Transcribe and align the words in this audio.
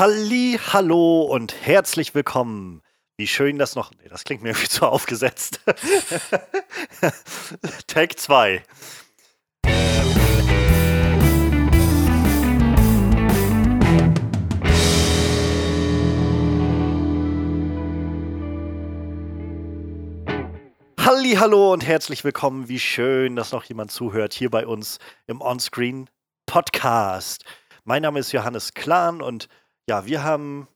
Halli, 0.00 0.58
hallo 0.72 1.24
und 1.24 1.54
herzlich 1.60 2.14
willkommen. 2.14 2.80
Wie 3.18 3.26
schön 3.26 3.58
das 3.58 3.76
noch. 3.76 3.90
Nee, 3.90 4.08
das 4.08 4.24
klingt 4.24 4.42
mir 4.42 4.48
irgendwie 4.48 4.68
zu 4.70 4.86
aufgesetzt. 4.86 5.60
Tag 7.86 8.18
2. 8.18 8.62
Halli, 20.98 21.34
hallo 21.34 21.74
und 21.74 21.86
herzlich 21.86 22.24
willkommen. 22.24 22.70
Wie 22.70 22.80
schön, 22.80 23.36
dass 23.36 23.52
noch 23.52 23.64
jemand 23.64 23.90
zuhört 23.90 24.32
hier 24.32 24.48
bei 24.48 24.66
uns 24.66 24.98
im 25.26 25.42
Onscreen 25.42 26.08
Podcast. 26.46 27.44
Mein 27.84 28.00
Name 28.00 28.20
ist 28.20 28.32
Johannes 28.32 28.72
Klahn 28.72 29.20
und 29.20 29.48
ja, 29.86 30.06
wir 30.06 30.22
haben 30.22 30.68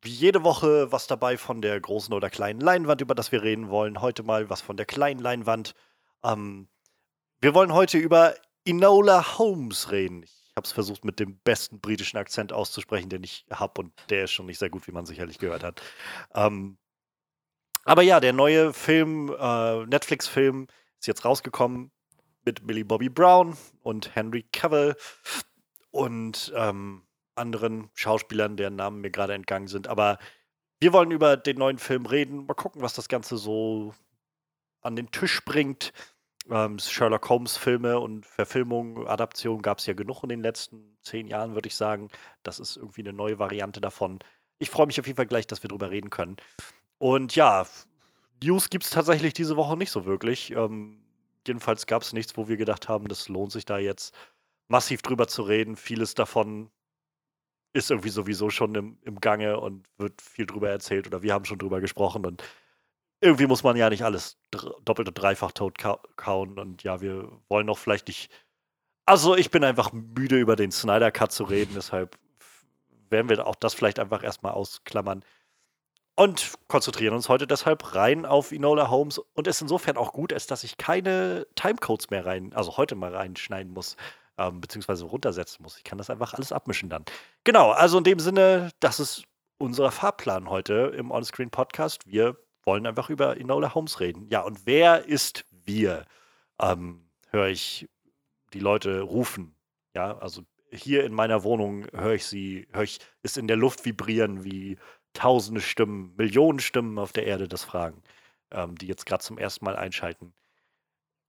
wie 0.00 0.10
jede 0.10 0.44
Woche 0.44 0.92
was 0.92 1.06
dabei 1.06 1.36
von 1.36 1.60
der 1.60 1.80
großen 1.80 2.14
oder 2.14 2.30
kleinen 2.30 2.60
Leinwand, 2.60 3.00
über 3.00 3.14
das 3.14 3.32
wir 3.32 3.42
reden 3.42 3.68
wollen. 3.68 4.00
Heute 4.00 4.22
mal 4.22 4.48
was 4.48 4.60
von 4.60 4.76
der 4.76 4.86
kleinen 4.86 5.20
Leinwand. 5.20 5.74
Ähm, 6.22 6.68
wir 7.40 7.54
wollen 7.54 7.72
heute 7.72 7.98
über 7.98 8.34
Enola 8.64 9.38
Holmes 9.38 9.90
reden. 9.90 10.22
Ich 10.22 10.52
habe 10.56 10.66
es 10.66 10.72
versucht, 10.72 11.04
mit 11.04 11.20
dem 11.20 11.38
besten 11.38 11.80
britischen 11.80 12.16
Akzent 12.16 12.52
auszusprechen, 12.52 13.08
den 13.08 13.22
ich 13.22 13.46
habe, 13.50 13.80
und 13.80 13.92
der 14.10 14.24
ist 14.24 14.32
schon 14.32 14.46
nicht 14.46 14.58
sehr 14.58 14.70
gut, 14.70 14.86
wie 14.86 14.92
man 14.92 15.06
sicherlich 15.06 15.38
gehört 15.38 15.64
hat. 15.64 15.82
Ähm, 16.34 16.78
aber 17.84 18.02
ja, 18.02 18.20
der 18.20 18.32
neue 18.32 18.72
Film, 18.72 19.34
äh, 19.38 19.86
Netflix-Film, 19.86 20.66
ist 20.98 21.06
jetzt 21.06 21.24
rausgekommen 21.24 21.90
mit 22.44 22.64
Millie 22.66 22.84
Bobby 22.84 23.08
Brown 23.08 23.56
und 23.82 24.14
Henry 24.14 24.42
Cavill 24.52 24.96
und 25.90 26.52
ähm, 26.54 27.07
anderen 27.38 27.90
Schauspielern, 27.94 28.56
deren 28.56 28.76
Namen 28.76 29.00
mir 29.00 29.10
gerade 29.10 29.34
entgangen 29.34 29.68
sind. 29.68 29.88
Aber 29.88 30.18
wir 30.80 30.92
wollen 30.92 31.10
über 31.10 31.36
den 31.36 31.58
neuen 31.58 31.78
Film 31.78 32.06
reden. 32.06 32.46
Mal 32.46 32.54
gucken, 32.54 32.82
was 32.82 32.94
das 32.94 33.08
Ganze 33.08 33.36
so 33.36 33.94
an 34.80 34.96
den 34.96 35.10
Tisch 35.10 35.44
bringt. 35.44 35.92
Ähm, 36.50 36.78
Sherlock 36.78 37.28
Holmes-Filme 37.28 37.98
und 37.98 38.24
Verfilmungen, 38.24 39.06
Adaptionen 39.06 39.60
gab 39.60 39.78
es 39.78 39.86
ja 39.86 39.92
genug 39.92 40.22
in 40.22 40.30
den 40.30 40.40
letzten 40.40 40.96
zehn 41.02 41.26
Jahren, 41.26 41.54
würde 41.54 41.68
ich 41.68 41.74
sagen. 41.74 42.08
Das 42.42 42.58
ist 42.58 42.76
irgendwie 42.76 43.02
eine 43.02 43.12
neue 43.12 43.38
Variante 43.38 43.80
davon. 43.80 44.20
Ich 44.58 44.70
freue 44.70 44.86
mich 44.86 44.98
auf 44.98 45.06
jeden 45.06 45.16
Fall 45.16 45.26
gleich, 45.26 45.46
dass 45.46 45.62
wir 45.62 45.68
drüber 45.68 45.90
reden 45.90 46.10
können. 46.10 46.36
Und 46.98 47.34
ja, 47.36 47.66
News 48.42 48.70
gibt 48.70 48.84
es 48.84 48.90
tatsächlich 48.90 49.34
diese 49.34 49.56
Woche 49.56 49.76
nicht 49.76 49.90
so 49.90 50.06
wirklich. 50.06 50.50
Ähm, 50.52 51.02
jedenfalls 51.46 51.86
gab 51.86 52.02
es 52.02 52.12
nichts, 52.12 52.36
wo 52.36 52.48
wir 52.48 52.56
gedacht 52.56 52.88
haben, 52.88 53.08
das 53.08 53.28
lohnt 53.28 53.52
sich 53.52 53.64
da 53.64 53.78
jetzt 53.78 54.14
massiv 54.68 55.02
drüber 55.02 55.28
zu 55.28 55.42
reden. 55.42 55.76
Vieles 55.76 56.14
davon 56.14 56.70
ist 57.78 57.90
irgendwie 57.90 58.10
sowieso 58.10 58.50
schon 58.50 58.74
im, 58.74 58.98
im 59.02 59.20
Gange 59.20 59.58
und 59.60 59.86
wird 59.96 60.20
viel 60.20 60.46
drüber 60.46 60.68
erzählt 60.70 61.06
oder 61.06 61.22
wir 61.22 61.32
haben 61.32 61.44
schon 61.44 61.58
drüber 61.58 61.80
gesprochen 61.80 62.26
und 62.26 62.42
irgendwie 63.20 63.46
muss 63.46 63.62
man 63.62 63.76
ja 63.76 63.90
nicht 63.90 64.04
alles 64.04 64.38
doppelt 64.84 65.08
und 65.08 65.14
dreifach 65.14 65.52
tot 65.52 65.78
kauen 66.16 66.58
und 66.58 66.82
ja, 66.82 67.00
wir 67.00 67.30
wollen 67.48 67.66
doch 67.66 67.78
vielleicht 67.78 68.08
nicht. 68.08 68.30
Also, 69.06 69.36
ich 69.36 69.50
bin 69.50 69.64
einfach 69.64 69.92
müde, 69.92 70.38
über 70.38 70.54
den 70.54 70.70
Snyder 70.70 71.10
Cut 71.10 71.32
zu 71.32 71.44
reden, 71.44 71.72
deshalb 71.74 72.16
werden 73.10 73.28
wir 73.28 73.46
auch 73.46 73.54
das 73.56 73.74
vielleicht 73.74 73.98
einfach 73.98 74.22
erstmal 74.22 74.52
ausklammern. 74.52 75.24
Und 76.14 76.54
konzentrieren 76.66 77.14
uns 77.14 77.28
heute 77.28 77.46
deshalb 77.46 77.94
rein 77.94 78.26
auf 78.26 78.50
Enola 78.50 78.90
Holmes 78.90 79.18
und 79.18 79.46
es 79.46 79.62
insofern 79.62 79.96
auch 79.96 80.12
gut 80.12 80.32
ist, 80.32 80.50
dass 80.50 80.64
ich 80.64 80.76
keine 80.76 81.46
Timecodes 81.54 82.10
mehr 82.10 82.26
rein, 82.26 82.52
also 82.54 82.76
heute 82.76 82.96
mal 82.96 83.14
reinschneiden 83.14 83.72
muss, 83.72 83.96
ähm, 84.38 84.60
beziehungsweise 84.60 85.04
runtersetzen 85.04 85.62
muss. 85.62 85.76
Ich 85.76 85.84
kann 85.84 85.98
das 85.98 86.10
einfach 86.10 86.34
alles 86.34 86.52
abmischen 86.52 86.88
dann. 86.88 87.04
Genau, 87.44 87.72
also 87.72 87.98
in 87.98 88.04
dem 88.04 88.20
Sinne, 88.20 88.70
das 88.80 89.00
ist 89.00 89.24
unser 89.58 89.90
Fahrplan 89.90 90.48
heute 90.48 90.94
im 90.96 91.10
Onscreen 91.10 91.50
Podcast. 91.50 92.06
Wir 92.06 92.36
wollen 92.64 92.86
einfach 92.86 93.10
über 93.10 93.36
Enola 93.36 93.74
Holmes 93.74 94.00
reden. 94.00 94.28
Ja, 94.30 94.42
und 94.42 94.66
wer 94.66 95.04
ist 95.06 95.44
wir? 95.64 96.04
Ähm, 96.60 97.08
höre 97.30 97.48
ich 97.48 97.88
die 98.52 98.60
Leute 98.60 99.00
rufen. 99.00 99.54
Ja, 99.94 100.16
also 100.18 100.42
hier 100.70 101.04
in 101.04 101.12
meiner 101.12 101.42
Wohnung 101.44 101.86
höre 101.92 102.14
ich 102.14 102.26
sie, 102.26 102.68
höre 102.72 102.82
ich 102.84 103.00
es 103.22 103.36
in 103.36 103.48
der 103.48 103.56
Luft 103.56 103.84
vibrieren 103.84 104.44
wie 104.44 104.78
tausende 105.14 105.60
Stimmen, 105.60 106.14
Millionen 106.16 106.60
Stimmen 106.60 106.98
auf 106.98 107.12
der 107.12 107.26
Erde 107.26 107.48
das 107.48 107.64
fragen, 107.64 108.02
ähm, 108.52 108.76
die 108.76 108.86
jetzt 108.86 109.06
gerade 109.06 109.24
zum 109.24 109.38
ersten 109.38 109.64
Mal 109.64 109.76
einschalten. 109.76 110.32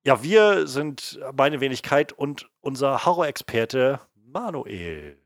Ja, 0.06 0.24
wir 0.24 0.66
sind 0.68 1.20
meine 1.36 1.60
Wenigkeit 1.60 2.14
und 2.14 2.50
unser 2.62 3.06
Horror-Experte 3.06 4.00
Manuel. 4.16 5.18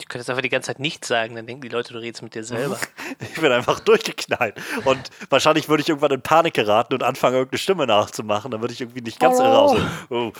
Ich 0.00 0.08
könnte 0.08 0.22
jetzt 0.22 0.30
einfach 0.30 0.42
die 0.42 0.48
ganze 0.48 0.68
Zeit 0.68 0.78
nichts 0.78 1.08
sagen, 1.08 1.34
dann 1.34 1.46
denken 1.46 1.60
die 1.60 1.68
Leute, 1.68 1.92
du 1.92 1.98
redest 1.98 2.22
mit 2.22 2.34
dir 2.34 2.44
selber. 2.44 2.78
ich 3.20 3.40
bin 3.40 3.50
einfach 3.50 3.80
durchgeknallt. 3.80 4.54
Und 4.84 5.10
wahrscheinlich 5.28 5.68
würde 5.68 5.82
ich 5.82 5.88
irgendwann 5.88 6.12
in 6.12 6.22
Panik 6.22 6.54
geraten 6.54 6.94
und 6.94 7.02
anfangen, 7.02 7.34
irgendeine 7.34 7.58
Stimme 7.58 7.86
nachzumachen. 7.86 8.50
Dann 8.50 8.60
würde 8.60 8.72
ich 8.72 8.80
irgendwie 8.80 9.00
nicht 9.02 9.18
ganz 9.18 9.38
oh. 9.40 9.76
Oh. 10.08 10.32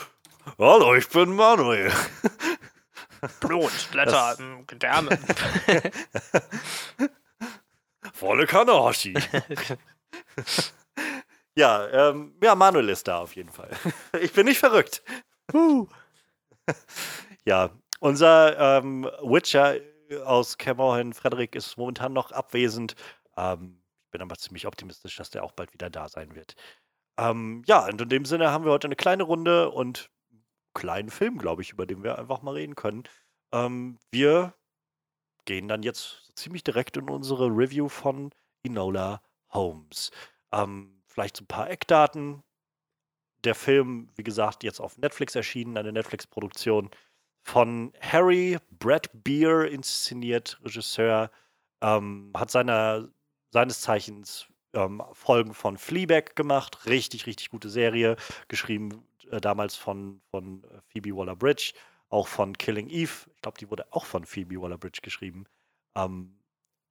Hallo, 0.58 0.94
ich 0.94 1.08
bin 1.08 1.34
Manuel. 1.34 1.92
Blut, 3.40 3.72
Blätter, 3.90 4.36
Gedärme. 4.66 5.18
Volle 8.12 8.46
Kanashi. 8.46 9.14
Ja, 11.58 12.10
ähm, 12.10 12.34
ja, 12.40 12.54
Manuel 12.54 12.88
ist 12.88 13.08
da 13.08 13.18
auf 13.18 13.34
jeden 13.34 13.50
Fall. 13.50 13.70
ich 14.20 14.32
bin 14.32 14.46
nicht 14.46 14.60
verrückt. 14.60 15.02
ja, 17.44 17.70
unser 17.98 18.78
ähm, 18.78 19.04
Witcher 19.22 19.76
aus 20.24 20.56
Cameron, 20.56 21.12
Frederik, 21.12 21.56
ist 21.56 21.76
momentan 21.76 22.12
noch 22.12 22.30
abwesend. 22.30 22.94
Ähm, 23.36 23.82
ich 24.04 24.10
bin 24.12 24.22
aber 24.22 24.36
ziemlich 24.36 24.66
optimistisch, 24.68 25.16
dass 25.16 25.30
der 25.30 25.42
auch 25.42 25.50
bald 25.50 25.72
wieder 25.74 25.90
da 25.90 26.08
sein 26.08 26.36
wird. 26.36 26.54
Ähm, 27.18 27.64
ja, 27.66 27.86
und 27.86 28.00
in 28.00 28.08
dem 28.08 28.24
Sinne 28.24 28.52
haben 28.52 28.64
wir 28.64 28.70
heute 28.70 28.86
eine 28.86 28.96
kleine 28.96 29.24
Runde 29.24 29.70
und 29.70 30.10
einen 30.30 30.44
kleinen 30.74 31.10
Film, 31.10 31.38
glaube 31.38 31.62
ich, 31.62 31.72
über 31.72 31.86
den 31.86 32.04
wir 32.04 32.18
einfach 32.18 32.40
mal 32.42 32.54
reden 32.54 32.76
können. 32.76 33.02
Ähm, 33.52 33.98
wir 34.12 34.54
gehen 35.44 35.66
dann 35.66 35.82
jetzt 35.82 36.30
ziemlich 36.36 36.62
direkt 36.62 36.96
in 36.96 37.10
unsere 37.10 37.46
Review 37.48 37.88
von 37.88 38.30
Enola 38.62 39.20
Holmes. 39.50 40.12
Ähm, 40.52 40.97
vielleicht 41.18 41.36
so 41.36 41.42
ein 41.42 41.48
paar 41.48 41.68
Eckdaten. 41.68 42.44
Der 43.42 43.56
Film, 43.56 44.08
wie 44.14 44.22
gesagt, 44.22 44.62
jetzt 44.62 44.78
auf 44.78 44.98
Netflix 44.98 45.34
erschienen, 45.34 45.76
eine 45.76 45.92
Netflix-Produktion 45.92 46.90
von 47.42 47.92
Harry 48.00 48.58
Brad 48.70 49.10
Beer 49.12 49.64
inszeniert, 49.68 50.60
Regisseur, 50.62 51.32
ähm, 51.80 52.30
hat 52.36 52.52
seiner, 52.52 53.08
seines 53.50 53.80
Zeichens 53.80 54.46
ähm, 54.74 55.02
Folgen 55.12 55.54
von 55.54 55.76
Fleabag 55.76 56.36
gemacht, 56.36 56.86
richtig, 56.86 57.26
richtig 57.26 57.50
gute 57.50 57.68
Serie, 57.68 58.14
geschrieben 58.46 59.04
äh, 59.32 59.40
damals 59.40 59.74
von, 59.74 60.20
von 60.30 60.64
Phoebe 60.86 61.16
Waller-Bridge, 61.16 61.72
auch 62.10 62.28
von 62.28 62.56
Killing 62.56 62.88
Eve, 62.90 63.28
ich 63.34 63.42
glaube, 63.42 63.58
die 63.58 63.68
wurde 63.70 63.92
auch 63.92 64.04
von 64.04 64.24
Phoebe 64.24 64.60
Waller-Bridge 64.60 65.00
geschrieben. 65.02 65.46
Ähm, 65.96 66.37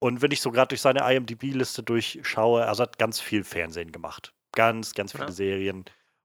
und 0.00 0.22
wenn 0.22 0.30
ich 0.30 0.40
so 0.40 0.50
gerade 0.50 0.68
durch 0.68 0.80
seine 0.80 1.00
IMDb-Liste 1.12 1.82
durchschaue, 1.82 2.66
also 2.66 2.82
hat 2.84 2.98
ganz 2.98 3.20
viel 3.20 3.44
Fernsehen 3.44 3.92
gemacht. 3.92 4.32
Ganz, 4.52 4.94
ganz 4.94 5.12
viele 5.12 5.26
ja. 5.26 5.32
Serien, 5.32 5.84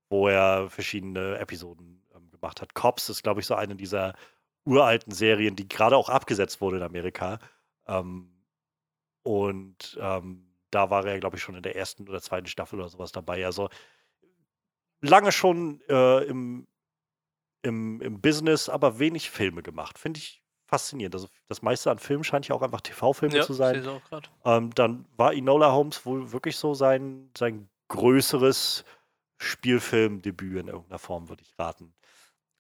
wo 0.10 0.28
er 0.28 0.70
verschiedene 0.70 1.38
Episoden 1.40 2.04
ähm, 2.16 2.30
gemacht 2.30 2.62
hat. 2.62 2.76
Cops 2.76 3.10
ist, 3.10 3.24
glaube 3.24 3.42
ich, 3.42 3.48
so 3.48 3.56
eine 3.56 3.76
dieser 3.76 4.14
uralten 4.66 5.12
Serien, 5.12 5.56
die 5.56 5.68
gerade 5.68 5.98
auch 5.98 6.10
abgesetzt 6.10 6.62
wurde 6.62 6.78
in 6.78 6.84
Amerika. 6.84 7.40
Ähm, 7.88 8.32
und 9.24 9.98
ähm, 10.00 10.54
da 10.70 10.90
war 10.90 11.06
er, 11.06 11.20
glaube 11.20 11.38
ich, 11.38 11.44
schon 11.44 11.56
in 11.56 11.64
der 11.64 11.76
ersten 11.76 12.08
oder 12.08 12.22
zweiten 12.22 12.48
Staffel 12.48 12.80
oder 12.80 12.90
sowas 12.90 13.12
dabei. 13.12 13.46
Also 13.46 13.70
lange 15.02 15.32
schon 15.32 15.82
äh, 15.90 16.24
im, 16.26 16.68
im, 17.64 18.02
im 18.02 18.22
Business, 18.22 18.70
aber 18.70 19.00
wenig 19.00 19.30
Filme 19.32 19.64
gemacht. 19.64 19.98
Finde 19.98 20.20
ich 20.20 20.43
faszinierend. 20.74 21.14
Also 21.14 21.28
das 21.48 21.62
meiste 21.62 21.92
an 21.92 22.00
Filmen 22.00 22.24
scheint 22.24 22.48
ja 22.48 22.56
auch 22.56 22.64
einfach 22.64 22.82
TV-Filme 22.82 23.36
ja, 23.36 23.44
zu 23.44 23.54
sein. 23.54 23.88
Ähm, 24.44 24.74
dann 24.74 25.06
war 25.18 25.34
Enola 25.34 25.72
Holmes 25.72 26.04
wohl 26.04 26.32
wirklich 26.32 26.58
so 26.58 26.74
sein, 26.74 27.30
sein 27.38 27.70
größeres 27.90 28.84
Spielfilmdebüt 29.38 30.62
in 30.62 30.68
irgendeiner 30.70 30.98
Form, 30.98 31.30
würde 31.30 31.44
ich 31.44 31.54
raten. 31.60 31.94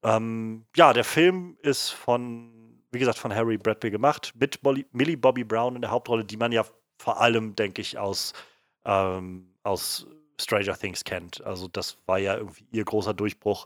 Ähm, 0.03 0.65
ja, 0.75 0.93
der 0.93 1.03
Film 1.03 1.57
ist 1.63 1.89
von, 1.89 2.83
wie 2.91 2.99
gesagt, 2.99 3.17
von 3.17 3.33
Harry 3.33 3.57
Bradbury 3.57 3.89
gemacht, 3.89 4.31
mit 4.35 4.61
Molly, 4.61 4.85
Millie 4.91 5.17
Bobby 5.17 5.43
Brown 5.43 5.75
in 5.75 5.81
der 5.81 5.89
Hauptrolle, 5.89 6.23
die 6.23 6.37
man 6.37 6.51
ja 6.51 6.63
vor 6.99 7.19
allem, 7.19 7.55
denke 7.55 7.81
ich, 7.81 7.97
aus, 7.97 8.33
ähm, 8.85 9.55
aus 9.63 10.05
Stranger 10.39 10.77
Things 10.77 11.03
kennt. 11.03 11.43
Also 11.43 11.67
das 11.67 11.97
war 12.05 12.19
ja 12.19 12.37
irgendwie 12.37 12.65
ihr 12.71 12.85
großer 12.85 13.15
Durchbruch. 13.15 13.65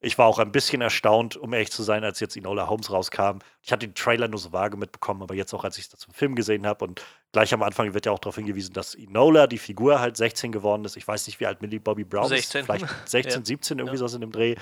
Ich 0.00 0.18
war 0.18 0.26
auch 0.26 0.38
ein 0.38 0.52
bisschen 0.52 0.82
erstaunt, 0.82 1.36
um 1.36 1.52
ehrlich 1.52 1.70
zu 1.70 1.82
sein, 1.82 2.04
als 2.04 2.20
jetzt 2.20 2.36
Enola 2.36 2.68
Holmes 2.68 2.90
rauskam. 2.90 3.38
Ich 3.62 3.72
hatte 3.72 3.86
den 3.86 3.94
Trailer 3.94 4.28
nur 4.28 4.38
so 4.38 4.52
vage 4.52 4.76
mitbekommen, 4.76 5.22
aber 5.22 5.34
jetzt 5.34 5.54
auch, 5.54 5.64
als 5.64 5.78
ich 5.78 5.88
das 5.88 6.04
im 6.04 6.12
Film 6.12 6.34
gesehen 6.34 6.66
habe 6.66 6.84
und 6.84 7.02
gleich 7.32 7.52
am 7.54 7.62
Anfang 7.62 7.94
wird 7.94 8.06
ja 8.06 8.12
auch 8.12 8.18
darauf 8.18 8.36
hingewiesen, 8.36 8.72
dass 8.72 8.94
Enola, 8.94 9.46
die 9.46 9.58
Figur, 9.58 10.00
halt 10.00 10.16
16 10.16 10.52
geworden 10.52 10.84
ist. 10.84 10.96
Ich 10.96 11.06
weiß 11.06 11.26
nicht, 11.26 11.40
wie 11.40 11.46
alt 11.46 11.62
Millie 11.62 11.80
Bobby 11.80 12.04
Brown 12.04 12.28
16. 12.28 12.60
ist. 12.60 12.66
Vielleicht 12.66 12.86
16, 13.06 13.40
ja. 13.40 13.46
17, 13.46 13.78
irgendwie 13.78 13.98
ja. 13.98 14.08
so 14.08 14.14
in 14.14 14.20
dem 14.20 14.32
Dreh. 14.32 14.54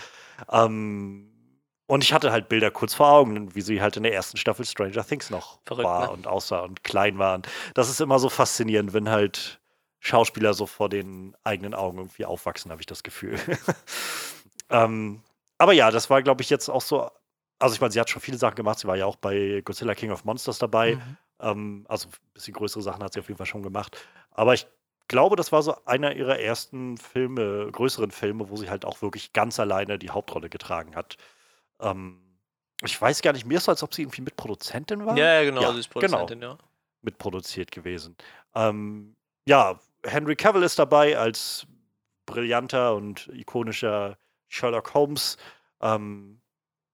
Ähm, 0.51 1.31
und 1.87 2.03
ich 2.03 2.13
hatte 2.13 2.33
halt 2.33 2.49
Bilder 2.49 2.71
kurz 2.71 2.95
vor 2.95 3.09
Augen, 3.09 3.55
wie 3.55 3.61
sie 3.61 3.83
halt 3.83 3.97
in 3.97 4.05
der 4.05 4.15
ersten 4.15 4.39
Staffel 4.39 4.65
Stranger 4.65 5.05
Things 5.05 5.29
noch 5.29 5.61
Verrückt, 5.65 5.85
war 5.85 6.07
ne? 6.07 6.13
und 6.13 6.27
aussah 6.27 6.61
und 6.61 6.83
klein 6.83 7.19
war. 7.19 7.35
Und 7.35 7.49
das 7.75 7.91
ist 7.91 8.01
immer 8.01 8.19
so 8.19 8.31
faszinierend, 8.31 8.95
wenn 8.95 9.11
halt 9.11 9.61
Schauspieler 10.01 10.55
so 10.55 10.67
vor 10.67 10.89
den 10.89 11.37
eigenen 11.45 11.75
Augen 11.75 11.99
irgendwie 11.99 12.25
aufwachsen, 12.25 12.71
habe 12.71 12.81
ich 12.81 12.87
das 12.87 13.03
Gefühl. 13.03 13.39
ähm, 14.71 15.23
aber 15.59 15.73
ja, 15.73 15.91
das 15.91 16.11
war, 16.11 16.23
glaube 16.23 16.43
ich, 16.43 16.51
jetzt 16.51 16.69
auch 16.69 16.83
so. 16.83 17.11
Also, 17.59 17.75
ich 17.75 17.81
meine, 17.81 17.93
sie 17.93 18.01
hat 18.01 18.11
schon 18.11 18.21
viele 18.21 18.39
Sachen 18.39 18.57
gemacht. 18.57 18.79
Sie 18.81 18.89
war 18.89 18.97
ja 18.97 19.07
auch 19.07 19.17
bei 19.17 19.63
Godzilla 19.65 19.95
King 19.95 20.11
of 20.11 20.25
Monsters 20.25 20.59
dabei. 20.59 20.97
Mhm. 20.97 21.17
Ähm, 21.41 21.87
also, 21.89 22.09
ein 22.09 22.33
bisschen 22.35 22.55
größere 22.55 22.83
Sachen 22.83 23.03
hat 23.03 23.13
sie 23.13 23.21
auf 23.21 23.29
jeden 23.29 23.39
Fall 23.39 23.47
schon 23.47 23.63
gemacht. 23.63 23.97
Aber 24.33 24.55
ich 24.55 24.67
glaube, 25.09 25.37
das 25.37 25.53
war 25.53 25.63
so 25.63 25.77
einer 25.85 26.15
ihrer 26.17 26.39
ersten 26.39 26.99
Filme, 26.99 27.69
größeren 27.71 28.11
Filme, 28.11 28.49
wo 28.51 28.57
sie 28.57 28.71
halt 28.71 28.85
auch 28.85 29.03
wirklich 29.03 29.33
ganz 29.33 29.61
alleine 29.61 29.99
die 29.99 30.11
Hauptrolle 30.11 30.49
getragen 30.49 30.97
hat. 30.97 31.17
Ähm, 31.81 32.21
ich 32.83 33.01
weiß 33.01 33.23
gar 33.23 33.33
nicht, 33.33 33.47
mir 33.47 33.59
ist 33.59 33.65
so, 33.65 33.71
als 33.71 33.83
ob 33.83 33.95
sie 33.95 34.03
irgendwie 34.03 34.23
Mitproduzentin 34.23 35.07
war. 35.07 35.17
Ja, 35.17 35.41
ja, 35.41 35.45
genau, 35.45 35.63
Ja, 35.63 35.73
sie 35.73 35.81
ist 35.81 35.91
genau. 35.93 36.19
Produzentin, 36.19 36.43
ja. 36.43 36.59
mitproduziert 37.03 37.71
gewesen. 37.71 38.17
Ähm, 38.55 39.15
ja, 39.47 39.79
Henry 40.05 40.37
Cavill 40.37 40.63
ist 40.63 40.79
dabei 40.79 41.17
als 41.17 41.67
brillanter 42.27 42.95
und 42.95 43.29
ikonischer 43.29 44.19
Sherlock 44.55 44.95
Holmes. 44.95 45.37
Ähm, 45.81 46.41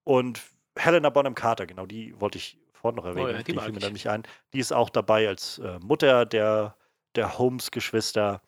und 0.04 0.40
Helena 0.76 1.10
Bonham 1.10 1.34
Carter, 1.34 1.66
genau, 1.66 1.86
die 1.86 2.18
wollte 2.20 2.38
ich 2.38 2.58
vorhin 2.72 2.96
noch 2.96 3.04
erwähnen. 3.04 3.26
Oh 3.26 3.30
ja, 3.30 3.42
die 3.42 3.52
die 3.52 3.58
fiel 3.58 3.70
mir 3.70 3.78
ich. 3.78 3.84
dann 3.84 3.92
nicht 3.92 4.08
ein. 4.08 4.22
Die 4.52 4.58
ist 4.58 4.72
auch 4.72 4.90
dabei 4.90 5.28
als 5.28 5.58
äh, 5.58 5.78
Mutter 5.80 6.24
der, 6.24 6.76
der 7.14 7.38
Holmes-Geschwister. 7.38 8.42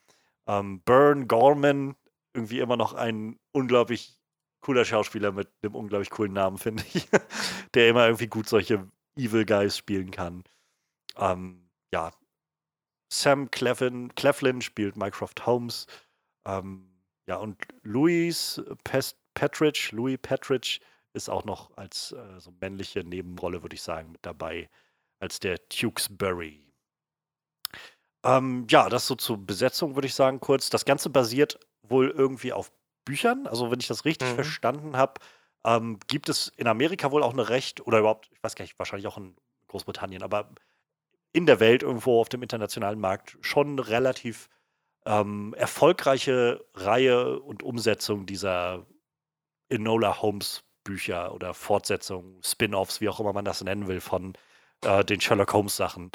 Ähm, 0.47 0.81
Byrne 0.81 1.27
Gorman, 1.27 1.95
irgendwie 2.35 2.61
immer 2.61 2.77
noch 2.77 2.95
ein 2.95 3.39
unglaublich 3.53 4.19
cooler 4.61 4.85
Schauspieler 4.85 5.33
mit 5.33 5.49
einem 5.63 5.75
unglaublich 5.75 6.11
coolen 6.11 6.33
Namen, 6.33 6.59
finde 6.59 6.85
ich. 6.95 7.07
der 7.75 7.89
immer 7.89 8.07
irgendwie 8.07 8.29
gut 8.29 8.49
solche 8.49 8.89
Evil 9.17 9.45
Guys 9.45 9.77
spielen 9.77 10.11
kann. 10.11 10.45
Ähm, 11.17 11.69
ja, 11.93 12.11
Sam 13.13 13.51
Cleflin, 13.51 14.15
Cleflin 14.15 14.63
spielt 14.63 14.97
Mycroft 14.97 15.45
Holmes. 15.45 15.87
Ähm, 16.47 16.92
ja, 17.27 17.37
und 17.37 17.57
Louis 17.83 18.61
Pest 18.85 19.17
Patridge, 19.35 19.91
Louis 19.93 20.19
Patridge 20.21 20.81
ist 21.15 21.29
auch 21.31 21.45
noch 21.45 21.77
als 21.77 22.13
äh, 22.13 22.41
so 22.41 22.53
männliche 22.61 23.01
Nebenrolle, 23.05 23.63
würde 23.63 23.75
ich 23.75 23.83
sagen, 23.83 24.13
mit 24.13 24.25
dabei, 24.25 24.69
als 25.21 25.41
der 25.41 25.69
Tewksbury. 25.69 26.61
Ähm, 28.25 28.67
ja, 28.71 28.89
das 28.89 29.07
so 29.07 29.15
zur 29.15 29.39
Besetzung, 29.39 29.95
würde 29.97 30.07
ich 30.07 30.15
sagen, 30.15 30.41
kurz. 30.41 30.71
Das 30.71 30.85
Ganze 30.85 31.11
basiert 31.11 31.59
wohl 31.83 32.11
irgendwie 32.11 32.53
auf 32.53 32.73
Büchern. 33.05 33.47
Also, 33.47 33.71
wenn 33.71 33.81
ich 33.81 33.89
das 33.89 34.05
richtig 34.05 34.29
Mhm. 34.31 34.35
verstanden 34.35 34.97
habe, 34.97 35.21
ähm, 35.65 35.99
gibt 36.07 36.29
es 36.29 36.49
in 36.57 36.67
Amerika 36.69 37.11
wohl 37.11 37.23
auch 37.23 37.33
eine 37.33 37.49
Recht, 37.49 37.85
oder 37.87 37.99
überhaupt, 37.99 38.29
ich 38.33 38.43
weiß 38.43 38.55
gar 38.55 38.65
nicht, 38.65 38.79
wahrscheinlich 38.79 39.07
auch 39.09 39.19
in 39.19 39.37
Großbritannien, 39.69 40.23
aber 40.23 40.51
in 41.33 41.47
der 41.47 41.61
Welt 41.61 41.83
irgendwo 41.83 42.21
auf 42.21 42.29
dem 42.29 42.43
internationalen 42.43 43.01
Markt 43.01 43.39
schon 43.43 43.79
relativ 43.79 44.49
ähm, 45.07 45.55
erfolgreiche 45.57 46.65
Reihe 46.75 47.41
und 47.41 47.63
Umsetzung 47.63 48.27
dieser 48.27 48.87
Enola 49.69 50.21
Holmes 50.23 50.65
Bücher 50.85 51.33
oder 51.33 51.55
Fortsetzungen, 51.55 52.41
Spin-offs, 52.45 53.01
wie 53.01 53.09
auch 53.09 53.21
immer 53.21 53.33
man 53.33 53.45
das 53.45 53.63
nennen 53.63 53.87
will, 53.87 54.01
von 54.01 54.35
äh, 54.85 55.05
den 55.05 55.21
Sherlock 55.21 55.53
Holmes 55.53 55.77
Sachen. 55.77 56.11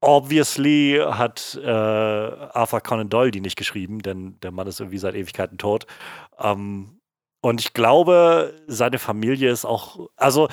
Obviously 0.00 1.00
hat 1.04 1.58
äh, 1.62 1.68
Arthur 1.68 2.80
Conan 2.80 3.10
Doyle 3.10 3.30
die 3.30 3.40
nicht 3.40 3.56
geschrieben, 3.56 4.00
denn 4.00 4.40
der 4.40 4.50
Mann 4.50 4.66
ist 4.66 4.80
irgendwie 4.80 4.98
seit 4.98 5.14
Ewigkeiten 5.14 5.58
tot. 5.58 5.86
Ähm, 6.38 7.00
und 7.42 7.60
ich 7.60 7.74
glaube, 7.74 8.54
seine 8.66 8.98
Familie 8.98 9.50
ist 9.50 9.64
auch, 9.64 10.08
also 10.16 10.48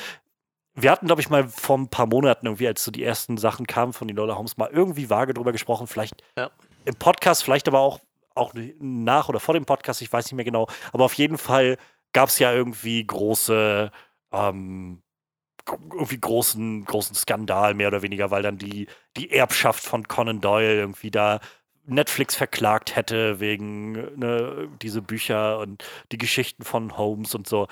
wir 0.73 0.91
hatten, 0.91 1.07
glaube 1.07 1.21
ich, 1.21 1.29
mal 1.29 1.47
vor 1.47 1.77
ein 1.77 1.89
paar 1.89 2.05
Monaten 2.05 2.45
irgendwie, 2.45 2.67
als 2.67 2.83
so 2.83 2.91
die 2.91 3.03
ersten 3.03 3.37
Sachen 3.37 3.67
kamen 3.67 3.93
von 3.93 4.09
Enola 4.09 4.35
Holmes, 4.35 4.57
mal 4.57 4.69
irgendwie 4.71 5.09
vage 5.09 5.33
drüber 5.33 5.51
gesprochen, 5.51 5.87
vielleicht 5.87 6.23
Ja. 6.37 6.51
Im 6.87 6.95
Podcast, 6.95 7.43
vielleicht 7.43 7.67
aber 7.67 7.79
auch, 7.79 7.99
auch 8.33 8.53
nach 8.79 9.29
oder 9.29 9.39
vor 9.39 9.53
dem 9.53 9.65
Podcast, 9.65 10.01
ich 10.01 10.11
weiß 10.11 10.25
nicht 10.25 10.33
mehr 10.33 10.45
genau. 10.45 10.67
Aber 10.93 11.05
auf 11.05 11.13
jeden 11.15 11.37
Fall 11.37 11.77
gab 12.13 12.29
es 12.29 12.39
ja 12.39 12.53
irgendwie 12.53 13.05
große, 13.05 13.91
ähm, 14.31 15.01
irgendwie 15.67 16.19
großen, 16.19 16.85
großen 16.85 17.15
Skandal, 17.15 17.73
mehr 17.73 17.89
oder 17.89 18.01
weniger, 18.01 18.31
weil 18.31 18.41
dann 18.41 18.57
die, 18.57 18.87
die 19.17 19.31
Erbschaft 19.31 19.83
von 19.83 20.07
Conan 20.07 20.39
Doyle 20.39 20.75
irgendwie 20.75 21.11
da 21.11 21.41
Netflix 21.85 22.35
verklagt 22.35 22.95
hätte 22.95 23.39
wegen 23.39 24.17
ne, 24.17 24.69
diese 24.81 25.01
Bücher 25.01 25.59
und 25.59 25.83
die 26.11 26.17
Geschichten 26.17 26.63
von 26.63 26.97
Holmes 26.97 27.35
und 27.35 27.47
so. 27.47 27.67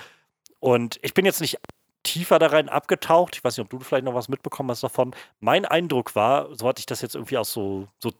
Und 0.59 0.99
ich 1.03 1.13
bin 1.13 1.25
jetzt 1.25 1.41
nicht 1.41 1.59
tiefer 2.03 2.39
da 2.39 2.47
rein 2.47 2.69
abgetaucht. 2.69 3.35
Ich 3.35 3.43
weiß 3.43 3.57
nicht, 3.57 3.63
ob 3.63 3.69
du 3.69 3.79
vielleicht 3.79 4.05
noch 4.05 4.13
was 4.13 4.29
mitbekommen 4.29 4.69
hast 4.71 4.83
davon. 4.83 5.15
Mein 5.39 5.65
Eindruck 5.65 6.15
war, 6.15 6.53
so 6.55 6.67
hatte 6.67 6.79
ich 6.79 6.85
das 6.85 7.01
jetzt 7.01 7.15
irgendwie 7.15 7.37
aus 7.37 7.51
so, 7.51 7.87
so 7.99 8.11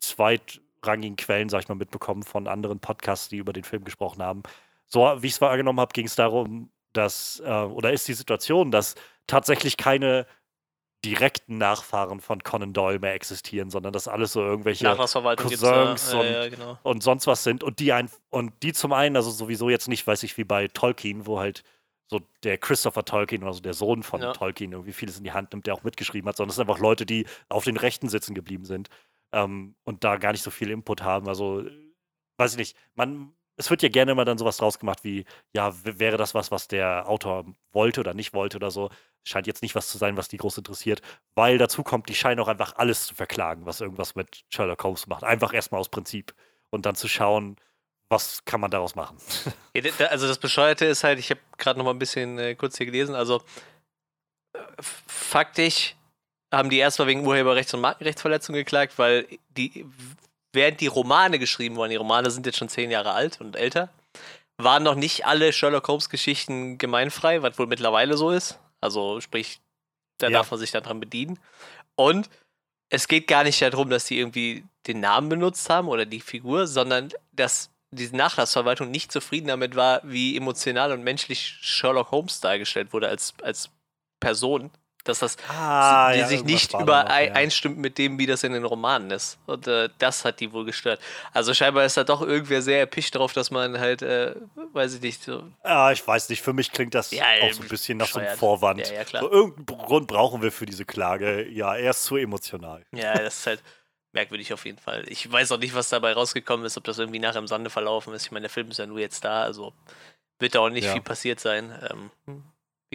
zweitrangigen 0.00 1.16
Quellen, 1.16 1.48
sag 1.48 1.62
ich 1.62 1.68
mal, 1.68 1.74
mitbekommen 1.74 2.22
von 2.22 2.46
anderen 2.46 2.80
Podcasts, 2.80 3.28
die 3.28 3.38
über 3.38 3.52
den 3.52 3.64
Film 3.64 3.84
gesprochen 3.84 4.22
haben. 4.22 4.42
So 4.86 5.00
wie 5.20 5.26
ich 5.26 5.34
es 5.34 5.40
wahrgenommen 5.40 5.80
habe, 5.80 5.92
ging 5.92 6.06
es 6.06 6.14
darum, 6.14 6.70
dass, 6.92 7.42
äh, 7.44 7.50
oder 7.50 7.92
ist 7.92 8.06
die 8.08 8.14
Situation, 8.14 8.70
dass 8.70 8.94
tatsächlich 9.26 9.76
keine 9.76 10.26
direkten 11.04 11.58
Nachfahren 11.58 12.20
von 12.20 12.42
Conan 12.42 12.72
Doyle 12.72 12.98
mehr 12.98 13.14
existieren, 13.14 13.70
sondern 13.70 13.92
dass 13.92 14.08
alles 14.08 14.32
so 14.32 14.40
irgendwelche 14.40 14.84
Cousins 16.00 16.12
ja. 16.12 16.18
und- 16.20 16.26
ja, 16.26 16.48
genau. 16.48 16.78
und 16.82 17.02
sonst 17.02 17.26
was 17.26 17.44
sind 17.44 17.62
und 17.62 17.78
die 17.78 17.92
ein 17.92 18.10
und 18.30 18.52
die 18.62 18.72
zum 18.72 18.92
einen, 18.92 19.14
also 19.14 19.30
sowieso 19.30 19.68
jetzt 19.68 19.88
nicht, 19.88 20.06
weiß 20.06 20.22
ich, 20.22 20.36
wie 20.38 20.44
bei 20.44 20.68
Tolkien, 20.68 21.26
wo 21.26 21.38
halt 21.38 21.62
so 22.08 22.20
der 22.44 22.56
Christopher 22.58 23.04
Tolkien, 23.04 23.44
also 23.44 23.60
der 23.60 23.74
Sohn 23.74 24.02
von 24.02 24.22
Ja. 24.22 24.32
Tolkien, 24.32 24.72
irgendwie 24.72 24.92
vieles 24.92 25.18
in 25.18 25.24
die 25.24 25.32
Hand 25.32 25.52
nimmt, 25.52 25.66
der 25.66 25.74
auch 25.74 25.82
mitgeschrieben 25.84 26.28
hat, 26.28 26.36
sondern 26.36 26.50
es 26.50 26.56
sind 26.56 26.68
einfach 26.68 26.80
Leute, 26.80 27.04
die 27.04 27.26
auf 27.48 27.64
den 27.64 27.76
Rechten 27.76 28.08
sitzen 28.08 28.34
geblieben 28.34 28.64
sind 28.64 28.88
ähm, 29.32 29.74
und 29.84 30.04
da 30.04 30.16
gar 30.16 30.32
nicht 30.32 30.42
so 30.42 30.50
viel 30.50 30.70
Input 30.70 31.02
haben. 31.02 31.28
Also, 31.28 31.64
weiß 32.38 32.52
ich 32.52 32.58
nicht, 32.58 32.76
man, 32.94 33.32
es 33.56 33.70
wird 33.70 33.82
ja 33.82 33.88
gerne 33.88 34.12
immer 34.12 34.24
dann 34.24 34.38
sowas 34.38 34.58
draus 34.58 34.78
gemacht 34.78 35.04
wie, 35.04 35.24
ja, 35.52 35.72
wäre 35.84 36.16
das 36.16 36.34
was, 36.34 36.50
was 36.50 36.68
der 36.68 37.08
Autor 37.08 37.46
wollte 37.72 38.00
oder 38.00 38.14
nicht 38.14 38.34
wollte 38.34 38.56
oder 38.56 38.70
so. 38.70 38.90
Scheint 39.24 39.46
jetzt 39.46 39.62
nicht 39.62 39.74
was 39.74 39.88
zu 39.88 39.98
sein, 39.98 40.16
was 40.16 40.28
die 40.28 40.36
groß 40.36 40.58
interessiert, 40.58 41.00
weil 41.34 41.58
dazu 41.58 41.82
kommt, 41.82 42.08
die 42.08 42.14
scheinen 42.14 42.40
auch 42.40 42.48
einfach 42.48 42.76
alles 42.76 43.06
zu 43.06 43.14
verklagen, 43.14 43.66
was 43.66 43.80
irgendwas 43.80 44.14
mit 44.14 44.44
Sherlock 44.50 44.84
Holmes 44.84 45.06
macht. 45.06 45.24
Einfach 45.24 45.52
erstmal 45.52 45.80
aus 45.80 45.88
Prinzip 45.88 46.34
und 46.70 46.86
dann 46.86 46.94
zu 46.94 47.08
schauen, 47.08 47.56
was 48.08 48.44
kann 48.44 48.60
man 48.60 48.70
daraus 48.70 48.94
machen. 48.94 49.18
Also 50.08 50.26
das 50.26 50.38
Bescheuerte 50.38 50.86
ist 50.86 51.04
halt, 51.04 51.18
ich 51.18 51.28
habe 51.30 51.40
gerade 51.58 51.78
noch 51.78 51.84
mal 51.84 51.90
ein 51.90 51.98
bisschen 51.98 52.38
äh, 52.38 52.54
kurz 52.54 52.78
hier 52.78 52.86
gelesen, 52.86 53.14
also 53.14 53.42
äh, 54.54 54.60
faktisch 54.80 55.96
haben 56.52 56.70
die 56.70 56.78
erstmal 56.78 57.08
wegen 57.08 57.26
Urheberrechts- 57.26 57.74
und 57.74 57.80
Markenrechtsverletzung 57.80 58.54
geklagt, 58.54 58.98
weil 58.98 59.26
die, 59.56 59.84
während 60.52 60.80
die 60.80 60.86
Romane 60.86 61.38
geschrieben 61.38 61.76
wurden, 61.76 61.90
die 61.90 61.96
Romane 61.96 62.30
sind 62.30 62.46
jetzt 62.46 62.58
schon 62.58 62.68
zehn 62.68 62.90
Jahre 62.90 63.12
alt 63.12 63.40
und 63.40 63.56
älter, 63.56 63.90
waren 64.58 64.82
noch 64.82 64.94
nicht 64.94 65.26
alle 65.26 65.52
Sherlock 65.52 65.88
Holmes-Geschichten 65.88 66.78
gemeinfrei, 66.78 67.42
was 67.42 67.58
wohl 67.58 67.66
mittlerweile 67.66 68.16
so 68.16 68.30
ist. 68.30 68.58
Also 68.80 69.20
sprich, 69.20 69.60
da 70.18 70.28
Ja. 70.28 70.38
darf 70.38 70.50
man 70.50 70.60
sich 70.60 70.70
dann 70.70 70.82
dran 70.82 71.00
bedienen. 71.00 71.38
Und 71.94 72.30
es 72.88 73.08
geht 73.08 73.26
gar 73.26 73.44
nicht 73.44 73.60
darum, 73.60 73.90
dass 73.90 74.06
die 74.06 74.18
irgendwie 74.18 74.64
den 74.86 75.00
Namen 75.00 75.28
benutzt 75.28 75.68
haben 75.68 75.88
oder 75.88 76.06
die 76.06 76.20
Figur, 76.20 76.66
sondern 76.66 77.10
dass 77.32 77.70
diese 77.90 78.16
Nachlassverwaltung 78.16 78.90
nicht 78.90 79.12
zufrieden 79.12 79.48
damit 79.48 79.74
war, 79.76 80.00
wie 80.04 80.36
emotional 80.36 80.92
und 80.92 81.02
menschlich 81.02 81.58
Sherlock 81.60 82.10
Holmes 82.10 82.40
dargestellt 82.40 82.92
wurde 82.92 83.08
als, 83.08 83.34
als 83.42 83.70
Person. 84.20 84.70
Dass 85.08 85.20
das 85.20 85.36
Ah, 85.48 86.12
die 86.12 86.18
ja, 86.20 86.26
sich 86.26 86.44
nicht 86.44 86.74
übereinstimmt 86.74 87.76
ja. 87.76 87.82
mit 87.82 87.98
dem, 87.98 88.18
wie 88.18 88.26
das 88.26 88.42
in 88.44 88.52
den 88.52 88.64
Romanen 88.64 89.10
ist. 89.10 89.38
Und 89.46 89.66
äh, 89.66 89.88
das 89.98 90.24
hat 90.24 90.40
die 90.40 90.52
wohl 90.52 90.64
gestört. 90.64 91.00
Also 91.32 91.54
scheinbar 91.54 91.84
ist 91.84 91.96
da 91.96 92.04
doch 92.04 92.22
irgendwer 92.22 92.62
sehr 92.62 92.80
erpicht 92.80 93.14
drauf, 93.14 93.32
dass 93.32 93.50
man 93.50 93.78
halt, 93.78 94.02
äh, 94.02 94.34
weiß 94.72 94.94
ich 94.94 95.00
nicht, 95.00 95.22
so. 95.22 95.44
Ja, 95.64 95.92
ich 95.92 96.06
weiß 96.06 96.28
nicht, 96.28 96.42
für 96.42 96.52
mich 96.52 96.72
klingt 96.72 96.94
das 96.94 97.10
Ja, 97.10 97.24
auch 97.42 97.52
so 97.52 97.62
ein 97.62 97.68
bisschen 97.68 97.98
nach 97.98 98.06
so 98.08 98.18
einem. 98.20 98.36
Vorwand. 98.36 98.80
Ja. 98.90 99.20
So, 99.20 99.30
irgendeinen 99.30 99.78
Grund 99.78 100.06
brauchen 100.08 100.42
wir 100.42 100.52
für 100.52 100.66
diese 100.66 100.84
Klage. 100.84 101.48
Ja, 101.48 101.74
er 101.74 101.90
ist 101.90 102.04
zu 102.04 102.16
emotional. 102.16 102.84
Ja, 102.92 103.14
das 103.14 103.38
ist 103.38 103.46
halt 103.46 103.62
merkwürdig 104.12 104.52
auf 104.52 104.64
jeden 104.64 104.78
Fall. 104.78 105.04
Ich 105.08 105.30
weiß 105.30 105.52
auch 105.52 105.58
nicht, 105.58 105.74
was 105.74 105.88
dabei 105.90 106.12
rausgekommen 106.14 106.64
ist, 106.66 106.76
ob 106.76 106.84
das 106.84 106.98
irgendwie 106.98 107.18
nachher 107.18 107.38
im 107.38 107.46
Sande 107.46 107.70
verlaufen 107.70 108.14
ist. 108.14 108.24
Ich 108.24 108.30
meine, 108.32 108.42
der 108.44 108.50
Film 108.50 108.70
ist 108.70 108.78
ja 108.78 108.86
nur 108.86 108.98
jetzt 108.98 109.24
da, 109.24 109.42
also 109.42 109.72
wird 110.38 110.54
da 110.54 110.60
auch 110.60 110.70
nicht 110.70 110.88
viel 110.88 111.00
passiert 111.02 111.38
sein. 111.40 111.72
Ähm, 111.90 112.42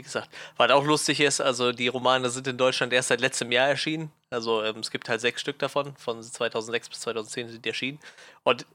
wie 0.02 0.04
gesagt, 0.04 0.30
was 0.58 0.72
auch 0.72 0.84
lustig 0.84 1.20
ist, 1.20 1.42
also 1.42 1.72
die 1.72 1.88
Romane 1.88 2.28
sind 2.32 2.48
in 2.48 2.58
Deutschland 2.58 2.92
erst 2.92 3.10
seit 3.10 3.22
letztem 3.22 3.52
Jahr 3.52 3.68
erschienen. 3.70 4.12
Also 4.32 4.64
ähm, 4.64 4.80
es 4.80 4.90
gibt 4.90 5.08
halt 5.10 5.22
sechs 5.22 5.42
Stück 5.42 5.60
davon, 5.60 5.96
von 5.96 6.24
2006 6.24 6.90
bis 6.90 7.02
2010 7.02 7.50
sind 7.50 7.64
die 7.64 7.70
erschienen. 7.70 8.00
Und 8.42 8.66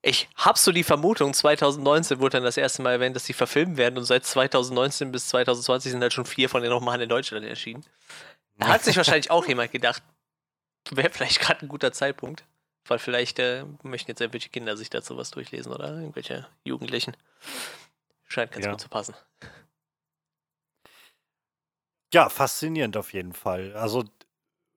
ich 0.00 0.26
habe 0.36 0.58
so 0.58 0.72
die 0.72 0.82
Vermutung, 0.82 1.34
2019 1.34 2.18
wurde 2.18 2.38
dann 2.38 2.44
das 2.44 2.56
erste 2.56 2.80
Mal 2.80 2.92
erwähnt, 2.92 3.14
dass 3.14 3.24
die 3.24 3.34
verfilmt 3.34 3.76
werden 3.76 3.98
und 3.98 4.04
seit 4.04 4.24
2019 4.24 5.12
bis 5.12 5.28
2020 5.28 5.92
sind 5.92 6.00
halt 6.00 6.14
schon 6.14 6.24
vier 6.24 6.48
von 6.48 6.62
den 6.62 6.72
Romanen 6.72 7.02
in 7.02 7.08
Deutschland 7.10 7.44
erschienen. 7.44 7.84
Da 8.56 8.68
hat 8.68 8.84
sich 8.84 8.96
wahrscheinlich 8.96 9.30
auch 9.30 9.46
jemand 9.46 9.70
gedacht, 9.70 10.02
wäre 10.90 11.10
vielleicht 11.10 11.40
gerade 11.40 11.60
ein 11.66 11.68
guter 11.68 11.92
Zeitpunkt, 11.92 12.42
weil 12.86 12.98
vielleicht 12.98 13.38
äh, 13.38 13.64
möchten 13.82 14.10
jetzt 14.10 14.22
irgendwelche 14.22 14.48
Kinder 14.48 14.78
sich 14.78 14.88
dazu 14.88 15.18
was 15.18 15.30
durchlesen 15.30 15.72
oder 15.74 15.90
irgendwelche 15.94 16.46
Jugendlichen. 16.64 17.14
Scheint 18.26 18.52
ganz 18.52 18.64
Ja. 18.64 18.70
gut 18.70 18.80
zu 18.80 18.88
passen. 18.88 19.14
Ja, 22.14 22.28
faszinierend 22.28 22.96
auf 22.96 23.12
jeden 23.12 23.32
Fall. 23.32 23.74
Also 23.74 24.04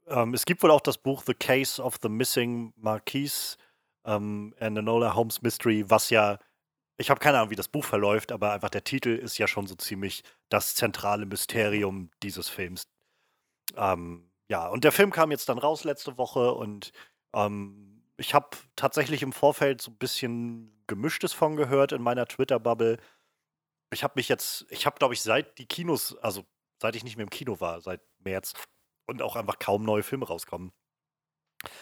ähm, 0.07 0.33
es 0.33 0.43
gibt 0.43 0.63
wohl 0.63 0.71
auch 0.71 0.81
das 0.81 0.97
Buch 0.97 1.21
The 1.23 1.35
Case 1.35 1.79
of 1.79 1.97
the 2.01 2.09
Missing 2.09 2.73
Marquise 2.77 3.57
ähm, 4.05 4.55
and 4.59 4.75
Enola 4.75 5.13
Holmes 5.13 5.43
Mystery, 5.43 5.87
was 5.87 6.09
ja, 6.09 6.39
ich 6.97 7.11
habe 7.11 7.19
keine 7.19 7.37
Ahnung, 7.37 7.51
wie 7.51 7.55
das 7.55 7.67
Buch 7.67 7.85
verläuft, 7.85 8.31
aber 8.31 8.53
einfach 8.53 8.71
der 8.71 8.83
Titel 8.83 9.09
ist 9.09 9.37
ja 9.37 9.47
schon 9.47 9.67
so 9.67 9.75
ziemlich 9.75 10.23
das 10.49 10.73
zentrale 10.73 11.27
Mysterium 11.27 12.09
dieses 12.23 12.49
Films. 12.49 12.87
Ähm, 13.75 14.31
ja, 14.49 14.67
und 14.67 14.83
der 14.83 14.91
Film 14.91 15.11
kam 15.11 15.29
jetzt 15.29 15.47
dann 15.47 15.59
raus 15.59 15.83
letzte 15.83 16.17
Woche 16.17 16.53
und 16.55 16.91
ähm, 17.35 18.01
ich 18.17 18.33
habe 18.33 18.49
tatsächlich 18.75 19.21
im 19.21 19.31
Vorfeld 19.31 19.79
so 19.79 19.91
ein 19.91 19.97
bisschen 19.97 20.83
Gemischtes 20.87 21.33
von 21.33 21.55
gehört 21.55 21.91
in 21.91 22.01
meiner 22.01 22.25
Twitter-Bubble. 22.25 22.97
Ich 23.93 24.03
habe 24.03 24.13
mich 24.15 24.27
jetzt, 24.27 24.65
ich 24.71 24.87
habe, 24.87 24.97
glaube 24.97 25.13
ich, 25.13 25.21
seit 25.21 25.59
die 25.59 25.67
Kinos, 25.67 26.17
also 26.17 26.43
seit 26.81 26.95
ich 26.95 27.03
nicht 27.03 27.17
mehr 27.17 27.23
im 27.23 27.29
Kino 27.29 27.59
war, 27.59 27.81
seit 27.81 28.01
März 28.19 28.53
und 29.07 29.21
auch 29.21 29.35
einfach 29.35 29.59
kaum 29.59 29.83
neue 29.83 30.03
Filme 30.03 30.27
rauskommen, 30.27 30.71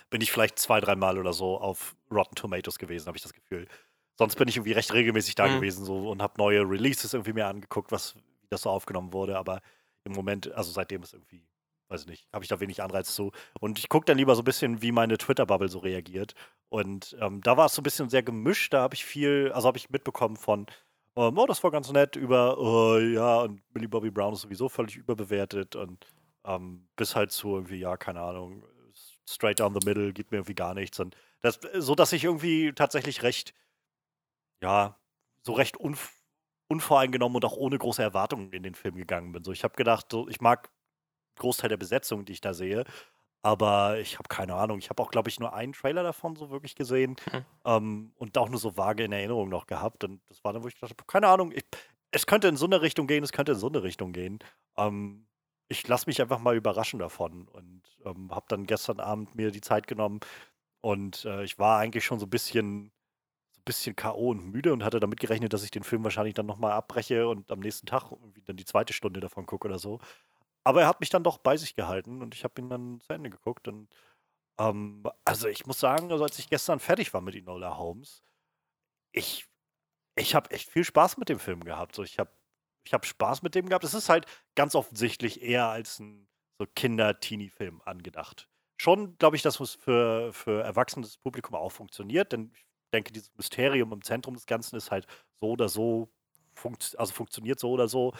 bin 0.09 0.21
ich 0.21 0.31
vielleicht 0.31 0.59
zwei, 0.59 0.79
dreimal 0.79 1.17
oder 1.17 1.33
so 1.33 1.59
auf 1.59 1.95
Rotten 2.11 2.35
Tomatoes 2.35 2.79
gewesen, 2.79 3.07
habe 3.07 3.17
ich 3.17 3.23
das 3.23 3.33
Gefühl. 3.33 3.67
Sonst 4.17 4.35
bin 4.35 4.47
ich 4.47 4.55
irgendwie 4.55 4.71
recht 4.71 4.93
regelmäßig 4.93 5.35
da 5.35 5.47
mhm. 5.47 5.55
gewesen 5.55 5.83
so 5.85 6.09
und 6.09 6.21
habe 6.21 6.35
neue 6.37 6.61
Releases 6.61 7.13
irgendwie 7.13 7.33
mir 7.33 7.47
angeguckt, 7.47 7.91
was 7.91 8.15
wie 8.15 8.47
das 8.49 8.61
so 8.61 8.69
aufgenommen 8.69 9.11
wurde. 9.11 9.37
Aber 9.37 9.61
im 10.05 10.13
Moment, 10.13 10.53
also 10.53 10.71
seitdem 10.71 11.03
ist 11.03 11.13
irgendwie 11.13 11.45
weiß 11.89 12.01
ich 12.01 12.07
nicht, 12.07 12.27
habe 12.33 12.43
ich 12.43 12.49
da 12.49 12.59
wenig 12.59 12.81
Anreiz 12.81 13.13
zu. 13.13 13.31
Und 13.59 13.79
ich 13.79 13.89
gucke 13.89 14.05
dann 14.05 14.17
lieber 14.17 14.35
so 14.35 14.41
ein 14.41 14.45
bisschen, 14.45 14.81
wie 14.81 14.91
meine 14.91 15.17
Twitter-Bubble 15.17 15.69
so 15.69 15.79
reagiert. 15.79 16.33
Und 16.69 17.15
ähm, 17.19 17.41
da 17.41 17.57
war 17.57 17.67
es 17.67 17.75
so 17.75 17.81
ein 17.81 17.83
bisschen 17.83 18.09
sehr 18.09 18.23
gemischt. 18.23 18.73
Da 18.73 18.81
habe 18.81 18.95
ich 18.95 19.05
viel, 19.05 19.51
also 19.53 19.67
habe 19.67 19.77
ich 19.77 19.89
mitbekommen 19.89 20.35
von, 20.35 20.65
ähm, 21.15 21.37
oh, 21.37 21.45
das 21.45 21.63
war 21.63 21.71
ganz 21.71 21.91
nett, 21.91 22.15
über, 22.15 22.57
oh, 22.57 22.97
ja, 22.97 23.41
und 23.41 23.61
Billy 23.73 23.87
Bobby 23.87 24.11
Brown 24.11 24.33
ist 24.33 24.41
sowieso 24.41 24.69
völlig 24.69 24.97
überbewertet. 24.97 25.75
Und 25.75 26.05
ähm, 26.45 26.87
bis 26.95 27.15
halt 27.15 27.31
zu 27.31 27.55
irgendwie, 27.55 27.77
ja, 27.77 27.97
keine 27.97 28.21
Ahnung, 28.21 28.63
straight 29.27 29.59
down 29.59 29.73
the 29.73 29.85
middle, 29.85 30.13
gibt 30.13 30.31
mir 30.31 30.37
irgendwie 30.37 30.55
gar 30.55 30.73
nichts. 30.73 30.99
Und 30.99 31.15
das, 31.41 31.59
so 31.75 31.95
dass 31.95 32.13
ich 32.13 32.23
irgendwie 32.23 32.73
tatsächlich 32.73 33.23
recht, 33.23 33.53
ja, 34.61 34.97
so 35.43 35.53
recht 35.53 35.77
unv 35.77 36.11
unvoreingenommen 36.67 37.35
und 37.35 37.45
auch 37.45 37.57
ohne 37.57 37.77
große 37.77 38.01
Erwartungen 38.01 38.51
in 38.51 38.63
den 38.63 38.73
Film 38.73 38.95
gegangen 38.95 39.31
bin. 39.31 39.43
So, 39.43 39.51
ich 39.51 39.63
habe 39.63 39.75
gedacht, 39.75 40.07
so, 40.11 40.27
ich 40.29 40.41
mag 40.41 40.71
Großteil 41.37 41.69
der 41.69 41.77
Besetzung, 41.77 42.25
die 42.25 42.33
ich 42.33 42.41
da 42.41 42.55
sehe. 42.55 42.85
Aber 43.45 43.99
ich 43.99 44.17
habe 44.17 44.27
keine 44.27 44.55
Ahnung. 44.55 44.79
Ich 44.79 44.89
habe 44.89 45.03
auch, 45.03 45.11
glaube 45.11 45.29
ich, 45.29 45.39
nur 45.39 45.53
einen 45.53 45.73
Trailer 45.73 46.01
davon 46.01 46.35
so 46.35 46.49
wirklich 46.49 46.73
gesehen 46.73 47.15
mhm. 47.31 47.45
ähm, 47.63 48.11
und 48.17 48.35
auch 48.39 48.49
nur 48.49 48.59
so 48.59 48.75
vage 48.75 49.03
in 49.03 49.11
Erinnerung 49.11 49.49
noch 49.49 49.67
gehabt. 49.67 50.03
Und 50.03 50.19
das 50.29 50.43
war 50.43 50.51
dann, 50.51 50.63
wo 50.63 50.67
ich 50.67 50.79
dachte, 50.79 50.95
keine 51.05 51.27
Ahnung, 51.27 51.51
ich, 51.51 51.63
es 52.09 52.25
könnte 52.25 52.47
in 52.47 52.57
so 52.57 52.65
eine 52.65 52.81
Richtung 52.81 53.05
gehen, 53.05 53.23
es 53.23 53.31
könnte 53.31 53.51
in 53.51 53.59
so 53.59 53.67
eine 53.67 53.83
Richtung 53.83 54.13
gehen. 54.13 54.39
Ähm, 54.77 55.27
ich 55.67 55.87
lasse 55.87 56.07
mich 56.07 56.19
einfach 56.23 56.39
mal 56.39 56.55
überraschen 56.55 56.97
davon 56.97 57.47
und 57.49 57.83
ähm, 58.03 58.31
habe 58.31 58.47
dann 58.49 58.65
gestern 58.65 58.99
Abend 58.99 59.35
mir 59.35 59.51
die 59.51 59.61
Zeit 59.61 59.85
genommen 59.85 60.21
und 60.81 61.23
äh, 61.25 61.43
ich 61.43 61.59
war 61.59 61.77
eigentlich 61.77 62.03
schon 62.03 62.19
so 62.19 62.25
ein 62.25 62.31
bisschen, 62.31 62.91
so 63.51 63.59
ein 63.59 63.65
bisschen 63.65 63.95
K.O. 63.95 64.31
und 64.31 64.51
müde 64.51 64.73
und 64.73 64.83
hatte 64.83 64.99
damit 64.99 65.19
gerechnet, 65.19 65.53
dass 65.53 65.63
ich 65.63 65.69
den 65.69 65.83
Film 65.83 66.03
wahrscheinlich 66.03 66.33
dann 66.33 66.47
nochmal 66.47 66.71
abbreche 66.71 67.27
und 67.27 67.51
am 67.51 67.59
nächsten 67.59 67.85
Tag 67.85 68.11
irgendwie 68.11 68.41
dann 68.41 68.57
die 68.57 68.65
zweite 68.65 68.93
Stunde 68.93 69.19
davon 69.19 69.45
gucke 69.45 69.67
oder 69.67 69.77
so. 69.77 69.99
Aber 70.65 70.81
er 70.81 70.87
hat 70.87 70.99
mich 70.99 71.09
dann 71.09 71.23
doch 71.23 71.37
bei 71.37 71.57
sich 71.57 71.75
gehalten 71.75 72.21
und 72.21 72.33
ich 72.33 72.43
habe 72.43 72.59
ihn 72.59 72.69
dann 72.69 72.99
zu 72.99 73.13
Ende 73.13 73.29
geguckt. 73.29 73.67
Und 73.67 73.87
ähm, 74.59 75.03
also 75.23 75.47
ich 75.47 75.65
muss 75.65 75.79
sagen, 75.79 76.11
also 76.11 76.23
als 76.23 76.39
ich 76.39 76.49
gestern 76.49 76.79
fertig 76.79 77.13
war 77.13 77.21
mit 77.21 77.35
Enola 77.35 77.77
Holmes, 77.77 78.23
ich, 79.13 79.47
ich 80.15 80.35
habe 80.35 80.51
echt 80.51 80.69
viel 80.69 80.83
Spaß 80.83 81.17
mit 81.17 81.29
dem 81.29 81.39
Film 81.39 81.63
gehabt. 81.63 81.95
So, 81.95 82.03
ich 82.03 82.19
habe 82.19 82.31
ich 82.85 82.93
hab 82.93 83.05
Spaß 83.05 83.43
mit 83.43 83.55
dem 83.55 83.67
gehabt. 83.67 83.83
Es 83.83 83.93
ist 83.93 84.09
halt 84.09 84.25
ganz 84.55 84.75
offensichtlich 84.75 85.41
eher 85.41 85.67
als 85.67 85.99
ein 85.99 86.27
so 86.57 86.65
Kinder-Teenie-Film 86.75 87.81
angedacht. 87.85 88.49
Schon 88.77 89.17
glaube 89.17 89.35
ich, 89.35 89.41
dass 89.41 89.59
es 89.59 89.75
für, 89.75 90.33
für 90.33 90.63
erwachsenes 90.63 91.17
Publikum 91.17 91.55
auch 91.55 91.71
funktioniert, 91.71 92.31
denn 92.31 92.51
ich 92.53 92.65
denke, 92.93 93.11
dieses 93.11 93.33
Mysterium 93.35 93.91
im 93.93 94.03
Zentrum 94.03 94.35
des 94.35 94.45
Ganzen 94.45 94.75
ist 94.75 94.91
halt 94.91 95.07
so 95.41 95.51
oder 95.51 95.69
so, 95.69 96.09
funkt, 96.53 96.95
also 96.97 97.13
funktioniert 97.13 97.59
so 97.59 97.71
oder 97.71 97.87
so. 97.87 98.13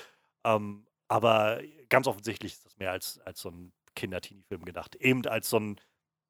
Ähm, 0.44 0.86
aber 1.08 1.62
ganz 1.90 2.08
offensichtlich 2.08 2.54
ist 2.54 2.66
das 2.66 2.78
mehr 2.78 2.92
als, 2.92 3.20
als 3.20 3.42
so 3.42 3.50
ein 3.50 3.74
Kinder-Teenie-Film 3.96 4.66
gedacht. 4.66 4.96
Eben 4.96 5.26
als 5.28 5.50
so 5.50 5.60
ein, 5.60 5.80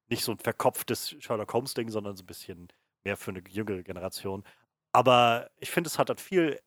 nicht 0.08 0.24
so 0.24 0.32
ein 0.32 0.38
verkopftes 0.38 1.16
Sherlock 1.18 1.52
Holmes-Ding, 1.52 1.90
sondern 1.90 2.16
so 2.16 2.22
ein 2.22 2.26
bisschen 2.26 2.68
mehr 3.04 3.16
für 3.16 3.30
eine 3.30 3.42
jüngere 3.48 3.82
Generation. 3.82 4.44
Aber 4.92 5.50
ich 5.58 5.70
finde, 5.70 5.88
es 5.88 5.98
hat 5.98 6.08
halt 6.08 6.20
viel 6.20 6.60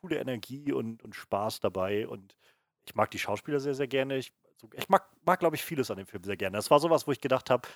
coole 0.00 0.18
Energie 0.18 0.72
und, 0.72 1.02
und 1.02 1.14
Spaß 1.14 1.60
dabei 1.60 2.06
und 2.06 2.36
ich 2.84 2.94
mag 2.94 3.10
die 3.10 3.18
Schauspieler 3.18 3.60
sehr, 3.60 3.74
sehr 3.74 3.88
gerne. 3.88 4.16
Ich, 4.16 4.32
ich 4.74 4.88
mag, 4.88 5.08
mag 5.24 5.40
glaube 5.40 5.56
ich, 5.56 5.64
vieles 5.64 5.90
an 5.90 5.96
dem 5.96 6.06
Film 6.06 6.24
sehr 6.24 6.36
gerne. 6.36 6.56
Das 6.56 6.70
war 6.70 6.80
sowas, 6.80 7.06
wo 7.06 7.12
ich 7.12 7.20
gedacht 7.20 7.48
habe, 7.48 7.66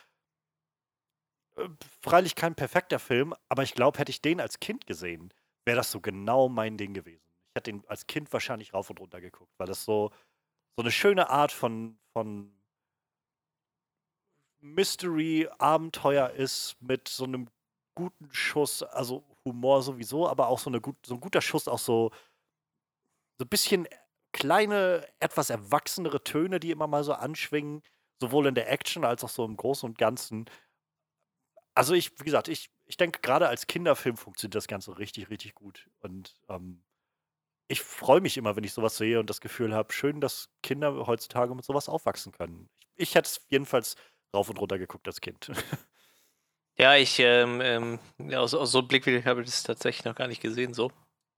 äh, 1.56 1.68
freilich 2.02 2.34
kein 2.34 2.54
perfekter 2.54 2.98
Film, 2.98 3.34
aber 3.48 3.62
ich 3.62 3.74
glaube, 3.74 3.98
hätte 3.98 4.10
ich 4.10 4.20
den 4.20 4.40
als 4.40 4.60
Kind 4.60 4.86
gesehen, 4.86 5.32
wäre 5.64 5.76
das 5.76 5.90
so 5.90 6.00
genau 6.00 6.48
mein 6.48 6.76
Ding 6.76 6.92
gewesen 6.92 7.27
hätte 7.54 7.70
ihn 7.70 7.84
als 7.88 8.06
Kind 8.06 8.32
wahrscheinlich 8.32 8.74
rauf 8.74 8.90
und 8.90 9.00
runter 9.00 9.20
geguckt, 9.20 9.52
weil 9.58 9.66
das 9.66 9.84
so, 9.84 10.10
so 10.76 10.82
eine 10.82 10.90
schöne 10.90 11.30
Art 11.30 11.52
von, 11.52 11.98
von 12.12 12.52
Mystery-Abenteuer 14.60 16.30
ist 16.30 16.76
mit 16.80 17.08
so 17.08 17.24
einem 17.24 17.48
guten 17.94 18.32
Schuss, 18.32 18.82
also 18.82 19.24
Humor 19.44 19.82
sowieso, 19.82 20.28
aber 20.28 20.48
auch 20.48 20.58
so, 20.58 20.70
eine 20.70 20.80
gut, 20.80 20.96
so 21.04 21.14
ein 21.14 21.20
guter 21.20 21.40
Schuss, 21.40 21.68
auch 21.68 21.78
so, 21.78 22.10
so 23.38 23.44
ein 23.44 23.48
bisschen 23.48 23.88
kleine, 24.32 25.06
etwas 25.20 25.50
erwachsenere 25.50 26.22
Töne, 26.22 26.60
die 26.60 26.70
immer 26.70 26.86
mal 26.86 27.02
so 27.02 27.12
anschwingen, 27.14 27.82
sowohl 28.20 28.46
in 28.46 28.54
der 28.54 28.70
Action 28.70 29.04
als 29.04 29.24
auch 29.24 29.28
so 29.28 29.44
im 29.44 29.56
Großen 29.56 29.88
und 29.88 29.98
Ganzen. 29.98 30.46
Also 31.74 31.94
ich, 31.94 32.18
wie 32.20 32.24
gesagt, 32.24 32.48
ich, 32.48 32.70
ich 32.86 32.96
denke, 32.96 33.20
gerade 33.20 33.48
als 33.48 33.66
Kinderfilm 33.66 34.16
funktioniert 34.16 34.54
das 34.56 34.66
Ganze 34.66 34.98
richtig, 34.98 35.30
richtig 35.30 35.54
gut. 35.54 35.88
Und 36.00 36.34
ähm, 36.48 36.82
ich 37.68 37.82
freue 37.82 38.20
mich 38.20 38.36
immer, 38.36 38.56
wenn 38.56 38.64
ich 38.64 38.72
sowas 38.72 38.96
sehe 38.96 39.20
und 39.20 39.30
das 39.30 39.40
Gefühl 39.40 39.74
habe, 39.74 39.92
schön, 39.92 40.20
dass 40.20 40.48
Kinder 40.62 41.06
heutzutage 41.06 41.54
mit 41.54 41.64
sowas 41.64 41.88
aufwachsen 41.88 42.32
können. 42.32 42.68
Ich, 42.78 43.10
ich 43.10 43.14
hätte 43.14 43.28
es 43.28 43.46
jedenfalls 43.50 43.96
rauf 44.34 44.48
und 44.48 44.58
runter 44.58 44.78
geguckt 44.78 45.06
als 45.06 45.20
Kind. 45.20 45.50
Ja, 46.80 46.94
ich, 46.94 47.18
ähm, 47.18 47.60
ähm, 47.60 47.98
aus, 48.36 48.54
aus 48.54 48.70
so 48.70 48.78
einem 48.78 48.86
Blickwinkel 48.88 49.24
habe 49.24 49.40
ich 49.40 49.46
das 49.46 49.64
tatsächlich 49.64 50.04
noch 50.04 50.14
gar 50.14 50.28
nicht 50.28 50.40
gesehen, 50.40 50.74
so. 50.74 50.92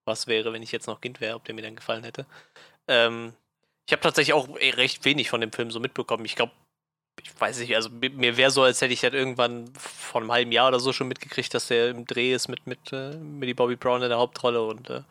Was 0.04 0.26
wäre, 0.26 0.52
wenn 0.52 0.62
ich 0.62 0.70
jetzt 0.70 0.86
noch 0.86 1.00
Kind 1.00 1.20
wäre, 1.20 1.36
ob 1.36 1.44
der 1.44 1.54
mir 1.54 1.62
dann 1.62 1.76
gefallen 1.76 2.04
hätte. 2.04 2.26
Ähm, 2.88 3.32
ich 3.86 3.92
habe 3.92 4.02
tatsächlich 4.02 4.34
auch 4.34 4.48
recht 4.56 5.04
wenig 5.04 5.30
von 5.30 5.40
dem 5.40 5.52
Film 5.52 5.70
so 5.70 5.80
mitbekommen. 5.80 6.26
Ich 6.26 6.36
glaube, 6.36 6.52
ich 7.22 7.40
weiß 7.40 7.58
nicht, 7.58 7.74
also 7.74 7.88
mir 7.90 8.36
wäre 8.36 8.50
so, 8.50 8.62
als 8.62 8.80
hätte 8.82 8.92
ich 8.92 9.00
das 9.00 9.14
irgendwann 9.14 9.72
vor 9.74 10.20
einem 10.20 10.32
halben 10.32 10.52
Jahr 10.52 10.68
oder 10.68 10.80
so 10.80 10.92
schon 10.92 11.08
mitgekriegt, 11.08 11.54
dass 11.54 11.68
der 11.68 11.90
im 11.90 12.06
Dreh 12.06 12.34
ist 12.34 12.48
mit, 12.48 12.66
mit 12.66 12.92
äh, 12.92 13.16
Millie 13.16 13.54
Bobby 13.54 13.76
Brown 13.76 14.02
in 14.02 14.10
der 14.10 14.18
Hauptrolle 14.18 14.62
und 14.62 14.90
äh, 14.90 15.02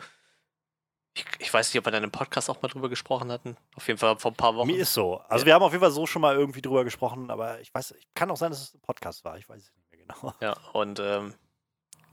ich, 1.13 1.25
ich, 1.39 1.53
weiß 1.53 1.73
nicht, 1.73 1.79
ob 1.79 1.85
wir 1.85 1.91
da 1.91 1.97
in 1.97 2.03
einem 2.03 2.11
Podcast 2.11 2.49
auch 2.49 2.61
mal 2.61 2.67
drüber 2.67 2.89
gesprochen 2.89 3.31
hatten. 3.31 3.57
Auf 3.75 3.87
jeden 3.87 3.97
Fall 3.99 4.17
vor 4.17 4.31
ein 4.31 4.35
paar 4.35 4.55
Wochen. 4.55 4.67
Mir 4.67 4.79
ist 4.79 4.93
so. 4.93 5.17
Also 5.27 5.43
ja. 5.43 5.47
wir 5.47 5.53
haben 5.55 5.63
auf 5.63 5.71
jeden 5.71 5.81
Fall 5.81 5.91
so 5.91 6.05
schon 6.05 6.21
mal 6.21 6.35
irgendwie 6.35 6.61
drüber 6.61 6.83
gesprochen, 6.83 7.29
aber 7.31 7.59
ich 7.61 7.73
weiß, 7.73 7.95
kann 8.13 8.31
auch 8.31 8.37
sein, 8.37 8.51
dass 8.51 8.61
es 8.61 8.73
ein 8.73 8.81
Podcast 8.81 9.25
war. 9.25 9.37
Ich 9.37 9.49
weiß 9.49 9.61
es 9.61 9.75
nicht 9.75 9.91
mehr 9.91 9.99
genau. 9.99 10.33
Ja, 10.41 10.55
und 10.73 10.99
ähm, 10.99 11.33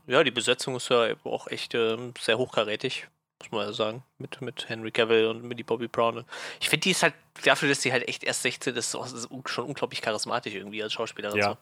ja, 0.07 0.23
die 0.23 0.31
Besetzung 0.31 0.75
ist 0.75 0.89
ja 0.89 1.13
auch 1.25 1.47
echt 1.47 1.75
ähm, 1.75 2.13
sehr 2.19 2.37
hochkarätig, 2.37 3.07
muss 3.39 3.51
man 3.51 3.67
ja 3.67 3.73
sagen. 3.73 4.03
Mit, 4.17 4.41
mit 4.41 4.67
Henry 4.69 4.91
Cavill 4.91 5.27
und 5.27 5.43
Millie 5.43 5.65
Bobby 5.65 5.87
Brown. 5.87 6.25
Ich 6.59 6.69
finde, 6.69 6.83
die 6.83 6.91
ist 6.91 7.03
halt, 7.03 7.13
dafür, 7.43 7.69
dass 7.69 7.81
sie 7.81 7.91
halt 7.91 8.07
echt 8.07 8.23
erst 8.23 8.41
16 8.43 8.75
ist, 8.75 8.95
ist 8.95 9.29
schon 9.45 9.65
unglaublich 9.65 10.01
charismatisch 10.01 10.55
irgendwie 10.55 10.81
als 10.81 10.93
Schauspielerin. 10.93 11.37
Ja. 11.37 11.51
So. 11.51 11.57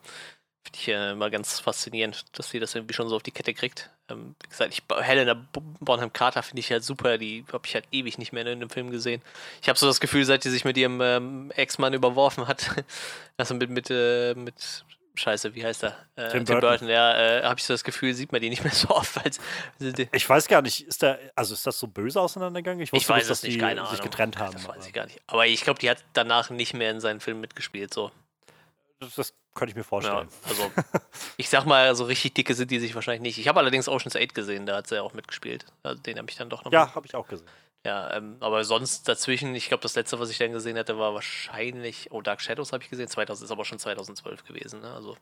Finde 0.66 0.80
ich 0.80 0.88
äh, 0.88 1.12
immer 1.12 1.30
ganz 1.30 1.60
faszinierend, 1.60 2.26
dass 2.34 2.50
sie 2.50 2.60
das 2.60 2.74
irgendwie 2.74 2.96
schon 2.96 3.08
so 3.08 3.16
auf 3.16 3.24
die 3.24 3.32
Kette 3.32 3.54
kriegt. 3.54 3.92
Ähm, 4.10 4.36
wie 4.42 4.50
gesagt, 4.50 4.74
ich, 4.74 4.82
Helena 5.00 5.46
Bonham 5.80 6.12
Carter 6.12 6.42
finde 6.42 6.60
ich 6.60 6.72
halt 6.72 6.84
super. 6.84 7.20
Die 7.20 7.46
habe 7.54 7.66
ich 7.68 7.76
halt 7.76 7.86
ewig 7.92 8.18
nicht 8.18 8.34
mehr 8.34 8.42
in 8.42 8.48
einem 8.48 8.70
Film 8.72 8.90
gesehen. 8.90 9.22
Ich 9.62 9.70
habe 9.70 9.78
so 9.78 9.86
das 9.86 10.00
Gefühl, 10.00 10.26
seit 10.26 10.42
sie 10.42 10.50
sich 10.50 10.66
mit 10.66 10.76
ihrem 10.76 11.02
ähm, 11.02 11.52
Ex-Mann 11.56 11.94
überworfen 11.94 12.48
hat, 12.48 12.84
also 13.38 13.54
mit, 13.54 13.70
mit, 13.70 13.92
äh, 13.92 14.34
mit 14.34 14.84
Scheiße, 15.18 15.54
wie 15.54 15.64
heißt 15.64 15.84
er? 15.84 15.98
Äh, 16.16 16.30
Tim, 16.30 16.46
Tim, 16.46 16.46
Burton. 16.46 16.62
Burton 16.62 16.90
ja, 16.90 17.40
äh, 17.40 17.44
habe 17.44 17.60
ich 17.60 17.64
so 17.64 17.74
das 17.74 17.84
Gefühl, 17.84 18.14
sieht 18.16 18.32
man 18.32 18.42
die 18.42 18.50
nicht 18.50 18.64
mehr 18.64 18.74
so 18.74 18.90
oft. 18.90 19.24
Als, 19.24 19.40
ich 19.80 20.28
weiß 20.28 20.48
gar 20.48 20.64
nicht, 20.64 20.82
ist 20.82 21.04
da, 21.04 21.18
also 21.36 21.54
ist 21.54 21.66
das 21.66 21.80
so 21.80 21.88
böse 21.88 22.20
auseinandergegangen? 22.20 22.82
Ich, 22.82 22.92
ich 22.92 23.08
weiß 23.08 23.30
es 23.30 23.44
nicht, 23.44 23.60
keine 23.60 23.82
Ahnung. 23.82 23.92
sich 23.92 24.02
getrennt 24.02 24.40
haben. 24.40 24.54
Das 24.54 24.68
weiß 24.68 24.88
ich 24.88 24.94
gar 24.94 25.06
nicht. 25.06 25.22
Aber 25.28 25.46
ich 25.46 25.62
glaube, 25.62 25.80
die 25.80 25.90
hat 25.90 26.04
danach 26.14 26.50
nicht 26.50 26.74
mehr 26.74 26.92
in 26.92 27.00
seinen 27.00 27.20
Filmen 27.20 27.42
mitgespielt, 27.42 27.94
so. 27.94 28.12
Das, 29.00 29.34
könnte 29.56 29.72
ich 29.72 29.76
mir 29.76 29.84
vorstellen. 29.84 30.28
Ja, 30.30 30.50
also, 30.50 30.72
ich 31.38 31.50
sag 31.50 31.66
mal, 31.66 31.96
so 31.96 32.06
richtig 32.06 32.34
dicke 32.34 32.54
sind 32.54 32.72
die 32.72 32.80
sich 32.80 32.96
wahrscheinlich 32.96 33.22
nicht. 33.22 33.38
Ich 33.40 33.48
habe 33.48 33.60
allerdings 33.60 33.88
Ocean's 33.88 34.16
8 34.16 34.34
gesehen, 34.36 34.66
da 34.66 34.78
hat 34.78 34.88
sie 34.88 34.96
ja 34.96 35.02
auch 35.02 35.14
mitgespielt. 35.14 35.66
Also, 35.84 36.02
den 36.02 36.18
habe 36.18 36.30
ich 36.30 36.36
dann 36.36 36.50
doch 36.50 36.64
noch. 36.64 36.72
Ja, 36.72 36.94
habe 36.94 37.06
ich 37.08 37.16
auch 37.16 37.28
gesehen. 37.28 37.48
Ja, 37.86 38.16
ähm, 38.16 38.38
aber 38.40 38.64
sonst 38.64 39.08
dazwischen, 39.08 39.54
ich 39.54 39.68
glaube, 39.68 39.84
das 39.84 39.96
letzte, 39.96 40.20
was 40.20 40.32
ich 40.32 40.40
dann 40.40 40.52
gesehen 40.52 40.76
hatte, 40.78 40.98
war 40.98 41.14
wahrscheinlich, 41.14 42.08
oh, 42.12 42.22
Dark 42.22 42.42
Shadows 42.42 42.74
habe 42.74 42.84
ich 42.84 42.90
gesehen, 42.90 43.08
2000 43.08 43.46
ist 43.46 43.52
aber 43.52 43.64
schon 43.64 43.78
2012 43.78 44.44
gewesen. 44.44 44.82
Ne? 44.82 44.92
Also, 44.92 45.12
habe 45.12 45.20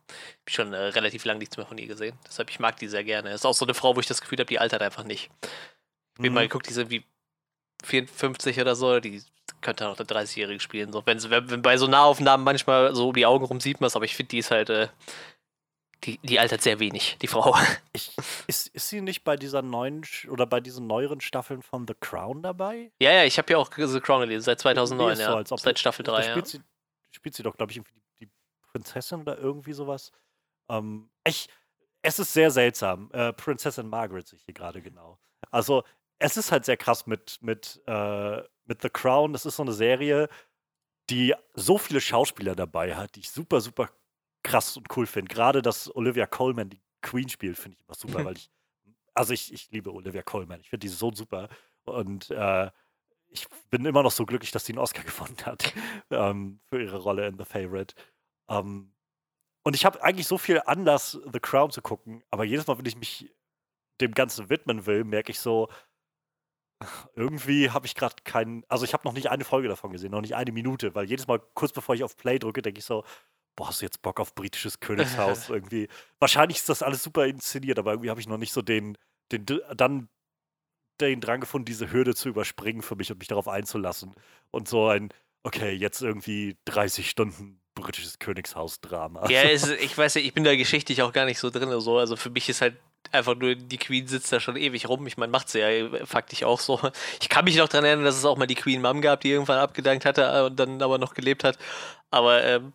ich 0.48 0.54
schon 0.54 0.74
äh, 0.74 0.78
relativ 0.78 1.26
lang 1.26 1.40
nichts 1.40 1.58
mehr 1.58 1.66
von 1.66 1.78
ihr 1.78 1.88
gesehen. 1.88 2.18
Deshalb, 2.26 2.50
ich 2.50 2.60
mag 2.60 2.78
die 2.78 2.88
sehr 2.88 3.04
gerne. 3.04 3.34
Ist 3.34 3.46
auch 3.46 3.54
so 3.54 3.66
eine 3.66 3.74
Frau, 3.74 3.96
wo 3.96 4.00
ich 4.00 4.08
das 4.08 4.22
Gefühl 4.22 4.40
habe, 4.40 4.48
die 4.48 4.60
altert 4.60 4.82
einfach 4.82 5.04
nicht. 5.04 5.30
Ich 6.16 6.22
bin 6.22 6.32
mhm. 6.32 6.36
mal 6.36 6.48
geguckt, 6.48 6.70
die 6.70 6.74
sind 6.74 6.90
wie 6.90 7.04
54 7.84 8.62
oder 8.62 8.76
so, 8.76 9.00
die 9.00 9.22
könnte 9.64 9.88
auch 9.90 9.96
der 9.98 10.06
30-Jährige 10.06 10.60
spielen. 10.60 10.92
So, 10.92 11.04
wenn, 11.06 11.20
wenn 11.32 11.62
bei 11.62 11.78
so 11.78 11.88
Nahaufnahmen 11.88 12.44
manchmal 12.44 12.94
so 12.94 13.10
um 13.10 13.14
die 13.16 13.26
Augen 13.26 13.46
rum 13.46 13.60
sieht 13.60 13.82
man 13.82 13.88
es, 13.88 13.96
aber 13.96 14.06
ich 14.06 14.16
finde, 14.16 14.30
die 14.30 14.38
ist 14.38 14.52
halt, 14.52 14.70
äh, 14.70 14.90
die, 16.04 16.20
die 16.22 16.40
altert 16.40 16.62
sehr 16.62 16.80
wenig, 16.80 17.18
die 17.22 17.28
Frau. 17.28 17.56
Ich, 17.96 18.12
ist, 18.48 18.68
ist 18.70 18.90
sie 18.90 19.02
nicht 19.02 19.24
bei 19.24 19.36
dieser 19.36 19.62
neuen 19.62 20.04
oder 20.28 20.46
bei 20.48 20.60
diesen 20.60 20.88
neueren 20.88 21.22
Staffeln 21.22 21.62
von 21.62 21.88
The 21.88 21.94
Crown 22.00 22.42
dabei? 22.42 22.92
Ja, 23.00 23.12
ja, 23.12 23.24
ich 23.24 23.38
habe 23.38 23.52
ja 23.54 23.58
auch 23.60 23.72
The 23.76 24.00
Crown 24.00 24.22
gelesen, 24.22 24.44
seit 24.44 24.60
2009, 24.60 25.00
Irgendwie 25.00 25.14
ist 25.14 25.20
ja. 25.26 25.32
so, 25.32 25.38
als 25.38 25.52
ob- 25.52 25.60
seit 25.60 25.80
Staffel 25.80 26.04
Da 26.04 26.14
3, 26.14 26.26
ja. 26.26 26.32
spielt, 26.32 26.48
sie, 26.48 26.62
spielt 27.12 27.36
sie 27.36 27.44
doch, 27.44 27.56
glaube 27.56 27.72
ich, 27.72 27.78
irgendwie 27.78 27.94
die, 28.20 28.26
die 28.26 28.32
Prinzessin 28.72 29.22
oder 29.22 29.38
irgendwie 29.38 29.74
sowas. 29.74 30.12
Ähm, 30.70 31.10
ich, 31.26 31.48
es 32.02 32.18
ist 32.20 32.34
sehr 32.34 32.50
seltsam. 32.52 33.10
Äh, 33.14 33.32
Prinzessin 33.34 33.88
Margaret 33.88 34.28
sehe 34.28 34.38
ich 34.38 34.46
hier 34.46 34.56
gerade 34.56 34.82
genau. 34.82 35.20
Also, 35.52 35.84
es 36.20 36.36
ist 36.36 36.52
halt 36.52 36.66
sehr 36.66 36.78
krass 36.78 37.06
mit, 37.06 37.38
mit, 37.42 37.80
äh, 37.86 38.42
mit 38.66 38.82
The 38.82 38.90
Crown. 38.90 39.34
Das 39.34 39.46
ist 39.46 39.58
so 39.58 39.64
eine 39.64 39.74
Serie, 39.74 40.30
die 41.10 41.34
so 41.54 41.78
viele 41.78 42.02
Schauspieler 42.02 42.56
dabei 42.56 42.96
hat, 42.96 43.16
die 43.16 43.22
ich 43.22 43.32
super, 43.32 43.62
super 43.62 43.90
krass 44.44 44.78
und 44.78 44.88
cool 44.96 45.06
finde. 45.06 45.34
Gerade, 45.34 45.62
dass 45.62 45.94
Olivia 45.96 46.26
Colman 46.26 46.70
die 46.70 46.82
Queen 47.02 47.30
spielt, 47.30 47.58
finde 47.58 47.78
ich 47.78 47.86
immer 47.86 47.96
super, 47.96 48.26
weil 48.26 48.38
ich, 48.38 48.50
also 49.14 49.34
ich, 49.34 49.54
ich 49.54 49.70
liebe 49.72 49.94
Olivia 49.94 50.22
Colman. 50.22 50.62
Ich 50.62 50.70
finde 50.70 50.88
die 50.88 50.94
so 50.94 51.12
super. 51.14 51.50
Und 51.86 52.32
äh, 52.32 52.70
ich 53.30 53.48
bin 53.70 53.86
immer 53.86 54.04
noch 54.04 54.12
so 54.12 54.26
glücklich, 54.26 54.52
dass 54.52 54.66
sie 54.66 54.74
einen 54.74 54.80
Oscar 54.80 55.04
gewonnen 55.04 55.38
hat 55.46 55.74
ähm, 56.10 56.60
für 56.70 56.82
ihre 56.82 56.98
Rolle 56.98 57.28
in 57.28 57.38
The 57.38 57.46
Favorite. 57.46 57.96
Ähm, 58.50 58.94
und 59.64 59.76
ich 59.76 59.86
habe 59.86 60.04
eigentlich 60.04 60.28
so 60.28 60.38
viel 60.38 60.62
Anlass, 60.66 61.20
The 61.32 61.40
Crown 61.40 61.72
zu 61.72 61.82
gucken, 61.82 62.24
aber 62.30 62.44
jedes 62.44 62.68
Mal, 62.68 62.78
wenn 62.78 62.86
ich 62.86 62.98
mich 62.98 63.34
dem 64.02 64.14
Ganzen 64.14 64.50
widmen 64.50 64.86
will, 64.86 65.04
merke 65.04 65.32
ich 65.32 65.40
so, 65.40 65.70
irgendwie 67.16 67.70
habe 67.70 67.86
ich 67.86 67.96
gerade 67.96 68.16
keinen, 68.24 68.64
also 68.68 68.86
ich 68.86 68.94
habe 68.94 69.08
noch 69.08 69.14
nicht 69.14 69.30
eine 69.30 69.44
Folge 69.44 69.68
davon 69.68 69.92
gesehen, 69.92 70.12
noch 70.12 70.22
nicht 70.22 70.36
eine 70.36 70.52
Minute, 70.52 70.96
weil 70.96 71.06
jedes 71.06 71.28
Mal 71.28 71.40
kurz 71.54 71.72
bevor 71.72 71.96
ich 71.96 72.04
auf 72.04 72.18
Play 72.18 72.40
drücke, 72.40 72.62
denke 72.62 72.80
ich 72.80 72.86
so, 72.86 73.04
boah, 73.56 73.68
hast 73.68 73.82
du 73.82 73.86
jetzt 73.86 74.02
Bock 74.02 74.20
auf 74.20 74.36
britisches 74.36 74.80
Königshaus 74.80 75.50
irgendwie? 75.50 75.88
Wahrscheinlich 76.20 76.58
ist 76.58 76.70
das 76.70 76.82
alles 76.82 77.04
super 77.04 77.26
inszeniert, 77.26 77.80
aber 77.80 77.92
irgendwie 77.92 78.10
habe 78.10 78.20
ich 78.20 78.28
noch 78.28 78.38
nicht 78.38 78.54
so 78.54 78.62
den, 78.62 78.98
den 79.32 79.46
dann 79.76 80.10
den 81.02 81.22
Drang 81.22 81.42
gefunden, 81.42 81.66
diese 81.66 81.92
Hürde 81.92 82.16
zu 82.16 82.30
überspringen 82.30 82.82
für 82.82 82.96
mich 82.96 83.12
und 83.12 83.18
mich 83.18 83.28
darauf 83.28 83.48
einzulassen. 83.48 84.14
Und 84.52 84.68
so 84.68 84.88
ein, 84.88 85.10
okay, 85.44 85.72
jetzt 85.72 86.02
irgendwie 86.02 86.58
30 86.66 87.10
Stunden 87.10 87.60
britisches 87.76 88.20
Königshaus-Drama. 88.20 89.30
Ja, 89.30 89.44
es, 89.50 89.68
ich 89.70 89.98
weiß 89.98 90.16
ja, 90.16 90.22
ich 90.22 90.34
bin 90.34 90.44
da 90.44 90.56
geschichtlich 90.56 91.02
auch 91.02 91.12
gar 91.12 91.26
nicht 91.26 91.40
so 91.40 91.50
drin. 91.50 91.80
So. 91.80 91.98
Also 91.98 92.16
für 92.16 92.30
mich 92.30 92.48
ist 92.50 92.62
halt 92.62 92.78
einfach 93.12 93.36
nur, 93.36 93.56
die 93.56 93.78
Queen 93.78 94.08
sitzt 94.08 94.32
da 94.32 94.40
schon 94.40 94.56
ewig 94.56 94.88
rum. 94.90 95.06
Ich 95.08 95.18
meine, 95.18 95.32
macht 95.32 95.50
sie 95.50 95.60
ja 95.60 96.06
faktisch 96.06 96.44
auch 96.44 96.60
so. 96.60 96.80
Ich 97.22 97.30
kann 97.30 97.46
mich 97.46 97.58
noch 97.58 97.68
daran 97.70 97.86
erinnern, 97.86 98.06
dass 98.06 98.18
es 98.18 98.26
auch 98.26 98.38
mal 98.38 98.48
die 98.48 98.56
Queen 98.56 98.82
Mom 98.82 99.02
gab, 99.02 99.22
die 99.22 99.32
irgendwann 99.32 99.60
abgedankt 99.60 100.06
hatte 100.06 100.24
äh, 100.24 100.42
und 100.44 100.58
dann 100.58 100.82
aber 100.82 100.98
noch 100.98 101.14
gelebt 101.14 101.44
hat. 101.44 101.58
Aber 102.12 102.44
ähm, 102.44 102.74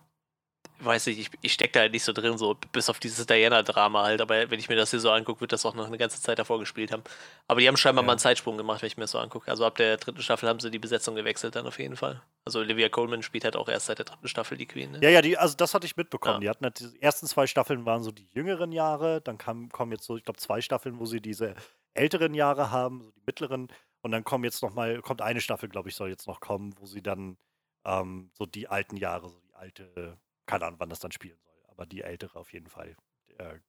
weiß 0.81 1.07
nicht, 1.07 1.19
ich, 1.19 1.29
ich 1.41 1.53
stecke 1.53 1.73
da 1.73 1.79
halt 1.81 1.93
nicht 1.93 2.03
so 2.03 2.13
drin, 2.13 2.37
so 2.37 2.55
bis 2.71 2.89
auf 2.89 2.99
dieses 2.99 3.25
Diana-Drama 3.27 4.03
halt. 4.03 4.21
Aber 4.21 4.49
wenn 4.51 4.59
ich 4.59 4.69
mir 4.69 4.75
das 4.75 4.91
hier 4.91 4.99
so 4.99 5.11
angucke, 5.11 5.41
wird 5.41 5.51
das 5.53 5.65
auch 5.65 5.75
noch 5.75 5.87
eine 5.87 5.97
ganze 5.97 6.21
Zeit 6.21 6.39
davor 6.39 6.59
gespielt 6.59 6.91
haben. 6.91 7.03
Aber 7.47 7.59
die 7.61 7.67
haben 7.67 7.77
scheinbar 7.77 8.03
Ja. 8.03 8.05
mal 8.05 8.13
einen 8.13 8.19
Zeitsprung 8.19 8.57
gemacht, 8.57 8.81
wenn 8.81 8.87
ich 8.87 8.97
mir 8.97 9.03
das 9.03 9.11
so 9.11 9.19
angucke. 9.19 9.51
Also 9.51 9.65
ab 9.65 9.75
der 9.77 9.97
dritten 9.97 10.21
Staffel 10.21 10.49
haben 10.49 10.59
sie 10.59 10.71
die 10.71 10.79
Besetzung 10.79 11.15
gewechselt 11.15 11.55
dann 11.55 11.67
auf 11.67 11.79
jeden 11.79 11.97
Fall. 11.97 12.21
Also 12.49 12.61
Olivia 12.61 12.89
Coleman 12.89 13.21
spielt 13.21 13.43
halt 13.43 13.55
auch 13.55 13.69
erst 13.69 13.85
seit 13.85 13.99
der 13.99 14.05
dritten 14.05 14.27
Staffel 14.27 14.57
die 14.57 14.65
Queen. 14.65 14.89
Ne? 14.89 14.99
Ja, 15.03 15.11
ja, 15.11 15.21
die, 15.21 15.37
also 15.37 15.55
das 15.55 15.75
hatte 15.75 15.85
ich 15.85 15.95
mitbekommen. 15.95 16.37
Ja. 16.37 16.39
Die 16.39 16.49
hatten 16.49 16.63
halt 16.63 16.79
die 16.79 16.99
ersten 16.99 17.27
zwei 17.27 17.45
Staffeln 17.45 17.85
waren 17.85 18.01
so 18.01 18.11
die 18.11 18.27
jüngeren 18.33 18.71
Jahre, 18.71 19.21
dann 19.21 19.37
kam, 19.37 19.69
kommen 19.69 19.91
jetzt 19.91 20.05
so, 20.05 20.17
ich 20.17 20.23
glaube, 20.23 20.39
zwei 20.39 20.59
Staffeln, 20.59 20.97
wo 20.97 21.05
sie 21.05 21.21
diese 21.21 21.53
älteren 21.93 22.33
Jahre 22.33 22.71
haben, 22.71 23.03
so 23.03 23.11
die 23.11 23.21
mittleren, 23.23 23.67
und 24.01 24.09
dann 24.09 24.23
kommen 24.23 24.45
jetzt 24.45 24.63
noch 24.63 24.73
mal, 24.73 24.99
kommt 25.03 25.21
eine 25.21 25.41
Staffel, 25.41 25.69
glaube 25.69 25.89
ich, 25.89 25.95
soll 25.95 26.09
jetzt 26.09 26.25
noch 26.25 26.39
kommen, 26.39 26.73
wo 26.79 26.87
sie 26.87 27.03
dann 27.03 27.37
ähm, 27.85 28.31
so 28.33 28.47
die 28.47 28.67
alten 28.67 28.97
Jahre, 28.97 29.29
so 29.29 29.39
die 29.41 29.53
alte, 29.53 30.17
keine 30.47 30.65
Ahnung, 30.65 30.79
wann 30.79 30.89
das 30.89 30.99
dann 30.99 31.11
spielen 31.11 31.37
soll, 31.43 31.63
aber 31.67 31.85
die 31.85 32.01
ältere 32.01 32.39
auf 32.39 32.51
jeden 32.51 32.67
Fall, 32.67 32.95
äh, 33.37 33.59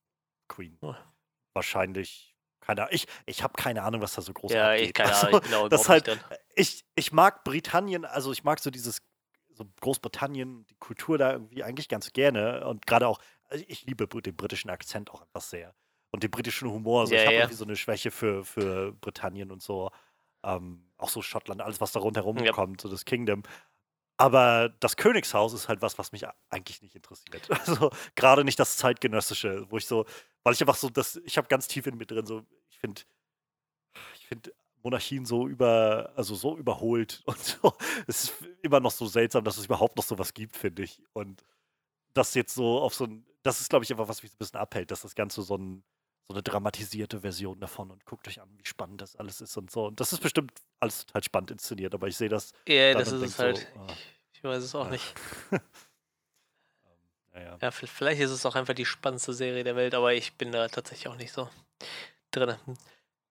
Queen. 0.48 0.78
Oh. 0.80 0.94
Wahrscheinlich, 1.52 2.29
keine 2.60 2.82
Ahnung, 2.82 2.94
ich, 2.94 3.06
ich 3.26 3.42
habe 3.42 3.54
keine 3.54 3.82
Ahnung, 3.82 4.00
was 4.00 4.14
da 4.14 4.22
so 4.22 4.32
groß 4.32 4.52
Ja, 4.52 4.70
abgeht. 4.72 4.88
ich 4.88 4.92
keine 4.94 5.14
Also, 5.14 5.26
Ahnung, 5.26 5.40
ich 5.42 5.50
bin 5.50 5.54
auch 5.54 5.68
das 5.68 5.88
halt- 5.88 6.26
ich, 6.54 6.84
ich 6.94 7.12
mag 7.12 7.44
Britannien, 7.44 8.04
also 8.04 8.32
ich 8.32 8.44
mag 8.44 8.60
so 8.60 8.70
dieses, 8.70 9.02
so 9.52 9.64
Großbritannien, 9.80 10.66
die 10.66 10.76
Kultur 10.76 11.18
da 11.18 11.32
irgendwie 11.32 11.62
eigentlich 11.64 11.88
ganz 11.88 12.12
gerne 12.12 12.66
und 12.66 12.86
gerade 12.86 13.08
auch, 13.08 13.18
also 13.48 13.64
ich 13.68 13.84
liebe 13.84 14.06
den 14.06 14.36
britischen 14.36 14.70
Akzent 14.70 15.10
auch 15.10 15.20
einfach 15.22 15.40
sehr 15.40 15.74
und 16.12 16.22
den 16.22 16.30
britischen 16.30 16.70
Humor. 16.70 17.00
Also 17.02 17.14
Ja, 17.14 17.20
ich 17.20 17.26
habe 17.26 17.34
ja. 17.36 17.40
irgendwie 17.42 17.56
so 17.56 17.64
eine 17.64 17.76
Schwäche 17.76 18.10
für, 18.10 18.44
für 18.44 18.92
Britannien 18.92 19.50
und 19.50 19.62
so, 19.62 19.90
ähm, 20.42 20.90
auch 20.96 21.08
so 21.08 21.22
Schottland, 21.22 21.60
alles 21.60 21.80
was 21.80 21.92
da 21.92 22.00
rundherum 22.00 22.38
Ja. 22.38 22.52
kommt, 22.52 22.80
so 22.80 22.88
das 22.88 23.04
Kingdom. 23.04 23.42
Aber 24.16 24.68
das 24.80 24.96
Königshaus 24.96 25.54
ist 25.54 25.68
halt 25.68 25.80
was, 25.82 25.98
was 25.98 26.12
mich 26.12 26.24
eigentlich 26.50 26.82
nicht 26.82 26.94
interessiert. 26.94 27.48
Also 27.66 27.90
gerade 28.16 28.44
nicht 28.44 28.58
das 28.58 28.76
zeitgenössische, 28.76 29.66
wo 29.70 29.78
ich 29.78 29.86
so, 29.86 30.04
weil 30.42 30.55
ich 30.55 30.61
einfach 30.61 30.76
so, 30.76 30.88
das, 30.88 31.16
ich 31.24 31.37
habe 31.37 31.48
ganz 31.48 31.68
tief 31.68 31.87
in 31.87 31.96
mir 31.96 32.07
drin 32.07 32.26
so, 32.26 32.44
ich 32.70 32.79
finde, 32.79 33.03
ich 34.14 34.26
finde 34.26 34.53
Monarchien 34.83 35.26
so 35.26 35.46
über, 35.46 36.12
also 36.16 36.35
so 36.35 36.57
überholt 36.57 37.22
und 37.26 37.38
so. 37.38 37.72
Es 38.07 38.24
ist 38.24 38.35
immer 38.62 38.81
noch 38.81 38.90
so 38.92 39.07
seltsam, 39.07 39.44
dass 39.44 39.59
es 39.59 39.66
überhaupt 39.66 39.96
noch 39.96 40.05
sowas 40.05 40.33
gibt, 40.35 40.57
finde 40.57 40.83
ich. 40.83 41.03
Und 41.12 41.44
das 42.14 42.35
jetzt 42.35 42.55
so 42.55 42.81
auf 42.81 42.94
so 42.94 43.05
ein, 43.05 43.26
das 43.42 43.61
ist, 43.61 43.68
glaube 43.70 43.85
ich, 43.85 43.90
einfach, 43.90 44.09
was 44.09 44.22
mich 44.22 44.33
so 44.33 44.37
ein 44.37 44.38
bisschen 44.38 44.61
abhält, 44.61 44.90
dass 44.90 45.03
das 45.03 45.14
Ganze 45.14 45.42
so, 45.42 45.57
ein, 45.57 45.85
so 46.29 46.35
eine 46.35 46.42
dramatisierte 46.42 47.20
Version 47.20 47.61
davon 47.61 47.90
und 47.90 48.05
guckt 48.05 48.26
euch 48.29 48.40
an, 48.40 48.48
wie 48.59 48.66
spannend 48.66 49.00
das 49.00 49.16
alles 49.16 49.40
ist 49.40 49.57
und 49.57 49.70
so. 49.70 49.87
Und 49.87 50.00
das 50.00 50.12
ist 50.12 50.20
bestimmt 50.20 50.53
alles 50.79 51.07
total 51.07 51.22
spannend 51.22 51.50
inszeniert, 51.50 51.94
aber 51.94 52.09
ich 52.09 52.16
sehe 52.16 52.29
das. 52.29 52.53
Ja, 52.66 52.92
dann 52.92 53.00
das 53.00 53.12
ist 53.12 53.22
es 53.22 53.38
halt. 53.38 53.59
so, 53.59 53.81
ah. 53.81 53.87
ich, 53.88 54.38
ich 54.38 54.44
weiß 54.44 54.62
es 54.62 54.74
auch 54.74 54.87
Ja. 54.87 54.90
nicht. 54.92 55.14
Naja. 57.32 57.58
Ja, 57.60 57.70
vielleicht 57.70 58.20
ist 58.20 58.30
es 58.30 58.44
auch 58.46 58.56
einfach 58.56 58.74
die 58.74 58.86
spannendste 58.86 59.32
Serie 59.32 59.64
der 59.64 59.76
Welt, 59.76 59.94
aber 59.94 60.12
ich 60.14 60.32
bin 60.34 60.52
da 60.52 60.68
tatsächlich 60.68 61.08
auch 61.08 61.16
nicht 61.16 61.32
so 61.32 61.48
drin. 62.30 62.56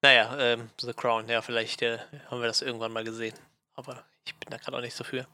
Naja, 0.02 0.38
ähm, 0.40 0.70
The 0.80 0.94
Crown, 0.94 1.28
ja, 1.28 1.42
vielleicht 1.42 1.82
äh, 1.82 2.00
haben 2.30 2.40
wir 2.40 2.48
das 2.48 2.62
irgendwann 2.62 2.94
mal 2.94 3.04
gesehen. 3.04 3.36
Aber 3.76 4.04
ich 4.26 4.36
bin 4.36 4.50
da 4.50 4.58
gerade 4.58 4.78
auch 4.78 4.82
nicht 4.82 4.96
so 4.96 5.04
für. 5.04 5.28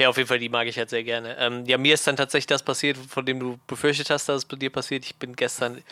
Ja, 0.00 0.08
auf 0.08 0.16
jeden 0.16 0.28
Fall, 0.28 0.38
die 0.38 0.48
mag 0.48 0.66
ich 0.66 0.78
halt 0.78 0.90
sehr 0.90 1.04
gerne. 1.04 1.36
Ähm, 1.38 1.64
ja, 1.66 1.78
mir 1.78 1.94
ist 1.94 2.06
dann 2.06 2.16
tatsächlich 2.16 2.46
das 2.46 2.62
passiert, 2.62 2.96
von 2.96 3.24
dem 3.26 3.40
du 3.40 3.58
befürchtet 3.66 4.10
hast, 4.10 4.28
dass 4.28 4.38
es 4.38 4.44
bei 4.44 4.56
dir 4.56 4.70
passiert. 4.70 5.04
Ich 5.04 5.16
bin 5.16 5.34
gestern, 5.36 5.82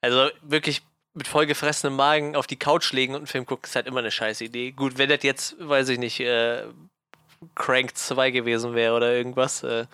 also 0.00 0.30
wirklich 0.42 0.82
mit 1.14 1.26
vollgefressenem 1.26 1.96
Magen 1.96 2.36
auf 2.36 2.46
die 2.46 2.58
Couch 2.58 2.92
legen 2.92 3.14
und 3.14 3.20
einen 3.20 3.26
Film 3.26 3.46
gucken, 3.46 3.64
ist 3.64 3.76
halt 3.76 3.86
immer 3.86 4.00
eine 4.00 4.10
scheiß 4.10 4.40
Idee. 4.40 4.72
Gut, 4.72 4.98
wenn 4.98 5.08
das 5.08 5.22
jetzt, 5.22 5.56
weiß 5.58 5.88
ich 5.88 5.98
nicht, 5.98 6.20
äh, 6.20 6.64
Crank 7.54 7.96
2 7.96 8.30
gewesen 8.30 8.74
wäre 8.74 8.94
oder 8.94 9.12
irgendwas, 9.12 9.62
äh, 9.62 9.86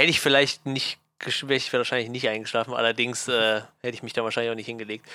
hätte 0.00 0.10
ich 0.10 0.20
vielleicht 0.20 0.66
nicht, 0.66 0.98
wäre 1.42 1.54
ich 1.54 1.72
wahrscheinlich 1.72 2.10
nicht 2.10 2.28
eingeschlafen, 2.28 2.74
allerdings 2.74 3.28
äh, 3.28 3.62
hätte 3.82 3.94
ich 3.94 4.02
mich 4.02 4.12
da 4.12 4.24
wahrscheinlich 4.24 4.50
auch 4.50 4.56
nicht 4.56 4.66
hingelegt. 4.66 5.06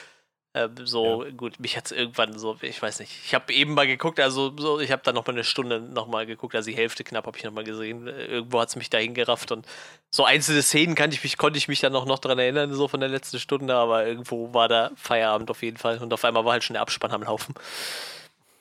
Ähm, 0.55 0.73
so, 0.85 1.25
gut, 1.35 1.59
mich 1.59 1.75
hat 1.75 1.87
es 1.87 1.91
irgendwann 1.91 2.39
so, 2.39 2.57
ich 2.61 2.81
weiß 2.81 2.99
nicht. 2.99 3.11
Ich 3.25 3.35
habe 3.35 3.51
eben 3.51 3.73
mal 3.73 3.87
geguckt, 3.87 4.21
also 4.21 4.55
so, 4.57 4.79
ich 4.79 4.89
habe 4.89 5.01
dann 5.03 5.15
noch 5.15 5.27
mal 5.27 5.33
eine 5.33 5.43
Stunde 5.43 5.81
noch 5.81 6.07
mal 6.07 6.25
geguckt, 6.25 6.55
also 6.55 6.69
die 6.69 6.77
Hälfte 6.77 7.03
knapp 7.03 7.25
habe 7.27 7.37
ich 7.37 7.43
noch 7.43 7.51
mal 7.51 7.65
gesehen. 7.65 8.07
Äh, 8.07 8.25
Irgendwo 8.27 8.61
hat 8.61 8.69
es 8.69 8.77
mich 8.77 8.89
dahin 8.89 9.13
gerafft 9.13 9.51
und 9.51 9.67
so 10.11 10.23
einzelne 10.23 10.61
Szenen 10.61 10.95
kann 10.95 11.11
ich 11.11 11.21
mich, 11.23 11.37
konnte 11.37 11.57
ich 11.57 11.67
mich 11.67 11.81
dann 11.81 11.93
auch 11.93 12.05
noch 12.05 12.19
dran 12.19 12.39
erinnern, 12.39 12.73
so 12.73 12.87
von 12.87 13.01
der 13.01 13.09
letzten 13.09 13.39
Stunde, 13.39 13.75
aber 13.75 14.05
irgendwo 14.07 14.53
war 14.53 14.69
da 14.69 14.91
Feierabend 14.95 15.51
auf 15.51 15.61
jeden 15.61 15.75
Fall 15.75 15.97
und 15.97 16.13
auf 16.13 16.23
einmal 16.23 16.45
war 16.45 16.53
halt 16.53 16.63
schon 16.63 16.75
der 16.75 16.81
Abspann 16.81 17.11
am 17.11 17.23
Laufen. 17.23 17.53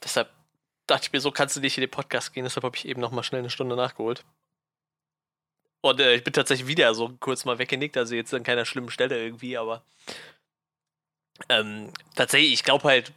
Deshalb 0.02 0.30
dachte 0.88 1.06
ich 1.06 1.12
mir, 1.12 1.20
so 1.20 1.30
kannst 1.30 1.54
du 1.54 1.60
nicht 1.60 1.78
in 1.78 1.82
den 1.82 1.90
Podcast 1.90 2.32
gehen, 2.32 2.42
deshalb 2.42 2.64
habe 2.64 2.76
ich 2.76 2.88
eben 2.88 3.00
noch 3.00 3.12
mal 3.12 3.22
schnell 3.22 3.38
eine 3.38 3.50
Stunde 3.50 3.76
nachgeholt. 3.76 4.24
Und 5.84 6.00
äh, 6.00 6.14
ich 6.14 6.24
bin 6.24 6.32
tatsächlich 6.32 6.66
wieder 6.66 6.94
so 6.94 7.10
kurz 7.20 7.44
mal 7.44 7.58
weggenickt, 7.58 7.98
also 7.98 8.14
jetzt 8.14 8.32
an 8.32 8.42
keiner 8.42 8.64
schlimmen 8.64 8.88
Stelle 8.90 9.22
irgendwie, 9.22 9.58
aber 9.58 9.84
ähm, 11.50 11.92
tatsächlich, 12.14 12.54
ich 12.54 12.64
glaube 12.64 12.84
halt, 12.84 13.12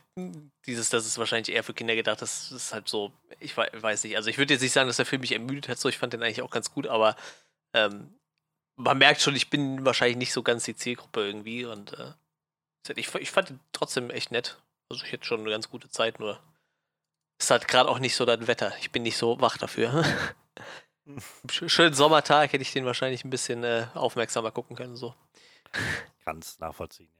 dieses, 0.66 0.90
das 0.90 1.06
ist 1.06 1.18
wahrscheinlich 1.18 1.56
eher 1.56 1.64
für 1.64 1.74
Kinder 1.74 1.96
gedacht, 1.96 2.22
das 2.22 2.52
ist 2.52 2.74
halt 2.74 2.90
so, 2.90 3.14
ich 3.40 3.56
wei- 3.56 3.72
weiß 3.72 4.04
nicht, 4.04 4.18
also 4.18 4.30
ich 4.30 4.38
würde 4.38 4.54
jetzt 4.54 4.64
nicht 4.64 4.74
sagen, 4.74 4.88
dass 4.90 4.98
der 4.98 5.06
Film 5.06 5.22
mich 5.22 5.32
ermüdet 5.32 5.70
hat, 5.70 5.80
so, 5.80 5.88
ich 5.88 5.98
fand 5.98 6.12
den 6.12 6.22
eigentlich 6.22 6.42
auch 6.42 6.50
ganz 6.50 6.74
gut, 6.74 6.88
aber 6.88 7.16
ähm, 7.74 8.14
man 8.76 8.98
merkt 8.98 9.22
schon, 9.22 9.38
ich 9.38 9.50
bin 9.50 9.86
wahrscheinlich 9.86 10.18
nicht 10.18 10.34
so 10.34 10.44
ganz 10.44 10.66
die 10.66 10.76
Zielgruppe 10.76 11.26
irgendwie 11.26 11.64
und 11.64 11.94
äh, 11.94 12.12
ich, 12.98 13.16
ich 13.16 13.32
fand 13.32 13.52
ihn 13.52 13.62
trotzdem 13.72 14.10
echt 14.10 14.32
nett. 14.32 14.62
Also 14.90 15.06
ich 15.06 15.14
hätte 15.14 15.26
schon 15.26 15.40
eine 15.42 15.52
ganz 15.52 15.70
gute 15.70 15.90
Zeit, 15.90 16.20
nur 16.20 16.42
es 17.40 17.50
halt 17.50 17.70
gerade 17.70 17.90
auch 17.90 18.00
nicht 18.00 18.16
so 18.16 18.26
das 18.26 18.48
Wetter. 18.48 18.74
Ich 18.82 18.92
bin 18.92 19.04
nicht 19.04 19.18
so 19.18 19.40
wach 19.40 19.58
dafür. 19.58 20.04
Sch- 21.50 21.70
Schönen 21.70 21.94
Sommertag 21.94 22.52
hätte 22.54 22.62
ich 22.62 22.74
den 22.74 22.86
wahrscheinlich 22.86 23.24
ein 23.24 23.30
bisschen 23.30 23.64
äh, 23.64 23.88
aufmerksamer 23.94 24.52
gucken 24.52 24.76
können. 24.76 24.96
So. 24.96 25.14
Kann 26.24 26.40
es 26.40 26.60
nachvollziehen, 26.60 27.12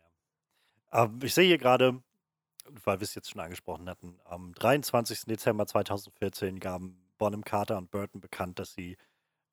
ja. 0.92 1.04
Ähm, 1.04 1.20
ich 1.24 1.34
sehe 1.34 1.46
hier 1.48 1.58
gerade, 1.58 2.02
weil 2.84 3.00
wir 3.00 3.04
es 3.04 3.16
jetzt 3.16 3.32
schon 3.32 3.42
angesprochen 3.42 3.90
hatten, 3.90 4.20
am 4.26 4.54
23. 4.54 5.26
Dezember 5.26 5.66
2014 5.68 6.60
gaben 6.60 6.98
Bonham 7.18 7.44
Carter 7.44 7.78
und 7.78 7.92
Burton 7.92 8.22
bekannt, 8.22 8.60
dass 8.60 8.74
sie 8.74 8.98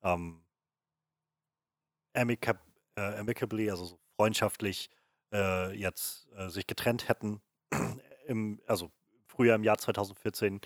ähm, 0.03 0.43
amicab 2.13 2.59
äh, 2.95 3.17
amicably, 3.17 3.69
also 3.69 3.85
so 3.85 3.99
freundschaftlich, 4.15 4.89
äh, 5.33 5.73
jetzt 5.73 6.27
äh, 6.37 6.49
sich 6.49 6.67
getrennt 6.67 7.09
hätten. 7.09 7.41
Im, 8.27 8.61
also 8.67 8.91
früher 9.27 9.53
im 9.55 9.63
Jahr 9.63 9.77
2014. 9.77 10.61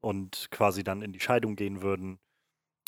und 0.00 0.48
quasi 0.50 0.84
dann 0.84 1.00
in 1.02 1.12
die 1.12 1.20
Scheidung 1.20 1.56
gehen 1.56 1.80
würden. 1.82 2.18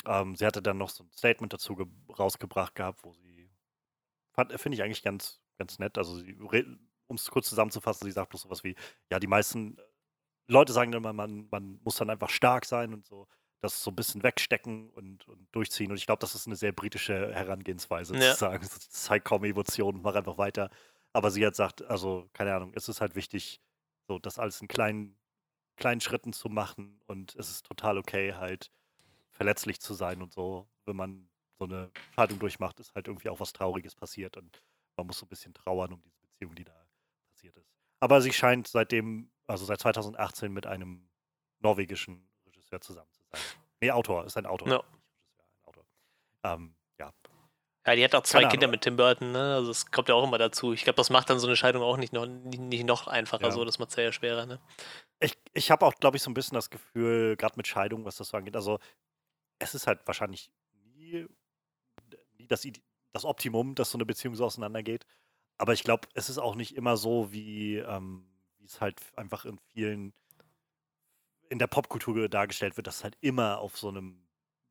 Ähm, 0.05 0.35
sie 0.35 0.45
hatte 0.45 0.61
dann 0.61 0.77
noch 0.77 0.89
so 0.89 1.03
ein 1.03 1.11
Statement 1.11 1.53
dazu 1.53 1.77
rausgebracht 2.17 2.75
gehabt, 2.75 3.03
wo 3.03 3.13
sie, 3.13 3.51
finde 4.55 4.75
ich 4.75 4.83
eigentlich 4.83 5.03
ganz, 5.03 5.41
ganz 5.57 5.79
nett. 5.79 5.97
Also, 5.97 6.21
um 7.07 7.15
es 7.15 7.29
kurz 7.29 7.49
zusammenzufassen, 7.49 8.05
sie 8.05 8.11
sagt 8.11 8.29
bloß 8.29 8.41
sowas 8.41 8.63
wie: 8.63 8.75
Ja, 9.11 9.19
die 9.19 9.27
meisten 9.27 9.77
Leute 10.47 10.73
sagen 10.73 10.93
immer, 10.93 11.13
man, 11.13 11.47
man 11.51 11.79
muss 11.83 11.95
dann 11.95 12.09
einfach 12.09 12.29
stark 12.29 12.65
sein 12.65 12.93
und 12.93 13.05
so 13.05 13.27
das 13.61 13.83
so 13.83 13.91
ein 13.91 13.95
bisschen 13.95 14.23
wegstecken 14.23 14.89
und, 14.89 15.27
und 15.27 15.47
durchziehen. 15.51 15.91
Und 15.91 15.97
ich 15.97 16.07
glaube, 16.07 16.19
das 16.19 16.35
ist 16.35 16.47
eine 16.47 16.55
sehr 16.55 16.71
britische 16.71 17.33
Herangehensweise, 17.33 18.15
ja. 18.15 18.33
zu 18.33 18.39
sagen, 18.39 18.67
zeig 18.89 19.23
kaum 19.23 19.43
Emotionen, 19.43 20.01
mach 20.01 20.15
einfach 20.15 20.37
weiter. 20.37 20.69
Aber 21.13 21.29
sie 21.29 21.45
hat 21.45 21.53
gesagt, 21.53 21.83
also, 21.83 22.27
keine 22.33 22.55
Ahnung, 22.55 22.73
es 22.75 22.89
ist 22.89 23.01
halt 23.01 23.15
wichtig, 23.15 23.61
so 24.07 24.17
das 24.17 24.39
alles 24.39 24.61
in 24.61 24.67
kleinen, 24.67 25.15
kleinen 25.77 26.01
Schritten 26.01 26.33
zu 26.33 26.49
machen 26.49 27.01
und 27.05 27.35
es 27.35 27.49
ist 27.49 27.65
total 27.65 27.97
okay, 27.97 28.33
halt 28.33 28.71
verletzlich 29.41 29.81
zu 29.81 29.95
sein 29.95 30.21
und 30.21 30.31
so, 30.31 30.69
wenn 30.85 30.95
man 30.95 31.27
so 31.57 31.65
eine 31.65 31.89
Scheidung 32.13 32.37
durchmacht, 32.37 32.79
ist 32.79 32.93
halt 32.93 33.07
irgendwie 33.07 33.27
auch 33.27 33.39
was 33.39 33.53
Trauriges 33.53 33.95
passiert 33.95 34.37
und 34.37 34.61
man 34.95 35.07
muss 35.07 35.17
so 35.17 35.25
ein 35.25 35.29
bisschen 35.29 35.51
trauern 35.55 35.93
um 35.93 36.01
diese 36.03 36.19
Beziehung, 36.19 36.53
die 36.53 36.63
da 36.63 36.75
passiert 37.27 37.57
ist. 37.57 37.73
Aber 37.99 38.21
sie 38.21 38.33
scheint 38.33 38.67
seitdem, 38.67 39.31
also 39.47 39.65
seit 39.65 39.79
2018 39.79 40.53
mit 40.53 40.67
einem 40.67 41.09
norwegischen 41.59 42.29
Regisseur 42.45 42.81
zusammen 42.81 43.11
zu 43.13 43.23
sein. 43.23 43.41
Nee, 43.81 43.89
Autor, 43.89 44.25
ist 44.25 44.37
ein 44.37 44.45
Autor. 44.45 44.67
No. 44.67 44.83
Ein 44.83 45.63
Autor. 45.63 45.85
Ähm, 46.43 46.75
ja. 46.99 47.11
Ja, 47.87 47.95
die 47.95 48.03
hat 48.03 48.13
auch 48.13 48.21
zwei 48.21 48.45
Kinder 48.45 48.67
mit 48.67 48.81
Tim 48.81 48.95
Burton, 48.95 49.31
ne? 49.31 49.55
Also 49.55 49.71
es 49.71 49.89
kommt 49.89 50.07
ja 50.07 50.13
auch 50.13 50.23
immer 50.23 50.37
dazu. 50.37 50.71
Ich 50.71 50.83
glaube, 50.83 50.97
das 50.97 51.09
macht 51.09 51.31
dann 51.31 51.39
so 51.39 51.47
eine 51.47 51.55
Scheidung 51.55 51.81
auch 51.81 51.97
nicht 51.97 52.13
noch, 52.13 52.27
nicht 52.27 52.85
noch 52.85 53.07
einfacher, 53.07 53.45
ja. 53.45 53.51
so 53.51 53.65
das 53.65 53.79
macht 53.79 53.89
es 53.89 53.95
ja 53.95 54.11
schwerer, 54.11 54.45
ne? 54.45 54.59
Ich, 55.19 55.35
ich 55.53 55.71
habe 55.71 55.83
auch, 55.87 55.95
glaube 55.95 56.17
ich, 56.17 56.21
so 56.21 56.29
ein 56.29 56.35
bisschen 56.35 56.53
das 56.53 56.69
Gefühl, 56.69 57.35
gerade 57.37 57.55
mit 57.57 57.65
Scheidung, 57.65 58.05
was 58.05 58.17
das 58.17 58.29
so 58.29 58.37
angeht, 58.37 58.55
also 58.55 58.77
es 59.61 59.75
ist 59.75 59.87
halt 59.87 60.05
wahrscheinlich 60.07 60.51
nie, 60.95 61.27
nie 62.37 62.47
das, 62.47 62.67
das 63.13 63.25
Optimum, 63.25 63.75
dass 63.75 63.91
so 63.91 63.97
eine 63.97 64.05
Beziehung 64.05 64.35
so 64.35 64.45
auseinandergeht. 64.45 65.05
Aber 65.57 65.73
ich 65.73 65.83
glaube, 65.83 66.07
es 66.15 66.29
ist 66.29 66.39
auch 66.39 66.55
nicht 66.55 66.75
immer 66.75 66.97
so, 66.97 67.31
wie, 67.31 67.77
ähm, 67.77 68.25
es 68.65 68.81
halt 68.81 68.99
einfach 69.15 69.45
in 69.45 69.59
vielen 69.73 70.13
in 71.49 71.59
der 71.59 71.67
Popkultur 71.67 72.29
dargestellt 72.29 72.77
wird, 72.77 72.87
dass 72.87 72.97
es 72.97 73.03
halt 73.03 73.17
immer 73.19 73.59
auf 73.59 73.77
so 73.77 73.89
einem, 73.89 74.25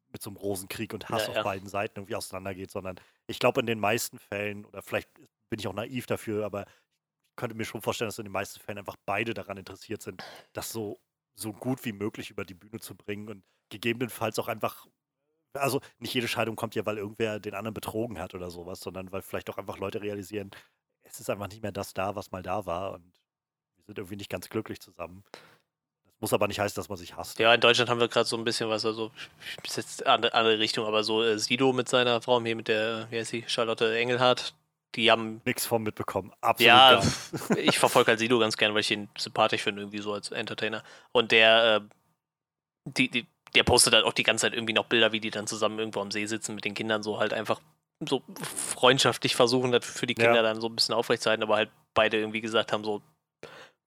mit 0.08 0.22
so 0.22 0.30
einem 0.30 0.38
Rosenkrieg 0.38 0.94
und 0.94 1.10
Hass 1.10 1.26
ja, 1.26 1.34
ja. 1.34 1.38
auf 1.40 1.44
beiden 1.44 1.68
Seiten 1.68 1.98
irgendwie 1.98 2.16
auseinandergeht, 2.16 2.70
sondern 2.70 2.98
ich 3.26 3.38
glaube, 3.38 3.60
in 3.60 3.66
den 3.66 3.78
meisten 3.78 4.18
Fällen, 4.18 4.64
oder 4.64 4.80
vielleicht 4.80 5.12
bin 5.50 5.58
ich 5.58 5.68
auch 5.68 5.74
naiv 5.74 6.06
dafür, 6.06 6.46
aber 6.46 6.64
ich 6.64 7.36
könnte 7.36 7.54
mir 7.54 7.66
schon 7.66 7.82
vorstellen, 7.82 8.08
dass 8.08 8.18
in 8.18 8.24
den 8.24 8.32
meisten 8.32 8.60
Fällen 8.60 8.78
einfach 8.78 8.96
beide 9.04 9.34
daran 9.34 9.58
interessiert 9.58 10.00
sind, 10.00 10.24
das 10.54 10.72
so, 10.72 10.98
so 11.34 11.52
gut 11.52 11.84
wie 11.84 11.92
möglich 11.92 12.30
über 12.30 12.46
die 12.46 12.54
Bühne 12.54 12.80
zu 12.80 12.96
bringen 12.96 13.28
und 13.28 13.44
gegebenenfalls 13.70 14.38
auch 14.38 14.48
einfach 14.48 14.86
also 15.54 15.80
nicht 15.98 16.14
jede 16.14 16.28
Scheidung 16.28 16.56
kommt 16.56 16.74
ja, 16.74 16.86
weil 16.86 16.98
irgendwer 16.98 17.40
den 17.40 17.54
anderen 17.54 17.74
betrogen 17.74 18.18
hat 18.18 18.34
oder 18.34 18.50
sowas, 18.50 18.80
sondern 18.80 19.10
weil 19.12 19.22
vielleicht 19.22 19.50
auch 19.50 19.58
einfach 19.58 19.78
Leute 19.78 20.00
realisieren, 20.00 20.50
es 21.02 21.20
ist 21.20 21.30
einfach 21.30 21.48
nicht 21.48 21.62
mehr 21.62 21.72
das 21.72 21.94
da, 21.94 22.14
was 22.14 22.30
mal 22.30 22.42
da 22.42 22.66
war 22.66 22.92
und 22.92 23.04
wir 23.76 23.84
sind 23.86 23.98
irgendwie 23.98 24.16
nicht 24.16 24.30
ganz 24.30 24.48
glücklich 24.48 24.80
zusammen. 24.80 25.24
Muss 26.20 26.34
aber 26.34 26.48
nicht 26.48 26.60
heißen, 26.60 26.76
dass 26.76 26.90
man 26.90 26.98
sich 26.98 27.16
hasst. 27.16 27.38
Ja, 27.38 27.54
in 27.54 27.62
Deutschland 27.62 27.88
haben 27.88 27.98
wir 27.98 28.08
gerade 28.08 28.28
so 28.28 28.36
ein 28.36 28.44
bisschen 28.44 28.68
was, 28.68 28.84
also 28.84 29.10
ist 29.64 29.78
jetzt 29.78 30.06
andere, 30.06 30.34
andere 30.34 30.58
Richtung, 30.58 30.86
aber 30.86 31.02
so 31.02 31.22
äh, 31.22 31.38
Sido 31.38 31.72
mit 31.72 31.88
seiner 31.88 32.20
Frau, 32.20 32.40
hier 32.42 32.56
mit 32.56 32.68
der, 32.68 33.06
wie 33.10 33.18
heißt 33.18 33.30
sie, 33.30 33.44
Charlotte 33.48 33.98
Engelhardt, 33.98 34.54
die 34.96 35.10
haben. 35.10 35.40
Nichts 35.46 35.64
von 35.64 35.82
mitbekommen. 35.82 36.30
Absolut. 36.42 36.66
Ja, 36.66 37.02
ich 37.56 37.78
verfolge 37.78 38.08
halt 38.08 38.18
Sido 38.18 38.38
ganz 38.38 38.58
gern, 38.58 38.74
weil 38.74 38.80
ich 38.80 38.90
ihn 38.90 39.08
sympathisch 39.16 39.62
finde, 39.62 39.80
irgendwie 39.80 40.00
so 40.00 40.12
als 40.12 40.30
Entertainer. 40.30 40.82
Und 41.12 41.32
der, 41.32 41.76
äh, 41.76 41.80
die, 42.84 43.08
die, 43.08 43.26
der 43.54 43.64
postet 43.64 43.94
halt 43.94 44.04
auch 44.04 44.12
die 44.12 44.22
ganze 44.22 44.42
Zeit 44.42 44.54
irgendwie 44.54 44.72
noch 44.72 44.86
Bilder, 44.86 45.12
wie 45.12 45.20
die 45.20 45.30
dann 45.30 45.46
zusammen 45.46 45.78
irgendwo 45.78 46.00
am 46.00 46.10
See 46.10 46.26
sitzen 46.26 46.54
mit 46.54 46.64
den 46.64 46.74
Kindern, 46.74 47.02
so 47.02 47.18
halt 47.18 47.32
einfach 47.32 47.60
so 48.08 48.22
freundschaftlich 48.42 49.36
versuchen, 49.36 49.72
das 49.72 49.84
für 49.84 50.06
die 50.06 50.14
Kinder 50.14 50.36
ja. 50.36 50.42
dann 50.42 50.60
so 50.60 50.68
ein 50.68 50.74
bisschen 50.74 50.94
aufrechtzuerhalten, 50.94 51.42
aber 51.42 51.56
halt 51.56 51.70
beide 51.92 52.18
irgendwie 52.18 52.40
gesagt 52.40 52.72
haben, 52.72 52.84
so, 52.84 53.02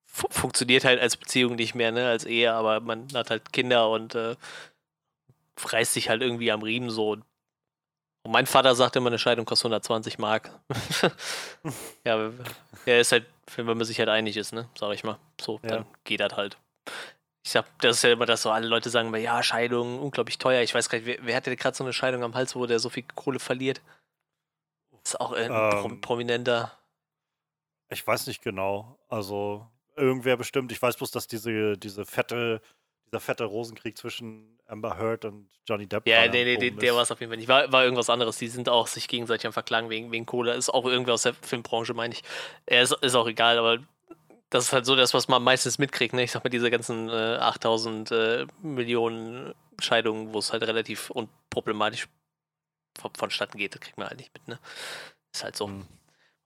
funktioniert 0.06 0.84
halt 0.84 1.00
als 1.00 1.16
Beziehung 1.16 1.56
nicht 1.56 1.74
mehr, 1.74 1.90
ne, 1.90 2.08
als 2.08 2.24
Ehe, 2.24 2.52
aber 2.52 2.80
man 2.80 3.08
hat 3.14 3.30
halt 3.30 3.52
Kinder 3.52 3.90
und 3.90 4.14
äh, 4.14 4.36
reißt 5.60 5.94
sich 5.94 6.08
halt 6.08 6.22
irgendwie 6.22 6.52
am 6.52 6.62
Riemen 6.62 6.90
so. 6.90 7.12
Und 7.12 7.24
mein 8.26 8.46
Vater 8.46 8.74
sagte 8.74 9.00
immer, 9.00 9.08
eine 9.08 9.18
Scheidung 9.18 9.44
kostet 9.44 9.66
120 9.66 10.18
Mark. 10.18 10.50
ja, 12.04 12.30
er 12.86 13.00
ist 13.00 13.12
halt, 13.12 13.26
wenn 13.56 13.66
man 13.66 13.84
sich 13.84 13.98
halt 13.98 14.08
einig 14.08 14.36
ist, 14.36 14.52
ne, 14.52 14.68
sag 14.78 14.94
ich 14.94 15.04
mal. 15.04 15.18
So, 15.40 15.58
ja. 15.62 15.70
dann 15.70 15.86
geht 16.04 16.20
das 16.20 16.34
halt. 16.34 16.56
Ich 17.44 17.50
sag, 17.50 17.66
das 17.80 17.96
ist 17.96 18.02
ja 18.02 18.12
immer 18.12 18.24
das 18.24 18.40
so, 18.40 18.50
alle 18.50 18.66
Leute 18.66 18.88
sagen 18.88 19.14
ja, 19.16 19.42
Scheidung, 19.42 20.00
unglaublich 20.00 20.38
teuer. 20.38 20.62
Ich 20.62 20.74
weiß 20.74 20.88
gar 20.88 20.98
nicht, 20.98 21.06
wer, 21.06 21.18
wer 21.20 21.36
hatte 21.36 21.54
gerade 21.56 21.76
so 21.76 21.84
eine 21.84 21.92
Scheidung 21.92 22.22
am 22.22 22.34
Hals, 22.34 22.56
wo 22.56 22.64
der 22.64 22.78
so 22.78 22.88
viel 22.88 23.04
Kohle 23.14 23.38
verliert? 23.38 23.82
Ist 25.04 25.20
auch 25.20 25.32
ein 25.32 25.50
ähm, 25.52 26.00
Prominenter. 26.00 26.72
Ich 27.90 28.06
weiß 28.06 28.26
nicht 28.28 28.42
genau. 28.42 28.98
Also, 29.10 29.66
irgendwer 29.94 30.38
bestimmt. 30.38 30.72
Ich 30.72 30.80
weiß 30.80 30.96
bloß, 30.96 31.10
dass 31.10 31.26
diese, 31.26 31.76
diese 31.76 32.06
fette, 32.06 32.62
dieser 33.06 33.20
fette 33.20 33.44
Rosenkrieg 33.44 33.98
zwischen 33.98 34.58
Amber 34.66 34.96
Heard 34.96 35.26
und 35.26 35.50
Johnny 35.66 35.86
Depp. 35.86 36.06
Ja, 36.08 36.26
nee, 36.26 36.44
nee, 36.44 36.56
der, 36.56 36.70
der 36.70 36.94
war 36.94 37.02
es 37.02 37.12
auf 37.12 37.20
jeden 37.20 37.30
Fall 37.30 37.36
nicht. 37.36 37.48
War, 37.48 37.70
war 37.70 37.84
irgendwas 37.84 38.08
anderes. 38.08 38.38
Die 38.38 38.48
sind 38.48 38.70
auch 38.70 38.86
sich 38.86 39.06
gegenseitig 39.06 39.46
am 39.46 39.52
Verklagen 39.52 39.90
wegen, 39.90 40.10
wegen 40.10 40.24
Kohle. 40.24 40.54
Ist 40.54 40.70
auch 40.70 40.86
irgendwer 40.86 41.12
aus 41.12 41.24
der 41.24 41.34
Filmbranche, 41.34 41.92
meine 41.92 42.14
ich. 42.14 42.22
Äh, 42.64 42.82
ist, 42.82 42.92
ist 43.02 43.14
auch 43.14 43.28
egal, 43.28 43.58
aber 43.58 43.80
das 44.54 44.66
ist 44.66 44.72
halt 44.72 44.86
so 44.86 44.94
das, 44.94 45.12
was 45.14 45.26
man 45.26 45.42
meistens 45.42 45.78
mitkriegt. 45.78 46.14
Ne? 46.14 46.22
Ich 46.22 46.30
sag 46.30 46.44
mal, 46.44 46.50
diese 46.50 46.70
ganzen 46.70 47.08
äh, 47.08 47.38
8000 47.40 48.12
äh, 48.12 48.46
Millionen 48.62 49.52
Scheidungen, 49.80 50.32
wo 50.32 50.38
es 50.38 50.52
halt 50.52 50.62
relativ 50.62 51.10
unproblematisch 51.10 52.06
von, 52.96 53.10
vonstatten 53.16 53.58
geht, 53.58 53.74
das 53.74 53.80
kriegt 53.80 53.98
man 53.98 54.06
halt 54.06 54.18
nicht 54.18 54.32
mit. 54.32 54.46
Ne? 54.46 54.60
Ist 55.34 55.42
halt 55.42 55.56
so. 55.56 55.66
Mhm. 55.66 55.88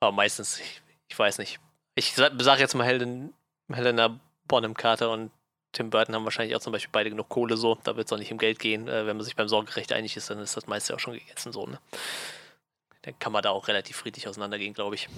Aber 0.01 0.13
meistens, 0.13 0.59
ich, 0.59 0.81
ich 1.09 1.19
weiß 1.19 1.37
nicht. 1.37 1.61
Ich 1.97 2.15
sage 2.15 2.61
jetzt 2.61 2.75
mal 2.75 2.87
Helden, 2.87 3.35
Helena 3.71 4.19
Bonham 4.47 4.73
Carter 4.73 5.11
und 5.11 5.31
Tim 5.73 5.91
Burton 5.91 6.15
haben 6.15 6.25
wahrscheinlich 6.25 6.57
auch 6.57 6.63
zum 6.63 6.73
Beispiel 6.73 6.93
beide 6.93 7.11
genug 7.11 7.29
Kohle 7.29 7.59
so. 7.59 7.75
Da 7.85 7.97
wird 7.97 8.07
es 8.07 8.13
auch 8.15 8.19
nicht 8.19 8.33
um 8.33 8.39
Geld 8.39 8.59
gehen. 8.59 8.89
Äh, 8.89 9.05
wenn 9.05 9.19
man 9.19 9.25
sich 9.25 9.37
beim 9.37 9.49
Sorgerecht 9.49 9.93
einig 9.93 10.17
ist, 10.17 10.31
dann 10.31 10.39
ist 10.39 10.57
das 10.57 10.67
meiste 10.67 10.95
auch 10.95 10.99
schon 10.99 11.13
gegessen 11.13 11.53
so. 11.53 11.67
Ne? 11.67 11.79
Dann 13.03 13.19
kann 13.19 13.33
man 13.33 13.43
da 13.43 13.51
auch 13.51 13.69
relativ 13.69 13.99
friedlich 13.99 14.27
auseinandergehen, 14.29 14.73
glaube 14.73 14.95
ich. 14.95 15.11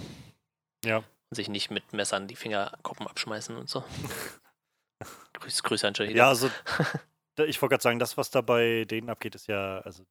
Ja. 0.85 1.05
Sich 1.31 1.49
nicht 1.49 1.71
mit 1.71 1.93
Messern 1.93 2.27
die 2.27 2.37
Fingerkoppen 2.37 3.07
abschmeißen 3.07 3.57
und 3.57 3.69
so. 3.69 3.85
Grüß, 5.35 5.63
Grüße 5.63 5.87
an 5.87 5.95
Jahida. 5.95 6.17
Ja, 6.17 6.29
also 6.29 6.51
ich 7.39 7.61
wollte 7.63 7.75
gerade 7.75 7.83
sagen, 7.83 7.99
das, 7.99 8.17
was 8.17 8.31
da 8.31 8.41
bei 8.41 8.85
denen 8.85 9.09
abgeht, 9.09 9.35
ist 9.35 9.47
ja, 9.47 9.79
also 9.81 10.05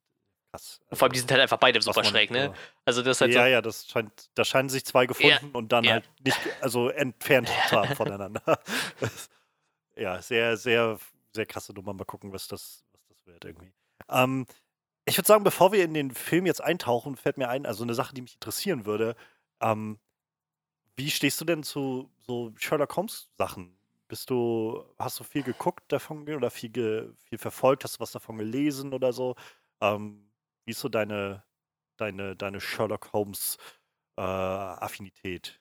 krass. 0.50 0.80
Vor 0.92 1.02
allem, 1.02 1.12
die 1.12 1.18
sind 1.18 1.30
halt 1.30 1.42
einfach 1.42 1.58
beide 1.58 1.80
super 1.80 2.04
schräg, 2.04 2.30
ne? 2.30 2.52
Also 2.84 3.02
das 3.02 3.20
halt 3.20 3.32
ja, 3.32 3.44
so 3.44 3.48
ja, 3.48 3.62
das 3.62 3.86
scheint, 3.86 4.30
da 4.34 4.44
scheinen 4.44 4.68
sich 4.68 4.84
zwei 4.84 5.06
gefunden 5.06 5.50
ja, 5.52 5.58
und 5.58 5.72
dann 5.72 5.84
ja. 5.84 5.92
halt 5.92 6.10
nicht, 6.24 6.38
also 6.60 6.88
entfernt 6.88 7.48
zu 7.68 7.76
haben 7.76 7.94
voneinander. 7.94 8.60
ja, 9.96 10.20
sehr, 10.22 10.56
sehr, 10.56 10.98
sehr 11.34 11.46
krasse 11.46 11.72
Nummer. 11.72 11.92
Mal 11.92 12.04
gucken, 12.04 12.32
was 12.32 12.48
das, 12.48 12.84
was 12.92 13.02
das 13.08 13.26
wird 13.26 13.44
irgendwie. 13.44 13.72
Ähm, 14.08 14.46
ich 15.04 15.16
würde 15.16 15.26
sagen, 15.26 15.44
bevor 15.44 15.72
wir 15.72 15.84
in 15.84 15.94
den 15.94 16.12
Film 16.12 16.46
jetzt 16.46 16.62
eintauchen, 16.62 17.16
fällt 17.16 17.38
mir 17.38 17.48
ein, 17.48 17.66
also 17.66 17.82
eine 17.82 17.94
Sache, 17.94 18.14
die 18.14 18.22
mich 18.22 18.34
interessieren 18.34 18.86
würde. 18.86 19.16
Ähm, 19.60 19.98
wie 21.00 21.10
stehst 21.10 21.40
du 21.40 21.46
denn 21.46 21.62
zu 21.62 22.10
so 22.26 22.52
Sherlock 22.56 22.94
Holmes 22.94 23.30
Sachen? 23.38 23.74
Bist 24.06 24.28
du, 24.28 24.84
hast 24.98 25.18
du 25.18 25.24
viel 25.24 25.42
geguckt 25.42 25.90
davon 25.90 26.28
oder 26.28 26.50
viel, 26.50 26.68
ge, 26.68 27.10
viel 27.28 27.38
verfolgt? 27.38 27.84
Hast 27.84 27.96
du 27.96 28.00
was 28.00 28.12
davon 28.12 28.36
gelesen 28.36 28.92
oder 28.92 29.12
so? 29.12 29.34
Ähm, 29.80 30.30
wie 30.66 30.72
ist 30.72 30.80
so 30.80 30.90
deine, 30.90 31.42
deine, 31.96 32.36
deine 32.36 32.60
Sherlock 32.60 33.12
Holmes 33.14 33.56
äh, 34.18 34.20
Affinität? 34.20 35.58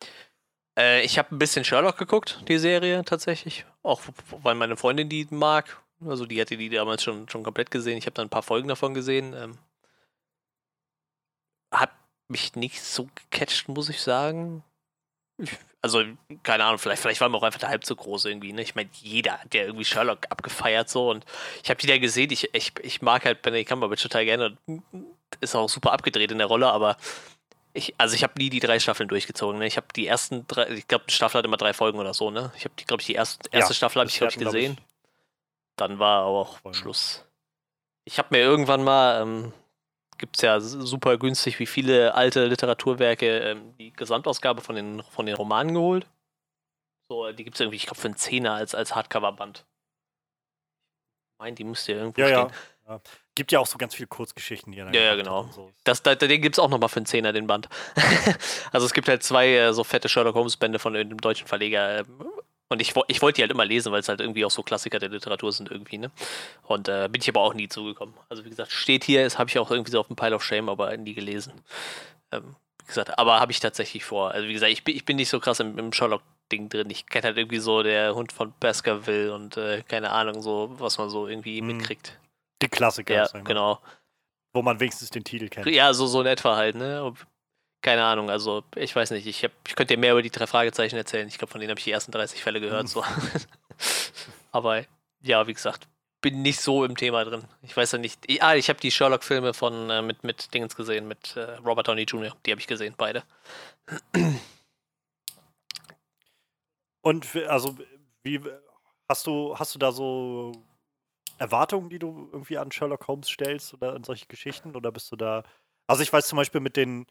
Äh, 0.77 1.03
ich 1.05 1.17
habe 1.17 1.33
ein 1.33 1.39
bisschen 1.39 1.63
Sherlock 1.63 1.97
geguckt, 1.97 2.43
die 2.49 2.57
Serie 2.57 3.05
tatsächlich. 3.05 3.65
Auch 3.81 4.01
weil 4.41 4.55
meine 4.55 4.75
Freundin 4.75 5.07
die 5.07 5.25
mag. 5.29 5.81
Also 6.05 6.25
die 6.25 6.41
hatte 6.41 6.57
die 6.57 6.69
damals 6.69 7.03
schon, 7.03 7.29
schon 7.29 7.43
komplett 7.43 7.71
gesehen. 7.71 7.97
Ich 7.97 8.05
habe 8.07 8.15
dann 8.15 8.27
ein 8.27 8.31
paar 8.31 8.43
Folgen 8.43 8.67
davon 8.67 8.93
gesehen. 8.93 9.33
Ähm, 9.33 9.57
hat 11.71 11.91
mich 12.27 12.55
nicht 12.55 12.81
so 12.81 13.07
gecatcht, 13.15 13.69
muss 13.69 13.89
ich 13.89 14.01
sagen. 14.01 14.63
Also, 15.81 16.03
keine 16.43 16.65
Ahnung, 16.65 16.77
vielleicht, 16.77 17.01
vielleicht 17.01 17.21
war 17.21 17.29
mir 17.29 17.37
auch 17.37 17.43
einfach 17.43 17.59
der 17.59 17.69
halb 17.69 17.85
zu 17.85 17.95
groß 17.95 18.25
irgendwie. 18.25 18.51
Ne? 18.51 18.61
Ich 18.61 18.75
meine, 18.75 18.89
jeder 18.93 19.39
hat 19.39 19.53
ja 19.53 19.63
irgendwie 19.63 19.85
Sherlock 19.85 20.25
abgefeiert 20.29 20.89
so 20.89 21.09
und 21.09 21.25
ich 21.63 21.69
habe 21.69 21.79
die 21.79 21.87
da 21.87 21.97
gesehen. 21.97 22.31
Ich, 22.31 22.53
ich, 22.53 22.73
ich 22.81 23.01
mag 23.01 23.23
halt 23.23 23.41
Benedict 23.41 23.69
Cumberbatch 23.69 24.03
total 24.03 24.25
gerne. 24.25 24.57
Ist 25.39 25.55
auch 25.55 25.69
super 25.69 25.93
abgedreht 25.93 26.31
in 26.31 26.39
der 26.39 26.47
Rolle, 26.47 26.67
aber 26.67 26.97
ich, 27.73 27.93
also 27.97 28.15
ich 28.15 28.23
habe 28.23 28.33
nie 28.37 28.49
die 28.49 28.59
drei 28.59 28.79
Staffeln 28.79 29.07
durchgezogen. 29.07 29.59
Ne? 29.59 29.67
Ich 29.67 29.77
habe 29.77 29.87
die 29.95 30.07
ersten 30.07 30.45
drei, 30.47 30.69
ich 30.69 30.87
glaube, 30.87 31.05
die 31.07 31.13
Staffel 31.13 31.39
hat 31.39 31.45
immer 31.45 31.57
drei 31.57 31.73
Folgen 31.73 31.99
oder 31.99 32.13
so. 32.13 32.29
Ne? 32.29 32.51
Ich 32.57 32.65
habe, 32.65 32.73
glaube 32.85 33.01
ich, 33.01 33.07
die 33.07 33.13
erste, 33.13 33.47
erste 33.51 33.73
ja, 33.73 33.75
Staffel 33.75 33.99
habe 34.01 34.09
ich, 34.09 34.17
glaube 34.17 34.31
ich, 34.31 34.39
gesehen. 34.39 34.75
Glaub 34.75 34.85
ich. 34.85 35.75
Dann 35.77 35.99
war 35.99 36.25
auch 36.25 36.57
Voll. 36.57 36.73
Schluss. 36.73 37.25
Ich 38.03 38.17
habe 38.17 38.29
mir 38.31 38.39
irgendwann 38.39 38.83
mal 38.83 39.21
ähm, 39.21 39.53
gibt 40.19 40.37
es 40.37 40.41
ja 40.43 40.59
super 40.59 41.17
günstig 41.17 41.57
wie 41.59 41.65
viele 41.65 42.13
alte 42.13 42.45
Literaturwerke 42.45 43.39
ähm, 43.39 43.75
die 43.77 43.91
Gesamtausgabe 43.91 44.61
von 44.61 44.75
den, 44.75 45.01
von 45.03 45.25
den 45.25 45.35
Romanen 45.35 45.73
geholt. 45.73 46.05
So, 47.09 47.31
die 47.31 47.43
gibt 47.43 47.55
es 47.55 47.61
irgendwie, 47.61 47.77
ich 47.77 47.85
glaube, 47.87 47.99
für 47.99 48.07
einen 48.07 48.17
Zehner 48.17 48.53
als, 48.53 48.75
als 48.75 48.93
Hardcover-Band. 48.93 49.65
Mein, 51.39 51.55
die 51.55 51.63
müsste 51.63 51.93
ja 51.93 51.97
irgendwo 51.99 52.21
Ja, 52.21 52.27
stehen. 52.27 52.55
ja. 52.87 52.93
ja. 52.95 53.01
Gibt 53.35 53.51
ja 53.53 53.59
auch 53.59 53.65
so 53.65 53.77
ganz 53.77 53.95
viele 53.95 54.07
Kurzgeschichten, 54.07 54.71
die 54.73 54.79
er 54.79 54.85
dann 54.85 54.93
Ja, 54.93 55.01
ja, 55.01 55.15
genau. 55.15 55.49
So. 55.51 55.71
Das, 55.85 56.03
da, 56.03 56.13
den 56.15 56.41
gibt 56.41 56.55
es 56.55 56.59
auch 56.59 56.69
nochmal 56.69 56.89
für 56.89 56.97
einen 56.97 57.05
Zehner, 57.05 57.31
den 57.31 57.47
Band. 57.47 57.69
also 58.71 58.85
es 58.85 58.93
gibt 58.93 59.07
halt 59.07 59.23
zwei 59.23 59.47
äh, 59.47 59.73
so 59.73 59.83
fette 59.83 60.09
Sherlock 60.09 60.35
Holmes-Bände 60.35 60.77
von 60.77 60.93
irgendeinem 60.95 61.21
deutschen 61.21 61.47
Verleger. 61.47 62.03
Und 62.71 62.81
ich, 62.81 62.93
ich 63.07 63.21
wollte 63.21 63.37
die 63.37 63.41
halt 63.41 63.51
immer 63.51 63.65
lesen, 63.65 63.91
weil 63.91 63.99
es 64.01 64.09
halt 64.09 64.21
irgendwie 64.21 64.45
auch 64.45 64.51
so 64.51 64.61
Klassiker 64.61 64.99
der 64.99 65.09
Literatur 65.09 65.51
sind 65.51 65.71
irgendwie, 65.71 65.97
ne? 65.97 66.11
Und 66.63 66.87
äh, 66.87 67.09
bin 67.11 67.19
ich 67.21 67.27
aber 67.27 67.41
auch 67.41 67.53
nie 67.55 67.67
zugekommen. 67.67 68.13
Also 68.29 68.45
wie 68.45 68.49
gesagt, 68.49 68.71
steht 68.71 69.03
hier, 69.03 69.23
das 69.23 69.39
habe 69.39 69.49
ich 69.49 69.57
auch 69.57 69.71
irgendwie 69.71 69.91
so 69.91 69.99
auf 69.99 70.07
dem 70.07 70.15
Pile 70.15 70.35
of 70.35 70.43
Shame, 70.43 70.69
aber 70.69 70.95
nie 70.95 71.13
gelesen. 71.15 71.53
Ähm, 72.31 72.55
wie 72.83 72.87
gesagt, 72.87 73.17
aber 73.17 73.39
habe 73.39 73.51
ich 73.51 73.59
tatsächlich 73.59 74.05
vor. 74.05 74.31
Also 74.31 74.47
wie 74.47 74.53
gesagt, 74.53 74.71
ich 74.71 74.83
bin, 74.83 74.95
ich 74.95 75.03
bin 75.03 75.15
nicht 75.15 75.29
so 75.29 75.39
krass 75.39 75.59
im, 75.59 75.79
im 75.79 75.91
Sherlock-Ding 75.91 76.69
drin. 76.69 76.89
Ich 76.91 77.07
kenne 77.07 77.23
halt 77.25 77.37
irgendwie 77.39 77.57
so 77.59 77.81
der 77.81 78.13
Hund 78.13 78.31
von 78.31 78.53
Baskerville 78.59 79.33
und 79.33 79.57
äh, 79.57 79.81
keine 79.87 80.11
Ahnung, 80.11 80.41
so, 80.43 80.69
was 80.77 80.99
man 80.99 81.09
so 81.09 81.27
irgendwie 81.27 81.61
Mhm. 81.61 81.67
mitkriegt. 81.77 82.19
Die 82.61 82.67
Klassiker, 82.67 83.13
Ja, 83.15 83.27
genau. 83.45 83.79
wo 84.53 84.61
man 84.61 84.79
wenigstens 84.79 85.09
den 85.09 85.23
Titel 85.23 85.49
kennt. 85.49 85.65
Ja, 85.67 85.91
so, 85.93 86.05
so 86.05 86.21
in 86.21 86.27
etwa 86.27 86.55
halt, 86.55 86.75
ne? 86.75 87.13
Keine 87.81 88.03
Ahnung, 88.03 88.29
also 88.29 88.63
ich 88.75 88.93
weiß 88.95 89.11
nicht. 89.11 89.25
Ich, 89.25 89.43
hab, 89.43 89.51
ich 89.67 89.75
könnte 89.75 89.93
dir 89.95 89.99
mehr 89.99 90.11
über 90.11 90.21
die 90.21 90.29
drei 90.29 90.47
Fragezeichen 90.47 90.97
erzählen. 90.97 91.27
Ich 91.27 91.37
glaube, 91.37 91.51
von 91.51 91.61
denen 91.61 91.71
habe 91.71 91.79
ich 91.79 91.85
die 91.85 91.91
ersten 91.91 92.11
30 92.11 92.43
Fälle 92.43 92.59
gehört. 92.59 92.83
Mhm. 92.83 92.87
So. 92.87 93.03
Aber 94.51 94.83
ja, 95.21 95.47
wie 95.47 95.53
gesagt, 95.53 95.87
bin 96.21 96.41
nicht 96.41 96.59
so 96.59 96.83
im 96.83 96.97
Thema 96.97 97.23
drin. 97.23 97.45
Ich 97.61 97.75
weiß 97.77 97.93
ja 97.93 97.97
nicht. 97.97 98.19
Ich, 98.27 98.43
ah, 98.43 98.55
ich 98.55 98.67
habe 98.67 98.79
die 98.81 98.91
Sherlock-Filme 98.91 99.53
von 99.53 99.89
äh, 99.89 100.01
mit, 100.01 100.23
mit 100.25 100.53
Dingens 100.53 100.75
gesehen, 100.75 101.07
mit 101.07 101.37
äh, 101.37 101.55
Robert 101.65 101.87
Downey 101.87 102.03
Jr. 102.03 102.35
Die 102.45 102.51
habe 102.51 102.59
ich 102.59 102.67
gesehen, 102.67 102.95
beide. 102.97 103.23
Und 107.01 107.25
für- 107.25 107.49
also, 107.49 107.75
wie 108.23 108.41
hast 109.07 109.25
du, 109.27 109.55
hast 109.57 109.73
du 109.75 109.79
da 109.79 109.91
so 109.91 110.51
Erwartungen, 111.37 111.89
die 111.89 111.99
du 111.99 112.29
irgendwie 112.33 112.57
an 112.57 112.71
Sherlock 112.71 113.07
Holmes 113.07 113.29
stellst 113.29 113.73
oder 113.73 113.93
an 113.93 114.03
solche 114.03 114.25
Geschichten? 114.25 114.75
Oder 114.75 114.91
bist 114.91 115.11
du 115.11 115.15
da. 115.15 115.43
Also 115.87 116.03
ich 116.03 116.11
weiß 116.11 116.27
zum 116.27 116.35
Beispiel 116.37 116.61
mit 116.61 116.75
den 116.75 117.07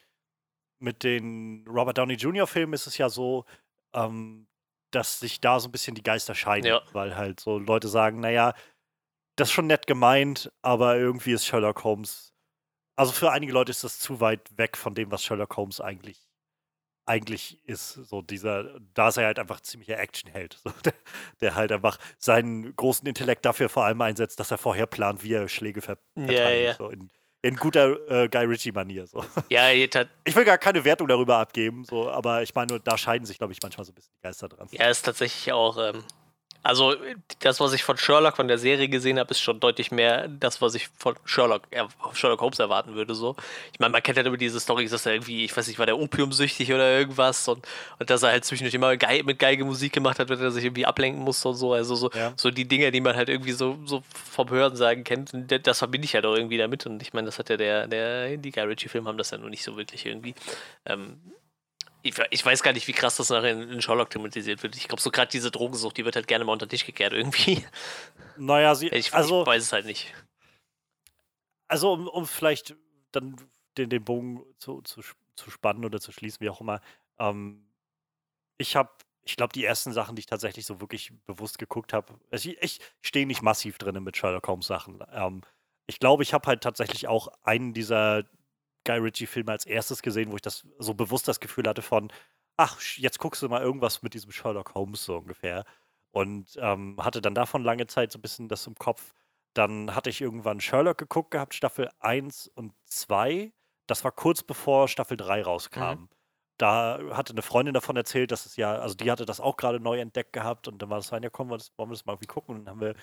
mit 0.78 1.02
den 1.02 1.64
Robert 1.68 1.98
Downey 1.98 2.14
Jr. 2.14 2.46
Filmen 2.46 2.72
ist 2.72 2.86
es 2.86 2.98
ja 2.98 3.08
so, 3.08 3.44
ähm, 3.94 4.46
dass 4.90 5.20
sich 5.20 5.40
da 5.40 5.60
so 5.60 5.68
ein 5.68 5.72
bisschen 5.72 5.94
die 5.94 6.02
Geister 6.02 6.34
scheiden, 6.34 6.66
Ja. 6.70 6.82
weil 6.92 7.16
halt 7.16 7.40
so 7.40 7.58
Leute 7.58 7.88
sagen, 7.88 8.20
naja, 8.20 8.54
das 9.36 9.48
ist 9.48 9.52
schon 9.54 9.66
nett 9.66 9.86
gemeint, 9.86 10.50
aber 10.62 10.96
irgendwie 10.96 11.32
ist 11.32 11.46
Sherlock 11.46 11.84
Holmes. 11.84 12.32
Also 12.96 13.12
für 13.12 13.30
einige 13.30 13.52
Leute 13.52 13.70
ist 13.70 13.84
das 13.84 13.98
zu 14.00 14.20
weit 14.20 14.56
weg 14.58 14.76
von 14.76 14.94
dem, 14.94 15.10
was 15.10 15.22
Sherlock 15.22 15.56
Holmes 15.56 15.80
eigentlich 15.80 16.24
eigentlich 17.06 17.66
ist. 17.66 17.94
So 17.94 18.20
dieser, 18.20 18.78
da 18.92 19.08
ist 19.08 19.16
er 19.16 19.24
halt 19.24 19.38
einfach 19.38 19.60
ziemlicher 19.60 19.98
Actionheld, 19.98 20.60
so, 20.64 20.70
der, 20.84 20.92
der 21.40 21.54
halt 21.54 21.72
einfach 21.72 21.98
seinen 22.18 22.76
großen 22.76 23.06
Intellekt 23.08 23.46
dafür 23.46 23.70
vor 23.70 23.84
allem 23.84 24.00
einsetzt, 24.02 24.38
dass 24.40 24.50
er 24.50 24.58
vorher 24.58 24.86
plant, 24.86 25.22
wie 25.22 25.32
er 25.32 25.48
Schläge 25.48 25.80
ver 25.80 25.98
Ja, 26.16 26.26
verteidigt. 26.26 26.64
ja. 26.66 26.74
So 26.74 26.90
in, 26.90 27.10
in 27.42 27.56
guter 27.56 28.10
äh, 28.10 28.28
Guy 28.28 28.44
Ritchie-Manier. 28.44 29.06
So. 29.06 29.24
Ja, 29.48 29.70
Ich 30.24 30.34
will 30.34 30.44
gar 30.44 30.58
keine 30.58 30.84
Wertung 30.84 31.06
darüber 31.08 31.38
abgeben, 31.38 31.84
so, 31.84 32.10
aber 32.10 32.42
ich 32.42 32.54
meine, 32.54 32.80
da 32.80 32.98
scheiden 32.98 33.26
sich, 33.26 33.38
glaube 33.38 33.52
ich, 33.52 33.60
manchmal 33.62 33.84
so 33.84 33.92
ein 33.92 33.94
bisschen 33.94 34.12
die 34.16 34.22
Geister 34.22 34.48
dran. 34.48 34.68
ja, 34.72 34.88
ist 34.88 35.02
tatsächlich 35.02 35.52
auch. 35.52 35.78
Ähm, 35.78 36.04
also, 36.62 36.94
das, 37.40 37.60
was 37.60 37.72
ich 37.72 37.82
von 37.84 37.96
Sherlock, 37.96 38.36
von 38.36 38.48
der 38.48 38.58
Serie 38.58 38.88
gesehen 38.88 39.18
habe, 39.18 39.30
ist 39.30 39.40
schon 39.40 39.60
deutlich 39.60 39.90
mehr 39.90 40.28
das, 40.28 40.60
was 40.60 40.74
ich 40.74 40.88
von 40.98 41.16
Sherlock, 41.24 41.62
äh, 41.70 41.84
Sherlock 42.12 42.40
Holmes 42.40 42.58
erwarten 42.58 42.94
würde. 42.94 43.14
So. 43.14 43.36
Ich 43.72 43.78
meine, 43.80 43.92
man 43.92 44.02
kennt 44.02 44.16
halt 44.18 44.26
immer 44.26 44.36
diese 44.36 44.60
Story, 44.60 44.86
dass 44.88 45.06
er 45.06 45.12
irgendwie, 45.14 45.44
ich 45.44 45.56
weiß 45.56 45.66
nicht, 45.68 45.78
war 45.78 45.86
der 45.86 45.98
opiumsüchtig 45.98 46.72
oder 46.72 46.98
irgendwas 46.98 47.46
und, 47.48 47.66
und 47.98 48.10
dass 48.10 48.22
er 48.22 48.30
halt 48.30 48.44
zwischendurch 48.44 48.74
immer 48.74 48.96
Gei 48.96 49.22
mit 49.22 49.38
Geige 49.38 49.64
Musik 49.64 49.92
gemacht 49.92 50.18
hat, 50.18 50.28
wenn 50.28 50.40
er 50.40 50.50
sich 50.50 50.64
irgendwie 50.64 50.84
ablenken 50.86 51.22
musste 51.22 51.48
und 51.48 51.54
so. 51.56 51.72
Also, 51.72 51.94
so, 51.94 52.10
Ja. 52.14 52.32
so 52.36 52.50
die 52.50 52.66
Dinge, 52.66 52.90
die 52.90 53.00
man 53.00 53.16
halt 53.16 53.28
irgendwie 53.28 53.52
so, 53.52 53.78
so 53.84 54.02
vom 54.12 54.50
Hörensagen 54.50 55.04
kennt, 55.04 55.32
und 55.32 55.50
d- 55.50 55.58
das 55.60 55.78
verbinde 55.78 56.04
ich 56.06 56.14
halt 56.14 56.26
auch 56.26 56.34
irgendwie 56.34 56.58
damit. 56.58 56.84
Und 56.86 57.00
ich 57.02 57.12
meine, 57.12 57.26
das 57.26 57.38
hat 57.38 57.48
ja 57.50 57.56
der, 57.56 57.86
der, 57.86 58.36
die 58.36 58.50
Guy 58.50 58.64
Ritchie-Filme 58.64 59.08
haben 59.08 59.18
das 59.18 59.30
ja 59.30 59.38
nur 59.38 59.50
nicht 59.50 59.62
so 59.64 59.76
wirklich 59.76 60.04
irgendwie. 60.06 60.34
Ähm, 60.86 61.18
ich, 62.08 62.18
ich 62.30 62.44
weiß 62.44 62.62
gar 62.62 62.72
nicht, 62.72 62.86
wie 62.88 62.92
krass 62.92 63.16
das 63.16 63.30
nachher 63.30 63.52
in, 63.52 63.70
in 63.70 63.82
Sherlock 63.82 64.10
thematisiert 64.10 64.62
wird. 64.62 64.76
Ich 64.76 64.88
glaube, 64.88 65.02
so 65.02 65.10
gerade 65.10 65.30
diese 65.30 65.50
Drogensucht, 65.50 65.96
die 65.96 66.04
wird 66.04 66.16
halt 66.16 66.28
gerne 66.28 66.44
mal 66.44 66.52
unter 66.52 66.66
den 66.66 66.70
Tisch 66.70 66.86
gekehrt 66.86 67.12
irgendwie. 67.12 67.64
Naja, 68.40 68.76
sie, 68.76 68.86
Ich, 68.88 69.12
also, 69.14 69.40
ich 69.40 69.46
weiß 69.48 69.64
es 69.64 69.72
halt 69.72 69.84
nicht. 69.84 70.14
also 71.66 71.92
um, 71.92 72.06
um 72.06 72.24
vielleicht 72.26 72.76
dann 73.10 73.36
den, 73.76 73.90
den 73.90 74.04
Bogen 74.04 74.44
zu, 74.58 74.80
zu, 74.82 75.02
zu 75.34 75.50
spannen 75.50 75.84
oder 75.84 76.00
zu 76.00 76.12
schließen, 76.12 76.40
wie 76.40 76.50
auch 76.50 76.60
immer. 76.60 76.80
Ähm, 77.18 77.66
ich 78.56 78.76
habe, 78.76 78.90
ich 79.24 79.36
glaube, 79.36 79.52
die 79.52 79.64
ersten 79.64 79.92
Sachen, 79.92 80.14
die 80.14 80.20
ich 80.20 80.26
tatsächlich 80.26 80.66
so 80.66 80.80
wirklich 80.80 81.12
bewusst 81.26 81.58
geguckt 81.58 81.92
habe, 81.92 82.14
also 82.30 82.48
ich, 82.48 82.62
ich 82.62 82.80
stehe 83.02 83.26
nicht 83.26 83.42
massiv 83.42 83.76
drin 83.78 84.02
mit 84.04 84.16
Sherlock 84.16 84.46
Holmes 84.46 84.66
Sachen. 84.68 85.00
Ähm, 85.12 85.42
ich 85.88 85.98
glaube, 85.98 86.22
ich 86.22 86.32
habe 86.32 86.46
halt 86.46 86.62
tatsächlich 86.62 87.08
auch 87.08 87.28
einen 87.42 87.74
dieser 87.74 88.24
Guy 88.84 88.98
Ritchie-Filme 88.98 89.52
als 89.52 89.66
erstes 89.66 90.02
gesehen, 90.02 90.32
wo 90.32 90.36
ich 90.36 90.42
das 90.42 90.66
so 90.78 90.94
bewusst 90.94 91.28
das 91.28 91.40
Gefühl 91.40 91.68
hatte 91.68 91.82
von, 91.82 92.10
ach, 92.56 92.80
jetzt 92.96 93.18
guckst 93.18 93.42
du 93.42 93.48
mal 93.48 93.62
irgendwas 93.62 94.02
mit 94.02 94.14
diesem 94.14 94.32
Sherlock 94.32 94.74
Holmes 94.74 95.04
so 95.04 95.16
ungefähr. 95.18 95.64
Und 96.10 96.56
ähm, 96.60 96.96
hatte 97.02 97.20
dann 97.20 97.34
davon 97.34 97.64
lange 97.64 97.86
Zeit 97.86 98.12
so 98.12 98.18
ein 98.18 98.22
bisschen 98.22 98.48
das 98.48 98.66
im 98.66 98.74
Kopf. 98.74 99.14
Dann 99.54 99.94
hatte 99.94 100.10
ich 100.10 100.20
irgendwann 100.20 100.60
Sherlock 100.60 100.98
geguckt 100.98 101.30
gehabt, 101.32 101.54
Staffel 101.54 101.90
1 102.00 102.48
und 102.48 102.72
2. 102.86 103.52
Das 103.86 104.04
war 104.04 104.12
kurz 104.12 104.42
bevor 104.42 104.88
Staffel 104.88 105.16
3 105.16 105.42
rauskam. 105.42 106.08
Da 106.58 106.98
hatte 107.12 107.32
eine 107.32 107.42
Freundin 107.42 107.74
davon 107.74 107.96
erzählt, 107.96 108.32
dass 108.32 108.46
es 108.46 108.56
ja, 108.56 108.74
also 108.76 108.94
die 108.96 109.10
hatte 109.10 109.26
das 109.26 109.40
auch 109.40 109.56
gerade 109.56 109.80
neu 109.80 110.00
entdeckt 110.00 110.32
gehabt 110.32 110.66
und 110.68 110.82
dann 110.82 110.90
war 110.90 110.98
das 110.98 111.08
so, 111.08 111.16
ja, 111.16 111.30
komm, 111.30 111.50
wollen 111.50 111.60
wir 111.60 111.88
das 111.88 112.04
mal 112.06 112.14
irgendwie 112.14 112.26
gucken. 112.26 112.56
Und 112.56 112.64
dann 112.64 112.74
haben 112.74 112.80
wir, 112.80 112.94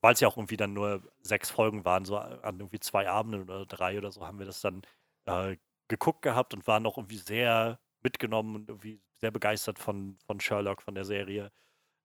weil 0.00 0.14
es 0.14 0.20
ja 0.20 0.28
auch 0.28 0.36
irgendwie 0.36 0.56
dann 0.56 0.72
nur 0.72 1.02
sechs 1.22 1.50
Folgen 1.50 1.84
waren, 1.84 2.04
so 2.04 2.16
an 2.16 2.58
irgendwie 2.60 2.80
zwei 2.80 3.08
Abenden 3.08 3.42
oder 3.42 3.66
drei 3.66 3.98
oder 3.98 4.10
so, 4.12 4.26
haben 4.26 4.38
wir 4.38 4.46
das 4.46 4.60
dann 4.60 4.82
äh, 5.26 5.56
geguckt 5.88 6.22
gehabt 6.22 6.54
und 6.54 6.66
waren 6.66 6.86
auch 6.86 6.98
irgendwie 6.98 7.18
sehr 7.18 7.78
mitgenommen 8.02 8.54
und 8.54 8.68
irgendwie 8.68 9.00
sehr 9.16 9.30
begeistert 9.30 9.78
von, 9.78 10.16
von 10.26 10.38
Sherlock, 10.40 10.82
von 10.82 10.94
der 10.94 11.04
Serie. 11.04 11.50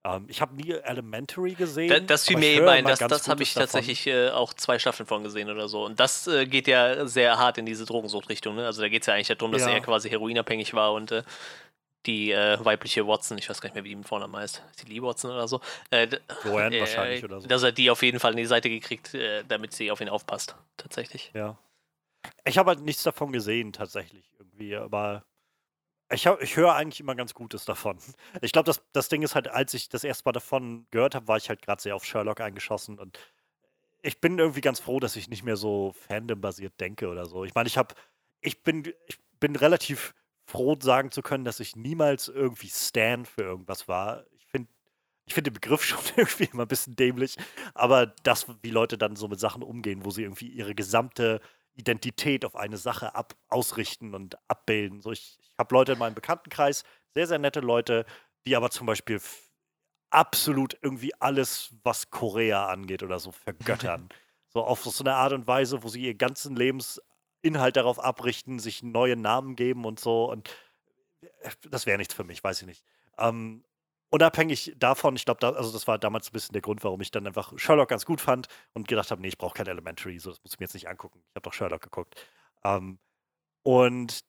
Ähm, 0.05 0.25
ich 0.27 0.41
habe 0.41 0.55
nie 0.55 0.71
Elementary 0.71 1.53
gesehen. 1.53 1.89
Da, 1.89 1.99
das 1.99 2.25
fiel 2.25 2.37
mir 2.37 2.49
eben 2.49 2.67
ein, 2.67 2.83
das, 2.85 2.99
das 2.99 3.27
habe 3.29 3.43
ich 3.43 3.53
davon. 3.53 3.67
tatsächlich 3.67 4.07
äh, 4.07 4.29
auch 4.31 4.53
zwei 4.53 4.79
Staffeln 4.79 5.07
von 5.07 5.23
gesehen 5.23 5.49
oder 5.49 5.67
so. 5.67 5.85
Und 5.85 5.99
das 5.99 6.27
äh, 6.27 6.45
geht 6.45 6.67
ja 6.67 7.05
sehr 7.07 7.37
hart 7.37 7.57
in 7.57 7.65
diese 7.65 7.85
Drogensuchtrichtung. 7.85 8.55
Ne? 8.55 8.65
Also 8.65 8.81
da 8.81 8.89
geht 8.89 9.03
es 9.03 9.07
ja 9.07 9.13
eigentlich 9.13 9.27
darum, 9.29 9.51
dass 9.51 9.61
Ja. 9.61 9.69
er 9.69 9.81
quasi 9.81 10.09
heroinabhängig 10.09 10.73
war 10.73 10.93
und 10.93 11.11
äh, 11.11 11.23
die 12.05 12.31
äh, 12.31 12.57
weibliche 12.63 13.07
Watson, 13.07 13.37
ich 13.37 13.49
weiß 13.49 13.61
gar 13.61 13.67
nicht 13.69 13.75
mehr, 13.75 13.83
wie 13.83 13.89
die 13.89 13.95
mit 13.95 14.07
Vornamen 14.07 14.35
heißt, 14.35 14.61
ist 14.71 14.85
die 14.87 14.91
Lee 14.91 15.01
Watson 15.01 15.31
oder 15.31 15.47
so, 15.47 15.61
äh, 15.89 16.07
Joanne 16.43 16.75
äh, 16.77 16.79
wahrscheinlich 16.81 17.23
oder 17.23 17.39
so. 17.41 17.47
dass 17.47 17.63
er 17.63 17.71
die 17.71 17.89
auf 17.89 18.01
jeden 18.03 18.19
Fall 18.19 18.31
an 18.31 18.37
die 18.37 18.45
Seite 18.45 18.69
gekriegt, 18.69 19.13
äh, 19.13 19.43
damit 19.47 19.73
sie 19.73 19.89
auf 19.91 20.01
ihn 20.01 20.09
aufpasst. 20.09 20.55
Tatsächlich. 20.77 21.31
Ja. 21.33 21.57
Ich 22.45 22.57
habe 22.57 22.69
halt 22.69 22.81
nichts 22.81 23.03
davon 23.03 23.31
gesehen, 23.31 23.73
tatsächlich 23.73 24.25
irgendwie, 24.37 24.75
aber 24.75 25.23
ich, 26.11 26.27
hab- 26.27 26.41
ich 26.41 26.55
höre 26.57 26.73
eigentlich 26.75 26.99
immer 26.99 27.15
ganz 27.15 27.33
Gutes 27.33 27.65
davon. 27.65 27.97
Ich 28.41 28.51
glaube, 28.51 28.65
das, 28.65 28.81
das 28.91 29.09
Ding 29.09 29.21
ist 29.23 29.35
halt, 29.35 29.47
als 29.47 29.73
ich 29.73 29.89
das 29.89 30.03
erste 30.03 30.23
Mal 30.25 30.31
davon 30.33 30.85
gehört 30.91 31.15
habe, 31.15 31.27
war 31.27 31.37
ich 31.37 31.49
halt 31.49 31.61
gerade 31.61 31.81
sehr 31.81 31.95
auf 31.95 32.05
Sherlock 32.05 32.41
eingeschossen 32.41 32.99
und 32.99 33.17
ich 34.01 34.19
bin 34.19 34.37
irgendwie 34.37 34.61
ganz 34.61 34.81
froh, 34.81 34.99
dass 34.99 35.15
ich 35.15 35.29
nicht 35.29 35.43
mehr 35.43 35.55
so 35.55 35.93
Fandom-basiert 36.07 36.73
denke 36.81 37.07
oder 37.07 37.25
so. 37.25 37.45
Ich 37.45 37.55
meine, 37.55 37.67
ich 37.67 37.77
habe, 37.77 37.95
ich 38.41 38.61
bin, 38.61 38.83
ich 39.07 39.17
bin 39.39 39.55
relativ 39.55 40.13
froh, 40.45 40.77
sagen 40.81 41.11
zu 41.11 41.21
können, 41.21 41.45
dass 41.45 41.59
ich 41.59 41.75
niemals 41.75 42.27
irgendwie 42.27 42.69
Stan 42.69 43.25
für 43.25 43.43
irgendwas 43.43 43.87
war. 43.87 44.25
Ich 44.37 44.45
finde 44.45 44.69
ich 45.25 45.33
finde 45.33 45.51
den 45.51 45.55
Begriff 45.55 45.83
schon 45.85 45.99
irgendwie 46.15 46.45
immer 46.45 46.63
ein 46.63 46.67
bisschen 46.67 46.95
dämlich, 46.95 47.37
aber 47.73 48.07
das, 48.23 48.47
wie 48.61 48.71
Leute 48.71 48.97
dann 48.97 49.15
so 49.15 49.27
mit 49.27 49.39
Sachen 49.39 49.63
umgehen, 49.63 50.05
wo 50.05 50.11
sie 50.11 50.23
irgendwie 50.23 50.47
ihre 50.47 50.75
gesamte 50.75 51.39
Identität 51.75 52.45
auf 52.45 52.55
eine 52.55 52.77
Sache 52.77 53.15
ab 53.15 53.35
ausrichten 53.49 54.13
und 54.13 54.37
abbilden. 54.47 55.01
So, 55.01 55.11
ich 55.11 55.39
ich 55.53 55.59
habe 55.59 55.75
Leute 55.75 55.91
in 55.91 55.99
meinem 55.99 56.15
Bekanntenkreis, 56.15 56.83
sehr, 57.13 57.27
sehr 57.27 57.37
nette 57.37 57.59
Leute, 57.59 58.05
die 58.45 58.55
aber 58.55 58.71
zum 58.71 58.87
Beispiel 58.87 59.21
absolut 60.09 60.75
irgendwie 60.81 61.13
alles, 61.19 61.75
was 61.83 62.09
Korea 62.09 62.67
angeht 62.67 63.03
oder 63.03 63.19
so, 63.19 63.31
vergöttern. 63.45 64.09
so 64.49 64.63
auf 64.63 64.83
so 64.83 65.03
eine 65.03 65.13
Art 65.15 65.33
und 65.33 65.45
Weise, 65.45 65.83
wo 65.83 65.89
sie 65.89 66.01
ihren 66.01 66.17
ganzen 66.17 66.55
Lebensinhalt 67.43 67.75
darauf 67.75 68.03
abrichten, 68.03 68.59
sich 68.59 68.83
neue 68.83 69.15
Namen 69.15 69.55
geben 69.55 69.85
und 69.85 69.99
so. 69.99 70.29
Und 70.31 70.49
äh, 71.41 71.49
das 71.69 71.85
wäre 71.85 71.97
nichts 71.97 72.13
für 72.13 72.23
mich, 72.23 72.43
weiß 72.43 72.61
ich 72.61 72.67
nicht. 72.67 72.83
Ähm, 73.17 73.63
unabhängig 74.09 74.73
davon, 74.77 75.15
ich 75.15 75.25
glaube, 75.25 75.39
da, 75.39 75.51
also 75.51 75.71
das 75.71 75.87
war 75.87 75.99
damals 75.99 76.29
ein 76.29 76.33
bisschen 76.33 76.53
der 76.53 76.61
Grund, 76.61 76.83
warum 76.83 77.01
ich 77.01 77.11
dann 77.11 77.27
einfach 77.27 77.53
Sherlock 77.57 77.89
ganz 77.89 78.05
gut 78.05 78.21
fand 78.21 78.47
und 78.73 78.87
gedacht 78.87 79.11
habe, 79.11 79.21
nee, 79.21 79.27
ich 79.27 79.37
brauche 79.37 79.53
kein 79.53 79.67
Elementary, 79.67 80.19
so 80.19 80.29
das 80.29 80.43
muss 80.43 80.53
ich 80.53 80.59
mir 80.59 80.65
jetzt 80.65 80.73
nicht 80.73 80.87
angucken. 80.87 81.21
Ich 81.29 81.35
habe 81.35 81.43
doch 81.43 81.53
Sherlock 81.53 81.81
geguckt. 81.81 82.15
Ähm, 82.63 82.99
und 83.63 84.21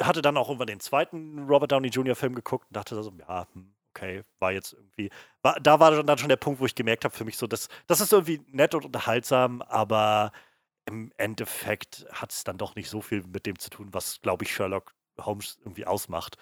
hatte 0.00 0.22
dann 0.22 0.36
auch 0.36 0.48
irgendwann 0.48 0.66
den 0.66 0.80
zweiten 0.80 1.46
Robert 1.46 1.72
Downey 1.72 1.88
Jr. 1.88 2.16
Film 2.16 2.34
geguckt 2.34 2.66
und 2.68 2.76
dachte 2.76 3.00
so, 3.02 3.12
ja, 3.18 3.46
hm, 3.52 3.74
okay, 3.90 4.22
war 4.40 4.52
jetzt 4.52 4.72
irgendwie, 4.72 5.10
war, 5.42 5.60
da 5.60 5.78
war 5.80 6.02
dann 6.02 6.18
schon 6.18 6.28
der 6.28 6.36
Punkt, 6.36 6.60
wo 6.60 6.66
ich 6.66 6.74
gemerkt 6.74 7.04
habe 7.04 7.14
für 7.14 7.24
mich 7.24 7.36
so, 7.36 7.46
das, 7.46 7.68
das 7.86 8.00
ist 8.00 8.12
irgendwie 8.12 8.40
nett 8.48 8.74
und 8.74 8.84
unterhaltsam, 8.84 9.62
aber 9.62 10.32
im 10.86 11.12
Endeffekt 11.16 12.06
hat 12.12 12.32
es 12.32 12.44
dann 12.44 12.58
doch 12.58 12.74
nicht 12.74 12.90
so 12.90 13.00
viel 13.00 13.22
mit 13.26 13.46
dem 13.46 13.58
zu 13.58 13.70
tun, 13.70 13.88
was, 13.92 14.20
glaube 14.20 14.44
ich, 14.44 14.52
Sherlock 14.52 14.94
Holmes 15.18 15.58
irgendwie 15.60 15.86
ausmacht. 15.86 16.36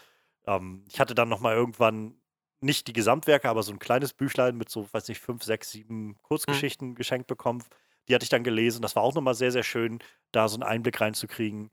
Ähm, 0.47 0.85
ich 0.89 1.01
hatte 1.01 1.15
dann 1.15 1.29
noch 1.29 1.41
mal 1.41 1.55
irgendwann 1.55 2.17
nicht 2.61 2.87
die 2.87 2.93
Gesamtwerke, 2.93 3.49
aber 3.49 3.63
so 3.63 3.73
ein 3.73 3.79
kleines 3.79 4.13
Büchlein 4.13 4.57
mit 4.57 4.69
so, 4.69 4.89
weiß 4.93 5.09
nicht, 5.09 5.21
fünf, 5.21 5.43
sechs, 5.43 5.71
sieben 5.71 6.17
Kurzgeschichten 6.23 6.91
mhm. 6.91 6.95
geschenkt 6.95 7.27
bekommen. 7.27 7.65
Die 8.09 8.15
hatte 8.15 8.25
ich 8.25 8.31
dann 8.31 8.45
gelesen. 8.45 8.83
Das 8.83 8.97
war 8.97 9.03
auch 9.03 9.15
nochmal 9.15 9.35
sehr, 9.35 9.53
sehr 9.53 9.63
schön, 9.63 10.01
da 10.33 10.49
so 10.49 10.57
einen 10.57 10.63
Einblick 10.63 11.01
reinzukriegen. 11.01 11.71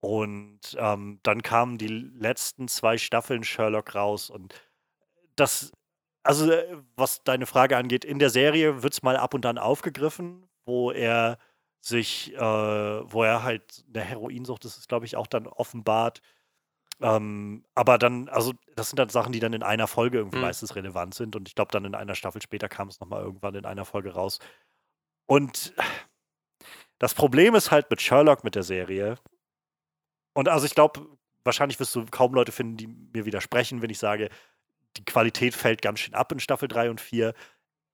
Und 0.00 0.60
ähm, 0.78 1.18
dann 1.22 1.42
kamen 1.42 1.78
die 1.78 1.88
letzten 1.88 2.68
zwei 2.68 2.98
Staffeln 2.98 3.42
Sherlock 3.42 3.94
raus 3.94 4.30
und 4.30 4.54
das, 5.34 5.72
also 6.22 6.50
äh, 6.50 6.76
was 6.94 7.24
deine 7.24 7.46
Frage 7.46 7.76
angeht, 7.76 8.04
in 8.04 8.18
der 8.18 8.30
Serie 8.30 8.82
wird 8.82 8.92
es 8.92 9.02
mal 9.02 9.16
ab 9.16 9.34
und 9.34 9.44
an 9.44 9.58
aufgegriffen, 9.58 10.46
wo 10.64 10.92
er 10.92 11.38
sich, 11.80 12.34
äh, 12.34 12.40
wo 12.40 13.22
er 13.22 13.42
halt 13.42 13.84
eine 13.92 14.04
Heroinsucht, 14.04 14.64
das 14.64 14.78
ist 14.78 14.88
glaube 14.88 15.06
ich 15.06 15.16
auch 15.16 15.26
dann 15.26 15.46
offenbart. 15.46 16.20
Ähm, 17.00 17.64
aber 17.74 17.96
dann, 17.98 18.28
also 18.28 18.54
das 18.74 18.90
sind 18.90 18.98
dann 18.98 19.08
Sachen, 19.08 19.32
die 19.32 19.38
dann 19.40 19.52
in 19.52 19.62
einer 19.62 19.86
Folge 19.86 20.18
irgendwie 20.18 20.38
mhm. 20.38 20.44
meistens 20.44 20.74
relevant 20.74 21.14
sind 21.14 21.36
und 21.36 21.48
ich 21.48 21.54
glaube 21.54 21.70
dann 21.70 21.84
in 21.84 21.94
einer 21.94 22.16
Staffel 22.16 22.42
später 22.42 22.68
kam 22.68 22.88
es 22.88 23.00
nochmal 23.00 23.22
irgendwann 23.22 23.54
in 23.54 23.64
einer 23.64 23.84
Folge 23.84 24.14
raus. 24.14 24.40
Und 25.26 25.74
das 26.98 27.14
Problem 27.14 27.54
ist 27.54 27.70
halt 27.70 27.90
mit 27.90 28.00
Sherlock, 28.00 28.42
mit 28.42 28.56
der 28.56 28.64
Serie, 28.64 29.18
und 30.38 30.48
also 30.48 30.66
ich 30.66 30.74
glaube, 30.76 31.04
wahrscheinlich 31.42 31.80
wirst 31.80 31.96
du 31.96 32.06
kaum 32.06 32.32
Leute 32.32 32.52
finden, 32.52 32.76
die 32.76 32.86
mir 32.86 33.26
widersprechen, 33.26 33.82
wenn 33.82 33.90
ich 33.90 33.98
sage, 33.98 34.28
die 34.96 35.04
Qualität 35.04 35.52
fällt 35.52 35.82
ganz 35.82 35.98
schön 35.98 36.14
ab 36.14 36.30
in 36.30 36.38
Staffel 36.38 36.68
3 36.68 36.90
und 36.90 37.00
4. 37.00 37.34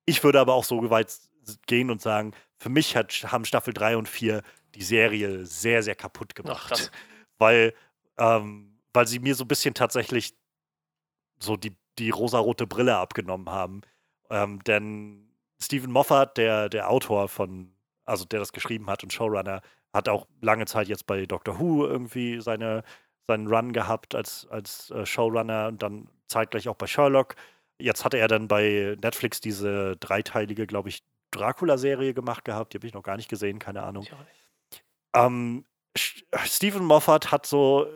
Ich 0.05 0.23
würde 0.23 0.41
aber 0.41 0.53
auch 0.53 0.65
so 0.65 0.91
weit 0.91 1.19
gehen 1.67 1.91
und 1.91 2.01
sagen, 2.01 2.33
für 2.57 2.69
mich 2.69 2.97
hat, 2.97 3.13
haben 3.27 3.45
Staffel 3.45 3.75
3 3.75 3.97
und 3.97 4.09
4 4.09 4.43
die 4.75 4.83
Serie 4.83 5.47
sehr, 5.47 5.83
sehr 5.83 5.95
kaputt 5.95 6.35
gemacht. 6.35 6.73
Ach, 6.75 6.91
weil, 7.39 7.75
ähm, 8.19 8.79
weil 8.93 9.07
sie 9.07 9.19
mir 9.19 9.35
so 9.35 9.45
ein 9.45 9.49
bisschen 9.49 9.75
tatsächlich 9.75 10.35
so 11.39 11.57
die, 11.57 11.77
die 11.99 12.11
rosarote 12.11 12.67
Brille 12.67 12.97
abgenommen 12.97 13.51
haben. 13.51 13.83
Ähm, 14.31 14.63
denn 14.65 15.31
Stephen 15.61 15.93
Moffat, 15.93 16.37
der, 16.37 16.69
der 16.69 16.91
Autor 16.91 17.29
von, 17.29 17.75
also 18.05 18.25
der 18.25 18.41
das 18.41 18.53
geschrieben 18.53 18.89
hat 18.89 19.03
und 19.03 19.13
Showrunner, 19.13 19.63
hat 19.93 20.09
auch 20.09 20.27
lange 20.41 20.67
Zeit 20.67 20.89
jetzt 20.89 21.07
bei 21.07 21.25
Doctor 21.27 21.59
Who 21.59 21.87
irgendwie 21.87 22.41
seine, 22.41 22.83
seinen 23.27 23.47
Run 23.47 23.73
gehabt 23.73 24.15
als, 24.15 24.47
als 24.51 24.91
äh, 24.91 25.07
Showrunner 25.07 25.69
und 25.69 25.83
dann 25.83 26.09
zeitgleich 26.27 26.69
auch 26.69 26.75
bei 26.75 26.87
Sherlock. 26.87 27.37
Jetzt 27.79 28.05
hatte 28.05 28.19
er 28.19 28.29
dann 28.29 28.49
bei 28.49 28.97
Netflix 29.03 29.41
diese 29.41 29.97
dreiteilige, 29.97 30.67
glaube 30.67 30.89
ich, 30.89 31.03
Dracula-Serie 31.35 32.15
gemacht 32.15 32.45
gehabt. 32.45 32.73
Die 32.73 32.79
habe 32.79 32.87
ich 32.87 32.95
noch 32.95 33.03
gar 33.03 33.17
nicht 33.17 33.29
gesehen, 33.29 33.59
keine 33.59 33.83
Ahnung. 33.83 34.07
Ähm, 35.15 35.65
Stephen 35.97 36.85
Moffat 36.85 37.31
hat 37.31 37.47
so. 37.47 37.87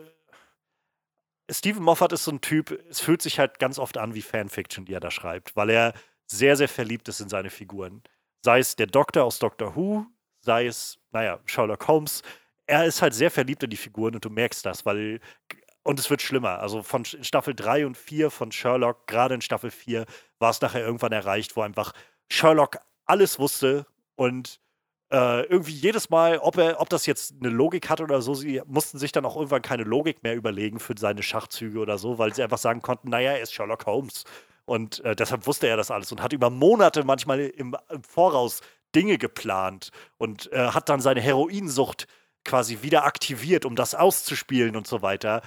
Stephen 1.51 1.83
Moffat 1.83 2.13
ist 2.13 2.25
so 2.25 2.31
ein 2.31 2.41
Typ, 2.41 2.79
es 2.89 2.99
fühlt 2.99 3.23
sich 3.23 3.39
halt 3.39 3.57
ganz 3.57 3.79
oft 3.79 3.97
an 3.97 4.13
wie 4.13 4.21
Fanfiction, 4.21 4.85
die 4.85 4.93
er 4.93 4.99
da 4.99 5.09
schreibt, 5.09 5.55
weil 5.55 5.71
er 5.71 5.93
sehr, 6.27 6.55
sehr 6.55 6.69
verliebt 6.69 7.07
ist 7.07 7.21
in 7.21 7.29
seine 7.29 7.49
Figuren. 7.49 8.03
Sei 8.43 8.59
es 8.59 8.75
der 8.75 8.85
Doktor 8.85 9.23
aus 9.23 9.39
Doctor 9.39 9.75
Who, 9.75 10.05
sei 10.41 10.67
es, 10.67 10.99
naja, 11.11 11.39
Sherlock 11.45 11.87
Holmes, 11.87 12.21
er 12.67 12.85
ist 12.85 13.01
halt 13.01 13.15
sehr 13.15 13.31
verliebt 13.31 13.63
in 13.63 13.71
die 13.71 13.77
Figuren 13.77 14.13
und 14.13 14.23
du 14.23 14.29
merkst 14.29 14.63
das, 14.63 14.85
weil 14.85 15.19
und 15.83 15.99
es 15.99 16.09
wird 16.11 16.21
schlimmer. 16.21 16.59
Also 16.59 16.83
von 16.83 17.03
Staffel 17.03 17.55
3 17.55 17.87
und 17.87 17.97
4 17.97 18.29
von 18.29 18.51
Sherlock, 18.51 19.07
gerade 19.07 19.33
in 19.33 19.41
Staffel 19.41 19.71
4, 19.71 20.05
war 20.37 20.51
es 20.51 20.61
nachher 20.61 20.85
irgendwann 20.85 21.11
erreicht, 21.13 21.55
wo 21.55 21.61
einfach 21.61 21.93
Sherlock 22.31 22.77
alles 23.09 23.39
wusste 23.39 23.85
und 24.15 24.59
äh, 25.11 25.43
irgendwie 25.47 25.73
jedes 25.73 26.09
Mal, 26.09 26.37
ob 26.37 26.57
er, 26.57 26.79
ob 26.79 26.89
das 26.89 27.05
jetzt 27.05 27.33
eine 27.39 27.49
Logik 27.49 27.89
hat 27.89 27.99
oder 28.01 28.21
so, 28.21 28.35
sie 28.35 28.61
mussten 28.67 28.99
sich 28.99 29.11
dann 29.11 29.25
auch 29.25 29.35
irgendwann 29.35 29.63
keine 29.63 29.83
Logik 29.83 30.21
mehr 30.21 30.35
überlegen 30.35 30.79
für 30.79 30.93
seine 30.97 31.23
Schachzüge 31.23 31.79
oder 31.79 31.97
so, 31.97 32.19
weil 32.19 32.33
sie 32.33 32.43
einfach 32.43 32.59
sagen 32.59 32.81
konnten, 32.81 33.09
naja, 33.09 33.31
er 33.31 33.41
ist 33.41 33.53
Sherlock 33.53 33.85
Holmes. 33.85 34.23
Und 34.65 35.03
äh, 35.03 35.15
deshalb 35.15 35.47
wusste 35.47 35.67
er 35.67 35.77
das 35.77 35.89
alles 35.89 36.11
und 36.11 36.21
hat 36.21 36.31
über 36.31 36.51
Monate 36.51 37.03
manchmal 37.03 37.39
im, 37.39 37.75
im 37.89 38.03
Voraus 38.03 38.61
Dinge 38.95 39.17
geplant 39.17 39.89
und 40.17 40.51
äh, 40.51 40.69
hat 40.69 40.89
dann 40.89 41.01
seine 41.01 41.21
Heroinsucht 41.21 42.07
quasi 42.45 42.83
wieder 42.83 43.03
aktiviert, 43.05 43.65
um 43.65 43.75
das 43.75 43.95
auszuspielen 43.95 44.75
und 44.75 44.85
so 44.85 45.01
weiter. 45.01 45.41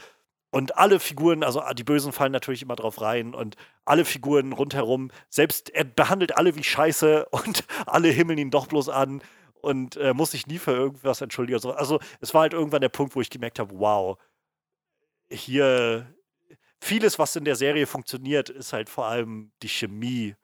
Und 0.53 0.77
alle 0.77 1.01
Figuren, 1.01 1.43
also 1.43 1.63
die 1.73 1.83
Bösen 1.83 2.13
fallen 2.13 2.31
natürlich 2.31 2.61
immer 2.61 2.77
drauf 2.77 3.01
rein 3.01 3.35
und 3.35 3.57
alle 3.87 4.05
Figuren 4.05 4.53
rundherum, 4.53 5.11
selbst 5.31 5.71
er 5.71 5.85
behandelt 5.85 6.37
alle 6.37 6.55
wie 6.57 6.63
Scheiße 6.63 7.27
und 7.31 7.65
alle 7.87 8.09
himmeln 8.09 8.39
ihn 8.39 8.51
doch 8.51 8.67
bloß 8.67 8.91
an 8.91 9.23
und 9.63 9.97
äh, 9.97 10.13
muss 10.13 10.33
sich 10.33 10.47
nie 10.47 10.59
für 10.59 10.73
irgendwas 10.73 11.23
entschuldigen. 11.23 11.59
Also 11.73 12.01
es 12.21 12.35
war 12.35 12.43
halt 12.43 12.53
irgendwann 12.53 12.83
der 12.83 12.91
Punkt, 12.91 13.17
wo 13.17 13.23
ich 13.23 13.31
gemerkt 13.31 13.59
habe, 13.59 13.79
wow, 13.79 14.19
hier 15.31 16.15
vieles, 16.83 17.19
was 17.19 17.35
in 17.35 17.47
der 17.47 17.57
Serie 17.57 17.87
funktioniert, 17.87 18.51
ist 18.51 18.75
halt 18.75 18.91
vor 18.91 19.07
allem 19.07 19.53
die 19.63 19.71
Chemie 19.71 20.37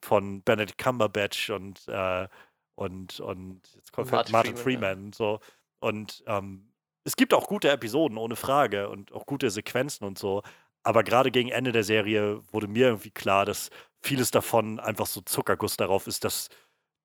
von 0.00 0.42
Benedict 0.42 0.76
Cumberbatch 0.76 1.50
und, 1.50 1.86
äh, 1.86 2.26
und, 2.74 3.20
und 3.20 3.60
jetzt 3.76 3.92
kommt 3.92 4.10
Martin, 4.10 4.32
Martin 4.32 4.56
Freeman. 4.56 4.90
Freeman 4.96 5.12
so. 5.12 5.38
Und 5.78 6.24
ähm, 6.26 6.71
es 7.04 7.16
gibt 7.16 7.34
auch 7.34 7.48
gute 7.48 7.70
Episoden, 7.70 8.18
ohne 8.18 8.36
Frage, 8.36 8.88
und 8.88 9.12
auch 9.12 9.26
gute 9.26 9.50
Sequenzen 9.50 10.04
und 10.04 10.18
so. 10.18 10.42
Aber 10.82 11.04
gerade 11.04 11.30
gegen 11.30 11.50
Ende 11.50 11.72
der 11.72 11.84
Serie 11.84 12.40
wurde 12.52 12.68
mir 12.68 12.86
irgendwie 12.88 13.10
klar, 13.10 13.44
dass 13.44 13.70
vieles 14.02 14.30
davon 14.30 14.80
einfach 14.80 15.06
so 15.06 15.20
Zuckerguss 15.20 15.76
darauf 15.76 16.06
ist, 16.06 16.24
dass, 16.24 16.48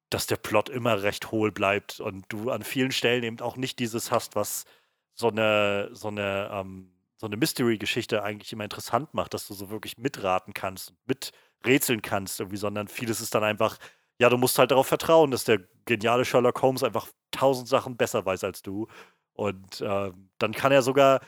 dass 0.09 0.27
der 0.27 0.37
Plot 0.37 0.69
immer 0.69 1.03
recht 1.03 1.31
hohl 1.31 1.51
bleibt 1.51 1.99
und 1.99 2.25
du 2.29 2.49
an 2.51 2.63
vielen 2.63 2.91
Stellen 2.91 3.23
eben 3.23 3.39
auch 3.39 3.55
nicht 3.55 3.79
dieses 3.79 4.11
hast, 4.11 4.35
was 4.35 4.65
so 5.13 5.29
eine, 5.29 5.89
so 5.93 6.09
eine, 6.09 6.49
ähm, 6.51 6.91
so 7.17 7.27
eine 7.27 7.37
Mystery-Geschichte 7.37 8.23
eigentlich 8.23 8.53
immer 8.53 8.63
interessant 8.63 9.13
macht, 9.13 9.33
dass 9.33 9.47
du 9.47 9.53
so 9.53 9.69
wirklich 9.69 9.97
mitraten 9.97 10.53
kannst, 10.53 10.93
mit 11.05 11.31
rätseln 11.65 12.01
kannst, 12.01 12.39
irgendwie, 12.39 12.57
sondern 12.57 12.87
vieles 12.87 13.21
ist 13.21 13.33
dann 13.35 13.43
einfach, 13.43 13.77
ja, 14.19 14.29
du 14.29 14.37
musst 14.37 14.59
halt 14.59 14.71
darauf 14.71 14.87
vertrauen, 14.87 15.31
dass 15.31 15.43
der 15.43 15.59
geniale 15.85 16.25
Sherlock 16.25 16.61
Holmes 16.61 16.83
einfach 16.83 17.07
tausend 17.31 17.67
Sachen 17.67 17.97
besser 17.97 18.25
weiß 18.25 18.43
als 18.43 18.61
du. 18.61 18.87
Und 19.37 19.81
äh, 19.81 20.11
dann 20.39 20.51
kann 20.51 20.71
er 20.71 20.81
sogar, 20.81 21.21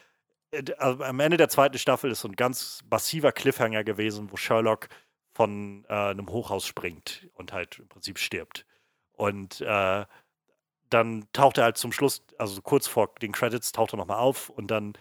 äh, 0.52 0.64
am 0.80 1.20
Ende 1.20 1.38
der 1.38 1.48
zweiten 1.48 1.78
Staffel 1.78 2.10
ist 2.10 2.22
so 2.22 2.28
ein 2.28 2.36
ganz 2.36 2.82
massiver 2.90 3.32
Cliffhanger 3.32 3.84
gewesen, 3.84 4.32
wo 4.32 4.36
Sherlock 4.36 4.90
von 5.32 5.86
äh, 5.88 5.94
einem 5.94 6.28
Hochhaus 6.28 6.66
springt 6.66 7.30
und 7.36 7.54
halt 7.54 7.78
im 7.78 7.88
Prinzip 7.88 8.18
stirbt. 8.18 8.66
Und 9.14 9.62
äh, 9.62 10.06
dann 10.90 11.28
taucht 11.34 11.60
er 11.60 11.66
halt 11.66 11.78
zum 11.78 11.92
Schluss, 11.92 12.26
also 12.40 12.64
kurz 12.64 12.88
vor 12.88 13.14
den 13.22 13.32
Credits, 13.32 13.72
taucht 13.72 13.94
er 13.94 13.98
nochmal 13.98 14.18
auf 14.18 14.50
und 14.50 14.72
dann 14.72 14.94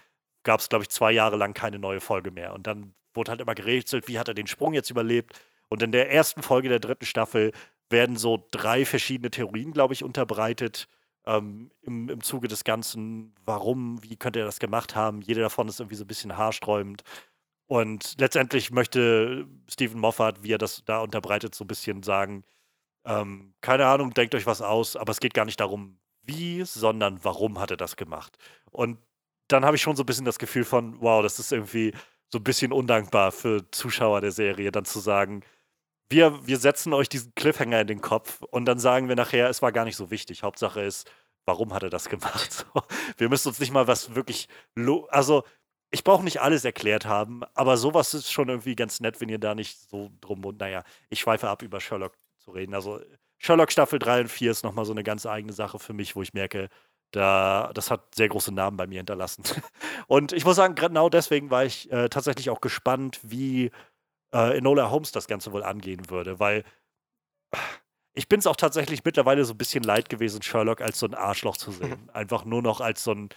gab 0.43 0.59
es, 0.59 0.69
glaube 0.69 0.83
ich, 0.83 0.89
zwei 0.89 1.11
Jahre 1.11 1.35
lang 1.35 1.55
keine 1.55 1.79
neue 1.79 2.01
Folge 2.01 2.29
mehr. 2.29 2.53
Und 2.53 2.67
dann 2.67 2.93
wurde 3.15 3.31
halt 3.31 3.41
immer 3.41 3.55
gerätselt, 3.55 4.07
wie 4.07 4.19
hat 4.19 4.27
er 4.27 4.35
den 4.35 4.45
Sprung 4.45 4.75
jetzt 4.75 4.91
überlebt. 4.91 5.33
Und 5.67 5.81
in 5.81 5.91
der 5.91 6.11
ersten 6.11 6.43
Folge 6.43 6.69
der 6.69 6.79
dritten 6.79 7.07
Staffel 7.07 7.53
werden 7.89 8.17
so 8.17 8.47
drei 8.51 8.85
verschiedene 8.85 9.31
Theorien, 9.31 9.73
glaube 9.73 9.95
ich, 9.95 10.03
unterbreitet 10.03 10.87
ähm, 11.29 11.71
im, 11.81 12.09
im 12.09 12.21
Zuge 12.21 12.47
des 12.47 12.63
Ganzen. 12.63 13.33
Warum, 13.45 14.01
wie 14.03 14.15
könnte 14.15 14.39
er 14.39 14.45
das 14.45 14.59
gemacht 14.59 14.95
haben? 14.95 15.21
Jede 15.21 15.41
davon 15.41 15.67
ist 15.67 15.79
irgendwie 15.79 15.95
so 15.95 16.03
ein 16.03 16.07
bisschen 16.07 16.37
haarsträubend. 16.37 17.03
Und 17.67 18.15
letztendlich 18.19 18.71
möchte 18.71 19.47
Stephen 19.69 19.99
Moffat, 19.99 20.41
wie 20.43 20.53
er 20.53 20.57
das 20.57 20.83
da 20.85 21.01
unterbreitet, 21.01 21.53
so 21.53 21.63
ein 21.65 21.67
bisschen 21.67 22.01
sagen, 22.01 22.43
ähm, 23.05 23.53
keine 23.61 23.85
Ahnung, 23.85 24.13
denkt 24.13 24.33
euch 24.33 24.47
was 24.47 24.61
aus, 24.61 24.95
aber 24.95 25.11
es 25.11 25.19
geht 25.19 25.35
gar 25.35 25.45
nicht 25.45 25.59
darum, 25.59 25.99
wie, 26.23 26.63
sondern 26.65 27.23
warum 27.23 27.59
hat 27.59 27.71
er 27.71 27.77
das 27.77 27.95
gemacht. 27.95 28.37
Und 28.71 28.97
dann 29.47 29.65
habe 29.65 29.75
ich 29.75 29.83
schon 29.83 29.95
so 29.95 30.03
ein 30.03 30.07
bisschen 30.07 30.25
das 30.25 30.39
Gefühl 30.39 30.65
von, 30.65 30.99
wow, 30.99 31.21
das 31.21 31.37
ist 31.39 31.51
irgendwie 31.51 31.93
so 32.29 32.39
ein 32.39 32.43
bisschen 32.43 32.71
undankbar 32.71 33.31
für 33.31 33.69
Zuschauer 33.71 34.21
der 34.21 34.31
Serie, 34.31 34.71
dann 34.71 34.85
zu 34.85 34.99
sagen, 34.99 35.41
wir, 36.09 36.45
wir 36.47 36.57
setzen 36.57 36.93
euch 36.93 37.09
diesen 37.09 37.33
Cliffhanger 37.35 37.81
in 37.81 37.87
den 37.87 38.01
Kopf 38.01 38.41
und 38.41 38.65
dann 38.65 38.79
sagen 38.79 39.07
wir 39.07 39.15
nachher, 39.15 39.49
es 39.49 39.61
war 39.61 39.71
gar 39.71 39.85
nicht 39.85 39.95
so 39.95 40.11
wichtig. 40.11 40.43
Hauptsache 40.43 40.81
ist, 40.81 41.09
warum 41.45 41.73
hat 41.73 41.83
er 41.83 41.89
das 41.89 42.09
gemacht? 42.09 42.65
So, 42.73 42.81
wir 43.17 43.29
müssen 43.29 43.49
uns 43.49 43.59
nicht 43.59 43.71
mal 43.71 43.87
was 43.87 44.15
wirklich. 44.15 44.47
Also, 45.09 45.43
ich 45.91 46.03
brauche 46.03 46.23
nicht 46.23 46.41
alles 46.41 46.65
erklärt 46.65 47.05
haben, 47.05 47.43
aber 47.55 47.77
sowas 47.77 48.13
ist 48.13 48.31
schon 48.31 48.49
irgendwie 48.49 48.75
ganz 48.75 48.99
nett, 48.99 49.21
wenn 49.21 49.29
ihr 49.29 49.39
da 49.39 49.55
nicht 49.55 49.89
so 49.89 50.11
drum 50.21 50.45
und 50.45 50.59
naja, 50.59 50.83
ich 51.09 51.19
schweife 51.19 51.49
ab, 51.49 51.63
über 51.63 51.79
Sherlock 51.81 52.13
zu 52.37 52.51
reden. 52.51 52.73
Also, 52.73 53.01
Sherlock 53.39 53.71
Staffel 53.71 53.99
3 53.99 54.21
und 54.21 54.27
4 54.29 54.51
ist 54.51 54.63
nochmal 54.63 54.85
so 54.85 54.91
eine 54.91 55.03
ganz 55.03 55.25
eigene 55.25 55.53
Sache 55.53 55.79
für 55.79 55.93
mich, 55.93 56.15
wo 56.15 56.21
ich 56.21 56.33
merke, 56.33 56.69
da, 57.11 57.71
das 57.73 57.89
hat 57.89 58.13
sehr 58.15 58.29
große 58.29 58.53
Namen 58.53 58.77
bei 58.77 58.85
mir 58.87 58.97
hinterlassen. 58.97 59.43
Und 60.07 60.31
ich 60.31 60.45
muss 60.45 60.57
sagen, 60.57 60.75
genau 60.75 61.09
deswegen 61.09 61.49
war 61.49 61.65
ich 61.65 61.91
äh, 61.91 62.09
tatsächlich 62.09 62.49
auch 62.49 62.61
gespannt, 62.61 63.19
wie 63.23 63.71
äh, 64.33 64.57
Enola 64.57 64.89
Holmes 64.89 65.11
das 65.11 65.27
Ganze 65.27 65.51
wohl 65.51 65.63
angehen 65.63 66.09
würde, 66.09 66.39
weil 66.39 66.63
ich 68.13 68.27
bin 68.27 68.39
es 68.39 68.47
auch 68.47 68.55
tatsächlich 68.55 69.03
mittlerweile 69.05 69.45
so 69.45 69.53
ein 69.53 69.57
bisschen 69.57 69.83
leid 69.83 70.09
gewesen, 70.09 70.41
Sherlock 70.41 70.81
als 70.81 70.99
so 70.99 71.05
ein 71.05 71.13
Arschloch 71.13 71.57
zu 71.57 71.71
sehen. 71.71 72.09
Einfach 72.13 72.45
nur 72.45 72.61
noch 72.61 72.81
als 72.81 73.03
so 73.03 73.13
ein, 73.13 73.29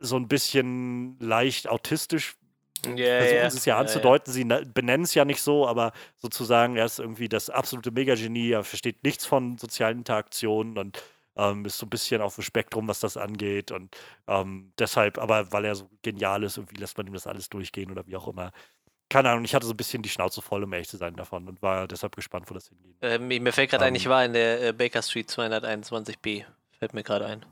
so 0.00 0.16
ein 0.16 0.28
bisschen 0.28 1.18
leicht 1.18 1.68
autistisch. 1.68 2.36
Yeah, 2.84 3.18
versuchen 3.18 3.36
yeah. 3.36 3.50
sie 3.50 3.58
es 3.58 3.64
ja 3.64 3.78
anzudeuten, 3.78 4.34
yeah, 4.34 4.58
sie 4.58 4.64
benennen 4.72 5.04
es 5.04 5.14
ja 5.14 5.24
nicht 5.24 5.40
so, 5.40 5.68
aber 5.68 5.92
sozusagen, 6.16 6.74
er 6.76 6.86
ist 6.86 6.98
irgendwie 6.98 7.28
das 7.28 7.48
absolute 7.48 7.92
Megagenie, 7.92 8.50
er 8.50 8.64
versteht 8.64 9.04
nichts 9.04 9.24
von 9.24 9.56
sozialen 9.56 9.98
Interaktionen 9.98 10.76
und 10.76 11.00
ähm, 11.36 11.64
ist 11.64 11.78
so 11.78 11.86
ein 11.86 11.90
bisschen 11.90 12.20
auf 12.20 12.34
dem 12.34 12.42
Spektrum, 12.42 12.88
was 12.88 12.98
das 12.98 13.16
angeht. 13.16 13.70
Und 13.70 13.96
ähm, 14.26 14.72
deshalb, 14.78 15.18
aber 15.18 15.52
weil 15.52 15.64
er 15.64 15.74
so 15.74 15.88
genial 16.02 16.42
ist, 16.42 16.56
irgendwie 16.56 16.76
lässt 16.76 16.96
man 16.96 17.06
ihm 17.06 17.14
das 17.14 17.26
alles 17.26 17.48
durchgehen 17.48 17.90
oder 17.90 18.06
wie 18.06 18.16
auch 18.16 18.26
immer. 18.28 18.50
Keine 19.12 19.30
Ahnung, 19.30 19.44
ich 19.44 19.54
hatte 19.54 19.66
so 19.66 19.72
ein 19.72 19.76
bisschen 19.76 20.02
die 20.02 20.08
Schnauze 20.08 20.40
voll, 20.42 20.64
um 20.64 20.72
ehrlich 20.72 20.88
zu 20.88 20.96
sein 20.96 21.14
davon 21.14 21.46
und 21.46 21.60
war 21.62 21.86
deshalb 21.86 22.16
gespannt, 22.16 22.46
wo 22.50 22.54
das 22.54 22.68
hingeht. 22.68 22.96
Äh, 23.02 23.18
mir 23.18 23.52
fällt 23.52 23.70
gerade 23.70 23.84
Ähm. 23.84 23.88
ein, 23.88 23.94
ich 23.94 24.08
war 24.08 24.24
in 24.24 24.32
der 24.32 24.68
äh, 24.68 24.72
Baker 24.72 25.02
Street 25.02 25.28
221b. 25.30 26.44
Fällt 26.78 26.94
mir 26.94 27.02
gerade 27.02 27.26
ein. 27.26 27.44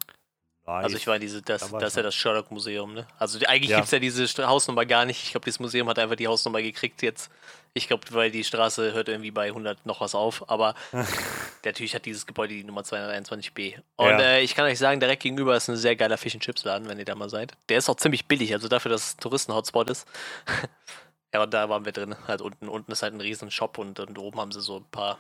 Nice. 0.67 0.85
Also 0.85 0.97
ich 0.97 1.07
war 1.07 1.17
in 1.17 1.21
diese, 1.23 1.43
das, 1.43 1.63
Da 1.63 1.73
war 1.73 1.81
das 1.81 1.91
ist 1.93 1.97
ja 1.97 2.03
das 2.03 2.15
Sherlock-Museum, 2.15 2.95
ne? 2.95 3.07
Also 3.19 3.39
die, 3.39 3.49
eigentlich 3.49 3.71
Ja. 3.71 3.77
gibt 3.79 3.87
es 3.87 3.91
ja 3.93 3.99
diese 3.99 4.25
St- 4.25 4.47
Hausnummer 4.47 4.85
gar 4.87 5.05
nicht. 5.05 5.23
Ich 5.25 5.31
glaube, 5.33 5.45
dieses 5.45 5.59
Museum 5.59 5.89
hat 5.89 5.99
einfach 5.99 6.17
die 6.17 6.29
Hausnummer 6.29 6.63
gekriegt 6.63 7.03
jetzt. 7.03 7.31
Ich 7.73 7.89
glaube, 7.89 8.05
weil 8.11 8.31
die 8.31 8.45
Straße 8.45 8.93
hört 8.93 9.09
irgendwie 9.09 9.31
bei 9.31 9.47
100 9.47 9.85
noch 9.87 10.01
was 10.01 10.15
auf. 10.15 10.49
Aber 10.49 10.75
natürlich 11.65 11.95
hat 11.95 12.05
dieses 12.07 12.27
Gebäude 12.27 12.55
die 12.55 12.63
Nummer 12.65 12.83
221b. 12.83 13.79
Und 13.97 14.09
Ja. 14.11 14.19
äh, 14.21 14.43
ich 14.43 14.55
kann 14.55 14.67
euch 14.67 14.79
sagen, 14.79 15.01
direkt 15.01 15.23
gegenüber 15.23 15.57
ist 15.57 15.69
ein 15.69 15.77
sehr 15.77 15.97
geiler 15.97 16.19
Fish 16.19 16.35
and 16.35 16.43
Chips 16.43 16.63
Laden, 16.65 16.89
wenn 16.89 16.99
ihr 16.99 17.05
da 17.05 17.15
mal 17.15 17.31
seid. 17.31 17.53
Der 17.69 17.79
ist 17.79 17.89
auch 17.89 17.97
ziemlich 17.97 18.27
billig, 18.27 18.53
also 18.53 18.69
dafür, 18.69 18.91
dass 18.93 19.09
es 19.09 19.15
ein 19.17 19.21
Touristen-Hotspot 19.21 19.91
ist. 19.91 20.07
ja, 21.33 21.43
und 21.43 21.55
da 21.55 21.69
waren 21.69 21.85
wir 21.85 21.93
drin. 21.93 22.17
Halt 22.27 22.41
unten, 22.41 22.69
unten 22.69 22.93
ist 22.93 23.03
halt 23.03 23.15
ein 23.15 23.21
riesen 23.21 23.51
Shop 23.51 23.79
und, 23.79 24.01
und 24.01 24.19
oben 24.19 24.41
haben 24.41 24.53
sie 24.53 24.61
so 24.61 24.79
ein 24.79 24.91
paar, 24.91 25.19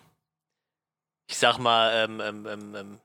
ich 1.29 1.39
sag 1.39 1.59
mal, 1.59 1.93
ähm, 2.05 2.21
ähm, 2.21 2.47
ähm, 2.47 2.75
ähm, 2.75 3.01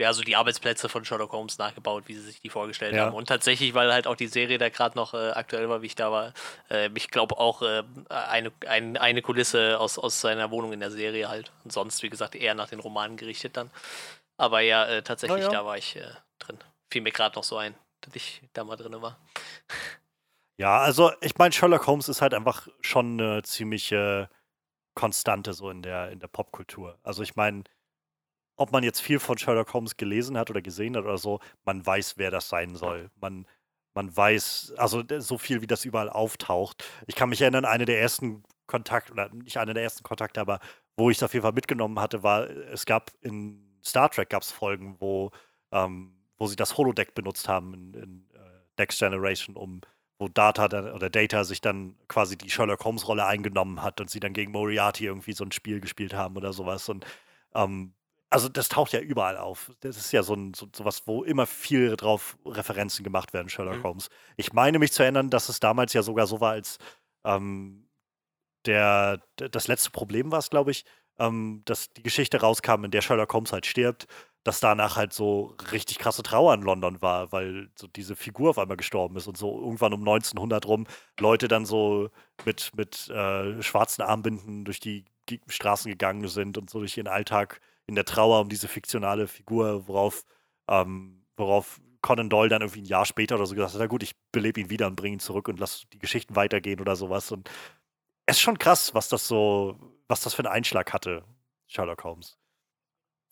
ja, 0.00 0.12
so 0.12 0.22
die 0.22 0.34
Arbeitsplätze 0.34 0.88
von 0.88 1.04
Sherlock 1.04 1.30
Holmes 1.32 1.58
nachgebaut, 1.58 2.04
wie 2.06 2.14
sie 2.14 2.22
sich 2.22 2.40
die 2.40 2.48
vorgestellt 2.48 2.94
Ja. 2.96 3.06
haben. 3.06 3.14
Und 3.14 3.28
tatsächlich, 3.28 3.74
weil 3.74 3.92
halt 3.92 4.08
auch 4.08 4.16
die 4.16 4.26
Serie 4.26 4.58
da 4.58 4.68
gerade 4.68 4.96
noch 4.96 5.14
äh, 5.14 5.30
aktuell 5.30 5.68
war, 5.68 5.82
wie 5.82 5.86
ich 5.86 5.94
da 5.94 6.10
war, 6.10 6.32
äh, 6.68 6.90
ich 6.96 7.10
glaube 7.10 7.38
auch 7.38 7.62
äh, 7.62 7.84
eine, 8.08 8.50
ein, 8.66 8.96
eine 8.96 9.22
Kulisse 9.22 9.78
aus, 9.78 9.98
aus 9.98 10.20
seiner 10.20 10.50
Wohnung 10.50 10.72
in 10.72 10.80
der 10.80 10.90
Serie 10.90 11.28
halt. 11.28 11.52
Und 11.62 11.72
sonst, 11.72 12.02
wie 12.02 12.10
gesagt, 12.10 12.34
eher 12.34 12.54
nach 12.54 12.68
den 12.68 12.80
Romanen 12.80 13.16
gerichtet 13.16 13.56
dann. 13.56 13.70
Aber 14.36 14.60
ja, 14.60 14.84
äh, 14.86 15.02
tatsächlich, 15.02 15.44
ja. 15.44 15.50
da 15.50 15.64
war 15.64 15.78
ich 15.78 15.94
äh, 15.94 16.10
drin. 16.40 16.58
Fiel 16.90 17.02
mir 17.02 17.12
gerade 17.12 17.36
noch 17.36 17.44
so 17.44 17.56
ein, 17.56 17.76
dass 18.00 18.16
ich 18.16 18.42
da 18.52 18.64
mal 18.64 18.76
drin 18.76 19.00
war. 19.00 19.16
Ja, 20.58 20.78
also 20.78 21.10
ich 21.20 21.36
meine, 21.36 21.52
Sherlock 21.52 21.86
Holmes 21.86 22.08
ist 22.08 22.22
halt 22.22 22.32
einfach 22.34 22.68
schon 22.80 23.20
eine 23.20 23.42
ziemliche 23.42 24.28
Konstante 24.94 25.52
so 25.52 25.70
in 25.70 25.82
der, 25.82 26.10
in 26.12 26.20
der 26.20 26.28
Popkultur. 26.28 26.98
Also 27.02 27.22
ich 27.22 27.34
meine, 27.36 27.64
ob 28.56 28.72
man 28.72 28.84
jetzt 28.84 29.00
viel 29.00 29.18
von 29.18 29.38
Sherlock 29.38 29.72
Holmes 29.74 29.96
gelesen 29.96 30.38
hat 30.38 30.50
oder 30.50 30.62
gesehen 30.62 30.96
hat 30.96 31.04
oder 31.04 31.18
so, 31.18 31.40
man 31.64 31.84
weiß, 31.84 32.18
wer 32.18 32.30
das 32.30 32.48
sein 32.48 32.76
soll. 32.76 33.10
Man, 33.20 33.46
man 33.94 34.16
weiß, 34.16 34.74
also 34.76 35.02
so 35.18 35.38
viel, 35.38 35.60
wie 35.62 35.66
das 35.66 35.84
überall 35.84 36.08
auftaucht. 36.10 36.84
Ich 37.06 37.16
kann 37.16 37.30
mich 37.30 37.40
erinnern, 37.40 37.64
eine 37.64 37.84
der 37.84 38.00
ersten 38.00 38.44
Kontakte, 38.66 39.12
oder 39.12 39.28
nicht 39.30 39.58
eine 39.58 39.74
der 39.74 39.82
ersten 39.82 40.04
Kontakte, 40.04 40.40
aber 40.40 40.60
wo 40.96 41.10
ich 41.10 41.16
es 41.16 41.22
auf 41.24 41.32
jeden 41.34 41.42
Fall 41.42 41.52
mitgenommen 41.52 41.98
hatte, 42.00 42.22
war, 42.22 42.48
es 42.48 42.86
gab 42.86 43.10
in 43.20 43.80
Star 43.84 44.10
Trek 44.10 44.30
gab 44.30 44.42
es 44.42 44.52
Folgen, 44.52 44.96
wo, 45.00 45.30
ähm, 45.72 46.16
wo 46.38 46.46
sie 46.46 46.56
das 46.56 46.76
Holodeck 46.78 47.14
benutzt 47.14 47.48
haben 47.48 47.74
in, 47.74 47.94
in 47.94 48.28
äh, 48.34 48.38
Next 48.78 48.98
Generation, 49.00 49.56
um 49.56 49.80
wo 50.24 50.28
Data 50.28 50.68
dann, 50.68 50.90
oder 50.90 51.10
Data 51.10 51.44
sich 51.44 51.60
dann 51.60 51.96
quasi 52.08 52.38
die 52.38 52.50
Sherlock 52.50 52.82
Holmes 52.84 53.06
Rolle 53.06 53.26
eingenommen 53.26 53.82
hat 53.82 54.00
und 54.00 54.08
sie 54.08 54.20
dann 54.20 54.32
gegen 54.32 54.52
Moriarty 54.52 55.04
irgendwie 55.04 55.34
so 55.34 55.44
ein 55.44 55.52
Spiel 55.52 55.80
gespielt 55.80 56.14
haben 56.14 56.36
oder 56.36 56.54
sowas. 56.54 56.88
Und 56.88 57.04
ähm, 57.54 57.92
also 58.30 58.48
das 58.48 58.68
taucht 58.68 58.92
ja 58.92 59.00
überall 59.00 59.36
auf. 59.36 59.70
Das 59.80 59.96
ist 59.98 60.12
ja 60.12 60.22
so 60.22 60.34
ein 60.34 60.54
so, 60.54 60.66
sowas, 60.74 61.02
wo 61.06 61.22
immer 61.22 61.46
viel 61.46 61.96
drauf 61.96 62.38
Referenzen 62.46 63.04
gemacht 63.04 63.34
werden, 63.34 63.50
Sherlock 63.50 63.78
Mhm. 63.78 63.82
Holmes. 63.84 64.08
Ich 64.36 64.52
meine 64.54 64.78
mich 64.78 64.92
zu 64.92 65.02
erinnern, 65.02 65.28
dass 65.28 65.48
es 65.50 65.60
damals 65.60 65.92
ja 65.92 66.02
sogar 66.02 66.26
so 66.26 66.40
war, 66.40 66.52
als 66.52 66.78
ähm, 67.24 67.86
der, 68.66 69.20
das 69.36 69.68
letzte 69.68 69.90
Problem 69.90 70.32
war 70.32 70.38
es, 70.38 70.48
glaube 70.48 70.70
ich, 70.70 70.84
ähm, 71.18 71.62
dass 71.66 71.92
die 71.92 72.02
Geschichte 72.02 72.40
rauskam, 72.40 72.84
in 72.84 72.90
der 72.90 73.02
Sherlock 73.02 73.32
Holmes 73.34 73.52
halt 73.52 73.66
stirbt, 73.66 74.06
dass 74.44 74.60
danach 74.60 74.96
halt 74.96 75.12
so 75.12 75.56
richtig 75.72 75.98
krasse 75.98 76.22
Trauer 76.22 76.54
in 76.54 76.62
London 76.62 77.00
war, 77.02 77.32
weil 77.32 77.70
so 77.74 77.86
diese 77.86 78.14
Figur 78.14 78.50
auf 78.50 78.58
einmal 78.58 78.76
gestorben 78.76 79.16
ist 79.16 79.26
und 79.26 79.38
so 79.38 79.58
irgendwann 79.58 79.94
um 79.94 80.00
1900 80.00 80.66
rum 80.66 80.86
Leute 81.18 81.48
dann 81.48 81.64
so 81.64 82.10
mit, 82.44 82.70
mit 82.76 83.08
äh, 83.08 83.62
schwarzen 83.62 84.02
Armbinden 84.02 84.64
durch 84.64 84.80
die 84.80 85.04
Straßen 85.48 85.90
gegangen 85.90 86.28
sind 86.28 86.58
und 86.58 86.68
so 86.68 86.80
durch 86.80 86.96
ihren 86.96 87.08
Alltag 87.08 87.60
in 87.86 87.94
der 87.94 88.04
Trauer 88.04 88.40
um 88.40 88.48
diese 88.50 88.68
fiktionale 88.68 89.26
Figur, 89.26 89.88
worauf, 89.88 90.24
ähm, 90.68 91.24
worauf 91.36 91.80
Conan 92.02 92.28
Doyle 92.28 92.50
dann 92.50 92.60
irgendwie 92.60 92.82
ein 92.82 92.86
Jahr 92.86 93.06
später 93.06 93.36
oder 93.36 93.46
so 93.46 93.54
gesagt 93.54 93.72
hat, 93.72 93.80
na 93.80 93.86
gut, 93.86 94.02
ich 94.02 94.14
belebe 94.30 94.60
ihn 94.60 94.68
wieder 94.68 94.86
und 94.86 94.96
bringe 94.96 95.16
ihn 95.16 95.20
zurück 95.20 95.48
und 95.48 95.58
lass 95.58 95.84
die 95.92 95.98
Geschichten 95.98 96.36
weitergehen 96.36 96.80
oder 96.80 96.96
sowas. 96.96 97.32
Und 97.32 97.48
es 98.26 98.36
ist 98.36 98.42
schon 98.42 98.58
krass, 98.58 98.94
was 98.94 99.08
das 99.08 99.26
so, 99.26 99.78
was 100.06 100.20
das 100.20 100.34
für 100.34 100.44
einen 100.44 100.52
Einschlag 100.52 100.92
hatte, 100.92 101.24
Sherlock 101.66 102.04
Holmes. 102.04 102.38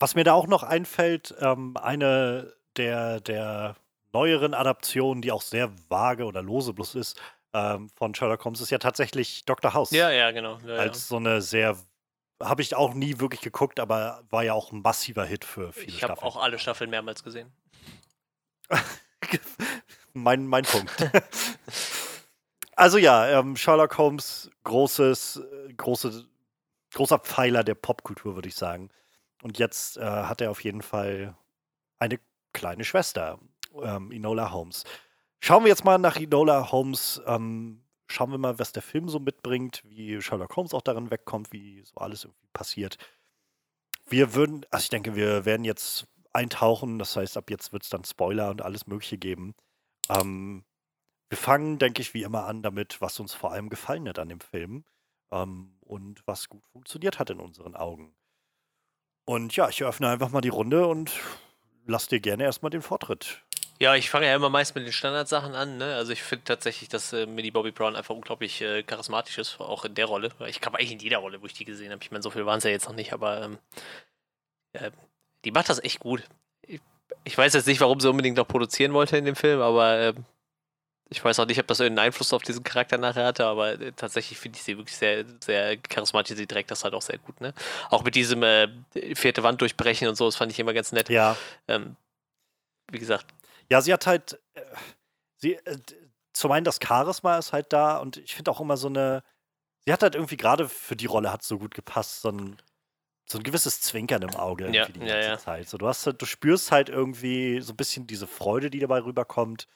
Was 0.03 0.15
mir 0.15 0.25
da 0.25 0.33
auch 0.33 0.47
noch 0.47 0.63
einfällt, 0.63 1.33
ähm, 1.39 1.77
eine 1.77 2.53
der, 2.75 3.21
der 3.21 3.77
neueren 4.11 4.53
Adaptionen, 4.53 5.21
die 5.21 5.31
auch 5.31 5.41
sehr 5.41 5.71
vage 5.87 6.25
oder 6.25 6.41
lose 6.41 6.73
bloß 6.73 6.95
ist, 6.95 7.17
ähm, 7.53 7.87
von 7.95 8.13
Sherlock 8.13 8.43
Holmes, 8.43 8.59
ist 8.59 8.69
ja 8.69 8.79
tatsächlich 8.79 9.45
Dr. 9.45 9.73
House. 9.73 9.91
Ja, 9.91 10.11
ja, 10.11 10.31
genau. 10.31 10.59
Ja, 10.65 10.73
ja. 10.73 10.79
Als 10.81 11.07
so 11.07 11.15
eine 11.15 11.41
sehr, 11.41 11.77
habe 12.41 12.61
ich 12.61 12.75
auch 12.75 12.93
nie 12.93 13.21
wirklich 13.21 13.39
geguckt, 13.39 13.79
aber 13.79 14.25
war 14.29 14.43
ja 14.43 14.51
auch 14.51 14.73
ein 14.73 14.81
massiver 14.81 15.23
Hit 15.23 15.45
für 15.45 15.71
viele 15.71 15.87
Ich 15.87 16.03
habe 16.03 16.11
Staffeln. 16.17 16.27
auch 16.33 16.35
alle 16.35 16.59
Staffeln 16.59 16.89
mehrmals 16.89 17.23
gesehen. 17.23 17.49
mein, 20.13 20.45
mein 20.45 20.65
Punkt. 20.65 20.91
also 22.75 22.97
ja, 22.97 23.39
ähm, 23.39 23.55
Sherlock 23.55 23.97
Holmes, 23.97 24.51
großes, 24.65 25.37
äh, 25.37 25.73
große, 25.75 26.25
großer 26.93 27.19
Pfeiler 27.19 27.63
der 27.63 27.75
Popkultur, 27.75 28.35
würde 28.35 28.49
ich 28.49 28.55
sagen. 28.55 28.89
Und 29.43 29.59
jetzt 29.59 29.97
äh, 29.97 30.01
hat 30.01 30.39
er 30.39 30.51
auf 30.51 30.63
jeden 30.63 30.81
Fall 30.81 31.35
eine 31.99 32.17
kleine 32.53 32.85
Schwester, 32.85 33.39
ähm, 33.81 34.09
Enola 34.09 34.51
Holmes. 34.51 34.85
Schauen 35.41 35.63
wir 35.63 35.69
jetzt 35.69 35.83
mal 35.83 35.97
nach 35.97 36.15
Enola 36.15 36.71
Holmes. 36.71 37.21
Ähm, 37.25 37.83
schauen 38.07 38.31
wir 38.31 38.37
mal, 38.37 38.57
was 38.57 38.71
der 38.71 38.81
Film 38.81 39.09
so 39.09 39.19
mitbringt, 39.19 39.83
wie 39.83 40.21
Sherlock 40.21 40.55
Holmes 40.55 40.73
auch 40.73 40.81
darin 40.81 41.11
wegkommt, 41.11 41.51
wie 41.51 41.83
so 41.83 41.95
alles 41.95 42.23
irgendwie 42.23 42.47
passiert. 42.53 42.97
Wir 44.05 44.33
würden, 44.33 44.65
also 44.71 44.83
ich 44.83 44.89
denke, 44.89 45.13
wir 45.13 45.43
werden 45.43 45.65
jetzt 45.65 46.07
eintauchen. 46.31 46.97
Das 46.97 47.17
heißt, 47.17 47.35
ab 47.35 47.49
jetzt 47.49 47.73
wird 47.73 47.83
es 47.83 47.89
dann 47.89 48.05
Spoiler 48.05 48.49
und 48.49 48.61
alles 48.61 48.87
Mögliche 48.87 49.17
geben. 49.17 49.55
Ähm, 50.07 50.63
wir 51.27 51.37
fangen, 51.37 51.79
denke 51.79 52.01
ich, 52.01 52.13
wie 52.13 52.23
immer 52.23 52.45
an 52.45 52.61
damit, 52.61 53.01
was 53.01 53.19
uns 53.19 53.33
vor 53.33 53.51
allem 53.51 53.69
gefallen 53.69 54.07
hat 54.07 54.19
an 54.19 54.29
dem 54.29 54.39
Film 54.39 54.85
ähm, 55.33 55.75
und 55.81 56.25
was 56.25 56.47
gut 56.47 56.65
funktioniert 56.67 57.19
hat 57.19 57.29
in 57.29 57.41
unseren 57.41 57.75
Augen. 57.75 58.15
Und 59.25 59.55
ja, 59.55 59.69
ich 59.69 59.81
eröffne 59.81 60.09
einfach 60.09 60.29
mal 60.29 60.41
die 60.41 60.49
Runde 60.49 60.87
und 60.87 61.11
lass 61.85 62.07
dir 62.07 62.19
gerne 62.19 62.43
erstmal 62.43 62.69
den 62.69 62.81
Vortritt. 62.81 63.41
Ja, 63.79 63.95
ich 63.95 64.09
fange 64.09 64.27
ja 64.27 64.35
immer 64.35 64.49
meist 64.49 64.75
mit 64.75 64.85
den 64.85 64.93
Standardsachen 64.93 65.55
an. 65.55 65.77
Ne? 65.77 65.95
Also 65.95 66.13
ich 66.13 66.23
finde 66.23 66.45
tatsächlich, 66.45 66.89
dass 66.89 67.11
äh, 67.11 67.25
Millie 67.25 67.51
Bobby 67.51 67.71
Brown 67.71 67.95
einfach 67.95 68.15
unglaublich 68.15 68.61
äh, 68.61 68.83
charismatisch 68.83 69.37
ist, 69.37 69.59
auch 69.59 69.83
in 69.83 69.95
der 69.95 70.05
Rolle. 70.05 70.29
Ich 70.47 70.61
glaube 70.61 70.77
eigentlich 70.77 70.93
in 70.93 70.99
jeder 70.99 71.17
Rolle, 71.17 71.41
wo 71.41 71.45
ich 71.45 71.53
die 71.53 71.65
gesehen 71.65 71.91
habe. 71.91 72.01
Ich 72.01 72.11
meine, 72.11 72.21
so 72.21 72.29
viel 72.29 72.45
waren 72.45 72.59
es 72.59 72.63
ja 72.63 72.69
jetzt 72.69 72.87
noch 72.87 72.95
nicht, 72.95 73.13
aber 73.13 73.41
ähm, 73.41 73.57
äh, 74.73 74.91
die 75.43 75.51
macht 75.51 75.69
das 75.69 75.83
echt 75.83 75.99
gut. 75.99 76.23
Ich, 76.61 76.81
ich 77.23 77.37
weiß 77.37 77.53
jetzt 77.53 77.67
nicht, 77.67 77.81
warum 77.81 77.99
sie 77.99 78.09
unbedingt 78.09 78.37
noch 78.37 78.47
produzieren 78.47 78.93
wollte 78.93 79.17
in 79.17 79.25
dem 79.25 79.35
Film, 79.35 79.59
aber 79.59 79.99
ähm, 79.99 80.25
ich 81.13 81.23
weiß 81.23 81.39
auch 81.39 81.45
nicht, 81.45 81.59
ob 81.59 81.67
das 81.67 81.79
irgendeinen 81.79 82.07
Einfluss 82.07 82.33
auf 82.33 82.41
diesen 82.41 82.63
Charakter 82.63 82.97
nachher 82.97 83.25
hatte, 83.25 83.45
aber 83.45 83.79
äh, 83.79 83.91
tatsächlich 83.91 84.39
finde 84.39 84.57
ich 84.57 84.63
sie 84.63 84.77
wirklich 84.77 84.97
sehr, 84.97 85.23
sehr 85.43 85.77
charismatisch. 85.77 86.35
Sie 86.35 86.47
trägt 86.47 86.71
das 86.71 86.83
halt 86.83 86.95
auch 86.95 87.03
sehr 87.03 87.19
gut. 87.19 87.39
Ne? 87.39 87.53
Auch 87.91 88.03
mit 88.03 88.15
diesem 88.15 88.41
äh, 88.41 88.67
vierte 89.13 89.43
Wand 89.43 89.61
durchbrechen 89.61 90.07
und 90.07 90.15
so, 90.15 90.25
das 90.25 90.35
fand 90.35 90.51
ich 90.51 90.59
immer 90.59 90.73
ganz 90.73 90.91
nett. 90.91 91.09
Ja, 91.09 91.37
Ähm, 91.67 91.95
wie 92.91 92.97
gesagt, 92.97 93.27
ja, 93.69 93.79
sie 93.81 93.93
hat 93.93 94.07
halt, 94.07 94.39
äh, 94.55 94.61
sie, 95.37 95.53
äh, 95.53 95.77
zum 96.33 96.51
einen 96.51 96.65
das 96.65 96.79
Charisma 96.83 97.37
ist 97.37 97.53
halt 97.53 97.71
da 97.71 97.97
und 97.97 98.17
ich 98.17 98.33
finde 98.33 98.49
auch 98.49 98.59
immer 98.59 98.75
so 98.75 98.87
eine, 98.87 99.23
sie 99.85 99.93
hat 99.93 100.01
halt 100.01 100.15
irgendwie 100.15 100.37
gerade 100.37 100.67
für 100.67 100.95
die 100.95 101.05
Rolle 101.05 101.31
hat 101.31 101.43
so 101.43 101.59
gut 101.59 101.75
gepasst, 101.75 102.21
so 102.21 102.29
ein, 102.29 102.57
so 103.25 103.37
ein 103.37 103.43
gewisses 103.43 103.81
Zwinkern 103.81 104.23
im 104.23 104.35
Auge 104.35 104.65
Ja, 104.71 104.87
die 104.87 104.99
ja, 104.99 105.05
ganze 105.05 105.29
ja. 105.29 105.37
Zeit. 105.37 105.69
So, 105.69 105.77
du 105.77 105.87
hast 105.87 106.07
halt, 106.07 106.19
du 106.21 106.25
spürst 106.25 106.71
halt 106.71 106.89
irgendwie 106.89 107.61
so 107.61 107.73
ein 107.73 107.77
bisschen 107.77 108.07
diese 108.07 108.25
Freude, 108.25 108.71
die 108.71 108.79
dabei 108.79 109.03
rüberkommt, 109.03 109.67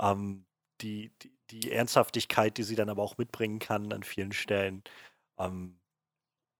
ähm, 0.00 0.44
die, 0.82 1.12
die, 1.22 1.32
die 1.50 1.72
Ernsthaftigkeit, 1.72 2.56
die 2.58 2.62
sie 2.62 2.76
dann 2.76 2.88
aber 2.88 3.02
auch 3.02 3.18
mitbringen 3.18 3.58
kann 3.58 3.92
an 3.92 4.02
vielen 4.02 4.32
Stellen. 4.32 4.82
Ähm, 5.38 5.78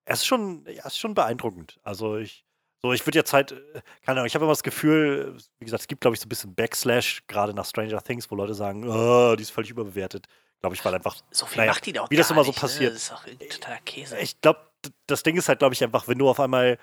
es 0.04 0.20
ist 0.20 0.26
schon, 0.26 0.64
ja, 0.66 0.80
es 0.80 0.94
ist 0.94 0.98
schon 0.98 1.14
beeindruckend. 1.14 1.78
Also 1.82 2.16
ich, 2.16 2.44
so, 2.82 2.92
ich 2.92 3.06
würde 3.06 3.18
jetzt 3.18 3.32
halt, 3.32 3.52
äh, 3.52 3.82
keine 4.02 4.18
Ahnung, 4.18 4.26
ich 4.26 4.34
habe 4.34 4.44
immer 4.44 4.52
das 4.52 4.62
Gefühl, 4.62 5.36
wie 5.58 5.64
gesagt, 5.64 5.82
es 5.82 5.88
gibt, 5.88 6.00
glaube 6.00 6.14
ich, 6.14 6.20
so 6.20 6.26
ein 6.26 6.28
bisschen 6.28 6.54
Backslash, 6.54 7.24
gerade 7.28 7.54
nach 7.54 7.66
Stranger 7.66 8.02
Things, 8.02 8.30
wo 8.30 8.34
Leute 8.34 8.54
sagen, 8.54 8.88
oh, 8.88 9.36
die 9.36 9.42
ist 9.42 9.50
völlig 9.50 9.70
überbewertet. 9.70 10.26
Glaube 10.60 10.76
ich, 10.76 10.84
weil 10.84 10.94
einfach, 10.94 11.16
So 11.30 11.46
viel 11.46 11.58
Naja, 11.58 11.72
macht 11.72 11.86
die 11.86 11.92
da 11.92 12.02
auch 12.02 12.10
wie 12.10 12.16
das 12.16 12.30
immer 12.30 12.44
so 12.44 12.50
nicht, 12.50 12.60
passiert. 12.60 12.92
Ne? 12.92 12.94
Das 12.94 13.02
ist 13.02 13.12
auch 13.12 13.24
totaler 13.24 13.80
Käse. 13.84 14.18
ich 14.18 14.40
glaube, 14.40 14.60
das 15.06 15.22
Ding 15.22 15.36
ist 15.36 15.48
halt, 15.48 15.58
glaube 15.58 15.74
ich, 15.74 15.82
einfach, 15.82 16.06
wenn 16.06 16.18
du 16.18 16.28
auf 16.28 16.38
einmal 16.40 16.78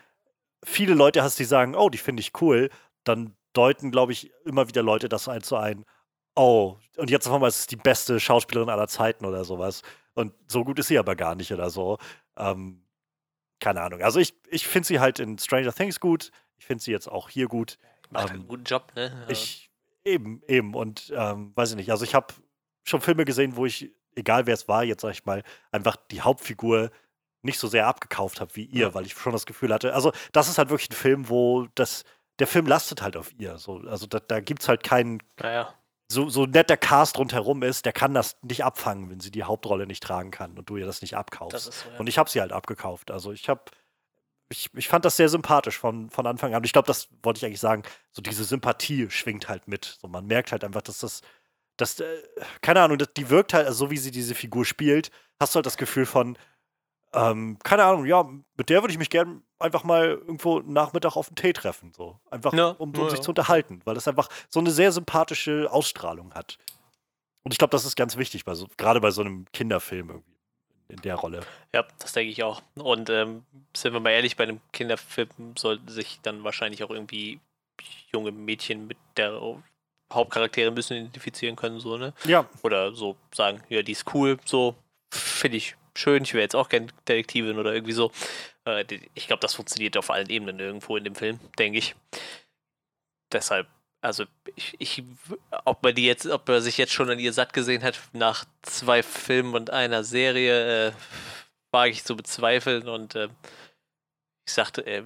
viele 0.63 0.93
Leute 0.93 1.23
hast, 1.23 1.39
die 1.39 1.45
sagen, 1.45 1.75
oh, 1.75 1.89
die 1.89 1.97
finde 1.97 2.21
ich 2.21 2.31
cool, 2.41 2.69
dann 3.03 3.35
deuten, 3.53 3.91
glaube 3.91 4.11
ich, 4.11 4.31
immer 4.45 4.67
wieder 4.67 4.83
Leute 4.83 5.09
das 5.09 5.27
ein 5.27 5.43
zu 5.43 5.55
ein, 5.55 5.85
oh, 6.39 6.77
und 6.97 7.09
jetzt 7.09 7.27
auf 7.27 7.33
einmal 7.33 7.49
ist 7.49 7.59
es 7.59 7.67
die 7.67 7.75
beste 7.75 8.19
Schauspielerin 8.19 8.69
aller 8.69 8.87
Zeiten 8.87 9.25
oder 9.25 9.43
sowas. 9.43 9.81
Und 10.13 10.33
so 10.47 10.63
gut 10.63 10.79
ist 10.79 10.87
sie 10.87 10.97
aber 10.97 11.15
gar 11.15 11.35
nicht 11.35 11.51
oder 11.53 11.69
so. 11.69 11.97
Ähm, 12.37 12.83
keine 13.59 13.81
Ahnung. 13.81 14.01
Also 14.01 14.19
ich, 14.19 14.33
ich 14.49 14.67
finde 14.67 14.87
sie 14.87 14.99
halt 14.99 15.19
in 15.19 15.37
Stranger 15.37 15.73
Things 15.73 15.99
gut. 15.99 16.31
Ich 16.57 16.65
finde 16.65 16.83
sie 16.83 16.91
jetzt 16.91 17.07
auch 17.07 17.29
hier 17.29 17.47
gut. 17.47 17.77
Macht 18.09 18.29
ähm, 18.29 18.35
einen 18.35 18.47
guten 18.47 18.63
Job, 18.63 18.91
ne? 18.95 19.25
Ich, 19.29 19.69
eben, 20.03 20.41
eben. 20.47 20.73
Und 20.75 21.13
ähm, 21.15 21.51
weiß 21.55 21.71
ich 21.71 21.75
nicht. 21.75 21.91
Also 21.91 22.03
ich 22.03 22.15
habe 22.15 22.33
schon 22.83 23.01
Filme 23.01 23.25
gesehen, 23.25 23.55
wo 23.55 23.65
ich 23.65 23.91
egal 24.15 24.45
wer 24.45 24.53
es 24.53 24.67
war, 24.67 24.83
jetzt 24.83 25.01
sag 25.01 25.11
ich 25.11 25.25
mal, 25.25 25.43
einfach 25.71 25.95
die 26.11 26.21
Hauptfigur 26.21 26.91
nicht 27.41 27.59
so 27.59 27.67
sehr 27.67 27.87
abgekauft 27.87 28.41
habe 28.41 28.55
wie 28.55 28.65
ihr, 28.65 28.87
Ja. 28.87 28.93
weil 28.93 29.05
ich 29.05 29.13
schon 29.13 29.31
das 29.31 29.45
Gefühl 29.45 29.73
hatte, 29.73 29.93
also 29.93 30.11
das 30.33 30.49
ist 30.49 30.57
halt 30.57 30.69
wirklich 30.69 30.89
ein 30.89 30.95
Film, 30.95 31.29
wo 31.29 31.67
das, 31.75 32.03
der 32.39 32.47
Film 32.47 32.65
lastet 32.65 33.01
halt 33.01 33.15
auf 33.15 33.31
ihr. 33.37 33.57
So, 33.57 33.77
also 33.87 34.07
da, 34.07 34.19
da 34.19 34.41
gibt 34.41 34.61
es 34.61 34.67
halt 34.67 34.83
keinen, 34.83 35.19
Naja. 35.39 35.73
So, 36.12 36.28
so 36.28 36.45
nett 36.45 36.70
der 36.70 36.78
Cast 36.78 37.18
rundherum 37.18 37.62
ist, 37.62 37.86
der 37.86 37.93
kann 37.93 38.14
das 38.14 38.38
nicht 38.41 38.64
abfangen, 38.64 39.10
wenn 39.10 39.20
sie 39.20 39.32
die 39.32 39.43
Hauptrolle 39.43 39.86
nicht 39.86 40.01
tragen 40.01 40.32
kann 40.32 40.57
und 40.57 40.70
du 40.70 40.78
ihr 40.78 40.86
das 40.86 41.01
nicht 41.01 41.16
abkaufst. 41.16 41.53
Das 41.53 41.66
so, 41.66 41.89
ja. 41.89 41.99
Und 41.99 42.10
ich 42.10 42.18
habe 42.18 42.30
sie 42.30 42.41
halt 42.41 42.51
abgekauft. 42.51 43.12
Also 43.12 43.32
ich 43.32 43.47
habe, 43.47 43.62
ich, 44.49 44.70
ich 44.74 44.88
fand 44.88 45.05
das 45.05 45.18
sehr 45.18 45.30
sympathisch 45.30 45.78
von, 45.78 46.10
von 46.10 46.26
Anfang 46.26 46.53
an. 46.53 46.57
Und 46.57 46.66
ich 46.66 46.74
glaube, 46.74 46.88
das 46.88 47.10
wollte 47.22 47.38
ich 47.38 47.45
eigentlich 47.45 47.60
sagen, 47.60 47.84
so 48.12 48.24
diese 48.24 48.43
Sympathie 48.43 49.10
schwingt 49.12 49.49
halt 49.49 49.68
mit. 49.68 49.97
So 50.01 50.07
man 50.07 50.26
merkt 50.26 50.51
halt 50.51 50.64
einfach, 50.64 50.82
dass 50.82 50.99
das, 50.99 51.22
dass, 51.78 51.99
äh, 51.99 52.22
keine 52.62 52.82
Ahnung, 52.82 52.97
die 53.16 53.30
wirkt 53.30 53.53
halt, 53.53 53.68
also 53.68 53.86
so 53.86 53.91
wie 53.91 53.97
sie 53.97 54.12
diese 54.12 54.34
Figur 54.34 54.66
spielt, 54.66 55.12
hast 55.39 55.53
du 55.53 55.57
halt 55.57 55.68
das 55.68 55.78
Gefühl 55.78 56.07
von, 56.07 56.39
ähm, 57.14 57.57
keine 57.64 57.84
Ahnung, 57.84 58.05
ja, 58.05 58.28
mit 58.57 58.70
der 58.70 58.82
würde 58.82 58.91
ich 58.91 58.99
mich 58.99 59.10
gern 59.10 59.43
einfach 59.57 59.84
mal 59.84 60.10
irgendwo 60.10 60.60
Nachmittag 60.60 61.16
auf 61.16 61.28
einen 61.28 61.36
Tee 61.36 61.53
treffen. 61.53 61.91
So. 61.95 62.20
Einfach, 62.30 62.53
Ja, 62.53 62.70
um, 62.70 62.91
um 62.91 62.95
ja, 62.95 63.10
sich 63.10 63.20
ja. 63.20 63.24
zu 63.24 63.32
unterhalten, 63.32 63.82
weil 63.86 63.95
das 63.95 64.07
einfach 64.07 64.30
so 64.49 64.60
eine 64.60 64.72
sehr 64.72 64.91
sympathische 64.91 65.72
Ausstrahlung 65.72 66.34
hat. 66.34 66.57
Und 67.43 67.53
ich 67.53 67.57
glaube, 67.57 67.72
das 67.72 67.86
ist 67.86 67.95
ganz 67.95 68.18
wichtig, 68.18 68.45
bei 68.45 68.53
so, 68.53 68.68
gerade 68.78 69.01
bei 69.01 69.12
so 69.12 69.22
einem 69.22 69.45
Kinderfilm 69.53 70.10
irgendwie 70.10 70.36
in 70.89 71.01
der 71.01 71.16
Rolle. 71.16 71.41
Ja, 71.74 71.86
das 71.99 72.14
denke 72.14 72.32
ich 72.32 72.43
auch. 72.43 72.62
Und 72.76 73.10
ähm, 73.10 73.43
sind 73.76 73.93
wir 73.93 73.99
mal 73.99 74.12
ehrlich, 74.12 74.36
bei 74.36 74.43
einem 74.43 74.60
Kinderfilm 74.72 75.55
sollten 75.57 75.88
sich 75.88 76.20
dann 76.22 76.43
wahrscheinlich 76.43 76.84
auch 76.84 76.89
irgendwie 76.89 77.39
junge 78.12 78.32
Mädchen 78.32 78.88
mit 78.88 78.97
der 79.16 79.39
Hauptcharaktere 80.12 80.70
ein 80.70 80.76
bisschen 80.76 80.97
identifizieren 80.97 81.55
können, 81.55 81.80
so, 81.80 81.97
ne? 81.97 82.14
Ja, 82.26 82.49
Oder 82.64 82.93
so 82.93 83.16
sagen, 83.34 83.62
ja, 83.70 83.84
die 83.84 83.91
ist 83.91 84.14
cool, 84.14 84.38
so, 84.43 84.76
finde 85.12 85.57
ich 85.57 85.76
schön, 86.00 86.24
ich 86.24 86.34
wäre 86.34 86.43
jetzt 86.43 86.56
auch 86.56 86.70
gerne 86.70 86.88
Detektivin 87.08 87.58
oder 87.60 87.74
irgendwie 87.74 87.93
so. 87.93 88.12
Äh, 88.66 88.86
ich 89.14 89.28
glaube, 89.28 89.41
das 89.41 89.54
funktioniert 89.56 89.97
auf 89.97 90.10
allen 90.10 90.30
Ebenen 90.30 90.60
irgendwo 90.60 90.97
in 90.97 91.04
dem 91.04 91.16
Film, 91.16 91.39
denke 91.58 91.78
ich. 91.80 91.95
Deshalb, 93.32 93.68
also 94.02 94.26
ich, 94.56 94.76
ich, 94.80 95.04
ob 95.66 95.84
man 95.84 95.93
die 95.93 96.06
jetzt, 96.06 96.26
ob 96.26 96.47
man 96.47 96.62
sich 96.62 96.78
jetzt 96.78 96.93
schon 96.93 97.10
an 97.10 97.20
ihr 97.20 97.34
satt 97.34 97.54
gesehen 97.54 97.84
hat 97.84 98.00
nach 98.14 98.45
zwei 98.64 99.04
Filmen 99.04 99.54
und 99.54 99.70
einer 99.70 100.04
Serie, 100.04 100.88
äh, 100.88 100.91
wage 101.72 101.91
ich 101.91 102.04
zu 102.04 102.16
bezweifeln 102.16 102.88
und 102.88 103.14
äh, 103.16 103.30
ich 104.47 104.54
sagte, 104.54 104.86
äh, 104.88 105.04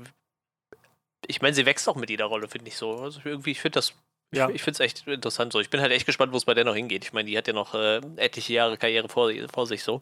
ich 1.27 1.41
meine, 1.41 1.53
sie 1.53 1.65
wächst 1.65 1.87
auch 1.89 1.95
mit 1.95 2.09
jeder 2.09 2.25
Rolle, 2.25 2.47
finde 2.47 2.67
ich 2.69 2.77
so. 2.77 2.95
Also 2.99 3.19
irgendwie, 3.25 3.51
ich 3.51 3.61
finde 3.61 3.75
das, 3.75 3.93
Ja. 4.33 4.47
ich, 4.49 4.55
ich 4.55 4.63
finde 4.63 4.75
es 4.75 4.79
echt 4.79 5.07
interessant 5.07 5.51
so. 5.53 5.59
Ich 5.59 5.69
bin 5.69 5.81
halt 5.81 5.91
echt 5.91 6.05
gespannt, 6.05 6.31
wo 6.31 6.37
es 6.37 6.45
bei 6.45 6.53
der 6.53 6.63
noch 6.65 6.75
hingeht. 6.75 7.03
Ich 7.03 7.13
meine, 7.13 7.29
die 7.29 7.37
hat 7.37 7.47
ja 7.47 7.53
noch 7.53 7.73
äh, 7.73 7.97
etliche 8.17 8.53
Jahre 8.53 8.77
Karriere 8.77 9.09
vor, 9.09 9.31
vor 9.53 9.67
sich 9.67 9.83
so. 9.83 10.01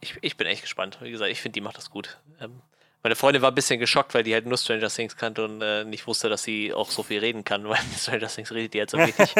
Ich, 0.00 0.16
ich 0.20 0.36
bin 0.36 0.46
echt 0.46 0.62
gespannt. 0.62 0.98
Wie 1.00 1.10
gesagt, 1.10 1.30
ich 1.30 1.40
finde, 1.40 1.54
die 1.54 1.60
macht 1.60 1.76
das 1.76 1.90
gut. 1.90 2.18
Ähm, 2.40 2.62
meine 3.02 3.14
Freundin 3.14 3.42
war 3.42 3.52
ein 3.52 3.54
bisschen 3.54 3.78
geschockt, 3.78 4.12
weil 4.14 4.24
die 4.24 4.34
halt 4.34 4.46
nur 4.46 4.58
Stranger 4.58 4.88
Things 4.88 5.16
kannte 5.16 5.44
und 5.44 5.62
äh, 5.62 5.84
nicht 5.84 6.06
wusste, 6.06 6.28
dass 6.28 6.42
sie 6.42 6.72
auch 6.74 6.90
so 6.90 7.04
viel 7.04 7.20
reden 7.20 7.44
kann, 7.44 7.64
weil 7.68 7.78
in 7.78 7.98
Stranger 7.98 8.26
Things 8.26 8.50
redet 8.50 8.74
die 8.74 8.80
halt 8.80 8.90
so 8.90 8.98
wenig. 8.98 9.34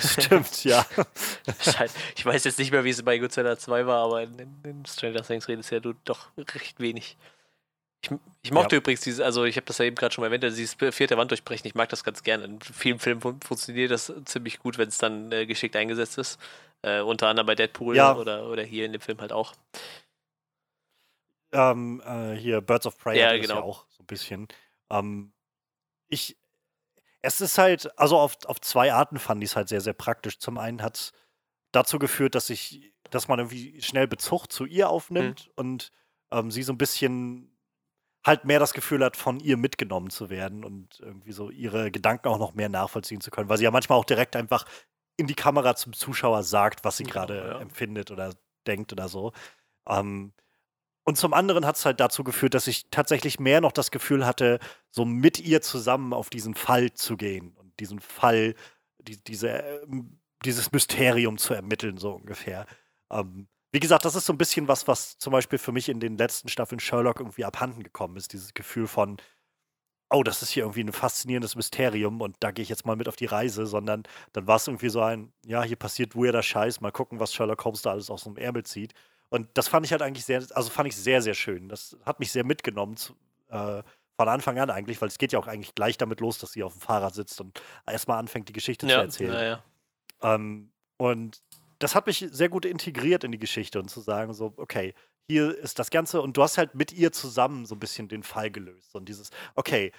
Stimmt, 0.00 0.64
ja. 0.64 0.84
Halt, 1.78 1.92
ich 2.16 2.26
weiß 2.26 2.44
jetzt 2.44 2.58
nicht 2.58 2.72
mehr, 2.72 2.84
wie 2.84 2.90
es 2.90 3.02
bei 3.02 3.18
Godzilla 3.18 3.56
2 3.56 3.86
war, 3.86 4.04
aber 4.04 4.22
in, 4.22 4.38
in, 4.64 4.86
Stranger 4.86 5.22
Things 5.22 5.48
redest 5.48 5.70
ja 5.70 5.80
du 5.80 5.94
doch 6.04 6.28
recht 6.36 6.80
wenig. 6.80 7.16
Ich, 8.02 8.10
ich 8.42 8.50
mochte 8.50 8.76
Ja. 8.76 8.80
übrigens 8.80 9.00
dieses, 9.00 9.20
also 9.20 9.44
ich 9.44 9.56
habe 9.56 9.66
das 9.66 9.78
ja 9.78 9.84
eben 9.86 9.96
gerade 9.96 10.12
schon 10.12 10.22
mal 10.22 10.26
erwähnt, 10.26 10.44
also 10.44 10.56
dieses 10.56 10.74
vierte 10.74 11.16
Wand 11.16 11.30
durchbrechen, 11.30 11.66
ich 11.66 11.74
mag 11.74 11.88
das 11.88 12.04
ganz 12.04 12.22
gerne. 12.22 12.44
In 12.44 12.60
vielen 12.60 12.98
Filmen 12.98 13.20
fun 13.20 13.40
funktioniert 13.40 13.90
das 13.90 14.12
ziemlich 14.24 14.58
gut, 14.58 14.76
wenn 14.76 14.88
es 14.88 14.98
dann 14.98 15.32
äh, 15.32 15.46
geschickt 15.46 15.76
eingesetzt 15.76 16.18
ist. 16.18 16.38
Äh, 16.84 17.00
unter 17.00 17.28
anderem 17.28 17.46
bei 17.46 17.54
Deadpool 17.54 17.96
Ja. 17.96 18.14
oder, 18.16 18.48
oder 18.48 18.62
hier 18.62 18.84
in 18.86 18.92
dem 18.92 19.00
Film 19.00 19.20
halt 19.20 19.32
auch. 19.32 19.54
ähm, 21.52 22.02
äh, 22.04 22.34
hier 22.34 22.60
Birds 22.60 22.86
of 22.86 22.98
Prey 22.98 23.18
Ja, 23.18 23.26
hatte 23.28 23.38
das 23.38 23.48
ja 23.48 23.54
genau. 23.54 23.66
auch 23.66 23.86
so 23.88 24.02
ein 24.02 24.06
bisschen. 24.06 24.48
Ähm, 24.90 25.32
ich, 26.08 26.36
es 27.22 27.40
ist 27.40 27.58
halt, 27.58 27.96
also 27.98 28.18
auf, 28.18 28.36
auf 28.46 28.60
zwei 28.60 28.92
Arten 28.92 29.18
fand 29.18 29.42
ich 29.42 29.50
es 29.50 29.56
halt 29.56 29.68
sehr, 29.68 29.80
sehr 29.80 29.92
praktisch. 29.94 30.38
Zum 30.38 30.58
einen 30.58 30.82
hat 30.82 30.96
es 30.96 31.12
dazu 31.72 31.98
geführt, 31.98 32.34
dass 32.34 32.50
ich, 32.50 32.92
dass 33.10 33.28
man 33.28 33.38
irgendwie 33.38 33.80
schnell 33.82 34.06
Bezug 34.08 34.48
zu 34.50 34.64
ihr 34.66 34.88
aufnimmt 34.90 35.50
und 35.56 35.90
ähm, 36.32 36.50
sie 36.50 36.62
so 36.64 36.72
ein 36.72 36.78
bisschen 36.78 37.50
halt 38.26 38.44
mehr 38.46 38.58
das 38.58 38.72
Gefühl 38.74 39.04
hat, 39.04 39.16
von 39.16 39.38
ihr 39.38 39.56
mitgenommen 39.56 40.10
zu 40.10 40.30
werden 40.30 40.64
und 40.64 40.98
irgendwie 41.00 41.32
so 41.32 41.50
ihre 41.50 41.90
Gedanken 41.90 42.28
auch 42.28 42.38
noch 42.38 42.54
mehr 42.54 42.68
nachvollziehen 42.70 43.20
zu 43.20 43.30
können, 43.30 43.48
weil 43.48 43.58
sie 43.58 43.64
ja 43.64 43.70
manchmal 43.70 43.98
auch 43.98 44.04
direkt 44.06 44.34
einfach 44.34 44.64
in 45.16 45.26
die 45.26 45.34
Kamera 45.34 45.76
zum 45.76 45.92
Zuschauer 45.92 46.42
sagt, 46.42 46.84
was 46.84 46.96
sie 46.96 47.04
Genau, 47.04 47.14
gerade 47.14 47.36
ja. 47.36 47.60
empfindet 47.60 48.10
oder 48.10 48.34
denkt 48.66 48.92
oder 48.92 49.08
so. 49.08 49.32
Ähm, 49.88 50.32
und 51.04 51.18
zum 51.18 51.34
anderen 51.34 51.66
hat 51.66 51.76
es 51.76 51.84
halt 51.84 52.00
dazu 52.00 52.24
geführt, 52.24 52.54
dass 52.54 52.66
ich 52.66 52.88
tatsächlich 52.90 53.38
mehr 53.38 53.60
noch 53.60 53.72
das 53.72 53.90
Gefühl 53.90 54.26
hatte, 54.26 54.58
so 54.90 55.04
mit 55.04 55.38
ihr 55.40 55.60
zusammen 55.60 56.12
auf 56.14 56.30
diesen 56.30 56.54
Fall 56.54 56.92
zu 56.94 57.16
gehen 57.16 57.52
und 57.56 57.78
diesen 57.78 58.00
Fall, 58.00 58.54
die, 58.98 59.22
diese, 59.22 59.48
ähm, 59.50 60.20
dieses 60.44 60.72
Mysterium 60.72 61.36
zu 61.38 61.54
ermitteln, 61.54 61.98
so 61.98 62.12
ungefähr. 62.12 62.66
Ähm, 63.10 63.48
wie 63.72 63.80
gesagt, 63.80 64.04
das 64.04 64.14
ist 64.14 64.26
so 64.26 64.32
ein 64.32 64.38
bisschen 64.38 64.68
was, 64.68 64.88
was 64.88 65.18
zum 65.18 65.32
Beispiel 65.32 65.58
für 65.58 65.72
mich 65.72 65.88
in 65.88 66.00
den 66.00 66.16
letzten 66.16 66.48
Staffeln 66.48 66.80
Sherlock 66.80 67.20
irgendwie 67.20 67.44
abhanden 67.44 67.82
gekommen 67.82 68.16
ist. 68.16 68.32
Dieses 68.32 68.54
Gefühl 68.54 68.86
von, 68.86 69.18
oh, 70.10 70.22
das 70.22 70.42
ist 70.42 70.50
hier 70.50 70.64
irgendwie 70.64 70.82
ein 70.84 70.92
faszinierendes 70.92 71.56
Mysterium 71.56 72.20
und 72.20 72.36
da 72.40 72.50
gehe 72.50 72.62
ich 72.62 72.68
jetzt 72.68 72.86
mal 72.86 72.96
mit 72.96 73.08
auf 73.08 73.16
die 73.16 73.26
Reise, 73.26 73.66
sondern 73.66 74.04
dann 74.32 74.46
war 74.46 74.56
es 74.56 74.66
irgendwie 74.68 74.88
so 74.88 75.00
ein, 75.02 75.32
ja, 75.44 75.62
hier 75.62 75.76
passiert 75.76 76.14
weirder 76.14 76.42
Scheiß, 76.42 76.80
mal 76.80 76.92
gucken, 76.92 77.18
was 77.20 77.32
Sherlock 77.34 77.64
Holmes 77.64 77.82
da 77.82 77.90
alles 77.90 78.10
aus 78.10 78.24
dem 78.24 78.36
Ärmel 78.36 78.64
zieht. 78.64 78.94
Und 79.30 79.48
das 79.54 79.66
fand 79.68 79.84
ich 79.86 79.92
halt 79.92 80.02
eigentlich 80.02 80.24
sehr, 80.24 80.44
also 80.52 80.70
fand 80.70 80.88
ich 80.88 80.96
sehr, 80.96 81.20
sehr 81.22 81.34
schön. 81.34 81.68
Das 81.68 81.96
hat 82.04 82.20
mich 82.20 82.30
sehr 82.30 82.44
mitgenommen 82.44 82.96
zu, 82.96 83.14
äh, 83.48 83.82
von 84.16 84.28
Anfang 84.28 84.58
an 84.60 84.70
eigentlich, 84.70 85.00
weil 85.00 85.08
es 85.08 85.18
geht 85.18 85.32
ja 85.32 85.38
auch 85.40 85.48
eigentlich 85.48 85.74
gleich 85.74 85.98
damit 85.98 86.20
los, 86.20 86.38
dass 86.38 86.52
sie 86.52 86.62
auf 86.62 86.74
dem 86.74 86.80
Fahrrad 86.80 87.14
sitzt 87.14 87.40
und 87.40 87.60
erstmal 87.86 88.18
anfängt, 88.18 88.48
die 88.48 88.52
Geschichte 88.52 88.86
zu 88.86 88.92
Ja, 88.92 89.02
erzählen. 89.02 89.32
ja, 89.32 89.42
ja. 89.42 89.64
Ähm, 90.22 90.70
und 90.98 91.42
das 91.80 91.94
hat 91.96 92.06
mich 92.06 92.24
sehr 92.30 92.48
gut 92.48 92.64
integriert 92.64 93.24
in 93.24 93.32
die 93.32 93.38
Geschichte 93.38 93.80
und 93.80 93.88
zu 93.88 94.00
sagen, 94.00 94.32
so, 94.32 94.54
okay, 94.56 94.94
hier 95.28 95.56
ist 95.56 95.78
das 95.78 95.90
Ganze 95.90 96.20
und 96.20 96.36
du 96.36 96.42
hast 96.42 96.58
halt 96.58 96.74
mit 96.74 96.92
ihr 96.92 97.12
zusammen 97.12 97.66
so 97.66 97.74
ein 97.74 97.80
bisschen 97.80 98.08
den 98.08 98.22
Fall 98.22 98.50
gelöst. 98.50 98.94
Und 98.94 99.08
dieses, 99.08 99.30
okay, 99.54 99.92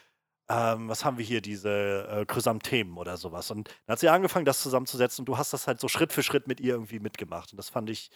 ähm, 0.50 0.88
was 0.90 1.04
haben 1.04 1.18
wir 1.18 1.26
hier, 1.26 1.42
diese 1.42 2.08
äh, 2.08 2.26
Chrysanthemen 2.26 2.98
oder 2.98 3.18
sowas. 3.18 3.50
Und 3.50 3.68
dann 3.86 3.94
hat 3.94 4.00
sie 4.00 4.10
angefangen, 4.10 4.46
das 4.46 4.62
zusammenzusetzen 4.62 5.24
und 5.24 5.26
du 5.26 5.38
hast 5.38 5.54
das 5.54 5.68
halt 5.68 5.80
so 5.80 5.88
Schritt 5.88 6.14
für 6.14 6.22
Schritt 6.24 6.48
mit 6.48 6.60
ihr 6.60 6.74
irgendwie 6.74 7.00
mitgemacht. 7.00 7.52
Und 7.52 7.58
das 7.58 7.70
fand 7.70 7.90
ich, 7.90 8.12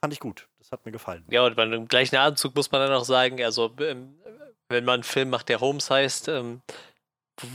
fand 0.00 0.12
ich 0.14 0.20
gut. 0.20 0.48
Das 0.58 0.72
hat 0.72 0.86
mir 0.86 0.92
gefallen. 0.92 1.24
Ja, 1.28 1.44
und 1.44 1.56
bei 1.56 1.66
dem 1.66 1.86
gleichen 1.86 2.16
Atemzug 2.16 2.54
muss 2.54 2.70
man 2.72 2.80
dann 2.80 2.92
auch 2.92 3.04
sagen, 3.04 3.42
also 3.44 3.74
ähm, 3.80 4.18
wenn 4.70 4.84
man 4.86 4.94
einen 4.94 5.02
Film 5.02 5.28
macht, 5.28 5.50
der 5.50 5.60
Holmes 5.60 5.90
heißt, 5.90 6.28
ähm, 6.28 6.62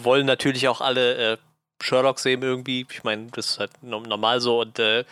wollen 0.03 0.27
natürlich 0.27 0.67
auch 0.67 0.81
alle 0.81 1.33
äh, 1.33 1.37
Sherlock 1.81 2.19
sehen 2.19 2.43
irgendwie. 2.43 2.85
Ich 2.91 3.03
meine, 3.03 3.27
das 3.27 3.47
ist 3.47 3.59
halt 3.59 3.81
no- 3.81 4.01
normal 4.01 4.41
so. 4.41 4.61
Und 4.61 4.77
äh, 4.77 5.05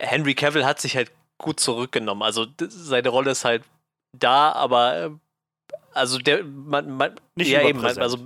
Henry 0.00 0.34
Cavill 0.34 0.64
hat 0.64 0.80
sich 0.80 0.96
halt 0.96 1.12
gut 1.38 1.60
zurückgenommen. 1.60 2.22
Also 2.22 2.46
seine 2.68 3.08
Rolle 3.08 3.30
ist 3.30 3.44
halt 3.44 3.62
da, 4.12 4.52
aber 4.52 4.96
äh, 4.96 5.10
also 5.94 6.18
der 6.18 6.44
man, 6.44 6.90
man 6.90 7.14
Nicht 7.34 7.50
ja 7.50 7.62
eben, 7.62 7.84
also 7.84 8.18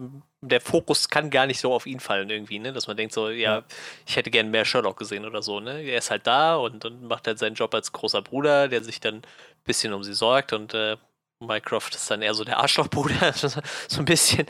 der 0.44 0.60
Fokus 0.60 1.08
kann 1.08 1.30
gar 1.30 1.46
nicht 1.46 1.60
so 1.60 1.72
auf 1.72 1.86
ihn 1.86 2.00
fallen 2.00 2.28
irgendwie, 2.28 2.58
ne? 2.58 2.72
Dass 2.72 2.88
man 2.88 2.96
denkt 2.96 3.14
so, 3.14 3.28
ja, 3.30 3.58
Ja. 3.58 3.64
ich 4.06 4.16
hätte 4.16 4.30
gern 4.30 4.50
mehr 4.50 4.64
Sherlock 4.64 4.98
gesehen 4.98 5.24
oder 5.24 5.40
so, 5.42 5.60
ne? 5.60 5.80
Er 5.82 5.98
ist 5.98 6.10
halt 6.10 6.26
da 6.26 6.56
und, 6.56 6.84
und 6.84 7.04
macht 7.04 7.26
halt 7.28 7.38
seinen 7.38 7.54
Job 7.54 7.72
als 7.74 7.92
großer 7.92 8.22
Bruder, 8.22 8.66
der 8.68 8.82
sich 8.82 8.98
dann 8.98 9.16
ein 9.16 9.22
bisschen 9.64 9.92
um 9.92 10.02
sie 10.02 10.14
sorgt 10.14 10.52
und 10.52 10.74
äh, 10.74 10.96
Mycroft 11.38 11.94
ist 11.94 12.10
dann 12.10 12.22
eher 12.22 12.34
so 12.34 12.44
der 12.44 12.58
Arschlochbruder, 12.58 13.32
so 13.34 13.50
ein 13.98 14.04
bisschen. 14.04 14.46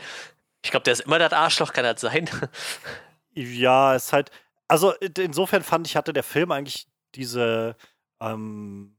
Ich 0.65 0.71
glaube, 0.71 0.83
der 0.83 0.93
ist 0.93 1.01
immer 1.01 1.19
das 1.19 1.33
Arschloch, 1.33 1.73
kann 1.73 1.83
das 1.83 2.01
sein? 2.01 2.29
Ja, 3.33 3.95
es 3.95 4.05
ist 4.05 4.13
halt, 4.13 4.31
also 4.67 4.91
in- 4.93 5.13
insofern 5.19 5.63
fand 5.63 5.87
ich, 5.87 5.95
hatte 5.95 6.13
der 6.13 6.23
Film 6.23 6.51
eigentlich 6.51 6.87
diese, 7.15 7.75
ähm, 8.23 8.97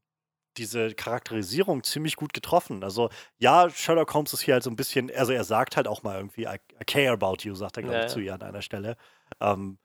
diese 0.56 0.94
Charakterisierung 0.94 1.82
ziemlich 1.82 2.16
gut 2.16 2.32
getroffen. 2.32 2.84
Also, 2.84 3.10
ja, 3.38 3.68
Sherlock 3.70 4.14
Holmes 4.14 4.32
ist 4.32 4.42
hier 4.42 4.54
halt 4.54 4.62
so 4.62 4.70
ein 4.70 4.76
bisschen, 4.76 5.10
also 5.14 5.32
er 5.32 5.44
sagt 5.44 5.76
halt 5.76 5.88
auch 5.88 6.02
mal 6.02 6.16
irgendwie, 6.16 6.44
I, 6.44 6.58
I 6.80 6.84
care 6.86 7.12
about 7.12 7.38
you, 7.42 7.54
sagt 7.54 7.76
er, 7.76 7.82
glaube 7.82 7.96
Ja, 7.96 8.04
ich, 8.04 8.10
ja. 8.10 8.14
zu 8.14 8.20
ihr 8.20 8.34
an 8.34 8.42
einer 8.42 8.62
Stelle. 8.62 8.96
Ähm, 9.40 9.78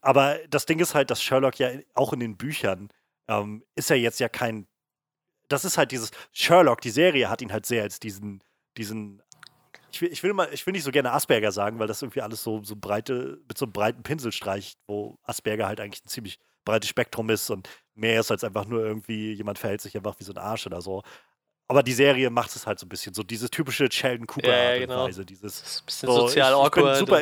aber 0.00 0.38
das 0.48 0.66
Ding 0.66 0.78
ist 0.78 0.94
halt, 0.94 1.10
dass 1.10 1.22
Sherlock 1.22 1.58
ja 1.58 1.70
auch 1.94 2.12
in 2.12 2.20
den 2.20 2.36
Büchern 2.36 2.88
ähm, 3.28 3.64
ist 3.74 3.90
er 3.90 3.96
jetzt 3.98 4.20
ja 4.20 4.28
kein, 4.28 4.66
das 5.48 5.64
ist 5.64 5.76
halt 5.78 5.92
dieses, 5.92 6.10
Sherlock, 6.32 6.80
die 6.80 6.90
Serie 6.90 7.28
hat 7.28 7.42
ihn 7.42 7.52
halt 7.52 7.66
sehr 7.66 7.82
als 7.82 8.00
diesen, 8.00 8.42
diesen 8.76 9.22
ich 9.90 10.02
will, 10.02 10.12
ich 10.12 10.22
will 10.22 10.32
mal, 10.34 10.48
ich 10.52 10.66
will 10.66 10.72
nicht 10.72 10.84
so 10.84 10.90
gerne 10.90 11.12
Asperger 11.12 11.52
sagen, 11.52 11.78
weil 11.78 11.86
das 11.86 12.02
irgendwie 12.02 12.20
alles 12.20 12.42
so, 12.42 12.62
so 12.62 12.76
breite, 12.76 13.40
mit 13.48 13.56
so 13.56 13.64
einem 13.64 13.72
breiten 13.72 14.02
Pinsel 14.02 14.32
streicht, 14.32 14.78
wo 14.86 15.18
Asperger 15.22 15.66
halt 15.66 15.80
eigentlich 15.80 16.04
ein 16.04 16.08
ziemlich 16.08 16.38
breites 16.64 16.90
Spektrum 16.90 17.30
ist 17.30 17.48
und 17.50 17.68
mehr 17.96 18.20
ist 18.20 18.30
als 18.30 18.44
einfach 18.44 18.66
nur 18.66 18.84
irgendwie, 18.84 19.32
jemand 19.32 19.58
verhält 19.58 19.80
sich 19.80 19.96
einfach 19.96 20.18
wie 20.18 20.24
so 20.24 20.32
ein 20.32 20.38
Arsch 20.38 20.66
oder 20.66 20.80
so. 20.80 21.02
Aber 21.68 21.82
die 21.82 21.92
Serie 21.92 22.30
macht 22.30 22.54
es 22.54 22.66
halt 22.66 22.78
so 22.78 22.86
ein 22.86 22.88
bisschen, 22.88 23.12
so 23.14 23.22
diese 23.22 23.50
typische 23.50 23.90
Sheldon 23.90 24.26
Cooper 24.26 24.48
Ja, 24.48 24.72
ja, 24.74 24.78
genau. 24.78 25.04
Weise, 25.06 25.24
dieses 25.26 25.82
bisschen 25.84 26.08
So, 26.08 26.20
sozial 26.28 26.52
ich- 26.52 26.64
ich 26.66 26.70
bin 26.70 26.94
super 26.94 27.20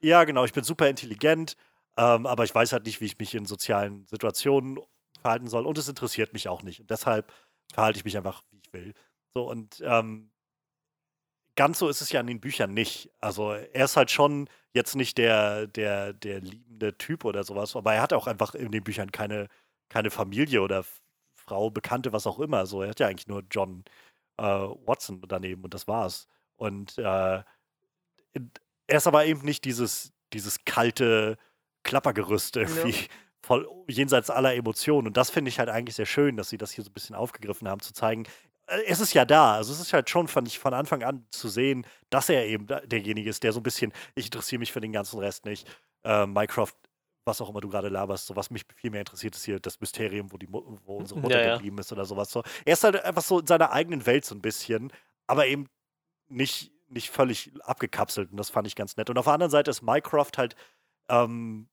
ja, 0.00 0.24
genau, 0.24 0.44
ich 0.44 0.52
bin 0.52 0.64
super 0.64 0.88
intelligent, 0.88 1.56
ähm, 1.96 2.26
aber 2.26 2.44
ich 2.44 2.54
weiß 2.54 2.72
halt 2.72 2.86
nicht, 2.86 3.00
wie 3.00 3.06
ich 3.06 3.18
mich 3.18 3.34
in 3.34 3.44
sozialen 3.46 4.06
Situationen 4.06 4.78
verhalten 5.20 5.48
soll 5.48 5.66
und 5.66 5.78
es 5.78 5.88
interessiert 5.88 6.32
mich 6.32 6.48
auch 6.48 6.62
nicht. 6.62 6.80
Und 6.80 6.90
deshalb 6.90 7.32
verhalte 7.72 7.98
ich 7.98 8.04
mich 8.04 8.16
einfach, 8.16 8.42
wie 8.50 8.58
ich 8.64 8.72
will. 8.72 8.94
So, 9.34 9.48
und 9.48 9.80
ähm, 9.84 10.30
ganz 11.56 11.78
so 11.78 11.88
ist 11.88 12.00
es 12.00 12.12
ja 12.12 12.20
in 12.20 12.26
den 12.28 12.40
Büchern 12.40 12.72
nicht. 12.72 13.10
Also 13.20 13.52
er 13.52 13.84
ist 13.84 13.96
halt 13.96 14.10
schon 14.10 14.48
jetzt 14.72 14.94
nicht 14.94 15.18
der, 15.18 15.66
der, 15.66 16.12
der 16.12 16.40
liebende 16.40 16.96
Typ 16.96 17.24
oder 17.24 17.42
sowas, 17.42 17.74
aber 17.74 17.94
er 17.94 18.02
hat 18.02 18.12
auch 18.12 18.26
einfach 18.26 18.54
in 18.54 18.70
den 18.70 18.84
Büchern 18.84 19.10
keine, 19.10 19.48
keine 19.88 20.10
Familie 20.10 20.62
oder 20.62 20.84
Frau, 21.34 21.70
Bekannte, 21.70 22.12
was 22.12 22.26
auch 22.26 22.38
immer. 22.38 22.66
So, 22.66 22.82
er 22.82 22.90
hat 22.90 23.00
ja 23.00 23.08
eigentlich 23.08 23.28
nur 23.28 23.42
John 23.50 23.84
äh, 24.36 24.42
Watson 24.42 25.22
daneben 25.26 25.64
und 25.64 25.74
das 25.74 25.88
war's. 25.88 26.28
Und 26.56 26.98
äh, 26.98 27.42
er 28.88 28.96
ist 28.96 29.06
aber 29.06 29.26
eben 29.26 29.42
nicht 29.42 29.64
dieses, 29.64 30.12
dieses 30.32 30.64
kalte 30.64 31.38
Klappergerüst 31.84 32.56
irgendwie. 32.56 32.90
Ja. 32.90 33.06
Voll 33.42 33.68
jenseits 33.86 34.30
aller 34.30 34.54
Emotionen. 34.56 35.06
Und 35.06 35.16
das 35.16 35.30
finde 35.30 35.48
ich 35.48 35.58
halt 35.58 35.68
eigentlich 35.68 35.94
sehr 35.94 36.06
schön, 36.06 36.36
dass 36.36 36.50
sie 36.50 36.58
das 36.58 36.72
hier 36.72 36.82
so 36.82 36.90
ein 36.90 36.92
bisschen 36.92 37.14
aufgegriffen 37.14 37.68
haben, 37.68 37.80
zu 37.80 37.94
zeigen, 37.94 38.24
äh, 38.66 38.82
es 38.86 39.00
ist 39.00 39.14
ja 39.14 39.24
da. 39.24 39.54
Also 39.54 39.72
es 39.72 39.80
ist 39.80 39.92
halt 39.92 40.10
schon, 40.10 40.28
fand 40.28 40.48
ich, 40.48 40.58
von 40.58 40.74
Anfang 40.74 41.02
an 41.02 41.26
zu 41.30 41.48
sehen, 41.48 41.86
dass 42.10 42.28
er 42.28 42.46
eben 42.46 42.66
derjenige 42.66 43.30
ist, 43.30 43.42
der 43.42 43.52
so 43.52 43.60
ein 43.60 43.62
bisschen, 43.62 43.92
ich 44.14 44.26
interessiere 44.26 44.58
mich 44.58 44.72
für 44.72 44.80
den 44.80 44.92
ganzen 44.92 45.18
Rest 45.18 45.44
nicht. 45.44 45.66
Äh, 46.04 46.26
Minecraft, 46.26 46.74
was 47.28 47.40
auch 47.40 47.48
immer 47.48 47.60
du 47.60 47.68
gerade 47.68 47.88
laberst, 47.88 48.26
so 48.26 48.34
was 48.34 48.50
mich 48.50 48.64
viel 48.74 48.90
mehr 48.90 49.00
interessiert, 49.00 49.36
ist 49.36 49.44
hier 49.44 49.60
das 49.60 49.80
Mysterium, 49.80 50.32
wo, 50.32 50.36
die, 50.36 50.48
wo 50.50 50.96
unsere 50.96 51.20
Mutter 51.20 51.40
ja, 51.40 51.54
geblieben 51.54 51.78
ist 51.78 51.92
oder 51.92 52.04
sowas. 52.04 52.30
So. 52.30 52.42
Er 52.64 52.72
ist 52.72 52.82
halt 52.82 53.04
einfach 53.04 53.22
so 53.22 53.38
in 53.38 53.46
seiner 53.46 53.70
eigenen 53.70 54.04
Welt 54.06 54.24
so 54.24 54.34
ein 54.34 54.42
bisschen, 54.42 54.92
aber 55.28 55.46
eben 55.46 55.68
nicht, 56.28 56.72
nicht 56.88 57.10
völlig 57.10 57.52
abgekapselt. 57.62 58.32
Und 58.32 58.36
das 58.38 58.50
fand 58.50 58.66
ich 58.66 58.74
ganz 58.74 58.96
nett. 58.96 59.10
Und 59.10 59.18
auf 59.18 59.26
der 59.26 59.34
anderen 59.34 59.50
Seite 59.50 59.70
ist 59.70 59.82
Minecraft 59.82 60.32
halt 60.36 60.56
ähm, 61.08 61.68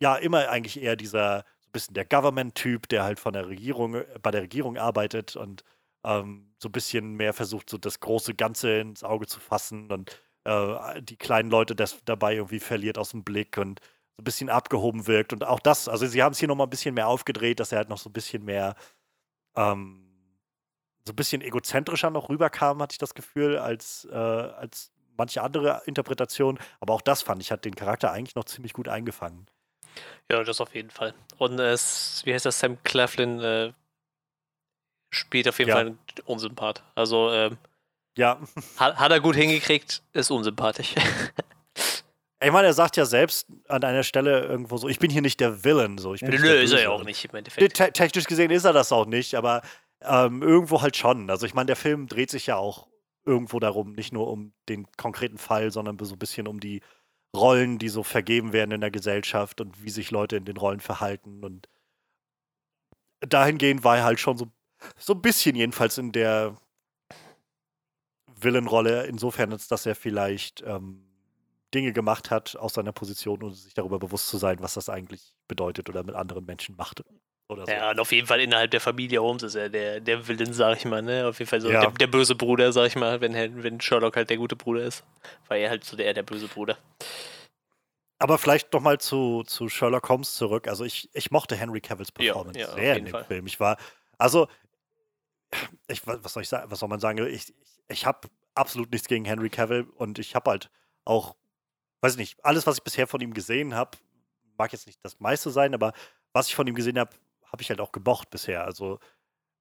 ja 0.00 0.16
immer 0.16 0.48
eigentlich 0.48 0.80
eher 0.80 0.96
dieser 0.96 1.44
so 1.60 1.68
ein 1.68 1.72
bisschen 1.72 1.94
der 1.94 2.04
Government-Typ, 2.04 2.88
der 2.88 3.04
halt 3.04 3.18
von 3.18 3.32
der 3.32 3.48
Regierung, 3.48 3.94
äh, 3.94 4.06
bei 4.22 4.30
der 4.30 4.42
Regierung 4.42 4.76
arbeitet 4.76 5.36
und 5.36 5.64
ähm, 6.04 6.54
so 6.58 6.68
ein 6.68 6.72
bisschen 6.72 7.14
mehr 7.14 7.32
versucht, 7.32 7.70
so 7.70 7.78
das 7.78 8.00
große 8.00 8.34
Ganze 8.34 8.78
ins 8.78 9.04
Auge 9.04 9.26
zu 9.26 9.40
fassen 9.40 9.90
und 9.90 10.20
äh, 10.44 11.00
die 11.02 11.16
kleinen 11.16 11.50
Leute 11.50 11.74
das 11.74 11.98
dabei 12.04 12.34
irgendwie 12.34 12.60
verliert 12.60 12.98
aus 12.98 13.10
dem 13.10 13.24
Blick 13.24 13.58
und 13.58 13.80
so 14.16 14.20
ein 14.20 14.24
bisschen 14.24 14.50
abgehoben 14.50 15.06
wirkt. 15.06 15.32
Und 15.32 15.44
auch 15.44 15.60
das, 15.60 15.88
also 15.88 16.06
sie 16.06 16.22
haben 16.22 16.32
es 16.32 16.38
hier 16.38 16.48
nochmal 16.48 16.66
ein 16.66 16.70
bisschen 16.70 16.94
mehr 16.94 17.08
aufgedreht, 17.08 17.60
dass 17.60 17.72
er 17.72 17.78
halt 17.78 17.88
noch 17.88 17.98
so 17.98 18.10
ein 18.10 18.12
bisschen 18.12 18.44
mehr, 18.44 18.74
ähm, 19.56 20.08
so 21.06 21.12
ein 21.12 21.16
bisschen 21.16 21.42
egozentrischer 21.42 22.10
noch 22.10 22.28
rüberkam, 22.28 22.80
hatte 22.82 22.92
ich 22.92 22.98
das 22.98 23.14
Gefühl, 23.14 23.58
als, 23.58 24.06
äh, 24.10 24.14
als 24.14 24.92
manche 25.16 25.42
andere 25.42 25.82
Interpretation. 25.86 26.58
Aber 26.80 26.94
auch 26.94 27.00
das 27.00 27.22
fand 27.22 27.42
ich, 27.42 27.50
hat 27.50 27.64
den 27.64 27.74
Charakter 27.74 28.12
eigentlich 28.12 28.34
noch 28.34 28.44
ziemlich 28.44 28.72
gut 28.72 28.88
eingefangen. 28.88 29.46
Ja, 30.30 30.42
das 30.42 30.60
auf 30.60 30.74
jeden 30.74 30.90
Fall. 30.90 31.14
Und 31.38 31.58
es, 31.58 32.22
wie 32.24 32.32
heißt 32.32 32.46
das, 32.46 32.58
Sam 32.58 32.82
Claflin 32.82 33.40
äh, 33.40 33.72
spielt 35.10 35.48
auf 35.48 35.58
jeden 35.58 35.70
ja. 35.70 35.76
Fall 35.76 35.86
einen 35.86 35.98
Unsympath. 36.24 36.82
Also, 36.94 37.30
ähm, 37.30 37.58
ja. 38.16 38.40
Hat, 38.76 38.96
hat 38.96 39.10
er 39.10 39.20
gut 39.20 39.36
hingekriegt, 39.36 40.02
ist 40.12 40.30
unsympathisch. 40.30 40.94
Ich 42.42 42.50
meine, 42.50 42.66
er 42.66 42.72
sagt 42.72 42.96
ja 42.96 43.04
selbst 43.04 43.46
an 43.68 43.84
einer 43.84 44.02
Stelle 44.02 44.44
irgendwo 44.46 44.76
so, 44.76 44.88
ich 44.88 44.98
bin 44.98 45.10
hier 45.10 45.22
nicht 45.22 45.38
der 45.40 45.64
Villain. 45.64 45.98
So. 45.98 46.14
Ich 46.14 46.20
bin 46.20 46.30
Nö, 46.30 46.54
ist 46.54 46.72
er 46.72 46.82
ja 46.82 46.90
auch 46.90 47.04
nicht 47.04 47.24
im 47.24 47.34
Endeffekt. 47.34 47.76
Te 47.76 47.92
technisch 47.92 48.24
gesehen 48.24 48.50
ist 48.50 48.64
er 48.64 48.72
das 48.72 48.90
auch 48.90 49.06
nicht, 49.06 49.34
aber 49.34 49.62
ähm, 50.00 50.42
irgendwo 50.42 50.82
halt 50.82 50.96
schon. 50.96 51.30
Also 51.30 51.46
ich 51.46 51.54
meine, 51.54 51.66
der 51.66 51.76
Film 51.76 52.08
dreht 52.08 52.30
sich 52.30 52.46
ja 52.46 52.56
auch 52.56 52.88
irgendwo 53.24 53.60
darum, 53.60 53.92
nicht 53.92 54.12
nur 54.12 54.28
um 54.28 54.52
den 54.68 54.86
konkreten 54.96 55.38
Fall, 55.38 55.70
sondern 55.70 55.98
so 56.00 56.14
ein 56.14 56.18
bisschen 56.18 56.48
um 56.48 56.58
die 56.58 56.82
Rollen, 57.34 57.78
die 57.78 57.88
so 57.88 58.02
vergeben 58.02 58.52
werden 58.52 58.72
in 58.72 58.80
der 58.80 58.90
Gesellschaft 58.90 59.60
und 59.60 59.82
wie 59.84 59.90
sich 59.90 60.10
Leute 60.10 60.36
in 60.36 60.44
den 60.44 60.56
Rollen 60.56 60.80
verhalten. 60.80 61.44
Und 61.44 61.68
dahingehend 63.20 63.84
war 63.84 63.98
er 63.98 64.04
halt 64.04 64.20
schon 64.20 64.36
so, 64.36 64.48
so 64.98 65.14
ein 65.14 65.22
bisschen 65.22 65.54
jedenfalls 65.54 65.96
in 65.98 66.12
der 66.12 66.56
Villain-Rolle, 68.34 69.06
insofern, 69.06 69.52
als 69.52 69.68
dass 69.68 69.86
er 69.86 69.94
vielleicht 69.94 70.62
ähm, 70.66 71.11
Dinge 71.74 71.92
gemacht 71.92 72.30
hat 72.30 72.56
aus 72.56 72.74
seiner 72.74 72.92
Position, 72.92 73.42
ohne 73.42 73.54
sich 73.54 73.74
darüber 73.74 73.98
bewusst 73.98 74.28
zu 74.28 74.38
sein, 74.38 74.58
was 74.60 74.74
das 74.74 74.88
eigentlich 74.88 75.34
bedeutet 75.48 75.88
oder 75.88 76.02
mit 76.02 76.14
anderen 76.14 76.44
Menschen 76.44 76.76
macht. 76.76 77.02
Oder 77.48 77.66
so. 77.66 77.72
Ja, 77.72 77.90
und 77.90 78.00
auf 78.00 78.12
jeden 78.12 78.26
Fall 78.26 78.40
innerhalb 78.40 78.70
der 78.70 78.80
Familie 78.80 79.20
Holmes 79.20 79.42
ist 79.42 79.54
er 79.54 79.68
der, 79.68 80.00
der 80.00 80.26
Villain, 80.26 80.52
sag 80.52 80.78
ich 80.78 80.84
mal, 80.84 81.02
ne? 81.02 81.26
Auf 81.26 81.38
jeden 81.38 81.48
Fall 81.48 81.60
so 81.60 81.70
ja. 81.70 81.80
der, 81.80 81.90
der, 81.90 82.06
böse 82.06 82.34
Bruder, 82.34 82.72
sag 82.72 82.86
ich 82.86 82.96
mal, 82.96 83.20
wenn, 83.20 83.62
wenn 83.62 83.80
Sherlock 83.80 84.16
halt 84.16 84.30
der 84.30 84.36
gute 84.36 84.56
Bruder 84.56 84.82
ist. 84.82 85.04
War 85.48 85.56
er 85.56 85.70
halt 85.70 85.84
so 85.84 85.96
der, 85.96 86.14
der 86.14 86.22
böse 86.22 86.48
Bruder. 86.48 86.78
Aber 88.18 88.38
vielleicht 88.38 88.72
nochmal 88.72 88.98
zu, 88.98 89.42
zu 89.42 89.68
Sherlock 89.68 90.08
Holmes 90.08 90.34
zurück. 90.34 90.68
Also 90.68 90.84
ich, 90.84 91.10
ich 91.12 91.30
mochte 91.30 91.56
Henry 91.56 91.80
Cavills 91.80 92.12
Performance 92.12 92.58
ja, 92.58 92.68
ja, 92.68 92.74
sehr 92.74 92.96
in 92.96 93.04
dem 93.06 93.10
Fall. 93.10 93.24
Film. 93.24 93.46
Ich 93.46 93.58
war, 93.58 93.76
also, 94.16 94.46
ich, 95.88 96.06
was 96.06 96.32
soll 96.32 96.42
ich 96.42 96.48
sagen, 96.48 96.70
was 96.70 96.78
soll 96.78 96.88
man 96.88 97.00
sagen? 97.00 97.18
Ich, 97.26 97.48
ich, 97.48 97.54
ich 97.88 98.06
habe 98.06 98.28
absolut 98.54 98.92
nichts 98.92 99.08
gegen 99.08 99.24
Henry 99.24 99.50
Cavill 99.50 99.86
und 99.96 100.18
ich 100.18 100.34
habe 100.34 100.50
halt 100.50 100.70
auch 101.04 101.34
weiß 102.02 102.12
ich 102.12 102.18
nicht, 102.18 102.44
alles, 102.44 102.66
was 102.66 102.76
ich 102.76 102.82
bisher 102.82 103.06
von 103.06 103.20
ihm 103.20 103.32
gesehen 103.32 103.74
habe, 103.74 103.96
mag 104.58 104.72
jetzt 104.72 104.86
nicht 104.86 105.02
das 105.02 105.18
meiste 105.20 105.50
sein, 105.50 105.72
aber 105.72 105.92
was 106.32 106.48
ich 106.48 106.54
von 106.54 106.66
ihm 106.66 106.74
gesehen 106.74 106.98
habe, 106.98 107.10
habe 107.44 107.62
ich 107.62 107.70
halt 107.70 107.80
auch 107.80 107.92
gemocht 107.92 108.30
bisher. 108.30 108.64
Also 108.64 108.98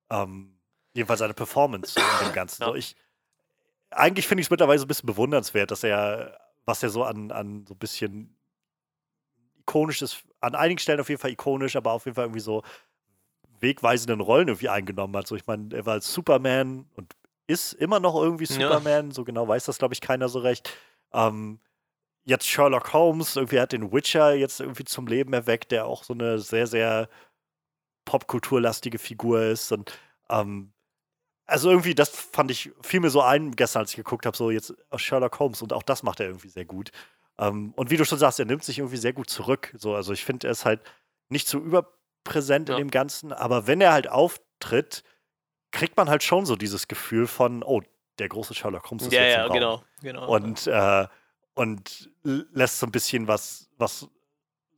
ähm, 0.10 0.58
jedenfalls 0.94 1.20
seine 1.20 1.34
Performance 1.34 2.00
in 2.00 2.28
dem 2.28 2.34
Ganzen. 2.34 2.64
Ja. 2.64 2.70
So, 2.70 2.76
ich, 2.76 2.96
eigentlich 3.92 4.28
finde 4.28 4.42
ich 4.42 4.48
es 4.48 4.52
mittlerweile 4.52 4.80
so 4.80 4.86
ein 4.86 4.88
bisschen 4.88 5.08
bewundernswert, 5.08 5.72
dass 5.72 5.84
er, 5.84 6.40
was 6.66 6.84
er 6.84 6.90
so 6.90 7.04
an, 7.04 7.32
an 7.32 7.66
so 7.68 7.74
ein 7.74 7.80
bisschen 7.80 8.36
ikonisch 9.60 10.02
ist, 10.02 10.24
an 10.40 10.56
einigen 10.56 10.80
Stellen 10.80 11.00
auf 11.00 11.10
jeden 11.10 11.22
Fall 11.22 11.32
ikonisch, 11.32 11.76
aber 11.76 11.92
auf 11.92 12.06
jeden 12.06 12.16
Fall 12.16 12.26
irgendwie 12.26 12.42
so 12.42 12.64
wegweisenden 13.60 14.22
Rollen 14.22 14.48
irgendwie 14.48 14.70
eingenommen 14.70 15.16
hat. 15.16 15.28
So, 15.28 15.36
ich 15.36 15.46
meine, 15.46 15.76
er 15.76 15.86
war 15.86 15.94
als 15.94 16.12
Superman 16.12 16.90
und 16.96 17.16
ist 17.48 17.74
immer 17.74 18.00
noch 18.00 18.16
irgendwie 18.16 18.46
Superman, 18.46 19.08
ja. 19.08 19.14
so 19.14 19.24
genau 19.24 19.48
weiß 19.48 19.66
das, 19.66 19.78
glaube 19.78 19.94
ich, 19.94 20.02
keiner 20.02 20.30
so 20.30 20.40
recht. 20.40 20.72
Ähm, 21.14 21.60
jetzt 22.24 22.48
Sherlock 22.48 22.94
Holmes, 22.94 23.36
irgendwie 23.36 23.60
hat 23.60 23.72
den 23.72 23.92
Witcher 23.92 24.34
jetzt 24.34 24.60
irgendwie 24.60 24.84
zum 24.84 25.08
Leben 25.08 25.34
erweckt, 25.34 25.72
der 25.72 25.86
auch 25.86 26.04
so 26.04 26.14
eine 26.14 26.40
sehr, 26.40 26.68
sehr 26.68 27.10
popkulturlastige 28.06 29.00
Figur 29.00 29.42
ist. 29.42 29.72
Und 29.72 29.98
ähm, 30.30 30.74
also 31.46 31.70
irgendwie, 31.70 31.96
das 31.96 32.10
fand 32.10 32.52
ich, 32.52 32.72
fiel 32.82 33.00
mir 33.00 33.10
so 33.10 33.22
ein 33.22 33.52
gestern, 33.52 33.82
als 33.82 33.92
ich 33.92 33.98
geguckt 33.98 34.26
habe, 34.26 34.38
so 34.38 34.52
jetzt 34.52 34.74
Sherlock 34.96 35.40
Holmes 35.40 35.62
und 35.62 35.74
auch 35.74 35.84
das 35.84 36.04
macht 36.04 36.20
er 36.20 36.28
irgendwie 36.28 36.50
sehr 36.50 36.66
gut. 36.66 36.92
Ähm, 37.38 37.74
und 37.76 37.90
wie 37.90 37.98
du 37.98 38.06
schon 38.06 38.20
sagst, 38.20 38.40
er 38.40 38.46
nimmt 38.46 38.64
sich 38.64 38.80
irgendwie 38.80 38.98
sehr 38.98 39.14
gut 39.14 39.30
zurück. 39.30 39.74
So, 39.78 39.96
also 39.96 40.14
ich 40.14 40.24
finde, 40.24 40.48
er 40.48 40.52
ist 40.52 40.66
halt 40.66 40.82
nicht 41.30 41.48
so 41.48 41.60
überpräsent 41.60 42.70
ja. 42.70 42.76
in 42.76 42.82
dem 42.82 42.92
Ganzen, 42.92 43.34
aber 43.34 43.68
wenn 43.68 43.82
er 43.82 43.94
halt 43.94 44.08
auftritt, 44.08 45.04
kriegt 45.72 45.98
man 45.98 46.10
halt 46.10 46.24
schon 46.24 46.46
so 46.46 46.56
dieses 46.56 46.88
Gefühl 46.88 47.28
von, 47.28 47.64
oh, 47.64 47.82
der 48.20 48.30
große 48.30 48.54
Sherlock 48.54 48.90
Holmes 48.90 49.04
ist 49.08 49.14
ja, 49.14 49.22
jetzt 49.22 49.34
ja, 49.36 49.46
im 49.46 49.52
Raum. 49.52 49.54
genau, 49.54 49.84
genau. 50.02 50.36
Und 50.36 50.68
äh, 50.68 51.08
und 51.54 52.10
lässt 52.24 52.80
so 52.80 52.86
ein 52.86 52.92
bisschen 52.92 53.28
was, 53.28 53.70
was 53.78 54.10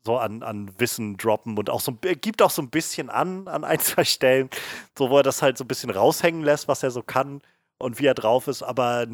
so 0.03 0.17
an, 0.17 0.43
an 0.43 0.77
Wissen 0.79 1.17
droppen 1.17 1.57
und 1.57 1.69
auch 1.69 1.79
so 1.79 1.93
gibt 1.93 2.41
auch 2.41 2.49
so 2.49 2.61
ein 2.61 2.69
bisschen 2.69 3.09
an 3.09 3.47
an 3.47 3.63
ein, 3.63 3.79
zwei 3.79 4.03
Stellen, 4.03 4.49
so 4.97 5.09
wo 5.09 5.17
er 5.17 5.23
das 5.23 5.41
halt 5.41 5.57
so 5.57 5.63
ein 5.63 5.67
bisschen 5.67 5.89
raushängen 5.89 6.43
lässt, 6.43 6.67
was 6.67 6.83
er 6.83 6.91
so 6.91 7.01
kann 7.01 7.41
und 7.77 7.99
wie 7.99 8.05
er 8.05 8.13
drauf 8.13 8.47
ist, 8.47 8.63
aber 8.63 9.07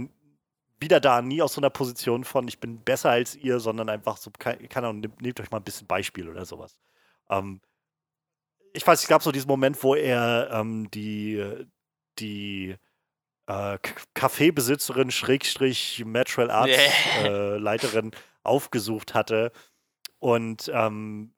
wieder 0.79 0.99
da 0.99 1.21
nie 1.21 1.41
aus 1.41 1.53
so 1.53 1.61
einer 1.61 1.69
Position 1.69 2.23
von 2.23 2.47
ich 2.47 2.59
bin 2.59 2.81
besser 2.83 3.11
als 3.11 3.35
ihr, 3.35 3.59
sondern 3.59 3.89
einfach 3.89 4.17
so, 4.17 4.31
keine 4.37 4.87
Ahnung, 4.87 5.01
nehmt, 5.01 5.21
nehmt 5.21 5.39
euch 5.39 5.51
mal 5.51 5.57
ein 5.57 5.63
bisschen 5.63 5.87
Beispiel 5.87 6.29
oder 6.29 6.45
sowas. 6.45 6.77
Ähm, 7.29 7.61
ich 8.73 8.85
weiß, 8.85 9.01
es 9.01 9.09
gab 9.09 9.21
so 9.23 9.31
diesen 9.31 9.47
Moment, 9.47 9.81
wo 9.83 9.95
er 9.95 10.49
ähm, 10.53 10.89
die, 10.91 11.43
die 12.19 12.75
äh, 13.49 13.79
Kaffeebesitzerin, 14.13 15.09
Schrägstrich, 15.09 16.03
Material 16.05 16.51
Arts 16.51 16.71
yeah. 16.71 17.25
äh, 17.25 17.57
Leiterin 17.57 18.11
aufgesucht 18.43 19.15
hatte 19.15 19.51
und 20.19 20.71
ähm, 20.71 21.33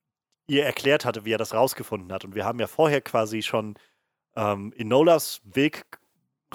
ihr 0.45 0.65
erklärt 0.65 1.05
hatte, 1.05 1.23
wie 1.23 1.31
er 1.31 1.37
das 1.37 1.53
rausgefunden 1.53 2.11
hat. 2.11 2.25
Und 2.25 2.35
wir 2.35 2.43
haben 2.43 2.59
ja 2.59 2.67
vorher 2.67 2.99
quasi 2.99 3.41
schon 3.41 3.75
ähm, 4.35 4.73
Enolas 4.75 5.39
Weg 5.45 5.85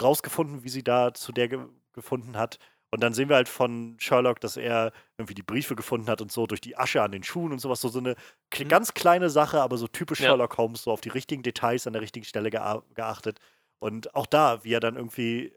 rausgefunden, 0.01 0.63
wie 0.63 0.69
sie 0.69 0.85
da 0.85 1.15
zu 1.15 1.33
der 1.33 1.49
ge 1.49 1.61
gefunden 1.95 2.37
hat. 2.37 2.59
Und 2.91 3.03
dann 3.03 3.15
sehen 3.15 3.31
wir 3.31 3.37
halt 3.37 3.49
von 3.49 3.97
Sherlock, 3.99 4.39
dass 4.41 4.59
er 4.59 4.93
irgendwie 5.17 5.33
die 5.33 5.43
Briefe 5.43 5.75
gefunden 5.75 6.11
hat 6.11 6.21
und 6.21 6.31
so 6.31 6.47
durch 6.47 6.61
die 6.61 6.77
Asche 6.77 7.01
an 7.01 7.13
den 7.13 7.23
Schuhen 7.23 7.53
und 7.53 7.59
sowas. 7.59 7.81
So, 7.81 7.89
so 7.89 8.01
eine 8.01 8.17
mhm. 8.59 8.69
ganz 8.69 8.93
kleine 8.93 9.31
Sache, 9.31 9.63
aber 9.63 9.79
so 9.79 9.89
typisch 9.89 10.21
ja. 10.21 10.27
Sherlock 10.27 10.59
Holmes, 10.59 10.83
so 10.83 10.93
auf 10.93 11.01
die 11.01 11.09
richtigen 11.09 11.43
Details 11.43 11.87
an 11.87 11.95
der 11.95 12.03
richtigen 12.03 12.27
Stelle 12.27 12.51
geachtet. 12.51 13.41
Und 13.87 14.17
auch 14.17 14.27
da, 14.27 14.65
wie 14.65 14.73
er 14.73 14.81
dann 14.81 14.97
irgendwie 14.97 15.55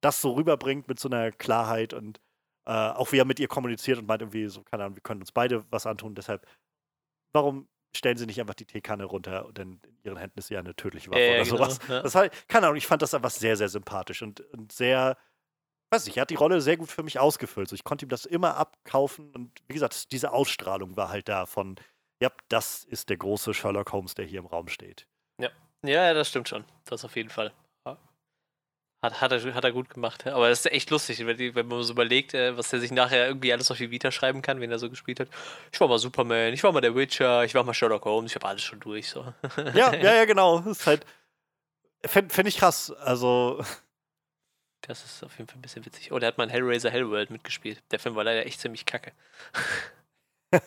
das 0.00 0.20
so 0.20 0.32
rüberbringt 0.32 0.88
mit 0.88 0.98
so 0.98 1.08
einer 1.08 1.30
Klarheit 1.30 1.94
und 1.94 2.20
äh, 2.66 2.72
auch 2.72 3.12
wie 3.12 3.18
er 3.18 3.24
mit 3.24 3.38
ihr 3.38 3.46
kommuniziert 3.46 3.98
und 3.98 4.08
meint 4.08 4.22
irgendwie 4.22 4.48
so, 4.48 4.64
keine 4.64 4.82
Ahnung, 4.82 4.96
wir 4.96 5.02
können 5.02 5.20
uns 5.20 5.30
beide 5.30 5.64
was 5.70 5.86
antun, 5.86 6.16
deshalb, 6.16 6.44
warum 7.32 7.68
stellen 7.96 8.16
sie 8.16 8.26
nicht 8.26 8.40
einfach 8.40 8.54
die 8.54 8.66
Teekanne 8.66 9.04
runter, 9.04 9.48
denn 9.52 9.80
in 9.84 9.98
ihren 10.02 10.16
Händen 10.16 10.40
ist 10.40 10.50
ja 10.50 10.58
eine 10.58 10.74
tödliche 10.74 11.10
Waffe 11.10 11.20
äh, 11.20 11.30
oder 11.30 11.44
genau, 11.44 11.56
sowas. 11.56 11.78
Ja. 11.88 12.02
Das 12.02 12.14
halt, 12.16 12.32
keine 12.48 12.66
Ahnung, 12.66 12.76
ich 12.76 12.88
fand 12.88 13.02
das 13.02 13.14
einfach 13.14 13.30
sehr, 13.30 13.56
sehr 13.56 13.68
sympathisch 13.68 14.22
und, 14.22 14.40
und 14.52 14.72
sehr, 14.72 15.16
weiß 15.92 16.06
nicht, 16.06 16.16
er 16.16 16.22
hat 16.22 16.30
die 16.30 16.36
Rolle 16.36 16.60
sehr 16.60 16.76
gut 16.76 16.90
für 16.90 17.04
mich 17.04 17.20
ausgefüllt. 17.20 17.68
So, 17.68 17.76
ich 17.76 17.84
konnte 17.84 18.04
ihm 18.04 18.08
das 18.08 18.26
immer 18.26 18.56
abkaufen 18.56 19.32
und 19.32 19.60
wie 19.68 19.74
gesagt, 19.74 20.10
diese 20.10 20.32
Ausstrahlung 20.32 20.96
war 20.96 21.08
halt 21.08 21.28
da 21.28 21.46
von, 21.46 21.76
ja, 22.20 22.32
das 22.48 22.82
ist 22.82 23.10
der 23.10 23.16
große 23.16 23.54
Sherlock 23.54 23.92
Holmes, 23.92 24.14
der 24.16 24.24
hier 24.24 24.40
im 24.40 24.46
Raum 24.46 24.66
steht. 24.66 25.06
Ja, 25.40 25.50
das 25.82 26.28
stimmt 26.28 26.48
schon. 26.48 26.64
Das 26.84 27.04
auf 27.04 27.16
jeden 27.16 27.30
Fall. 27.30 27.52
Hat, 29.02 29.18
hat, 29.22 29.32
er, 29.32 29.54
hat 29.54 29.64
er 29.64 29.72
gut 29.72 29.88
gemacht. 29.88 30.26
Aber 30.26 30.50
das 30.50 30.60
ist 30.60 30.72
echt 30.72 30.90
lustig, 30.90 31.24
wenn, 31.24 31.36
die, 31.36 31.54
wenn 31.54 31.66
man 31.68 31.82
so 31.82 31.94
überlegt, 31.94 32.34
äh, 32.34 32.54
was 32.58 32.70
er 32.70 32.80
sich 32.80 32.90
nachher 32.90 33.26
irgendwie 33.26 33.50
alles 33.50 33.70
auf 33.70 33.78
die 33.78 33.90
Vita 33.90 34.10
schreiben 34.10 34.42
kann, 34.42 34.60
wenn 34.60 34.70
er 34.70 34.78
so 34.78 34.90
gespielt 34.90 35.20
hat. 35.20 35.28
Ich 35.72 35.80
war 35.80 35.88
mal 35.88 35.98
Superman, 35.98 36.52
ich 36.52 36.62
war 36.62 36.72
mal 36.72 36.82
der 36.82 36.94
Witcher, 36.94 37.44
ich 37.44 37.54
war 37.54 37.64
mal 37.64 37.72
Sherlock 37.72 38.04
Holmes, 38.04 38.32
ich 38.32 38.34
habe 38.34 38.46
alles 38.46 38.62
schon 38.62 38.80
durch. 38.80 39.08
So. 39.08 39.32
Ja, 39.74 39.94
ja, 39.94 40.14
ja, 40.14 40.24
genau. 40.26 40.58
Das 40.60 40.80
ist 40.80 40.86
halt. 40.86 41.06
Fände 42.04 42.32
fänd 42.32 42.48
ich 42.48 42.58
krass. 42.58 42.90
Also. 42.90 43.64
Das 44.82 45.02
ist 45.04 45.24
auf 45.24 45.36
jeden 45.38 45.48
Fall 45.48 45.58
ein 45.58 45.62
bisschen 45.62 45.84
witzig. 45.86 46.12
Oh, 46.12 46.18
der 46.18 46.28
hat 46.28 46.38
mal 46.38 46.44
in 46.44 46.50
Hellraiser 46.50 46.90
Hellworld 46.90 47.30
mitgespielt. 47.30 47.82
Der 47.90 47.98
Film 47.98 48.16
war 48.16 48.24
leider 48.24 48.44
echt 48.44 48.60
ziemlich 48.60 48.84
kacke. 48.84 49.12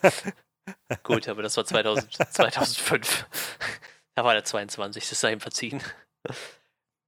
Gut, 1.03 1.27
aber 1.27 1.43
das 1.43 1.57
war 1.57 1.65
2000, 1.65 2.13
2005. 2.33 3.27
Da 4.15 4.23
war 4.23 4.33
der 4.33 4.43
22, 4.43 5.09
das 5.09 5.19
sei 5.19 5.33
ihm 5.33 5.39
verziehen. 5.39 5.81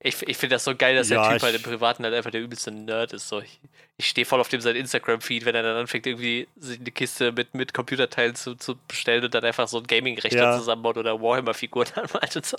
Ich, 0.01 0.21
ich 0.21 0.37
finde 0.37 0.57
das 0.57 0.65
so 0.65 0.75
geil, 0.75 0.93
dass 0.95 1.09
Ja, 1.09 1.23
der 1.23 1.31
Typ 1.33 1.41
halt 1.41 1.55
im 1.55 1.63
Privaten 1.63 2.03
halt 2.03 2.13
einfach 2.13 2.29
der 2.29 2.41
übelste 2.41 2.69
Nerd 2.69 3.11
ist. 3.13 3.27
So, 3.27 3.39
ich 3.39 3.59
ich 3.97 4.07
stehe 4.07 4.25
voll 4.25 4.39
auf 4.39 4.49
dem 4.49 4.61
sein 4.61 4.75
Instagram-Feed, 4.75 5.45
wenn 5.45 5.55
er 5.55 5.63
dann 5.63 5.77
anfängt, 5.77 6.05
irgendwie 6.05 6.47
eine 6.61 6.91
Kiste 6.91 7.31
mit, 7.31 7.55
mit 7.55 7.73
Computerteilen 7.73 8.35
zu, 8.35 8.53
zu 8.55 8.75
bestellen 8.87 9.23
und 9.23 9.33
dann 9.33 9.43
einfach 9.43 9.67
so 9.67 9.77
einen 9.77 9.87
Gaming-Rechner 9.87 10.37
Ja. 10.41 10.57
zusammenbaut 10.57 10.97
oder 10.97 11.19
Warhammer-Figuren 11.21 11.87
anmalt 11.95 12.35
und 12.35 12.45
so. 12.45 12.57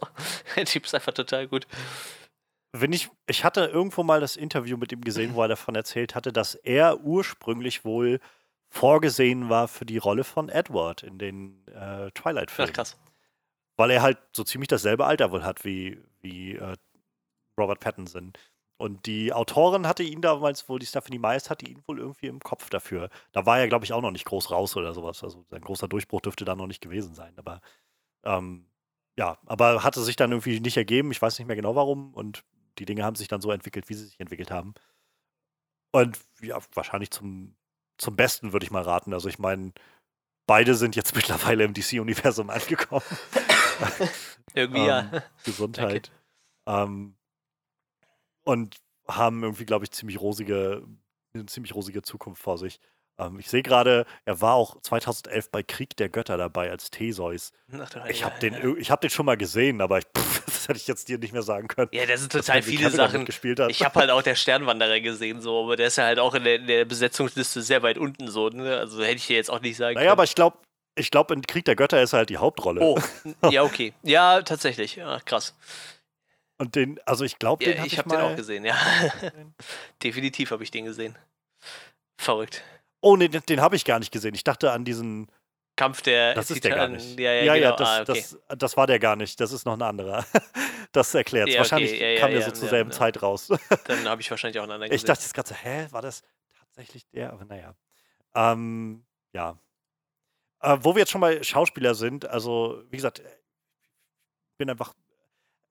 Der 0.57 0.65
Typ 0.65 0.87
ist 0.87 0.95
einfach 0.97 1.13
total 1.13 1.47
gut. 1.47 1.69
Wenn 2.73 2.93
ich, 2.93 3.11
ich 3.29 3.45
hatte 3.45 3.67
irgendwo 3.67 4.03
mal 4.03 4.21
das 4.21 4.35
Interview 4.35 4.77
mit 4.77 4.91
ihm 4.91 5.03
gesehen, 5.03 5.35
wo 5.35 5.43
er 5.43 5.49
davon 5.49 5.77
erzählt 5.77 6.17
hatte, 6.17 6.33
dass 6.33 6.57
er 6.57 6.99
ursprünglich 7.03 7.85
wohl 7.85 8.19
vorgesehen 8.71 9.49
war 9.51 9.69
für 9.69 9.87
die 9.87 9.99
Rolle 9.99 10.25
von 10.25 10.49
Edward 10.49 11.05
in 11.05 11.19
den 11.19 11.65
äh, 11.69 11.75
Ach, 12.07 12.11
Twilight-Filmen. 12.11 12.73
krass. 12.73 12.97
Weil 13.77 13.91
er 13.91 14.03
halt 14.03 14.19
so 14.33 14.45
ziemlich 14.45 14.69
dasselbe 14.69 15.05
Alter 15.05 15.31
wohl 15.33 15.45
hat 15.45 15.65
wie, 15.65 16.03
wie 16.21 16.57
äh, 16.57 16.77
Robert 17.59 17.81
Pattinson. 17.81 18.33
Und 18.79 19.07
die 19.07 19.33
Autorin 19.33 19.87
hatte 19.87 20.03
ihn 20.03 20.21
damals 20.21 20.69
wohl, 20.69 20.79
die 20.79 20.87
Stephanie 20.87 21.19
Meist 21.19 21.49
hatte 21.49 21.67
ihn 21.67 21.83
wohl 21.87 21.99
irgendwie 21.99 22.27
im 22.27 22.41
Kopf 22.41 22.69
dafür. 22.69 23.09
Da 23.33 23.47
war 23.47 23.59
er, 23.59 23.69
glaube 23.69 23.87
ich, 23.87 23.93
auch 23.93 24.03
noch 24.03 24.11
nicht 24.11 24.27
groß 24.27 24.51
raus 24.51 24.77
oder 24.77 24.93
sowas. 24.93 25.25
Also 25.25 25.47
sein 25.51 25.63
großer 25.63 25.89
Durchbruch 25.89 26.21
dürfte 26.21 26.45
da 26.45 26.55
noch 26.55 26.67
nicht 26.67 26.83
gewesen 26.83 27.15
sein. 27.15 27.33
Aber 27.39 27.63
ähm, 28.25 28.67
ja, 29.19 29.39
aber 29.47 29.83
hatte 29.83 30.03
sich 30.03 30.17
dann 30.17 30.33
irgendwie 30.33 30.61
nicht 30.61 30.77
ergeben. 30.77 31.11
Ich 31.11 31.23
weiß 31.23 31.39
nicht 31.39 31.47
mehr 31.49 31.57
genau 31.57 31.75
warum. 31.75 32.13
Und 32.13 32.45
die 32.79 32.85
Dinge 32.85 33.05
haben 33.05 33.17
sich 33.17 33.29
dann 33.29 33.41
so 33.41 33.51
entwickelt, 33.51 33.89
wie 33.89 33.95
sie 33.95 34.05
sich 34.05 34.21
entwickelt 34.21 34.51
haben. 34.51 34.75
Und 35.93 36.19
ja, 36.43 36.59
wahrscheinlich 36.75 37.11
zum, 37.11 37.57
zum 37.97 38.17
Besten 38.17 38.53
würde 38.53 38.65
ich 38.65 38.71
mal 38.71 38.83
raten. 38.83 39.15
Also 39.15 39.31
ich 39.31 39.39
meine, 39.39 39.73
beide 40.47 40.75
sind 40.75 40.97
jetzt 40.97 41.17
mittlerweile 41.17 41.65
im 41.65 41.73
DC-Universum 41.73 42.51
angekommen. 42.51 43.05
Irgendwie 44.55 44.81
Ähm, 44.81 44.87
ja. 44.87 45.23
Gesundheit. 45.45 46.11
Ähm, 46.67 47.15
und 48.45 48.77
haben 49.09 49.43
irgendwie, 49.43 49.67
glaube 49.67 49.85
ich, 49.85 49.91
ziemlich 49.91 50.21
rosige, 50.21 50.83
eine 51.35 51.47
ziemlich 51.47 51.75
rosige 51.75 52.03
Zukunft 52.03 52.43
vor 52.43 52.59
sich. 52.59 52.81
Ähm, 53.19 53.39
ich 53.39 53.49
sehe 53.49 53.63
gerade, 53.63 54.05
er 54.25 54.41
war 54.41 54.55
auch 54.55 54.81
2011 54.81 55.51
bei 55.51 55.63
Krieg 55.63 55.97
der 55.97 56.09
Götter 56.09 56.37
dabei 56.37 56.71
als 56.71 56.91
Theseus. 56.91 57.53
Ach, 57.73 58.07
Ich 58.09 58.25
habe 58.25 58.39
den, 58.41 58.77
ich 58.79 58.91
hab 58.91 59.01
den 59.01 59.11
schon 59.11 59.27
mal 59.27 59.37
gesehen, 59.37 59.81
aber 59.81 59.99
ich, 59.99 60.05
pff, 60.05 60.45
das 60.47 60.69
hätte 60.69 60.79
ich 60.79 60.87
jetzt 60.87 61.09
dir 61.09 61.19
nicht 61.19 61.33
mehr 61.33 61.43
sagen 61.43 61.69
können. 61.69 61.89
Ja, 61.93 62.05
da 62.07 62.17
sind 62.17 62.33
total 62.33 62.63
viele 62.63 62.91
Sachen. 62.91 63.19
mitgespielt 63.21 63.61
hat. 63.61 63.71
Ich 63.71 63.85
habe 63.85 64.01
halt 64.01 64.11
auch 64.11 64.23
der 64.23 64.35
Sternwanderer 64.35 65.01
gesehen, 65.01 65.41
so, 65.41 65.65
aber 65.65 65.77
der 65.77 65.87
ist 65.87 65.97
ja 65.97 66.05
halt 66.05 66.19
auch 66.19 66.35
in 66.35 66.45
der, 66.45 66.57
in 66.57 66.67
der 66.67 66.85
Besetzungsliste 66.85 67.63
sehr 67.63 67.83
weit 67.83 67.99
unten, 67.99 68.29
so, 68.29 68.49
ne? 68.49 68.77
Also 68.77 69.03
hätte 69.03 69.17
ich 69.17 69.27
dir 69.27 69.37
jetzt 69.37 69.51
auch 69.51 69.61
nicht 69.61 69.77
sagen 69.77 69.95
naja, 69.95 70.13
aber 70.13 70.25
ich 70.25 70.35
glaube, 70.35 70.59
ich 70.97 71.11
glaube, 71.11 71.35
in 71.35 71.43
Krieg 71.43 71.65
der 71.65 71.77
Götter 71.77 72.03
ist 72.03 72.13
er 72.13 72.19
halt 72.19 72.31
die 72.31 72.39
Hauptrolle. 72.39 72.81
Oh, 72.81 72.99
ja, 73.51 73.63
okay. 73.63 73.93
Ja, 74.03 74.43
tatsächlich. 74.43 74.97
Ja, 74.97 75.21
krass. 75.21 75.55
Und 76.59 76.75
den, 76.75 76.99
also 77.05 77.25
ich 77.25 77.39
glaube, 77.39 77.65
Ja, 77.65 77.73
den 77.73 77.79
hab 77.81 77.87
ich 77.87 77.93
ich, 77.93 77.99
habe 77.99 78.09
mal. 78.09 78.17
den 78.17 78.33
auch 78.33 78.37
gesehen, 78.37 78.65
ja. 78.65 78.77
Definitiv 80.03 80.51
habe 80.51 80.63
ich 80.65 80.71
den 80.71 80.87
gesehen. 80.87 81.17
Verrückt. 82.19 82.63
Oh, 83.03 83.17
nee, 83.17 83.29
den, 83.29 83.43
den 83.43 83.61
habe 83.61 83.77
ich 83.77 83.85
gar 83.85 83.99
nicht 83.99 84.11
gesehen. 84.11 84.35
Ich 84.35 84.43
dachte 84.45 84.73
an 84.73 84.85
diesen. 84.85 85.31
Kampf 85.77 86.01
der 86.01 86.33
Das 86.35 86.51
ist 86.51 86.65
der 86.65 86.75
gar 86.75 86.89
nicht. 86.89 87.21
Ja, 87.21 87.33
ja, 87.35 87.55
genau. 87.55 87.77
das, 87.77 87.89
ah, 87.89 88.01
okay. 88.01 88.25
das, 88.49 88.59
das 88.59 88.77
war 88.79 88.87
der 88.87 88.99
gar 88.99 89.15
nicht. 89.15 89.39
Das 89.39 89.53
ist 89.53 89.67
noch 89.67 89.75
ein 89.75 89.83
anderer. 89.83 90.25
Das 90.93 91.15
erklärt 91.15 91.49
Ja, 91.49 91.55
okay, 91.55 91.59
Wahrscheinlich 91.59 92.01
ja, 92.01 92.07
ja, 92.07 92.21
kam 92.21 92.31
der 92.31 92.41
ja, 92.41 92.47
so 92.47 92.53
zur 92.53 92.65
ja, 92.65 92.71
selben 92.71 92.91
ja. 92.91 92.97
Zeit 92.97 93.23
raus. 93.23 93.49
Dann 93.85 94.09
habe 94.09 94.23
ich 94.23 94.31
wahrscheinlich 94.31 94.59
auch 94.59 94.63
einen 94.63 94.73
anderen 94.73 94.93
Ich 94.93 95.03
gesehen. 95.03 95.09
dachte 95.09 95.23
jetzt 95.25 95.35
gerade 95.35 95.49
so, 95.51 95.55
hä, 95.55 95.89
war 95.91 96.01
das 96.01 96.23
tatsächlich 96.59 97.07
der? 97.11 97.35
Aber 97.35 97.45
naja. 97.45 97.75
Ähm, 98.35 99.05
ja. 99.35 99.59
Äh, 100.61 100.79
wo 100.81 100.95
wir 100.95 101.01
jetzt 101.01 101.11
schon 101.11 101.21
bei 101.21 101.43
Schauspieler 101.43 101.95
sind, 101.95 102.27
also 102.27 102.83
wie 102.91 102.97
gesagt, 102.97 103.21
ich 103.21 104.57
bin 104.59 104.71
einfach. 104.71 104.95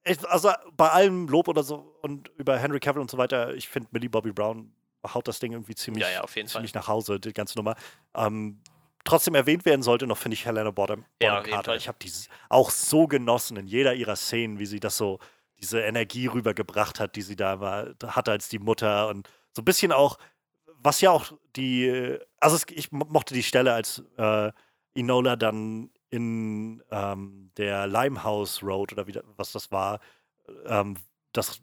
Ich, 0.08 0.24
also 0.30 0.52
bei 0.78 0.90
allem 0.92 1.28
Lob 1.28 1.48
oder 1.48 1.64
so 1.64 1.98
und 2.04 2.30
über 2.38 2.58
Henry 2.60 2.80
Cavill 2.80 3.02
und 3.02 3.10
so 3.10 3.18
weiter, 3.18 3.56
ich 3.56 3.68
finde 3.68 3.90
Millie 3.92 4.10
Bobby 4.10 4.32
Brown 4.32 4.72
haut 5.14 5.28
das 5.28 5.40
Ding 5.40 5.52
irgendwie 5.54 5.74
ziemlich, 5.74 6.04
Ja, 6.04 6.12
ja, 6.12 6.22
jeden 6.22 6.48
Fall. 6.48 6.60
ziemlich 6.60 6.74
nach 6.76 6.88
Hause, 6.88 7.20
die 7.20 7.34
ganze 7.34 7.58
Nummer. 7.58 7.76
Ähm, 8.16 8.62
trotzdem 9.04 9.34
erwähnt 9.34 9.66
werden 9.66 9.82
sollte 9.82 10.06
noch, 10.06 10.18
finde 10.18 10.34
ich, 10.36 10.46
Helena 10.46 10.70
Bonham, 10.72 11.06
Ja, 11.22 11.42
Carter. 11.42 11.76
Ich 11.76 11.88
habe 11.88 11.98
die 12.00 12.12
auch 12.50 12.70
so 12.70 13.08
genossen 13.08 13.58
in 13.58 13.66
jeder 13.68 13.96
ihrer 13.96 14.16
Szenen, 14.16 14.60
wie 14.60 14.66
sie 14.68 14.80
das 14.80 14.98
so, 14.98 15.20
diese 15.60 15.82
Energie 15.82 16.28
rübergebracht 16.28 17.00
hat, 17.00 17.16
die 17.16 17.22
sie 17.24 17.36
da 17.36 17.60
war, 17.60 17.94
hatte 18.06 18.32
als 18.32 18.50
die 18.50 18.60
Mutter 18.60 19.08
und 19.08 19.28
so 19.54 19.62
ein 19.62 19.66
bisschen 19.66 19.92
auch, 19.92 20.18
was 20.78 21.02
ja 21.02 21.10
auch 21.12 21.32
die, 21.56 22.18
also 22.40 22.56
es, 22.58 22.66
ich 22.70 22.92
mo- 22.92 23.06
mochte 23.10 23.34
die 23.34 23.42
Stelle, 23.44 23.74
als 23.74 24.04
äh, 24.18 24.52
Enola 24.96 25.36
dann 25.36 25.91
in 26.10 26.84
ähm, 26.91 27.52
der 27.58 27.88
Limehouse 27.88 28.64
Road 28.64 28.93
oder 28.93 29.08
wie, 29.08 29.20
was 29.38 29.52
das 29.52 29.72
war, 29.72 30.00
ähm, 30.66 30.98
das, 31.34 31.62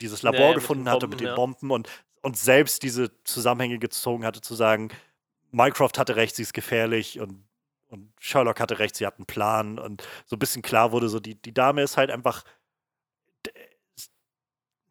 dieses 0.00 0.22
Labor 0.22 0.40
ja, 0.40 0.46
mit 0.46 0.56
den 0.56 0.60
gefunden 0.60 0.88
hatte 0.88 1.00
Bomben, 1.00 1.10
mit 1.10 1.20
den 1.20 1.26
ja. 1.26 1.34
Bomben 1.34 1.70
und, 1.70 1.88
und 2.22 2.36
selbst 2.36 2.82
diese 2.82 3.10
Zusammenhänge 3.24 3.78
gezogen 3.78 4.24
hatte, 4.24 4.40
zu 4.40 4.54
sagen, 4.54 4.90
Mycroft 5.50 5.98
hatte 5.98 6.16
recht, 6.16 6.36
sie 6.36 6.42
ist 6.42 6.54
gefährlich 6.54 7.18
und, 7.20 7.44
und 7.88 8.12
Sherlock 8.20 8.60
hatte 8.60 8.78
recht, 8.78 8.96
sie 8.96 9.06
hat 9.06 9.16
einen 9.16 9.26
Plan 9.26 9.78
und 9.78 10.06
so 10.26 10.36
ein 10.36 10.38
bisschen 10.38 10.62
klar 10.62 10.92
wurde, 10.92 11.08
so 11.08 11.20
die, 11.20 11.34
die 11.34 11.54
Dame 11.54 11.82
ist 11.82 11.96
halt 11.96 12.10
einfach, 12.10 12.44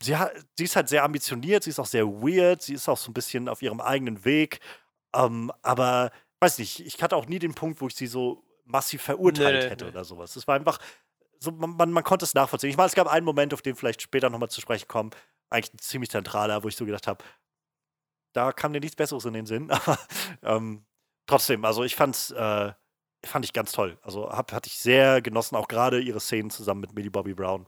sie, 0.01 0.17
hat, 0.17 0.31
sie 0.57 0.65
ist 0.65 0.75
halt 0.75 0.89
sehr 0.89 1.03
ambitioniert, 1.03 1.63
sie 1.63 1.69
ist 1.69 1.79
auch 1.79 1.85
sehr 1.85 2.07
weird, 2.07 2.61
sie 2.61 2.73
ist 2.73 2.89
auch 2.89 2.97
so 2.97 3.11
ein 3.11 3.13
bisschen 3.13 3.47
auf 3.47 3.61
ihrem 3.61 3.81
eigenen 3.81 4.25
Weg, 4.25 4.59
ähm, 5.13 5.51
aber 5.61 6.11
weiß 6.39 6.59
nicht, 6.59 6.79
ich 6.79 7.01
hatte 7.01 7.15
auch 7.15 7.25
nie 7.27 7.39
den 7.39 7.53
Punkt, 7.53 7.81
wo 7.81 7.87
ich 7.87 7.95
sie 7.95 8.07
so 8.07 8.43
massiv 8.65 9.01
verurteilt 9.01 9.63
Nee, 9.63 9.69
hätte 9.69 9.85
nee. 9.85 9.91
oder 9.91 10.03
sowas. 10.03 10.35
Es 10.35 10.47
war 10.47 10.55
einfach, 10.55 10.79
so, 11.39 11.51
man, 11.51 11.71
man, 11.71 11.91
man 11.91 12.03
konnte 12.03 12.25
es 12.25 12.33
nachvollziehen. 12.33 12.69
Ich 12.69 12.77
meine, 12.77 12.87
es 12.87 12.95
gab 12.95 13.07
einen 13.07 13.25
Moment, 13.25 13.53
auf 13.53 13.61
den 13.61 13.75
vielleicht 13.75 14.01
später 14.01 14.29
nochmal 14.29 14.49
zu 14.49 14.61
sprechen 14.61 14.87
kommen, 14.87 15.11
eigentlich 15.49 15.73
ein 15.73 15.79
ziemlich 15.79 16.09
zentraler, 16.09 16.63
wo 16.63 16.67
ich 16.67 16.75
so 16.75 16.85
gedacht 16.85 17.07
habe, 17.07 17.23
da 18.33 18.51
kam 18.51 18.73
dir 18.73 18.79
nichts 18.79 18.95
Besseres 18.95 19.25
in 19.25 19.33
den 19.33 19.45
Sinn. 19.45 19.71
Aber 19.71 19.97
ähm, 20.43 20.85
trotzdem, 21.25 21.65
also 21.65 21.83
ich 21.83 21.95
fand's, 21.95 22.31
äh, 22.31 22.73
fand 23.25 23.45
ich 23.45 23.53
ganz 23.53 23.71
toll. 23.71 23.97
Also 24.01 24.29
hab, 24.29 24.51
hatte 24.51 24.67
ich 24.67 24.77
sehr 24.77 25.21
genossen, 25.21 25.55
auch 25.55 25.67
gerade 25.67 25.99
ihre 25.99 26.19
Szenen 26.19 26.49
zusammen 26.49 26.81
mit 26.81 26.93
Millie 26.93 27.11
Bobby 27.11 27.33
Brown 27.33 27.65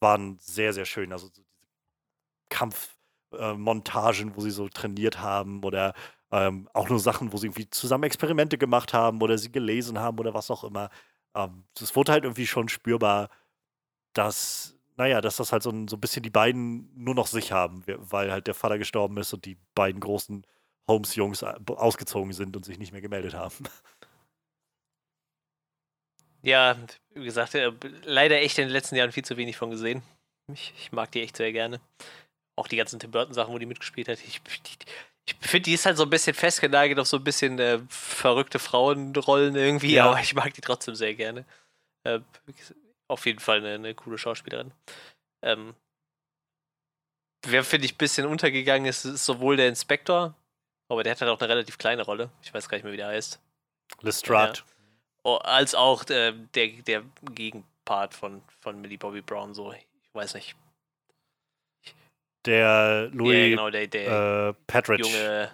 waren 0.00 0.38
sehr, 0.38 0.72
sehr 0.72 0.84
schön. 0.84 1.12
Also 1.12 1.26
so 1.26 1.32
diese 1.32 1.46
Kampfmontagen, 2.50 4.30
äh, 4.30 4.36
wo 4.36 4.40
sie 4.40 4.50
so 4.50 4.68
trainiert 4.68 5.20
haben 5.20 5.64
oder 5.64 5.94
ähm, 6.34 6.68
auch 6.74 6.90
nur 6.90 7.00
Sachen, 7.00 7.32
wo 7.32 7.38
sie 7.38 7.48
irgendwie 7.48 7.70
zusammen 7.70 8.04
Experimente 8.04 8.58
gemacht 8.58 8.94
haben 8.94 9.22
oder 9.22 9.38
sie 9.38 9.52
gelesen 9.52 10.00
haben 10.00 10.18
oder 10.20 10.34
was 10.34 10.50
auch 10.52 10.64
immer. 10.64 10.90
Ähm, 11.36 11.64
Es 11.80 11.96
wurde 11.96 12.12
halt 12.12 12.24
irgendwie 12.24 12.48
schon 12.48 12.68
spürbar, 12.68 13.30
dass, 14.14 14.76
naja, 14.96 15.20
dass 15.20 15.36
das 15.36 15.52
halt 15.52 15.62
so 15.62 15.70
ein, 15.70 15.88
so 15.88 15.96
ein 15.96 16.00
bisschen 16.00 16.22
die 16.22 16.30
beiden 16.30 16.90
nur 16.96 17.14
noch 17.14 17.26
sich 17.28 17.52
haben, 17.52 17.84
weil 17.86 18.32
halt 18.32 18.46
der 18.48 18.54
Vater 18.54 18.78
gestorben 18.78 19.18
ist 19.18 19.32
und 19.34 19.44
die 19.46 19.58
beiden 19.74 20.00
großen 20.00 20.46
Holmes-Jungs 20.88 21.42
äh, 21.42 21.54
ausgezogen 21.68 22.32
sind 22.32 22.56
und 22.56 22.64
sich 22.64 22.78
nicht 22.78 22.92
mehr 22.92 23.02
gemeldet 23.02 23.34
haben. 23.34 23.54
Ja, 26.42 26.76
wie 27.14 27.24
gesagt, 27.24 27.54
äh, 27.54 27.72
leider 28.04 28.38
echt 28.40 28.58
in 28.58 28.64
den 28.66 28.72
letzten 28.72 28.96
Jahren 28.96 29.12
viel 29.12 29.24
zu 29.24 29.36
wenig 29.36 29.56
von 29.56 29.70
gesehen. 29.70 30.02
Ich, 30.52 30.74
ich 30.78 30.92
mag 30.92 31.10
die 31.12 31.22
echt 31.22 31.36
sehr 31.38 31.52
gerne. 31.52 31.80
Auch 32.56 32.68
die 32.68 32.76
ganzen 32.76 33.00
Tim 33.00 33.12
Burton-Sachen, 33.12 33.54
wo 33.54 33.58
die 33.58 33.66
mitgespielt 33.66 34.08
hat. 34.08 34.18
Ich, 34.26 34.42
die, 34.42 34.76
ich 35.26 35.34
finde, 35.40 35.62
die 35.64 35.74
ist 35.74 35.86
halt 35.86 35.96
so 35.96 36.02
ein 36.04 36.10
bisschen 36.10 36.34
festgenagelt 36.34 36.98
auf 36.98 37.06
so 37.06 37.16
ein 37.16 37.24
bisschen 37.24 37.58
äh, 37.58 37.80
verrückte 37.88 38.58
Frauenrollen 38.58 39.56
irgendwie, 39.56 39.94
Ja. 39.94 40.06
aber 40.10 40.20
ich 40.20 40.34
mag 40.34 40.52
die 40.54 40.60
trotzdem 40.60 40.94
sehr 40.94 41.14
gerne. 41.14 41.44
Äh, 42.04 42.20
auf 43.08 43.24
jeden 43.26 43.40
Fall 43.40 43.58
eine, 43.58 43.74
eine 43.74 43.94
coole 43.94 44.18
Schauspielerin. 44.18 44.72
Ähm, 45.42 45.74
wer, 47.46 47.64
finde 47.64 47.86
ich, 47.86 47.94
ein 47.94 47.98
bisschen 47.98 48.26
untergegangen 48.26 48.86
ist, 48.86 49.04
ist 49.04 49.24
sowohl 49.24 49.56
der 49.56 49.68
Inspektor, 49.68 50.34
aber 50.88 51.02
der 51.02 51.12
hat 51.12 51.20
halt 51.20 51.30
auch 51.30 51.40
eine 51.40 51.48
relativ 51.48 51.78
kleine 51.78 52.02
Rolle. 52.02 52.30
Ich 52.42 52.52
weiß 52.52 52.68
gar 52.68 52.76
nicht 52.76 52.84
mehr, 52.84 52.92
wie 52.92 52.98
der 52.98 53.08
heißt. 53.08 53.40
Lestrade. 54.02 54.60
Oh, 55.22 55.36
als 55.36 55.74
auch 55.74 56.08
äh, 56.10 56.32
der, 56.54 56.68
der 56.82 57.02
Gegenpart 57.30 58.12
von, 58.14 58.42
von 58.60 58.80
Millie 58.80 58.98
Bobby 58.98 59.22
Brown, 59.22 59.54
so, 59.54 59.72
ich 59.72 59.86
weiß 60.12 60.34
nicht. 60.34 60.54
Der 62.46 63.08
Louis 63.12 63.38
ja, 63.38 63.48
genau, 63.48 63.70
der, 63.70 63.86
der 63.86 64.48
äh, 64.48 64.54
Patridge. 64.66 65.08
junge 65.08 65.50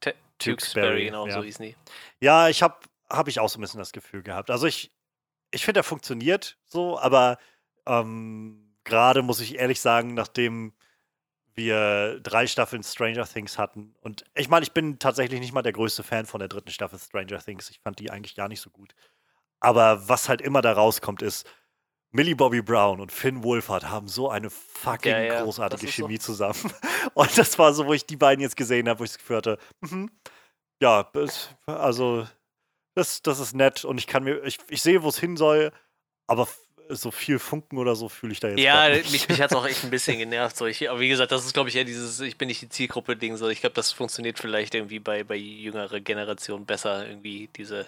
Te- 0.00 0.14
Tewksbury, 0.38 1.06
genau, 1.06 1.26
ja. 1.26 1.34
so 1.34 1.42
hieß 1.42 1.58
nie. 1.58 1.76
Ja, 2.20 2.48
ich 2.48 2.62
habe 2.62 2.76
hab 3.08 3.28
ich 3.28 3.40
auch 3.40 3.48
so 3.48 3.58
ein 3.58 3.62
bisschen 3.62 3.78
das 3.78 3.92
Gefühl 3.92 4.22
gehabt. 4.22 4.50
Also 4.50 4.66
ich, 4.66 4.90
ich 5.50 5.64
finde, 5.64 5.80
er 5.80 5.84
funktioniert 5.84 6.58
so, 6.64 6.98
aber 6.98 7.38
Ähm, 7.86 8.58
Gerade 8.84 9.22
muss 9.22 9.40
ich 9.40 9.58
ehrlich 9.58 9.80
sagen, 9.80 10.14
nachdem 10.14 10.72
wir 11.54 12.18
drei 12.20 12.46
Staffeln 12.46 12.82
Stranger 12.82 13.24
Things 13.26 13.58
hatten. 13.58 13.94
Und 14.00 14.24
ich 14.34 14.48
meine, 14.48 14.64
ich 14.64 14.72
bin 14.72 14.98
tatsächlich 14.98 15.38
nicht 15.40 15.52
mal 15.52 15.62
der 15.62 15.72
größte 15.72 16.02
Fan 16.02 16.26
von 16.26 16.40
der 16.40 16.48
dritten 16.48 16.70
Staffel 16.70 16.98
Stranger 16.98 17.38
Things. 17.38 17.70
Ich 17.70 17.78
fand 17.80 17.98
die 17.98 18.10
eigentlich 18.10 18.34
gar 18.34 18.48
nicht 18.48 18.60
so 18.60 18.70
gut. 18.70 18.94
Aber 19.60 20.08
was 20.08 20.28
halt 20.28 20.40
immer 20.40 20.62
da 20.62 20.72
rauskommt, 20.72 21.22
ist, 21.22 21.48
Millie 22.12 22.36
Bobby 22.36 22.60
Brown 22.62 23.00
und 23.00 23.10
Finn 23.10 23.42
Wolfhard 23.42 23.88
haben 23.88 24.06
so 24.06 24.28
eine 24.30 24.50
fucking 24.50 25.12
Ja, 25.12 25.20
ja, 25.20 25.42
großartige 25.42 25.86
Chemie 25.90 26.18
zusammen. 26.18 26.72
Und 27.14 27.36
das 27.38 27.58
war 27.58 27.72
so, 27.72 27.86
wo 27.86 27.94
ich 27.94 28.04
die 28.04 28.16
beiden 28.16 28.42
jetzt 28.42 28.56
gesehen 28.56 28.86
habe, 28.88 29.00
wo 29.00 29.04
ich 29.04 29.10
das 29.12 29.18
Gefühl 29.18 29.36
hatte, 29.38 29.58
mhm, 29.80 30.10
ja, 30.82 31.10
es- 31.14 31.48
also 31.66 32.26
das, 32.94 33.22
das 33.22 33.38
ist 33.40 33.54
nett 33.54 33.84
und 33.86 33.96
ich 33.98 34.06
kann 34.06 34.24
mir, 34.24 34.42
ich, 34.44 34.58
ich 34.68 34.82
sehe, 34.82 35.02
wo 35.02 35.08
es 35.08 35.18
hin 35.18 35.38
soll, 35.38 35.72
aber 36.26 36.46
so 36.90 37.10
viel 37.10 37.38
Funken 37.38 37.78
oder 37.78 37.96
so 37.96 38.10
fühle 38.10 38.32
ich 38.32 38.40
da 38.40 38.48
jetzt 38.48 38.60
Ja, 38.60 38.90
nicht. 38.90 39.10
mich, 39.10 39.28
mich 39.30 39.40
hat 39.40 39.50
es 39.50 39.56
auch 39.56 39.64
echt 39.66 39.82
ein 39.84 39.88
bisschen 39.90 40.18
genervt. 40.18 40.56
So. 40.56 40.66
Ich, 40.66 40.90
aber 40.90 41.00
wie 41.00 41.08
gesagt, 41.08 41.32
das 41.32 41.46
ist, 41.46 41.54
glaube 41.54 41.70
ich, 41.70 41.76
eher 41.76 41.84
dieses, 41.84 42.20
ich 42.20 42.36
bin 42.36 42.48
nicht 42.48 42.60
die 42.60 42.68
Zielgruppe-Ding. 42.68 43.38
So. 43.38 43.48
Ich 43.48 43.60
glaube, 43.60 43.74
das 43.74 43.92
funktioniert 43.92 44.38
vielleicht 44.38 44.74
irgendwie 44.74 44.98
bei, 44.98 45.24
bei 45.24 45.36
jüngerer 45.36 46.00
Generation 46.00 46.66
besser. 46.66 47.08
Irgendwie 47.08 47.48
diese, 47.56 47.86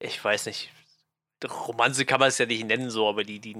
ich 0.00 0.22
weiß 0.22 0.44
nicht, 0.46 0.70
Romanze 1.44 2.04
kann 2.04 2.20
man 2.20 2.28
es 2.28 2.38
ja 2.38 2.46
nicht 2.46 2.64
nennen, 2.66 2.90
so, 2.90 3.08
aber 3.08 3.24
die, 3.24 3.38
die 3.38 3.54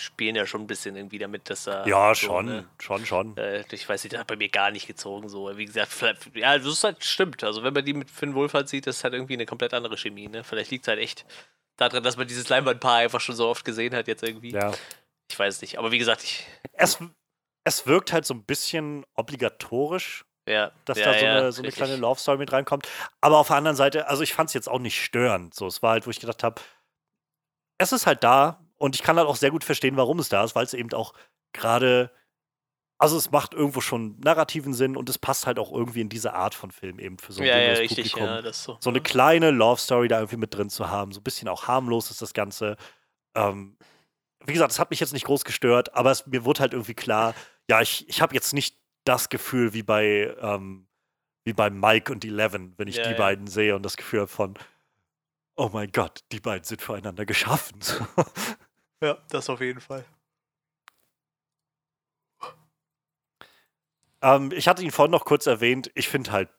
spielen 0.00 0.34
ja 0.34 0.46
schon 0.46 0.62
ein 0.62 0.66
bisschen 0.66 0.96
irgendwie 0.96 1.18
damit, 1.18 1.48
dass 1.50 1.64
da. 1.64 1.86
Ja, 1.86 2.14
so, 2.14 2.26
schon, 2.26 2.46
ne, 2.46 2.68
schon, 2.80 3.06
schon. 3.06 3.36
äh, 3.36 3.64
ich 3.70 3.88
weiß 3.88 4.02
nicht, 4.02 4.14
das 4.14 4.20
hat 4.20 4.26
bei 4.26 4.36
mir 4.36 4.48
gar 4.48 4.70
nicht 4.70 4.86
gezogen. 4.86 5.28
So. 5.28 5.56
Wie 5.56 5.66
gesagt, 5.66 5.92
ja, 6.34 6.56
das 6.58 6.66
ist 6.66 6.84
halt 6.84 7.04
stimmt. 7.04 7.44
Also, 7.44 7.62
wenn 7.62 7.74
man 7.74 7.84
die 7.84 7.92
mit 7.92 8.10
Finn 8.10 8.34
Wolfhard 8.34 8.68
sieht, 8.68 8.86
das 8.86 8.98
ist 8.98 9.04
halt 9.04 9.14
irgendwie 9.14 9.34
eine 9.34 9.46
komplett 9.46 9.74
andere 9.74 9.96
Chemie. 9.96 10.28
Ne? 10.28 10.44
Vielleicht 10.44 10.70
liegt 10.70 10.84
es 10.84 10.88
halt 10.88 11.00
echt 11.00 11.24
daran, 11.76 12.02
dass 12.02 12.16
man 12.16 12.26
dieses 12.26 12.48
Leinwandpaar 12.48 12.96
einfach 12.98 13.20
schon 13.20 13.36
so 13.36 13.48
oft 13.48 13.64
gesehen 13.64 13.94
hat, 13.94 14.08
jetzt 14.08 14.22
irgendwie. 14.22 14.52
Ja. 14.52 14.72
Ich 15.30 15.38
weiß 15.38 15.60
nicht. 15.60 15.78
Aber 15.78 15.92
wie 15.92 15.98
gesagt, 15.98 16.24
ich. 16.24 16.46
Es, 16.72 16.98
es 17.64 17.86
wirkt 17.86 18.12
halt 18.12 18.24
so 18.24 18.34
ein 18.34 18.44
bisschen 18.44 19.04
obligatorisch, 19.14 20.24
Ja, 20.50 20.72
dass 20.84 20.98
ja, 20.98 21.06
da 21.06 21.18
so 21.18 21.24
ja, 21.24 21.32
eine, 21.32 21.52
so 21.52 21.62
eine 21.62 21.72
kleine 21.72 21.96
Love 21.96 22.20
Story 22.20 22.38
mit 22.38 22.52
reinkommt. 22.52 22.88
Aber 23.20 23.38
auf 23.38 23.48
der 23.48 23.56
anderen 23.56 23.76
Seite, 23.76 24.08
also 24.08 24.22
ich 24.22 24.34
fand 24.34 24.48
es 24.48 24.54
jetzt 24.54 24.68
auch 24.68 24.78
nicht 24.78 25.02
störend. 25.02 25.54
So, 25.54 25.66
es 25.66 25.82
war 25.82 25.92
halt, 25.92 26.06
wo 26.06 26.10
ich 26.10 26.20
gedacht 26.20 26.42
habe, 26.42 26.60
es 27.78 27.92
ist 27.92 28.06
halt 28.06 28.22
da 28.24 28.60
und 28.76 28.94
ich 28.94 29.02
kann 29.02 29.16
halt 29.16 29.28
auch 29.28 29.36
sehr 29.36 29.50
gut 29.50 29.64
verstehen, 29.64 29.96
warum 29.96 30.18
es 30.18 30.28
da 30.28 30.44
ist, 30.44 30.54
weil 30.54 30.64
es 30.64 30.74
eben 30.74 30.92
auch 30.92 31.14
gerade, 31.52 32.10
also 32.98 33.16
es 33.16 33.30
macht 33.30 33.54
irgendwo 33.54 33.80
schon 33.80 34.18
narrativen 34.20 34.74
Sinn 34.74 34.96
und 34.96 35.08
es 35.08 35.18
passt 35.18 35.46
halt 35.46 35.58
auch 35.58 35.72
irgendwie 35.72 36.00
in 36.00 36.08
diese 36.08 36.34
Art 36.34 36.54
von 36.54 36.70
Film 36.70 36.98
eben 36.98 37.18
für 37.18 37.32
so 37.32 37.42
ein 37.42 37.48
Ja, 37.48 37.58
ja, 37.58 37.72
richtig. 37.74 38.12
Publikum. 38.12 38.44
Ja, 38.44 38.52
so. 38.52 38.76
so 38.80 38.90
eine 38.90 39.00
kleine 39.00 39.50
Love 39.50 39.80
Story 39.80 40.08
da 40.08 40.18
irgendwie 40.18 40.36
mit 40.36 40.54
drin 40.54 40.70
zu 40.70 40.90
haben, 40.90 41.12
so 41.12 41.20
ein 41.20 41.24
bisschen 41.24 41.48
auch 41.48 41.68
harmlos 41.68 42.10
ist 42.10 42.22
das 42.22 42.34
Ganze. 42.34 42.76
Ähm, 43.34 43.76
wie 44.44 44.52
gesagt, 44.54 44.72
es 44.72 44.78
hat 44.78 44.90
mich 44.90 45.00
jetzt 45.00 45.12
nicht 45.12 45.26
groß 45.26 45.44
gestört, 45.44 45.94
aber 45.94 46.10
es, 46.10 46.26
mir 46.26 46.44
wurde 46.44 46.60
halt 46.60 46.72
irgendwie 46.72 46.94
klar, 46.94 47.34
ja, 47.68 47.80
ich, 47.80 48.08
ich 48.08 48.20
habe 48.22 48.34
jetzt 48.34 48.52
nicht 48.52 48.79
das 49.04 49.28
Gefühl 49.28 49.72
wie 49.72 49.82
bei, 49.82 50.34
ähm, 50.40 50.86
wie 51.44 51.52
bei 51.52 51.70
Mike 51.70 52.12
und 52.12 52.24
Eleven, 52.24 52.74
wenn 52.76 52.88
ich 52.88 52.96
Ja, 52.96 53.04
die 53.04 53.12
ja. 53.12 53.16
beiden 53.16 53.46
sehe 53.46 53.74
und 53.74 53.82
das 53.82 53.96
Gefühl 53.96 54.20
habe 54.20 54.28
von, 54.28 54.58
oh 55.56 55.70
mein 55.72 55.90
Gott, 55.92 56.20
die 56.32 56.40
beiden 56.40 56.64
sind 56.64 56.82
füreinander 56.82 57.26
geschaffen. 57.26 57.80
Ja, 59.02 59.16
das 59.30 59.48
auf 59.48 59.62
jeden 59.62 59.80
Fall. 59.80 60.04
ähm, 64.20 64.52
ich 64.52 64.68
hatte 64.68 64.82
ihn 64.82 64.90
vorhin 64.90 65.10
noch 65.10 65.24
kurz 65.24 65.46
erwähnt, 65.46 65.90
ich 65.94 66.08
finde 66.08 66.32
halt 66.32 66.50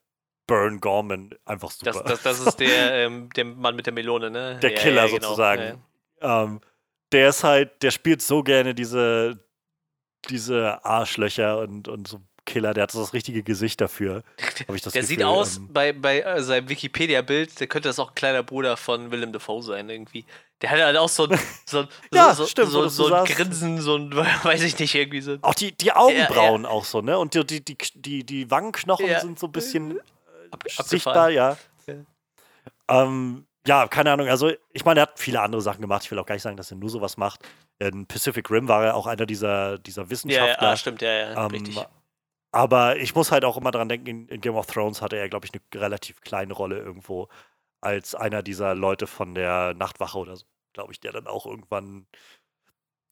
Burn 0.48 0.82
Gorman 0.82 1.36
einfach 1.46 1.72
super. 1.72 1.92
Das, 2.04 2.04
das, 2.04 2.24
das 2.24 2.40
ist 2.40 2.60
der, 2.60 2.94
ähm, 3.06 3.30
der 3.36 3.46
Mann 3.46 3.76
mit 3.76 3.86
der 3.86 3.94
Melone, 3.94 4.32
ne? 4.32 4.60
Der 4.60 4.72
ja, 4.72 4.80
Killer 4.80 5.08
genau. 5.08 5.22
sozusagen. 5.22 5.84
Ähm, 6.20 6.62
der 7.12 7.30
ist 7.30 7.44
halt, 7.44 7.84
der 7.84 7.92
spielt 7.92 8.22
so 8.22 8.44
gerne 8.44 8.74
diese, 8.74 9.40
diese 10.30 10.84
Arschlöcher 10.84 11.60
und, 11.60 11.88
und 11.88 12.08
so 12.08 12.22
Killer, 12.52 12.74
der 12.74 12.84
hat 12.84 12.92
so 12.92 13.00
das 13.00 13.14
richtige 13.14 13.42
Gesicht 13.44 13.80
dafür. 13.82 14.24
Der 14.68 14.78
sieht 15.04 15.18
Gefühl, 15.20 15.24
aus, 15.24 15.58
ähm, 15.58 15.70
bei, 15.72 15.94
bei 15.94 16.22
äh, 16.22 16.44
seinem 16.44 16.70
Wikipedia-Bild, 16.70 17.60
der 17.60 17.68
könnte 17.68 17.90
das 17.90 17.98
auch 18.00 18.10
ein 18.10 18.16
kleiner 18.16 18.44
Bruder 18.44 18.78
von 18.78 19.10
Willem 19.12 19.32
Dafoe 19.34 19.62
sein, 19.64 19.90
irgendwie. 19.90 20.26
Der 20.62 20.70
hat 20.70 20.80
halt 20.80 20.98
auch 20.98 21.10
so 21.10 21.28
ein, 21.28 21.40
so, 21.66 21.80
ein- 21.80 21.88
Ja, 22.14 22.34
so, 22.36 22.46
stimmt, 22.46 22.70
so, 22.72 22.88
so 22.90 23.12
ein. 23.14 23.26
Grinsen, 23.26 23.82
so 23.82 23.96
ein, 23.96 24.14
weiß 24.44 24.62
ich 24.64 24.78
nicht, 24.78 24.94
irgendwie 24.94 25.22
so. 25.22 25.38
Auch 25.42 25.56
die, 25.56 25.72
die 25.72 25.92
Augenbrauen 25.94 26.66
auch 26.66 26.86
so, 26.86 27.02
ne? 27.02 27.18
Und 27.18 27.34
die, 27.34 27.46
die, 27.46 27.64
die, 27.64 27.76
die, 27.96 28.24
die 28.26 28.52
Wangenknochen 28.52 29.08
Ja. 29.08 29.20
sind 29.22 29.40
so 29.40 29.48
ein 29.48 29.52
bisschen 29.52 30.00
Ab, 30.52 30.64
sichtbar, 30.68 31.30
ja. 31.30 31.58
Ja. 31.88 31.96
Ähm, 32.90 33.46
ja, 33.68 33.88
keine 33.88 34.12
Ahnung. 34.12 34.28
Also, 34.28 34.52
ich 34.74 34.86
meine, 34.86 35.00
er 35.02 35.04
hat 35.04 35.20
viele 35.20 35.40
andere 35.42 35.62
Sachen 35.62 35.82
gemacht. 35.82 36.04
Ich 36.04 36.12
will 36.12 36.20
auch 36.20 36.26
gar 36.26 36.36
nicht 36.36 36.42
sagen, 36.42 36.58
dass 36.58 36.72
er 36.72 36.78
nur 36.78 36.90
sowas 36.90 37.16
macht. 37.18 37.42
In 37.80 38.06
Pacific 38.08 38.50
Rim 38.50 38.68
war 38.68 38.84
er 38.86 38.96
auch 38.96 39.08
einer 39.08 39.26
dieser, 39.26 39.78
dieser 39.78 40.04
Ja, 40.04 40.10
Wissenschaftler. 40.10 40.68
ja, 40.68 40.72
ah, 40.74 40.76
stimmt, 40.78 41.02
ja, 41.02 41.12
ja, 41.12 41.46
Ähm, 41.46 41.52
richtig. 41.52 41.76
Aber 42.52 42.98
ich 42.98 43.16
muss 43.16 43.32
halt 43.32 43.46
auch 43.46 43.58
immer 43.58 43.72
dran 43.72 43.90
denken, 43.90 44.28
in, 44.28 44.42
Game 44.42 44.56
of 44.56 44.68
Thrones 44.68 45.02
hatte 45.02 45.16
er, 45.16 45.30
glaube 45.30 45.46
ich, 45.46 45.54
eine 45.54 45.82
relativ 45.82 46.22
kleine 46.22 46.54
Rolle 46.54 46.80
irgendwo 46.80 47.30
als 47.80 48.14
einer 48.14 48.44
dieser 48.44 48.76
Leute 48.76 49.08
von 49.08 49.34
der 49.34 49.74
Nachtwache 49.74 50.18
oder 50.18 50.36
so, 50.36 50.46
glaube 50.74 50.92
ich, 50.92 51.00
der 51.00 51.14
dann 51.14 51.28
auch 51.28 51.46
irgendwann 51.46 52.06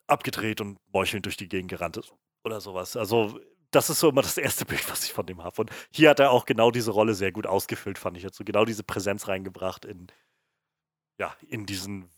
abgedreht 0.07 0.61
und 0.61 0.77
meuchelnd 0.91 1.25
durch 1.25 1.37
die 1.37 1.47
Gegend 1.47 1.71
gerannt 1.71 1.97
ist 1.97 2.13
oder 2.43 2.59
sowas. 2.61 2.97
Also 2.97 3.39
das 3.71 3.89
ist 3.89 3.99
so 3.99 4.09
immer 4.09 4.21
das 4.21 4.37
erste 4.37 4.65
Bild, 4.65 4.89
was 4.89 5.05
ich 5.05 5.13
von 5.13 5.25
dem 5.25 5.43
habe. 5.43 5.61
Und 5.61 5.71
hier 5.91 6.09
hat 6.09 6.19
er 6.19 6.31
auch 6.31 6.45
genau 6.45 6.71
diese 6.71 6.91
Rolle 6.91 7.13
sehr 7.13 7.31
gut 7.31 7.47
ausgefüllt, 7.47 7.97
fand 7.97 8.17
ich 8.17 8.23
jetzt 8.23 8.37
so 8.37 8.43
genau 8.43 8.65
diese 8.65 8.83
Präsenz 8.83 9.27
reingebracht 9.27 9.85
in, 9.85 10.07
ja, 11.17 11.33
in 11.47 11.65
diesen 11.65 12.09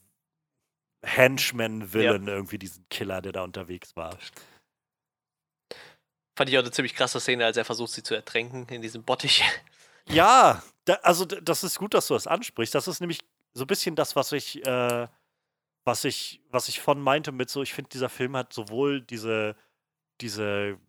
Henchman-Villain, 1.03 2.27
irgendwie 2.27 2.59
diesen 2.59 2.87
Killer, 2.89 3.21
der 3.21 3.31
da 3.31 3.43
unterwegs 3.43 3.95
war. 3.95 4.17
Fand 6.41 6.49
ich 6.49 6.57
auch 6.57 6.63
eine 6.63 6.71
ziemlich 6.71 6.95
krasse 6.95 7.19
Szene, 7.19 7.45
als 7.45 7.55
er 7.55 7.65
versucht, 7.65 7.91
sie 7.91 8.01
zu 8.01 8.15
ertränken 8.15 8.67
in 8.69 8.81
diesem 8.81 9.03
Bottich. 9.03 9.43
Ja, 10.09 10.63
da, 10.85 10.95
also 11.03 11.25
das 11.25 11.63
ist 11.63 11.77
gut, 11.77 11.93
dass 11.93 12.07
du 12.07 12.15
das 12.15 12.25
ansprichst. 12.25 12.73
Das 12.73 12.87
ist 12.87 12.99
nämlich 12.99 13.19
so 13.53 13.65
ein 13.65 13.67
bisschen 13.67 13.95
das, 13.95 14.15
was 14.15 14.31
ich, 14.31 14.65
äh, 14.65 15.07
was 15.85 16.03
ich, 16.03 16.41
was 16.49 16.67
ich 16.67 16.81
von 16.81 16.99
meinte 16.99 17.31
mit 17.31 17.51
so, 17.51 17.61
ich 17.61 17.75
finde, 17.75 17.89
dieser 17.89 18.09
Film 18.09 18.35
hat 18.35 18.51
sowohl 18.51 19.01
diese, 19.01 19.55
diese, 20.19 20.79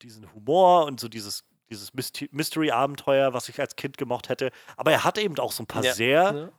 diesen 0.00 0.32
Humor 0.32 0.86
und 0.86 0.98
so 0.98 1.08
dieses, 1.08 1.44
dieses 1.68 1.92
Mystery-Abenteuer, 1.92 3.34
was 3.34 3.50
ich 3.50 3.60
als 3.60 3.76
Kind 3.76 3.98
gemocht 3.98 4.30
hätte, 4.30 4.50
aber 4.78 4.92
er 4.92 5.04
hat 5.04 5.18
eben 5.18 5.38
auch 5.38 5.52
so 5.52 5.64
ein 5.64 5.66
paar 5.66 5.84
Ja. 5.84 5.92
sehr 5.92 6.32
Ne? 6.32 6.52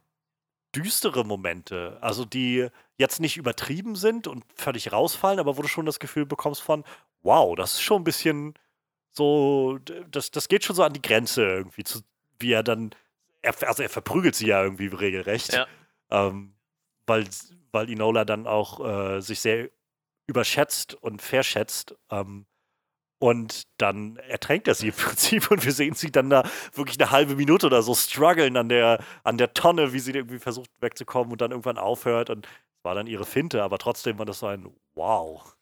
düstere 0.76 1.26
Momente, 1.26 1.98
also 2.00 2.26
die 2.26 2.68
jetzt 2.98 3.20
nicht 3.20 3.38
übertrieben 3.38 3.96
sind 3.96 4.28
und 4.28 4.46
völlig 4.56 4.92
rausfallen, 4.92 5.40
aber 5.40 5.58
wo 5.58 5.64
du 5.64 5.68
schon 5.68 5.88
das 5.88 6.00
Gefühl 6.00 6.28
bekommst 6.28 6.62
von, 6.62 6.86
wow, 7.24 7.56
das 7.56 7.74
ist 7.74 7.82
schon 7.82 8.02
ein 8.02 8.06
bisschen 8.06 8.54
so, 9.12 9.78
das, 10.10 10.32
das 10.32 10.48
geht 10.48 10.64
schon 10.64 10.76
so 10.76 10.84
an 10.84 10.94
die 10.94 11.02
Grenze 11.02 11.44
irgendwie, 11.44 11.84
zu, 11.84 12.00
wie 12.40 12.54
er 12.54 12.64
dann, 12.64 12.92
er, 13.42 13.54
also 13.68 13.84
er 13.84 13.90
verprügelt 13.90 14.36
sie 14.36 14.48
ja 14.48 14.64
irgendwie 14.64 14.88
regelrecht, 14.88 15.54
Ja. 15.54 15.68
ähm, 16.10 16.56
weil, 17.08 17.28
weil 17.72 17.90
Inola 17.90 18.26
dann 18.26 18.48
auch 18.48 18.80
äh, 18.86 19.22
sich 19.22 19.40
sehr 19.42 19.70
überschätzt 20.28 20.94
und 20.96 21.22
verschätzt 21.22 21.96
ähm, 22.10 22.46
und 23.20 23.64
dann 23.78 24.16
ertränkt 24.18 24.68
er 24.68 24.76
sie 24.76 24.88
im 24.88 24.94
Prinzip 24.98 25.52
und 25.52 25.64
wir 25.66 25.74
sehen 25.74 25.94
sie 25.94 26.12
dann 26.12 26.30
da 26.30 26.44
wirklich 26.74 27.00
eine 27.00 27.12
halbe 27.12 27.36
Minute 27.36 27.68
oder 27.68 27.82
so 27.84 27.94
strugglen 27.94 28.56
an 28.58 28.70
der, 28.70 29.04
an 29.24 29.38
der 29.38 29.54
Tonne, 29.54 29.94
wie 29.94 30.00
sie 30.00 30.12
irgendwie 30.12 30.40
versucht 30.40 30.70
wegzukommen 30.80 31.32
und 31.32 31.42
dann 31.42 31.52
irgendwann 31.52 31.78
aufhört. 31.78 32.30
Und 32.30 32.46
es 32.48 32.84
war 32.84 32.96
dann 32.96 33.08
ihre 33.08 33.26
Finte, 33.26 33.62
aber 33.62 33.78
trotzdem 33.78 34.18
war 34.18 34.26
das 34.26 34.40
so 34.40 34.48
ein 34.48 34.68
Wow. 34.96 35.56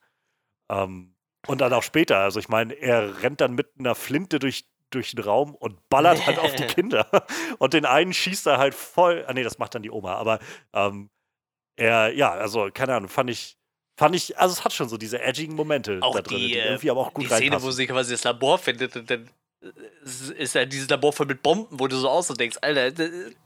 Ähm, 0.69 1.15
und 1.47 1.61
dann 1.61 1.73
auch 1.73 1.83
später, 1.83 2.17
also 2.19 2.39
ich 2.39 2.49
meine, 2.49 2.73
er 2.73 3.21
rennt 3.23 3.41
dann 3.41 3.53
mit 3.55 3.67
einer 3.79 3.95
Flinte 3.95 4.39
durch, 4.39 4.65
durch 4.89 5.11
den 5.11 5.23
Raum 5.23 5.55
und 5.55 5.87
ballert 5.89 6.25
halt 6.25 6.37
auf 6.39 6.53
die 6.55 6.63
Kinder. 6.67 7.07
Und 7.59 7.73
den 7.73 7.85
einen 7.85 8.13
schießt 8.13 8.47
er 8.47 8.57
halt 8.57 8.73
voll. 8.75 9.23
Ah, 9.27 9.33
nee, 9.33 9.43
das 9.43 9.57
macht 9.57 9.75
dann 9.75 9.81
die 9.83 9.91
Oma, 9.91 10.15
aber 10.15 10.39
ähm, 10.73 11.09
er, 11.75 12.13
ja, 12.13 12.31
also 12.31 12.69
keine 12.73 12.95
Ahnung, 12.95 13.09
fand 13.09 13.29
ich. 13.29 13.55
Fand 13.97 14.15
ich, 14.15 14.37
also 14.37 14.53
es 14.53 14.63
hat 14.63 14.71
schon 14.71 14.87
so 14.87 14.95
diese 14.95 15.19
edgigen 15.21 15.55
Momente 15.55 15.99
Auch 16.01 16.15
da 16.15 16.21
drin, 16.21 16.37
die, 16.37 16.47
die, 16.47 16.57
äh, 16.57 16.67
irgendwie 16.67 16.89
aber 16.89 17.01
auch 17.01 17.13
gut 17.13 17.25
die 17.25 17.27
Szene, 17.27 17.39
wo 17.39 17.43
reinpassen. 17.55 17.71
sie 17.73 17.87
quasi 17.87 18.11
das 18.13 18.23
Labor 18.23 18.57
findet 18.57 18.95
und 18.95 19.09
dann 19.11 19.29
äh, 19.61 19.67
ist 20.37 20.55
ja 20.55 20.63
dieses 20.65 20.87
Labor 20.89 21.11
voll 21.11 21.25
mit 21.25 21.43
Bomben, 21.43 21.67
wo 21.77 21.85
du 21.85 21.97
so 21.97 22.07
aus 22.07 22.29
und 22.29 22.39
denkst, 22.39 22.57
Alter, 22.61 22.91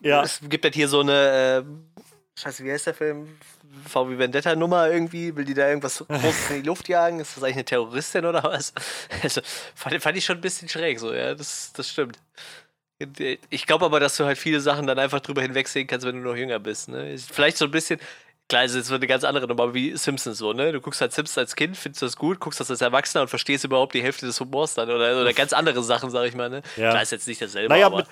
Ja. 0.02 0.22
es 0.22 0.40
gibt 0.48 0.64
halt 0.64 0.76
hier 0.76 0.88
so 0.88 1.00
eine, 1.00 1.66
äh, 1.66 1.93
scheiße, 2.36 2.64
wie 2.64 2.72
heißt 2.72 2.88
der 2.88 2.94
Film? 2.94 3.38
VW 3.88 4.18
Vendetta-Nummer 4.18 4.90
irgendwie, 4.90 5.36
will 5.36 5.46
die 5.46 5.54
da 5.54 5.68
irgendwas 5.68 6.00
Großes 6.08 6.52
in 6.52 6.62
die 6.62 6.68
Luft 6.68 6.88
jagen? 6.88 7.20
Ist 7.20 7.36
das 7.36 7.44
eigentlich 7.44 7.56
eine 7.56 7.66
Terroristin 7.66 8.26
oder 8.26 8.44
was? 8.44 8.74
Also, 9.22 9.42
fand, 9.76 10.02
fand 10.02 10.18
ich 10.18 10.26
schon 10.26 10.38
ein 10.38 10.42
bisschen 10.42 10.70
schräg, 10.70 11.00
so, 11.00 11.14
ja, 11.14 11.34
das, 11.36 11.74
das 11.74 11.90
stimmt. 11.90 12.18
Ich 13.50 13.66
glaube 13.66 13.86
aber, 13.86 14.00
dass 14.00 14.16
du 14.16 14.26
halt 14.26 14.38
viele 14.38 14.62
Sachen 14.62 14.88
dann 14.88 14.98
einfach 15.00 15.20
drüber 15.20 15.42
hinwegsehen 15.42 15.88
kannst, 15.88 16.06
wenn 16.06 16.16
du 16.16 16.22
noch 16.22 16.38
jünger 16.38 16.60
bist. 16.60 16.88
Ne? 16.88 17.18
Vielleicht 17.18 17.58
so 17.58 17.66
ein 17.66 17.72
bisschen, 17.72 18.00
klar, 18.48 18.64
es 18.64 18.76
ist 18.76 18.92
eine 18.92 19.08
ganz 19.08 19.24
andere 19.24 19.48
Nummer, 19.48 19.74
wie 19.74 19.98
Simpsons 19.98 20.38
so, 20.38 20.54
ne? 20.54 20.72
Du 20.72 20.80
guckst 20.80 21.02
halt 21.02 21.12
Simpsons 21.12 21.38
als 21.38 21.56
Kind, 21.56 21.76
findest 21.76 22.02
das 22.02 22.16
gut, 22.16 22.40
guckst 22.40 22.60
das 22.60 22.70
als 22.72 22.82
Erwachsener 22.82 23.24
und 23.24 23.28
verstehst 23.28 23.66
überhaupt 23.66 23.94
die 23.94 24.04
Hälfte 24.04 24.26
des 24.26 24.40
Humors 24.40 24.76
dann 24.76 24.90
oder, 24.90 25.20
oder 25.20 25.34
ganz 25.34 25.52
andere 25.52 25.84
Sachen, 25.84 26.12
sag 26.12 26.28
ich 26.28 26.36
mal, 26.36 26.50
ne? 26.50 26.62
Ja. 26.78 26.92
Klar, 26.92 27.02
ist 27.02 27.12
jetzt 27.12 27.28
nicht 27.28 27.42
dasselbe, 27.42 27.68
Naja, 27.70 27.88
aber. 27.88 27.98
mit, 27.98 28.08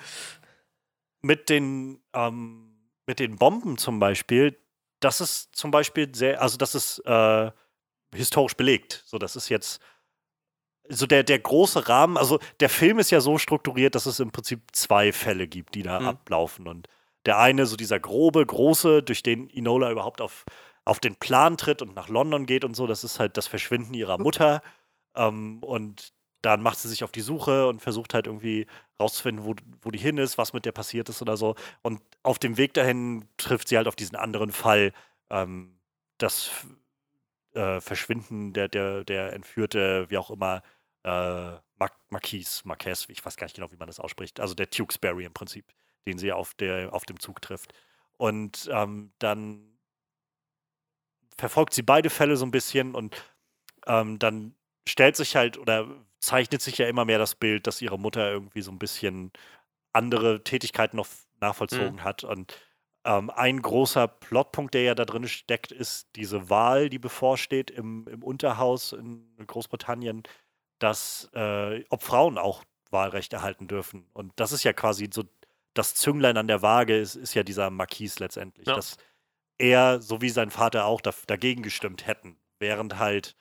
mit 1.22 1.48
den, 1.48 2.02
ähm, 2.12 2.71
mit 3.06 3.18
den 3.18 3.36
Bomben 3.36 3.78
zum 3.78 3.98
Beispiel, 3.98 4.58
das 5.00 5.20
ist 5.20 5.54
zum 5.56 5.70
Beispiel 5.70 6.14
sehr, 6.14 6.40
also 6.40 6.56
das 6.56 6.74
ist 6.74 6.98
äh, 7.00 7.50
historisch 8.14 8.54
belegt. 8.56 9.02
So, 9.06 9.18
das 9.18 9.36
ist 9.36 9.48
jetzt 9.48 9.80
so 10.88 11.06
der, 11.06 11.22
der 11.22 11.38
große 11.38 11.88
Rahmen, 11.88 12.16
also 12.16 12.38
der 12.60 12.68
Film 12.68 12.98
ist 12.98 13.10
ja 13.10 13.20
so 13.20 13.38
strukturiert, 13.38 13.94
dass 13.94 14.06
es 14.06 14.20
im 14.20 14.30
Prinzip 14.30 14.60
zwei 14.72 15.12
Fälle 15.12 15.46
gibt, 15.46 15.74
die 15.74 15.82
da 15.82 16.00
mhm. 16.00 16.08
ablaufen. 16.08 16.68
Und 16.68 16.88
der 17.26 17.38
eine, 17.38 17.66
so 17.66 17.76
dieser 17.76 18.00
grobe, 18.00 18.44
große, 18.44 19.02
durch 19.02 19.22
den 19.22 19.48
Inola 19.48 19.90
überhaupt 19.90 20.20
auf, 20.20 20.44
auf 20.84 20.98
den 20.98 21.14
Plan 21.16 21.56
tritt 21.56 21.82
und 21.82 21.94
nach 21.94 22.08
London 22.08 22.46
geht 22.46 22.64
und 22.64 22.74
so, 22.74 22.86
das 22.86 23.04
ist 23.04 23.20
halt 23.20 23.36
das 23.36 23.46
Verschwinden 23.46 23.94
ihrer 23.94 24.18
Mutter. 24.18 24.62
Ähm, 25.14 25.62
und 25.62 26.12
dann 26.42 26.62
macht 26.62 26.78
sie 26.78 26.88
sich 26.88 27.04
auf 27.04 27.12
die 27.12 27.20
Suche 27.20 27.66
und 27.68 27.80
versucht 27.80 28.14
halt 28.14 28.26
irgendwie 28.26 28.66
rauszufinden, 29.00 29.44
wo, 29.44 29.54
wo 29.80 29.90
die 29.90 29.98
hin 29.98 30.18
ist, 30.18 30.38
was 30.38 30.52
mit 30.52 30.64
der 30.64 30.72
passiert 30.72 31.08
ist 31.08 31.22
oder 31.22 31.36
so. 31.36 31.54
Und 31.82 32.02
auf 32.22 32.38
dem 32.38 32.56
Weg 32.56 32.74
dahin 32.74 33.28
trifft 33.36 33.68
sie 33.68 33.76
halt 33.76 33.88
auf 33.88 33.96
diesen 33.96 34.16
anderen 34.16 34.52
Fall, 34.52 34.92
ähm, 35.30 35.78
das 36.18 36.50
äh, 37.54 37.80
Verschwinden 37.80 38.52
der, 38.52 38.68
der, 38.68 39.04
der 39.04 39.32
Entführte, 39.32 40.10
wie 40.10 40.18
auch 40.18 40.30
immer, 40.30 40.62
äh, 41.04 41.10
Mar 41.10 41.90
Marquis, 42.10 42.64
Marquez, 42.64 43.06
ich 43.08 43.24
weiß 43.24 43.36
gar 43.36 43.46
nicht 43.46 43.54
genau, 43.54 43.70
wie 43.72 43.76
man 43.76 43.88
das 43.88 44.00
ausspricht, 44.00 44.40
also 44.40 44.54
der 44.54 44.70
Tewksbury 44.70 45.24
im 45.24 45.32
Prinzip, 45.32 45.72
den 46.06 46.18
sie 46.18 46.32
auf, 46.32 46.54
der, 46.54 46.92
auf 46.92 47.04
dem 47.04 47.18
Zug 47.18 47.40
trifft. 47.42 47.72
Und 48.18 48.68
ähm, 48.72 49.12
dann 49.18 49.78
verfolgt 51.36 51.74
sie 51.74 51.82
beide 51.82 52.10
Fälle 52.10 52.36
so 52.36 52.44
ein 52.44 52.50
bisschen 52.50 52.94
und 52.94 53.16
ähm, 53.86 54.18
dann 54.18 54.54
stellt 54.88 55.16
sich 55.16 55.36
halt 55.36 55.58
oder 55.58 55.88
zeichnet 56.22 56.62
sich 56.62 56.78
ja 56.78 56.86
immer 56.86 57.04
mehr 57.04 57.18
das 57.18 57.34
Bild, 57.34 57.66
dass 57.66 57.82
ihre 57.82 57.98
Mutter 57.98 58.30
irgendwie 58.30 58.62
so 58.62 58.70
ein 58.70 58.78
bisschen 58.78 59.32
andere 59.92 60.42
Tätigkeiten 60.42 60.96
noch 60.96 61.08
nachvollzogen 61.40 61.96
mhm. 61.96 62.04
hat. 62.04 62.24
Und 62.24 62.54
ähm, 63.04 63.30
ein 63.30 63.60
großer 63.60 64.06
Plotpunkt, 64.08 64.74
der 64.74 64.82
ja 64.82 64.94
da 64.94 65.04
drin 65.04 65.26
steckt, 65.26 65.72
ist 65.72 66.08
diese 66.16 66.48
Wahl, 66.48 66.88
die 66.88 67.00
bevorsteht 67.00 67.70
im, 67.70 68.06
im 68.08 68.22
Unterhaus 68.22 68.92
in 68.92 69.26
Großbritannien, 69.46 70.22
dass 70.78 71.28
äh, 71.34 71.84
ob 71.90 72.02
Frauen 72.02 72.38
auch 72.38 72.62
Wahlrecht 72.90 73.32
erhalten 73.32 73.66
dürfen. 73.66 74.06
Und 74.12 74.32
das 74.36 74.52
ist 74.52 74.62
ja 74.62 74.72
quasi 74.72 75.10
so 75.12 75.24
das 75.74 75.94
Zünglein 75.94 76.36
an 76.36 76.48
der 76.48 76.62
Waage, 76.62 76.96
ist, 76.98 77.16
ist 77.16 77.34
ja 77.34 77.42
dieser 77.42 77.70
Marquis 77.70 78.18
letztendlich. 78.18 78.66
Ja. 78.66 78.74
Dass 78.76 78.96
er, 79.58 80.00
so 80.00 80.20
wie 80.20 80.28
sein 80.28 80.50
Vater 80.50 80.84
auch, 80.84 81.00
da, 81.00 81.12
dagegen 81.26 81.62
gestimmt 81.62 82.06
hätten. 82.06 82.36
Während 82.58 82.98
halt, 82.98 83.34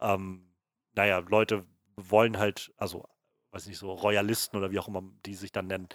ähm, 0.00 0.52
naja, 0.94 1.18
Leute 1.18 1.64
wollen 1.96 2.38
halt, 2.38 2.72
also, 2.76 3.08
weiß 3.52 3.66
nicht, 3.66 3.78
so 3.78 3.92
Royalisten 3.92 4.56
oder 4.56 4.70
wie 4.70 4.78
auch 4.78 4.88
immer 4.88 5.02
die 5.24 5.34
sich 5.34 5.52
dann 5.52 5.66
nennen, 5.66 5.88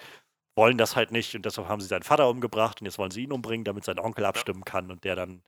wollen 0.55 0.77
das 0.77 0.95
halt 0.95 1.11
nicht 1.11 1.35
und 1.35 1.45
deshalb 1.45 1.67
haben 1.67 1.81
sie 1.81 1.87
seinen 1.87 2.03
Vater 2.03 2.29
umgebracht 2.29 2.81
und 2.81 2.85
jetzt 2.85 2.97
wollen 2.97 3.11
sie 3.11 3.23
ihn 3.23 3.31
umbringen, 3.31 3.63
damit 3.63 3.85
sein 3.85 3.99
Onkel 3.99 4.25
abstimmen 4.25 4.65
kann 4.65 4.91
und 4.91 5.03
der 5.03 5.15
dann 5.15 5.43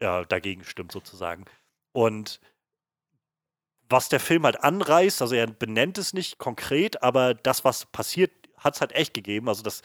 ja, 0.00 0.24
dagegen 0.24 0.64
stimmt 0.64 0.92
sozusagen. 0.92 1.44
Und 1.92 2.40
was 3.88 4.08
der 4.08 4.20
Film 4.20 4.44
halt 4.44 4.62
anreißt, 4.62 5.22
also 5.22 5.34
er 5.34 5.46
benennt 5.46 5.98
es 5.98 6.12
nicht 6.12 6.38
konkret, 6.38 7.02
aber 7.02 7.34
das, 7.34 7.64
was 7.64 7.86
passiert, 7.86 8.30
hat 8.56 8.74
es 8.74 8.80
halt 8.80 8.92
echt 8.92 9.14
gegeben. 9.14 9.48
Also 9.48 9.62
das 9.62 9.82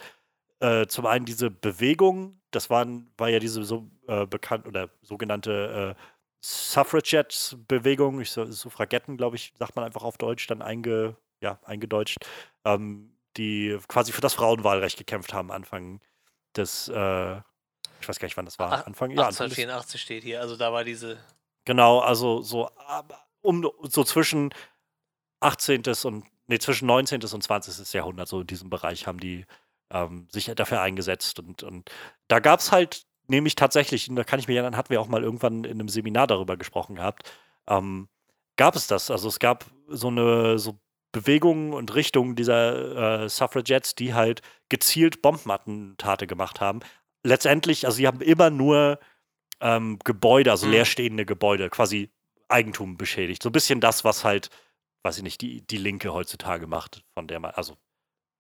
äh, 0.60 0.88
zum 0.88 1.06
einen 1.06 1.26
diese 1.26 1.50
Bewegung, 1.50 2.42
das 2.52 2.70
waren, 2.70 3.12
war 3.18 3.30
ja 3.30 3.40
diese 3.40 3.64
so 3.64 3.90
äh, 4.08 4.26
bekannt 4.26 4.68
oder 4.68 4.90
sogenannte 5.02 5.96
äh, 5.98 6.04
Suffragettes-Bewegung, 6.46 8.24
so, 8.26 8.46
Suffragetten, 8.46 9.16
glaube 9.16 9.38
ich, 9.38 9.54
sagt 9.58 9.78
man 9.78 9.86
einfach 9.86 10.04
auf 10.04 10.18
Deutsch, 10.18 10.46
dann 10.48 10.62
einge, 10.62 11.16
ja, 11.40 11.58
eingedeutscht, 11.64 12.18
ähm, 12.66 13.16
die 13.38 13.78
quasi 13.88 14.12
für 14.12 14.20
das 14.20 14.34
Frauenwahlrecht 14.34 14.98
gekämpft 14.98 15.34
haben 15.34 15.52
Anfang 15.52 16.02
des, 16.56 16.90
äh, 16.90 17.38
ich 18.02 18.10
weiß 18.10 18.20
gar 18.20 18.26
nicht, 18.26 18.36
wann 18.36 18.46
das 18.46 18.60
war. 18.60 18.86
Anfang, 18.86 19.12
ja, 19.12 19.28
1884 19.28 20.02
steht 20.02 20.24
hier, 20.24 20.42
also 20.42 20.58
da 20.58 20.74
war 20.74 20.84
diese. 20.84 21.18
Genau, 21.64 22.00
also 22.00 22.42
so 22.42 22.70
um 23.42 23.70
so 23.84 24.04
zwischen 24.04 24.54
18. 25.40 25.84
und 26.04 26.26
nee, 26.48 26.60
zwischen 26.60 26.88
19. 26.88 27.22
und 27.22 27.42
20. 27.42 27.94
Jahrhundert, 27.94 28.28
so 28.28 28.42
in 28.42 28.48
diesem 28.48 28.70
Bereich 28.70 29.08
haben 29.08 29.20
die 29.20 29.46
ähm, 29.92 30.28
sich 30.30 30.52
dafür 30.56 30.82
eingesetzt. 30.82 31.40
Und, 31.40 31.64
und 31.64 31.90
da 32.28 32.40
gab 32.40 32.60
es 32.60 32.74
halt 32.74 33.06
nämlich 33.28 33.56
tatsächlich, 33.56 34.10
und 34.10 34.16
da 34.16 34.24
kann 34.24 34.40
ich 34.40 34.48
mir 34.48 34.56
erinnern, 34.56 34.78
hatten 34.78 34.90
wir 34.90 35.02
auch 35.02 35.08
mal 35.08 35.24
irgendwann 35.24 35.64
in 35.64 35.80
einem 35.80 35.90
Seminar 35.90 36.28
darüber 36.28 36.58
gesprochen 36.58 36.96
gehabt, 36.96 37.30
ähm, 37.68 38.08
gab 38.58 38.76
es 38.76 38.88
das. 38.88 39.12
Also 39.12 39.28
es 39.28 39.40
gab 39.40 39.66
so 39.88 40.08
eine 40.08 40.60
so 40.60 40.80
Bewegungen 41.12 41.74
und 41.74 41.94
Richtungen 41.94 42.36
dieser 42.36 43.24
äh, 43.24 43.30
Suffragettes, 43.30 43.96
die 43.96 44.14
halt 44.14 44.42
gezielt 44.70 45.22
Bombenattentate 45.22 46.28
gemacht 46.28 46.60
haben. 46.60 46.80
Letztendlich, 47.24 47.86
also 47.86 47.98
sie 47.98 48.08
haben 48.08 48.22
immer 48.22 48.50
nur 48.50 49.00
ähm, 49.62 50.00
Gebäude, 50.04 50.52
also 50.52 50.66
mhm. 50.66 50.74
leerstehende 50.74 51.26
Gebäude, 51.26 51.70
quasi 51.70 52.12
Eigentum 52.50 52.98
beschädigt. 52.98 53.44
So 53.44 53.50
ein 53.50 53.54
bisschen 53.54 53.80
das, 53.80 54.04
was 54.04 54.24
halt, 54.24 54.50
weiß 55.04 55.18
ich 55.18 55.24
nicht, 55.24 55.42
die, 55.42 55.66
die 55.66 55.78
Linke 55.78 56.14
heutzutage 56.14 56.68
macht, 56.68 57.04
von 57.14 57.28
der 57.28 57.40
man, 57.40 57.52
also 57.52 57.78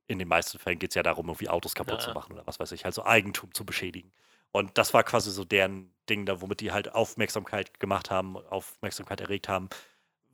in 0.07 0.19
den 0.19 0.27
meisten 0.27 0.59
Fällen 0.59 0.79
geht 0.79 0.91
es 0.91 0.95
ja 0.95 1.03
darum, 1.03 1.27
irgendwie 1.27 1.49
Autos 1.49 1.75
kaputt 1.75 1.99
ja. 1.99 2.05
zu 2.07 2.11
machen 2.11 2.34
oder 2.34 2.45
was 2.45 2.59
weiß 2.59 2.71
ich, 2.73 2.86
also 2.86 3.05
Eigentum 3.05 3.53
zu 3.53 3.65
beschädigen. 3.65 4.11
Und 4.53 4.77
das 4.77 4.93
war 4.93 5.03
quasi 5.03 5.31
so 5.31 5.43
deren 5.43 5.91
Ding 6.09 6.25
da, 6.25 6.39
womit 6.39 6.61
die 6.61 6.71
halt 6.71 6.93
Aufmerksamkeit 6.93 7.79
gemacht 7.79 8.11
haben, 8.11 8.37
Aufmerksamkeit 8.37 9.19
erregt 9.19 9.49
haben. 9.49 9.67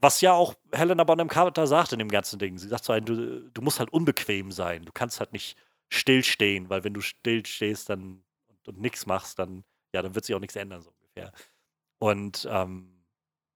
Was 0.01 0.21
ja 0.21 0.33
auch 0.33 0.55
Helena 0.73 1.05
Bonham 1.05 1.29
Carter 1.29 1.67
sagt 1.67 1.93
in 1.93 1.99
dem 1.99 2.09
ganzen 2.09 2.37
Ding. 2.37 2.57
Sie 2.57 2.67
sagt 2.67 2.83
so, 2.83 2.99
du, 2.99 3.49
du 3.49 3.61
musst 3.61 3.79
halt 3.79 3.91
unbequem 3.91 4.51
sein. 4.51 4.83
Du 4.83 4.91
kannst 4.91 5.19
halt 5.19 5.31
nicht 5.31 5.57
stillstehen, 5.89 6.69
weil 6.69 6.83
wenn 6.83 6.93
du 6.93 7.01
stillstehst 7.01 7.89
dann, 7.89 8.23
und, 8.47 8.67
und 8.67 8.81
nichts 8.81 9.05
machst, 9.05 9.39
dann, 9.39 9.63
ja, 9.93 10.01
dann 10.01 10.15
wird 10.15 10.25
sich 10.25 10.35
auch 10.35 10.39
nichts 10.39 10.57
ändern, 10.57 10.81
so 10.81 10.91
ungefähr. 10.91 11.31
Und 11.97 12.45
ähm, 12.51 13.05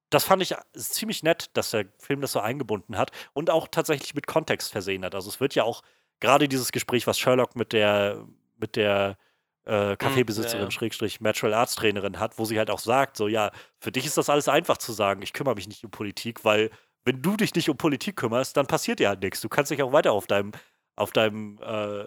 das 0.09 0.23
fand 0.23 0.41
ich 0.43 0.55
ziemlich 0.75 1.23
nett, 1.23 1.49
dass 1.57 1.71
der 1.71 1.87
Film 1.97 2.21
das 2.21 2.31
so 2.31 2.39
eingebunden 2.39 2.97
hat 2.97 3.11
und 3.33 3.49
auch 3.49 3.67
tatsächlich 3.67 4.15
mit 4.15 4.27
Kontext 4.27 4.71
versehen 4.71 5.03
hat. 5.03 5.13
Also 5.13 5.29
es 5.29 5.41
wird 5.41 5.55
ja 5.55 5.63
auch 5.63 5.81
gerade 6.19 6.47
dieses 6.47 6.71
Gespräch, 6.71 7.05
was 7.05 7.19
Sherlock 7.19 7.55
mit 7.55 7.73
der, 7.73 8.25
mit 8.57 8.75
der 8.75 9.17
äh, 9.65 9.95
Kaffeebesitzerin, 9.95 10.59
ja, 10.59 10.65
ja. 10.65 10.71
Schrägstrich, 10.71 11.21
Natural 11.21 11.53
Arts 11.53 11.75
Trainerin 11.75 12.19
hat, 12.19 12.37
wo 12.37 12.45
sie 12.45 12.57
halt 12.57 12.69
auch 12.69 12.79
sagt, 12.79 13.17
so 13.17 13.27
ja, 13.27 13.51
für 13.79 13.91
dich 13.91 14.05
ist 14.05 14.17
das 14.17 14.29
alles 14.29 14.47
einfach 14.47 14.77
zu 14.77 14.91
sagen, 14.91 15.21
ich 15.21 15.33
kümmere 15.33 15.55
mich 15.55 15.67
nicht 15.67 15.83
um 15.83 15.91
Politik, 15.91 16.43
weil 16.43 16.69
wenn 17.05 17.21
du 17.21 17.35
dich 17.35 17.53
nicht 17.55 17.69
um 17.69 17.77
Politik 17.77 18.15
kümmerst, 18.17 18.55
dann 18.57 18.67
passiert 18.67 18.99
ja 18.99 19.15
nichts. 19.15 19.41
Du 19.41 19.49
kannst 19.49 19.71
dich 19.71 19.81
auch 19.83 19.91
weiter 19.91 20.13
auf 20.13 20.27
deinem, 20.27 20.51
auf 20.95 21.11
deinem 21.11 21.59
äh, 21.61 22.05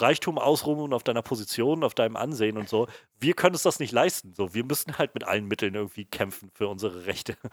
Reichtum 0.00 0.38
ausruhen 0.38 0.80
und 0.80 0.92
auf 0.94 1.04
deiner 1.04 1.22
Position, 1.22 1.84
auf 1.84 1.94
deinem 1.94 2.16
Ansehen 2.16 2.56
und 2.56 2.68
so. 2.68 2.88
Wir 3.18 3.34
können 3.34 3.54
uns 3.54 3.62
das 3.62 3.78
nicht 3.78 3.92
leisten. 3.92 4.34
So, 4.34 4.54
wir 4.54 4.64
müssen 4.64 4.98
halt 4.98 5.14
mit 5.14 5.24
allen 5.24 5.46
Mitteln 5.46 5.74
irgendwie 5.74 6.06
kämpfen 6.06 6.50
für 6.54 6.68
unsere 6.68 7.06
Rechte. 7.06 7.36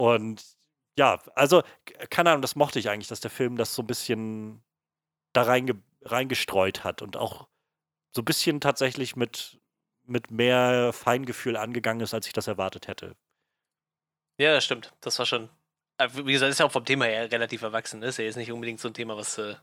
Und 0.00 0.44
ja, 0.96 1.18
also, 1.34 1.62
keine 2.08 2.30
Ahnung, 2.30 2.42
das 2.42 2.54
mochte 2.54 2.78
ich 2.78 2.88
eigentlich, 2.88 3.08
dass 3.08 3.18
der 3.18 3.32
Film 3.32 3.56
das 3.56 3.74
so 3.74 3.82
ein 3.82 3.86
bisschen 3.88 4.62
da 5.32 5.42
reinge 5.42 5.82
reingestreut 6.02 6.84
hat 6.84 7.02
und 7.02 7.16
auch 7.16 7.48
so 8.12 8.22
ein 8.22 8.24
bisschen 8.24 8.60
tatsächlich 8.60 9.16
mit, 9.16 9.58
mit 10.04 10.30
mehr 10.30 10.92
Feingefühl 10.92 11.56
angegangen 11.56 12.00
ist, 12.00 12.14
als 12.14 12.26
ich 12.26 12.32
das 12.32 12.46
erwartet 12.46 12.88
hätte. 12.88 13.16
Ja, 14.38 14.52
das 14.54 14.64
stimmt. 14.64 14.92
Das 15.00 15.18
war 15.18 15.26
schon. 15.26 15.48
Äh, 15.98 16.08
wie 16.12 16.32
gesagt, 16.32 16.50
ist 16.50 16.60
ja 16.60 16.66
auch 16.66 16.72
vom 16.72 16.84
Thema 16.84 17.06
her 17.06 17.30
relativ 17.30 17.62
erwachsen. 17.62 18.02
Ist 18.02 18.18
ja 18.18 18.24
jetzt 18.24 18.36
nicht 18.36 18.52
unbedingt 18.52 18.80
so 18.80 18.88
ein 18.88 18.94
Thema, 18.94 19.16
was 19.16 19.36
äh, 19.38 19.56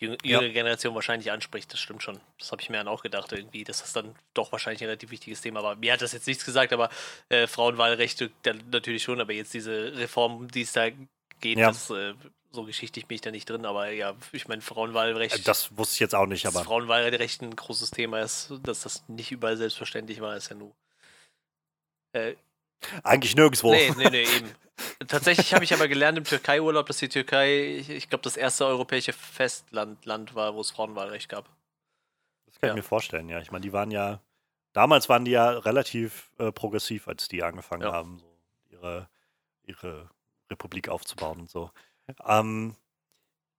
jüngere 0.00 0.18
ja. 0.24 0.52
Generation 0.52 0.94
wahrscheinlich 0.94 1.30
anspricht. 1.32 1.72
Das 1.72 1.80
stimmt 1.80 2.02
schon. 2.02 2.20
Das 2.38 2.52
habe 2.52 2.62
ich 2.62 2.70
mir 2.70 2.78
dann 2.78 2.88
auch 2.88 3.02
gedacht, 3.02 3.32
irgendwie, 3.32 3.64
dass 3.64 3.80
das 3.80 3.92
dann 3.92 4.14
doch 4.34 4.52
wahrscheinlich 4.52 4.82
ein 4.82 4.88
relativ 4.88 5.10
wichtiges 5.10 5.40
Thema 5.40 5.62
war. 5.62 5.76
Mir 5.76 5.92
hat 5.92 6.02
das 6.02 6.12
jetzt 6.12 6.26
nichts 6.26 6.44
gesagt, 6.44 6.72
aber 6.72 6.90
äh, 7.28 7.46
Frauenwahlrechte 7.46 8.30
natürlich 8.70 9.02
schon, 9.02 9.20
aber 9.20 9.32
jetzt 9.32 9.54
diese 9.54 9.96
Reform, 9.96 10.48
die 10.48 10.62
es 10.62 10.72
da 10.72 10.90
geht, 11.40 11.58
ja. 11.58 11.68
das, 11.68 11.90
äh, 11.90 12.14
so 12.52 12.64
geschichtlich 12.64 13.06
bin 13.06 13.16
ich 13.16 13.20
da 13.20 13.30
nicht 13.30 13.48
drin, 13.48 13.64
aber 13.64 13.90
ja, 13.90 14.14
ich 14.32 14.48
meine, 14.48 14.62
Frauenwahlrecht. 14.62 15.38
Äh, 15.38 15.42
das 15.42 15.76
wusste 15.76 15.94
ich 15.94 16.00
jetzt 16.00 16.14
auch 16.14 16.26
nicht, 16.26 16.46
aber. 16.46 16.64
Frauenwahlrecht 16.64 17.42
ein 17.42 17.54
großes 17.54 17.90
Thema 17.90 18.20
ist, 18.20 18.52
dass 18.62 18.82
das 18.82 19.08
nicht 19.08 19.30
überall 19.30 19.56
selbstverständlich 19.56 20.20
war, 20.20 20.36
ist 20.36 20.50
ja 20.50 20.56
nur. 20.56 20.74
Äh, 22.12 22.34
Eigentlich 23.02 23.36
nirgendwo. 23.36 23.70
Nee, 23.70 23.92
nee, 23.96 24.10
nee, 24.10 24.22
eben. 24.22 24.50
Tatsächlich 25.06 25.54
habe 25.54 25.64
ich 25.64 25.74
aber 25.74 25.88
gelernt 25.88 26.18
im 26.18 26.24
Türkei-Urlaub, 26.24 26.86
dass 26.86 26.96
die 26.98 27.08
Türkei, 27.08 27.76
ich, 27.76 27.90
ich 27.90 28.08
glaube, 28.08 28.22
das 28.22 28.36
erste 28.36 28.66
europäische 28.66 29.12
Festland 29.12 30.04
Land 30.04 30.34
war, 30.34 30.54
wo 30.54 30.60
es 30.60 30.70
Frauenwahlrecht 30.70 31.28
gab. 31.28 31.48
Das 32.46 32.58
kann 32.58 32.68
ja. 32.68 32.74
ich 32.74 32.76
mir 32.76 32.82
vorstellen, 32.82 33.28
ja. 33.28 33.40
Ich 33.40 33.50
meine, 33.50 33.62
die 33.62 33.72
waren 33.72 33.90
ja, 33.90 34.20
damals 34.72 35.08
waren 35.08 35.24
die 35.24 35.32
ja 35.32 35.50
relativ 35.50 36.30
äh, 36.38 36.50
progressiv, 36.50 37.06
als 37.08 37.28
die 37.28 37.42
angefangen 37.42 37.82
ja. 37.82 37.92
haben, 37.92 38.18
so 38.18 38.36
ihre, 38.70 39.08
ihre 39.64 40.10
Republik 40.50 40.88
aufzubauen 40.88 41.40
und 41.40 41.50
so. 41.50 41.70
Ähm, 42.26 42.76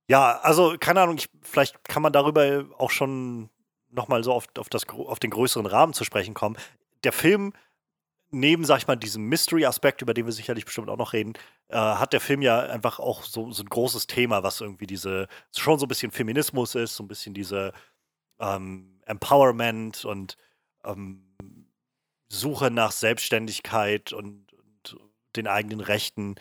ja, 0.07 0.39
also 0.39 0.75
keine 0.79 1.01
Ahnung, 1.01 1.17
ich, 1.17 1.29
vielleicht 1.41 1.83
kann 1.87 2.01
man 2.01 2.13
darüber 2.13 2.65
auch 2.77 2.91
schon 2.91 3.49
nochmal 3.89 4.23
so 4.23 4.33
auf, 4.33 4.47
auf, 4.57 4.69
das, 4.69 4.87
auf 4.87 5.19
den 5.19 5.29
größeren 5.29 5.65
Rahmen 5.65 5.93
zu 5.93 6.03
sprechen 6.03 6.33
kommen. 6.33 6.57
Der 7.03 7.11
Film 7.11 7.53
neben, 8.31 8.65
sag 8.65 8.79
ich 8.79 8.87
mal, 8.87 8.95
diesem 8.95 9.23
Mystery-Aspekt, 9.25 10.01
über 10.01 10.13
den 10.13 10.25
wir 10.25 10.31
sicherlich 10.31 10.65
bestimmt 10.65 10.89
auch 10.89 10.97
noch 10.97 11.13
reden, 11.13 11.33
äh, 11.67 11.77
hat 11.77 12.13
der 12.13 12.21
Film 12.21 12.41
ja 12.41 12.61
einfach 12.61 12.99
auch 12.99 13.23
so, 13.23 13.51
so 13.51 13.63
ein 13.63 13.69
großes 13.69 14.07
Thema, 14.07 14.43
was 14.43 14.61
irgendwie 14.61 14.87
diese, 14.87 15.27
schon 15.55 15.79
so 15.79 15.85
ein 15.85 15.89
bisschen 15.89 16.11
Feminismus 16.11 16.75
ist, 16.75 16.95
so 16.95 17.03
ein 17.03 17.07
bisschen 17.07 17.33
diese 17.33 17.73
ähm, 18.39 19.01
Empowerment 19.05 20.05
und 20.05 20.37
ähm, 20.85 21.35
Suche 22.29 22.71
nach 22.71 22.91
Selbstständigkeit 22.91 24.13
und, 24.13 24.53
und, 24.53 24.97
den 25.35 25.47
eigenen 25.47 25.79
Rechten, 25.79 26.35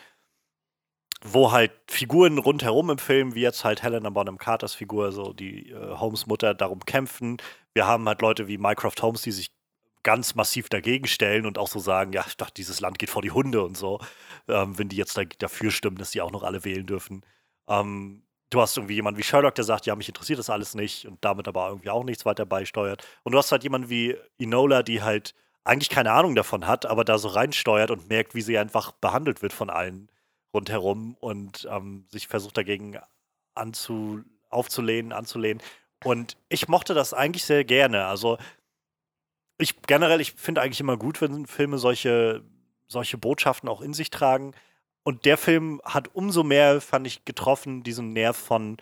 wo 1.23 1.53
halt 1.53 1.73
Figuren 1.89 2.39
rundherum 2.39 2.91
im 2.91 2.99
Film, 2.99 3.35
wie 3.35 3.43
jetzt 3.43 3.65
halt 3.65 3.83
Helena 3.83 4.11
Bonham 4.11 4.39
Carters 4.39 4.75
Figur, 4.75 5.13
so 5.13 5.33
die 5.33 5.71
äh, 5.71 5.97
Holmes 5.97 6.27
Mutter, 6.27 6.55
darum 6.55 6.81
kämpfen. 6.81 7.37
Wir 7.75 7.87
haben 7.87 8.09
halt 8.09 8.23
Leute 8.23 8.49
wie 8.49 8.59
Mycroft 8.59 9.03
Holmes, 9.03 9.23
die 9.23 9.33
sich 9.33 9.51
ganz 10.03 10.35
massiv 10.35 10.69
dagegen 10.69 11.07
stellen 11.07 11.45
und 11.45 11.59
auch 11.59 11.69
so 11.69 11.79
sagen, 11.79 12.13
ja, 12.13 12.25
ich 12.27 12.37
dachte, 12.37 12.55
dieses 12.55 12.81
Land 12.81 12.99
geht 12.99 13.11
vor 13.11 13.23
die 13.23 13.33
Hunde 13.33 13.63
und 13.63 13.77
so, 13.77 14.01
ähm, 14.49 14.79
wenn 14.79 14.89
die 14.89 14.97
jetzt 14.97 15.17
da, 15.17 15.25
dafür 15.25 15.71
stimmen, 15.71 15.99
dass 15.99 16.11
die 16.11 16.23
auch 16.23 16.31
noch 16.31 16.43
alle 16.43 16.65
wählen 16.65 16.87
dürfen. 16.87 17.23
Ähm, 17.69 18.23
du 18.49 18.61
hast 18.61 18.77
irgendwie 18.79 18.95
jemanden 18.95 19.19
wie 19.19 19.23
Sherlock, 19.23 19.55
der 19.55 19.65
sagt, 19.65 19.87
ja, 19.87 19.95
mich 19.97 20.09
interessiert 20.09 20.39
das 20.39 20.49
alles 20.49 20.75
nicht 20.75 21.07
und 21.07 21.23
damit 21.23 21.49
aber 21.49 21.69
irgendwie 21.69 21.91
auch 21.91 22.05
nichts 22.05 22.25
weiter 22.25 22.47
beisteuert. 22.47 23.07
Und 23.25 23.33
du 23.33 23.39
hast 23.39 23.53
halt 23.53 23.63
jemanden 23.63 23.91
wie 23.91 24.17
Enola, 24.39 24.83
die 24.83 25.03
halt 25.03 25.35
eigentlich 25.65 25.91
keine 25.91 26.13
Ahnung 26.13 26.35
davon 26.35 26.67
hat, 26.67 26.87
aber 26.87 27.05
da 27.05 27.19
so 27.19 27.29
reinsteuert 27.29 27.91
und 27.91 28.09
merkt, 28.09 28.35
wie 28.35 28.41
sie 28.41 28.57
einfach 28.57 28.93
behandelt 28.93 29.43
wird 29.43 29.53
von 29.53 29.69
allen 29.69 30.09
rundherum 30.53 31.17
und 31.21 31.69
ähm, 31.71 32.07
sich 32.09 32.29
versucht 32.29 32.57
dagegen 32.57 32.99
anzu, 33.55 34.23
aufzulehnen, 34.49 35.13
anzulehnen. 35.13 35.63
Und 36.05 36.37
ich 36.49 36.69
mochte 36.69 36.95
das 36.95 37.13
eigentlich 37.13 37.45
sehr 37.45 37.65
gerne. 37.65 38.07
Also 38.07 38.39
ich 39.59 39.83
generell, 39.83 40.21
ich 40.21 40.33
finde 40.33 40.63
eigentlich 40.63 40.81
immer 40.81 40.97
gut, 40.97 41.21
wenn 41.21 41.47
Filme 41.47 41.79
solche, 41.79 42.43
solche 42.89 43.19
Botschaften 43.19 43.69
auch 43.69 43.81
in 43.81 43.93
sich 43.93 44.11
tragen. 44.11 44.55
Und 45.03 45.25
der 45.25 45.37
Film 45.37 45.81
hat 45.85 46.15
umso 46.15 46.43
mehr, 46.43 46.81
fand 46.81 47.07
ich, 47.07 47.25
getroffen, 47.25 47.83
diesen 47.83 48.13
Nerv 48.13 48.37
von, 48.37 48.79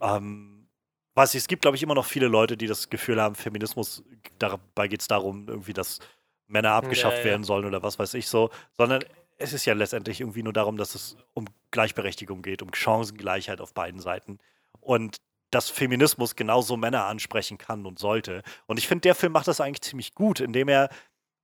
ähm, 0.00 0.68
weiß 1.14 1.34
ich, 1.34 1.38
es 1.42 1.48
gibt, 1.48 1.62
glaube 1.62 1.76
ich, 1.76 1.82
immer 1.82 1.94
noch 1.94 2.06
viele 2.06 2.28
Leute, 2.28 2.56
die 2.56 2.66
das 2.66 2.90
Gefühl 2.90 3.20
haben, 3.20 3.34
Feminismus, 3.34 4.02
dabei 4.38 4.88
geht 4.88 5.00
es 5.00 5.08
darum, 5.08 5.48
irgendwie, 5.48 5.72
dass 5.72 6.00
Männer 6.46 6.72
abgeschafft 6.72 7.18
ja, 7.18 7.24
ja. 7.24 7.30
werden 7.30 7.44
sollen 7.44 7.66
oder 7.66 7.82
was 7.82 7.98
weiß 7.98 8.14
ich 8.14 8.28
so, 8.28 8.50
sondern 8.72 9.04
es 9.38 9.52
ist 9.52 9.64
ja 9.64 9.74
letztendlich 9.74 10.20
irgendwie 10.20 10.42
nur 10.42 10.52
darum, 10.52 10.76
dass 10.76 10.94
es 10.94 11.16
um 11.34 11.46
Gleichberechtigung 11.70 12.42
geht, 12.42 12.62
um 12.62 12.74
Chancengleichheit 12.74 13.60
auf 13.60 13.72
beiden 13.72 14.00
Seiten. 14.00 14.38
Und 14.80 15.16
dass 15.50 15.70
Feminismus 15.70 16.36
genauso 16.36 16.76
Männer 16.76 17.06
ansprechen 17.06 17.56
kann 17.56 17.86
und 17.86 17.98
sollte. 17.98 18.42
Und 18.66 18.78
ich 18.78 18.86
finde, 18.86 19.02
der 19.02 19.14
Film 19.14 19.32
macht 19.32 19.48
das 19.48 19.60
eigentlich 19.60 19.80
ziemlich 19.80 20.14
gut, 20.14 20.40
indem 20.40 20.68
er 20.68 20.90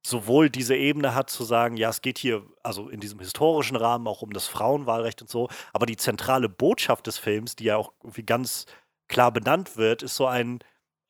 sowohl 0.07 0.51
diese 0.51 0.77
Ebene 0.77 1.15
hat 1.15 1.31
zu 1.31 1.45
sagen, 1.45 1.79
ja, 1.79 1.89
es 1.89 2.03
geht 2.03 2.19
hier 2.19 2.43
also 2.63 2.91
in 2.91 3.01
diesem 3.01 3.21
historischen 3.21 3.77
Rahmen 3.77 4.07
auch 4.07 4.21
um 4.21 4.35
das 4.35 4.47
Frauenwahlrecht 4.47 5.23
und 5.23 5.31
so, 5.31 5.49
aber 5.73 5.87
die 5.87 5.97
zentrale 5.97 6.51
Botschaft 6.51 7.07
des 7.07 7.17
Films, 7.17 7.57
die 7.57 7.65
ja 7.65 7.77
auch 7.77 7.93
irgendwie 8.03 8.25
ganz 8.25 8.67
klar 9.09 9.33
benannt 9.33 9.79
wird, 9.79 10.03
ist 10.03 10.17
so 10.17 10.27
ein 10.27 10.59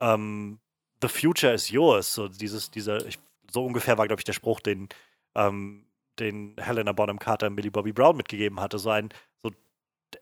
ähm, 0.01 0.61
The 1.03 1.09
future 1.09 1.53
is 1.53 1.71
yours. 1.71 2.15
So 2.15 2.29
dieses, 2.29 2.71
dieser, 2.71 3.05
ich, 3.07 3.19
so 3.51 3.65
ungefähr 3.65 3.99
war, 3.99 4.07
glaube 4.07 4.21
ich, 4.21 4.25
der 4.25 4.33
Spruch, 4.33 4.61
den, 4.61 4.89
ähm, 5.35 5.87
den 6.19 6.57
Helena 6.59 6.93
Bonham 6.93 7.19
Carter 7.19 7.51
Millie 7.51 7.71
Bobby 7.71 7.93
Brown 7.93 8.17
mitgegeben 8.17 8.61
hatte. 8.61 8.79
So 8.79 8.91
ein, 8.91 9.11
so 9.43 9.51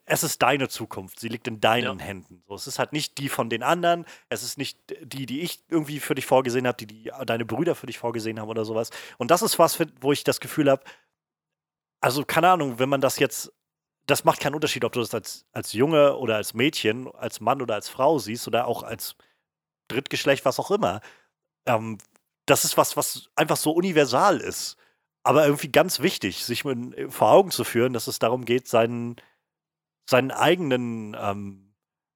es 0.05 0.23
ist 0.23 0.41
deine 0.41 0.69
Zukunft, 0.69 1.19
sie 1.19 1.27
liegt 1.27 1.47
in 1.47 1.59
deinen 1.59 1.99
ja. 1.99 2.05
Händen. 2.05 2.43
So, 2.47 2.55
es 2.55 2.67
ist 2.67 2.79
halt 2.79 2.93
nicht 2.93 3.17
die 3.17 3.29
von 3.29 3.49
den 3.49 3.63
anderen, 3.63 4.05
es 4.29 4.43
ist 4.43 4.57
nicht 4.57 4.79
die, 5.01 5.25
die 5.25 5.41
ich 5.41 5.63
irgendwie 5.69 5.99
für 5.99 6.15
dich 6.15 6.25
vorgesehen 6.25 6.67
habe, 6.67 6.77
die, 6.77 6.87
die 6.87 7.11
deine 7.25 7.45
Brüder 7.45 7.75
für 7.75 7.85
dich 7.85 7.97
vorgesehen 7.97 8.39
haben 8.39 8.49
oder 8.49 8.65
sowas. 8.65 8.89
Und 9.17 9.31
das 9.31 9.41
ist 9.41 9.59
was, 9.59 9.79
wo 10.01 10.11
ich 10.11 10.23
das 10.23 10.39
Gefühl 10.39 10.69
habe, 10.69 10.83
also 12.01 12.25
keine 12.25 12.49
Ahnung, 12.49 12.79
wenn 12.79 12.89
man 12.89 13.01
das 13.01 13.19
jetzt, 13.19 13.53
das 14.05 14.25
macht 14.25 14.41
keinen 14.41 14.55
Unterschied, 14.55 14.83
ob 14.83 14.91
du 14.91 14.99
das 14.99 15.13
als, 15.13 15.45
als 15.53 15.73
Junge 15.73 16.17
oder 16.17 16.35
als 16.35 16.53
Mädchen, 16.53 17.09
als 17.15 17.39
Mann 17.39 17.61
oder 17.61 17.75
als 17.75 17.87
Frau 17.87 18.19
siehst 18.19 18.47
oder 18.47 18.67
auch 18.67 18.83
als 18.83 19.15
Drittgeschlecht, 19.87 20.43
was 20.43 20.59
auch 20.59 20.71
immer. 20.71 20.99
Ähm, 21.65 21.97
das 22.45 22.65
ist 22.65 22.75
was, 22.75 22.97
was 22.97 23.29
einfach 23.35 23.55
so 23.55 23.71
universal 23.71 24.39
ist. 24.41 24.75
Aber 25.23 25.45
irgendwie 25.45 25.71
ganz 25.71 26.01
wichtig, 26.01 26.43
sich 26.45 26.65
mit, 26.65 27.11
vor 27.11 27.31
Augen 27.31 27.51
zu 27.51 27.63
führen, 27.63 27.93
dass 27.93 28.07
es 28.07 28.19
darum 28.19 28.45
geht, 28.45 28.67
seinen, 28.67 29.15
seinen 30.09 30.31
eigenen, 30.31 31.15
ähm, 31.19 31.73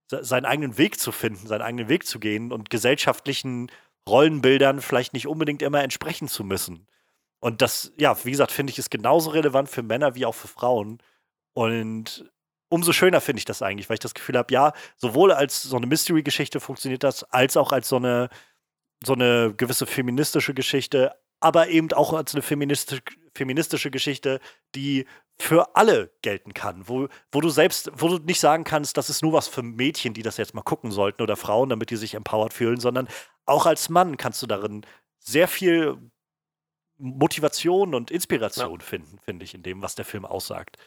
seinen 0.10 0.46
eigenen 0.46 0.78
Weg 0.78 1.00
zu 1.00 1.12
finden, 1.12 1.48
seinen 1.48 1.62
eigenen 1.62 1.90
Weg 1.90 2.06
zu 2.06 2.20
gehen 2.20 2.52
und 2.52 2.70
gesellschaftlichen 2.70 3.72
Rollenbildern 4.08 4.82
vielleicht 4.82 5.14
nicht 5.14 5.28
unbedingt 5.28 5.62
immer 5.62 5.84
entsprechen 5.84 6.28
zu 6.28 6.44
müssen. 6.44 6.88
Und 7.40 7.62
das, 7.62 7.94
ja, 7.98 8.18
wie 8.26 8.32
gesagt, 8.32 8.52
finde 8.52 8.72
ich, 8.72 8.80
ist 8.80 8.90
genauso 8.90 9.30
relevant 9.32 9.70
für 9.70 9.84
Männer 9.84 10.16
wie 10.16 10.26
auch 10.26 10.36
für 10.36 10.48
Frauen. 10.48 11.00
Und 11.54 12.32
umso 12.70 12.94
schöner 12.94 13.22
finde 13.22 13.40
ich 13.40 13.46
das 13.46 13.62
eigentlich, 13.62 13.90
weil 13.90 13.96
ich 13.96 14.02
das 14.02 14.14
Gefühl 14.14 14.38
habe, 14.38 14.54
ja, 14.54 14.74
sowohl 14.96 15.32
als 15.32 15.62
so 15.62 15.78
eine 15.78 15.88
Mystery-Geschichte 15.88 16.60
funktioniert 16.60 17.04
das, 17.04 17.24
als 17.26 17.58
auch 17.58 17.72
als 17.72 17.90
so 17.90 17.98
eine, 17.98 18.30
so 19.04 19.14
eine 19.14 19.54
gewisse 19.56 19.86
feministische 19.86 20.54
Geschichte, 20.54 21.16
aber 21.40 21.70
eben 21.70 21.92
auch 21.94 22.14
als 22.14 22.34
eine 22.34 22.42
feministische, 22.42 23.02
feministische 23.34 23.92
Geschichte, 23.92 24.40
die 24.76 25.06
für 25.40 25.76
alle 25.76 26.12
gelten 26.24 26.54
kann, 26.54 26.88
wo, 26.88 27.08
wo 27.32 27.42
du 27.42 27.50
selbst, 27.50 27.92
wo 27.94 28.08
du 28.08 28.18
nicht 28.18 28.40
sagen 28.40 28.64
kannst, 28.64 28.98
das 28.98 29.10
ist 29.10 29.22
nur 29.22 29.34
was 29.34 29.48
für 29.48 29.62
Mädchen, 29.62 30.14
die 30.14 30.24
das 30.24 30.38
jetzt 30.38 30.56
mal 30.56 30.64
gucken 30.64 30.92
sollten 30.92 31.22
oder 31.22 31.38
Frauen, 31.38 31.70
damit 31.70 31.92
die 31.92 31.96
sich 31.96 32.16
empowered 32.16 32.54
fühlen, 32.54 32.80
sondern 32.80 33.08
auch 33.46 33.66
als 33.68 33.90
Mann 33.90 34.18
kannst 34.18 34.42
du 34.42 34.48
darin 34.48 34.86
sehr 35.20 35.48
viel 35.48 35.98
Motivation 36.98 37.94
und 37.94 38.10
Inspiration 38.10 38.80
ja. 38.80 38.86
finden, 38.86 39.20
finde 39.20 39.46
ich, 39.46 39.54
in 39.54 39.62
dem, 39.62 39.82
was 39.84 39.94
der 39.94 40.06
Film 40.06 40.26
aussagt. 40.26 40.78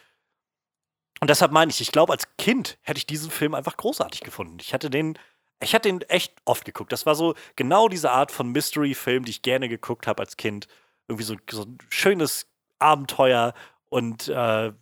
Und 1.21 1.29
deshalb 1.29 1.51
meine 1.51 1.71
ich, 1.71 1.79
ich 1.79 1.91
glaube, 1.91 2.11
als 2.11 2.35
Kind 2.37 2.77
hätte 2.81 2.97
ich 2.97 3.05
diesen 3.05 3.31
Film 3.31 3.53
einfach 3.53 3.77
großartig 3.77 4.21
gefunden. 4.21 4.57
Ich 4.59 4.73
hatte 4.73 4.89
den, 4.89 5.17
ich 5.61 5.73
hatte 5.73 5.89
den 5.89 6.01
echt 6.01 6.33
oft 6.45 6.65
geguckt. 6.65 6.91
Das 6.91 7.05
war 7.05 7.15
so 7.15 7.35
genau 7.55 7.87
diese 7.87 8.11
Art 8.11 8.31
von 8.31 8.51
Mystery-Film, 8.51 9.25
die 9.25 9.31
ich 9.31 9.41
gerne 9.41 9.69
geguckt 9.69 10.07
habe 10.07 10.21
als 10.21 10.37
Kind. 10.37 10.67
Irgendwie 11.07 11.23
so, 11.23 11.35
so 11.49 11.63
ein 11.63 11.77
schönes 11.89 12.47
Abenteuer 12.79 13.53
und 13.89 14.27
äh, 14.27 14.73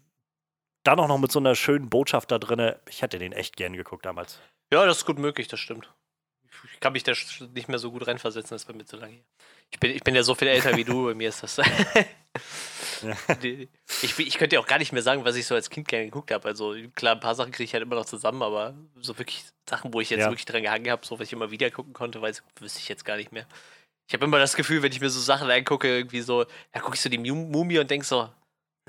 dann 0.83 0.99
auch 0.99 1.07
noch 1.07 1.17
mit 1.17 1.31
so 1.31 1.39
einer 1.39 1.55
schönen 1.55 1.89
Botschaft 1.89 2.31
da 2.31 2.39
drin. 2.39 2.75
Ich 2.87 3.01
hätte 3.01 3.19
den 3.19 3.33
echt 3.33 3.57
gern 3.57 3.73
geguckt 3.73 4.05
damals. 4.05 4.39
Ja, 4.71 4.85
das 4.85 4.97
ist 4.97 5.05
gut 5.05 5.19
möglich, 5.19 5.47
das 5.47 5.59
stimmt. 5.59 5.91
Ich 6.73 6.79
kann 6.79 6.93
mich 6.93 7.03
da 7.03 7.13
nicht 7.53 7.69
mehr 7.69 7.79
so 7.79 7.91
gut 7.91 8.07
reinversetzen, 8.07 8.55
das 8.55 8.63
ist 8.63 8.67
bei 8.67 8.73
mir 8.73 8.85
zu 8.85 8.97
lange. 8.97 9.23
Ich 9.71 9.79
bin, 9.79 9.91
ich 9.91 10.03
bin 10.03 10.15
ja 10.15 10.23
so 10.23 10.35
viel 10.35 10.47
älter 10.47 10.75
wie 10.75 10.83
du, 10.83 11.05
bei 11.05 11.13
mir 11.13 11.29
ist 11.29 11.43
das. 11.43 11.57
ich, 14.01 14.19
ich 14.19 14.37
könnte 14.37 14.55
ja 14.55 14.61
auch 14.61 14.67
gar 14.67 14.79
nicht 14.79 14.91
mehr 14.91 15.01
sagen, 15.01 15.25
was 15.25 15.35
ich 15.35 15.45
so 15.45 15.55
als 15.55 15.69
Kind 15.69 15.87
gerne 15.87 16.05
geguckt 16.05 16.31
habe. 16.31 16.47
Also 16.47 16.75
klar, 16.95 17.15
ein 17.15 17.19
paar 17.19 17.35
Sachen 17.35 17.51
kriege 17.51 17.65
ich 17.65 17.73
halt 17.73 17.83
immer 17.83 17.95
noch 17.95 18.05
zusammen, 18.05 18.41
aber 18.41 18.75
so 18.99 19.17
wirklich 19.17 19.45
Sachen, 19.69 19.93
wo 19.93 20.01
ich 20.01 20.09
jetzt 20.09 20.21
ja. 20.21 20.29
wirklich 20.29 20.45
dran 20.45 20.63
gehangen 20.63 20.89
habe, 20.89 21.05
so 21.05 21.19
was 21.19 21.27
ich 21.27 21.33
immer 21.33 21.51
wieder 21.51 21.71
gucken 21.71 21.93
konnte, 21.93 22.21
weiß, 22.21 22.43
wüsste 22.59 22.79
ich 22.79 22.89
jetzt 22.89 23.05
gar 23.05 23.17
nicht 23.17 23.31
mehr. 23.31 23.45
Ich 24.07 24.13
habe 24.13 24.25
immer 24.25 24.39
das 24.39 24.55
Gefühl, 24.55 24.81
wenn 24.81 24.91
ich 24.91 25.01
mir 25.01 25.09
so 25.09 25.19
Sachen 25.19 25.49
angucke, 25.51 25.87
irgendwie 25.87 26.21
so, 26.21 26.45
da 26.71 26.79
gucke 26.79 26.95
ich 26.95 27.01
so 27.01 27.09
die 27.09 27.19
Mumie 27.19 27.79
und 27.79 27.91
denke 27.91 28.05
so, 28.05 28.29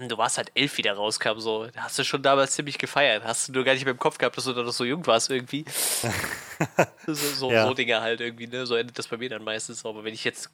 du 0.08 0.18
warst 0.18 0.38
halt 0.38 0.50
elf, 0.54 0.76
wie 0.78 0.82
der 0.82 0.94
rauskam, 0.94 1.38
so. 1.38 1.66
Da 1.66 1.82
hast 1.82 1.98
du 1.98 2.04
schon 2.04 2.22
damals 2.22 2.52
ziemlich 2.52 2.78
gefeiert. 2.78 3.24
Hast 3.24 3.48
du 3.48 3.52
nur 3.52 3.64
gar 3.64 3.74
nicht 3.74 3.84
mehr 3.84 3.92
im 3.92 3.98
Kopf 3.98 4.18
gehabt, 4.18 4.36
dass 4.36 4.44
du 4.44 4.52
da 4.52 4.62
noch 4.62 4.72
so 4.72 4.84
jung 4.84 5.06
warst 5.06 5.30
irgendwie. 5.30 5.64
so, 7.06 7.14
so, 7.14 7.50
ja. 7.50 7.66
so, 7.66 7.74
Dinge 7.74 8.00
halt 8.00 8.20
irgendwie, 8.20 8.46
ne? 8.46 8.66
So 8.66 8.76
endet 8.76 8.98
das 8.98 9.08
bei 9.08 9.16
mir 9.16 9.28
dann 9.28 9.44
meistens. 9.44 9.84
Aber 9.84 10.04
wenn 10.04 10.14
ich 10.14 10.24
jetzt, 10.24 10.50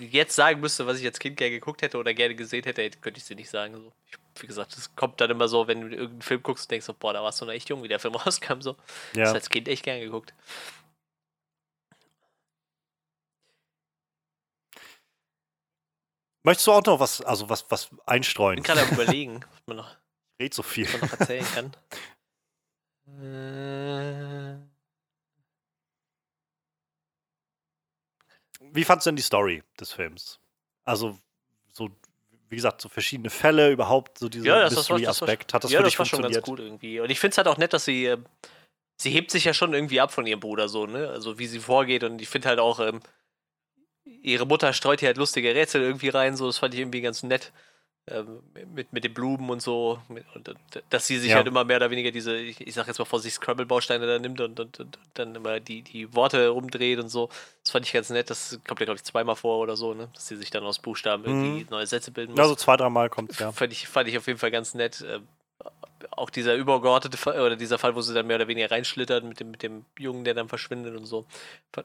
jetzt 0.00 0.34
sagen 0.34 0.60
müsste, 0.60 0.86
was 0.86 1.00
ich 1.00 1.06
als 1.06 1.18
Kind 1.18 1.36
gerne 1.36 1.52
geguckt 1.52 1.82
hätte 1.82 1.98
oder 1.98 2.14
gerne 2.14 2.34
gesehen 2.34 2.64
hätte, 2.64 2.88
könnte 2.90 3.18
ich 3.18 3.22
es 3.22 3.28
dir 3.28 3.36
nicht 3.36 3.50
sagen. 3.50 3.74
So. 3.74 3.92
Ich, 4.06 4.42
wie 4.42 4.46
gesagt, 4.46 4.76
es 4.76 4.94
kommt 4.94 5.20
dann 5.20 5.30
immer 5.30 5.48
so, 5.48 5.66
wenn 5.66 5.80
du 5.80 5.88
irgendeinen 5.88 6.22
Film 6.22 6.42
guckst 6.42 6.66
und 6.66 6.70
denkst 6.72 6.86
so, 6.86 6.94
boah, 6.94 7.12
da 7.12 7.22
warst 7.22 7.40
du 7.40 7.44
noch 7.44 7.52
echt 7.52 7.68
jung, 7.68 7.82
wie 7.82 7.88
der 7.88 7.98
Film 7.98 8.14
rauskam, 8.16 8.60
so. 8.60 8.76
Ja. 9.14 9.24
Das 9.24 9.34
als 9.34 9.50
Kind 9.50 9.68
echt 9.68 9.82
gerne 9.84 10.00
geguckt. 10.00 10.34
Möchtest 16.42 16.66
du 16.66 16.72
auch 16.72 16.84
noch 16.84 17.00
was, 17.00 17.20
also 17.20 17.48
was, 17.50 17.70
was 17.70 17.90
einstreuen? 18.06 18.58
Ich 18.58 18.64
bin 18.64 18.74
gerade 18.74 18.86
am 18.86 18.94
überlegen, 18.98 19.40
was 19.50 19.66
man 19.66 19.76
noch, 19.78 19.96
Red 20.40 20.54
so 20.54 20.62
viel. 20.62 20.86
Was 20.86 21.00
man 21.00 21.10
noch 21.10 21.20
erzählen 21.20 21.46
kann. 21.54 21.76
Äh. 23.20 24.69
Wie 28.72 28.84
fandest 28.84 29.06
du 29.06 29.10
denn 29.10 29.16
die 29.16 29.22
Story 29.22 29.62
des 29.78 29.92
Films? 29.92 30.38
Also, 30.84 31.18
so, 31.72 31.90
wie 32.48 32.56
gesagt, 32.56 32.80
so 32.80 32.88
verschiedene 32.88 33.30
Fälle, 33.30 33.70
überhaupt 33.70 34.18
so 34.18 34.28
dieser 34.28 34.46
ja, 34.46 34.70
Mystery-Aspekt. 34.70 35.54
Hat 35.54 35.64
das 35.64 35.70
ja, 35.70 35.78
für 35.78 35.84
dich 35.84 35.94
das 35.94 35.98
war 35.98 36.06
schon 36.06 36.22
ganz 36.22 36.42
gut 36.42 36.60
irgendwie. 36.60 37.00
Und 37.00 37.10
ich 37.10 37.20
finde 37.20 37.32
es 37.32 37.38
halt 37.38 37.48
auch 37.48 37.58
nett, 37.58 37.72
dass 37.72 37.84
sie, 37.84 38.06
äh, 38.06 38.18
sie 38.96 39.10
hebt 39.10 39.30
sich 39.30 39.44
ja 39.44 39.54
schon 39.54 39.72
irgendwie 39.74 40.00
ab 40.00 40.12
von 40.12 40.26
ihrem 40.26 40.40
Bruder 40.40 40.68
so, 40.68 40.86
ne? 40.86 41.08
Also 41.08 41.38
wie 41.38 41.46
sie 41.46 41.60
vorgeht 41.60 42.04
und 42.04 42.20
ich 42.20 42.28
finde 42.28 42.48
halt 42.48 42.58
auch, 42.58 42.80
ähm, 42.80 43.00
ihre 44.04 44.46
Mutter 44.46 44.72
streut 44.72 45.00
hier 45.00 45.08
halt 45.08 45.18
lustige 45.18 45.54
Rätsel 45.54 45.82
irgendwie 45.82 46.08
rein, 46.08 46.36
so, 46.36 46.46
das 46.46 46.58
fand 46.58 46.74
ich 46.74 46.80
irgendwie 46.80 47.00
ganz 47.00 47.22
nett. 47.22 47.52
Ähm, 48.10 48.40
mit, 48.74 48.92
mit 48.92 49.04
den 49.04 49.14
Blumen 49.14 49.48
und 49.50 49.62
so. 49.62 50.00
Und, 50.08 50.54
dass 50.90 51.06
sie 51.06 51.18
sich 51.18 51.30
ja. 51.30 51.36
halt 51.36 51.46
immer 51.46 51.64
mehr 51.64 51.76
oder 51.76 51.90
weniger 51.90 52.10
diese, 52.10 52.36
ich, 52.36 52.60
ich 52.60 52.74
sag 52.74 52.86
jetzt 52.86 52.98
mal 52.98 53.04
vor 53.04 53.20
sich 53.20 53.34
Scrabble-Bausteine 53.34 54.06
da 54.06 54.18
nimmt 54.18 54.40
und, 54.40 54.58
und, 54.58 54.80
und, 54.80 54.98
dann 55.14 55.34
immer 55.34 55.60
die, 55.60 55.82
die 55.82 56.12
Worte 56.14 56.48
rumdreht 56.48 56.98
und 56.98 57.08
so. 57.08 57.28
Das 57.62 57.70
fand 57.70 57.86
ich 57.86 57.92
ganz 57.92 58.10
nett. 58.10 58.30
Das 58.30 58.58
kommt 58.66 58.80
ja, 58.80 58.86
glaube 58.86 58.96
ich, 58.96 59.04
zweimal 59.04 59.36
vor 59.36 59.58
oder 59.58 59.76
so, 59.76 59.94
ne? 59.94 60.08
Dass 60.14 60.26
sie 60.26 60.36
sich 60.36 60.50
dann 60.50 60.64
aus 60.64 60.78
Buchstaben 60.80 61.24
irgendwie 61.24 61.64
mhm. 61.64 61.70
neue 61.70 61.86
Sätze 61.86 62.10
bilden 62.10 62.32
muss. 62.32 62.38
Ja, 62.38 62.48
so 62.48 62.54
zwei, 62.56 62.76
dreimal 62.76 63.10
kommt 63.10 63.38
ja. 63.38 63.52
Fand 63.52 63.72
ich, 63.72 63.86
fand 63.86 64.08
ich 64.08 64.18
auf 64.18 64.26
jeden 64.26 64.38
Fall 64.38 64.50
ganz 64.50 64.74
nett. 64.74 65.04
Ähm, 65.08 65.28
auch 66.10 66.30
dieser 66.30 66.54
übergeordnete 66.54 67.16
Fall, 67.16 67.40
oder 67.40 67.56
dieser 67.56 67.78
Fall, 67.78 67.94
wo 67.94 68.00
sie 68.00 68.14
dann 68.14 68.26
mehr 68.26 68.36
oder 68.36 68.48
weniger 68.48 68.70
reinschlittert 68.70 69.24
mit 69.24 69.40
dem, 69.40 69.50
mit 69.50 69.62
dem 69.62 69.84
Jungen, 69.98 70.24
der 70.24 70.34
dann 70.34 70.48
verschwindet 70.48 70.96
und 70.96 71.06
so, 71.06 71.26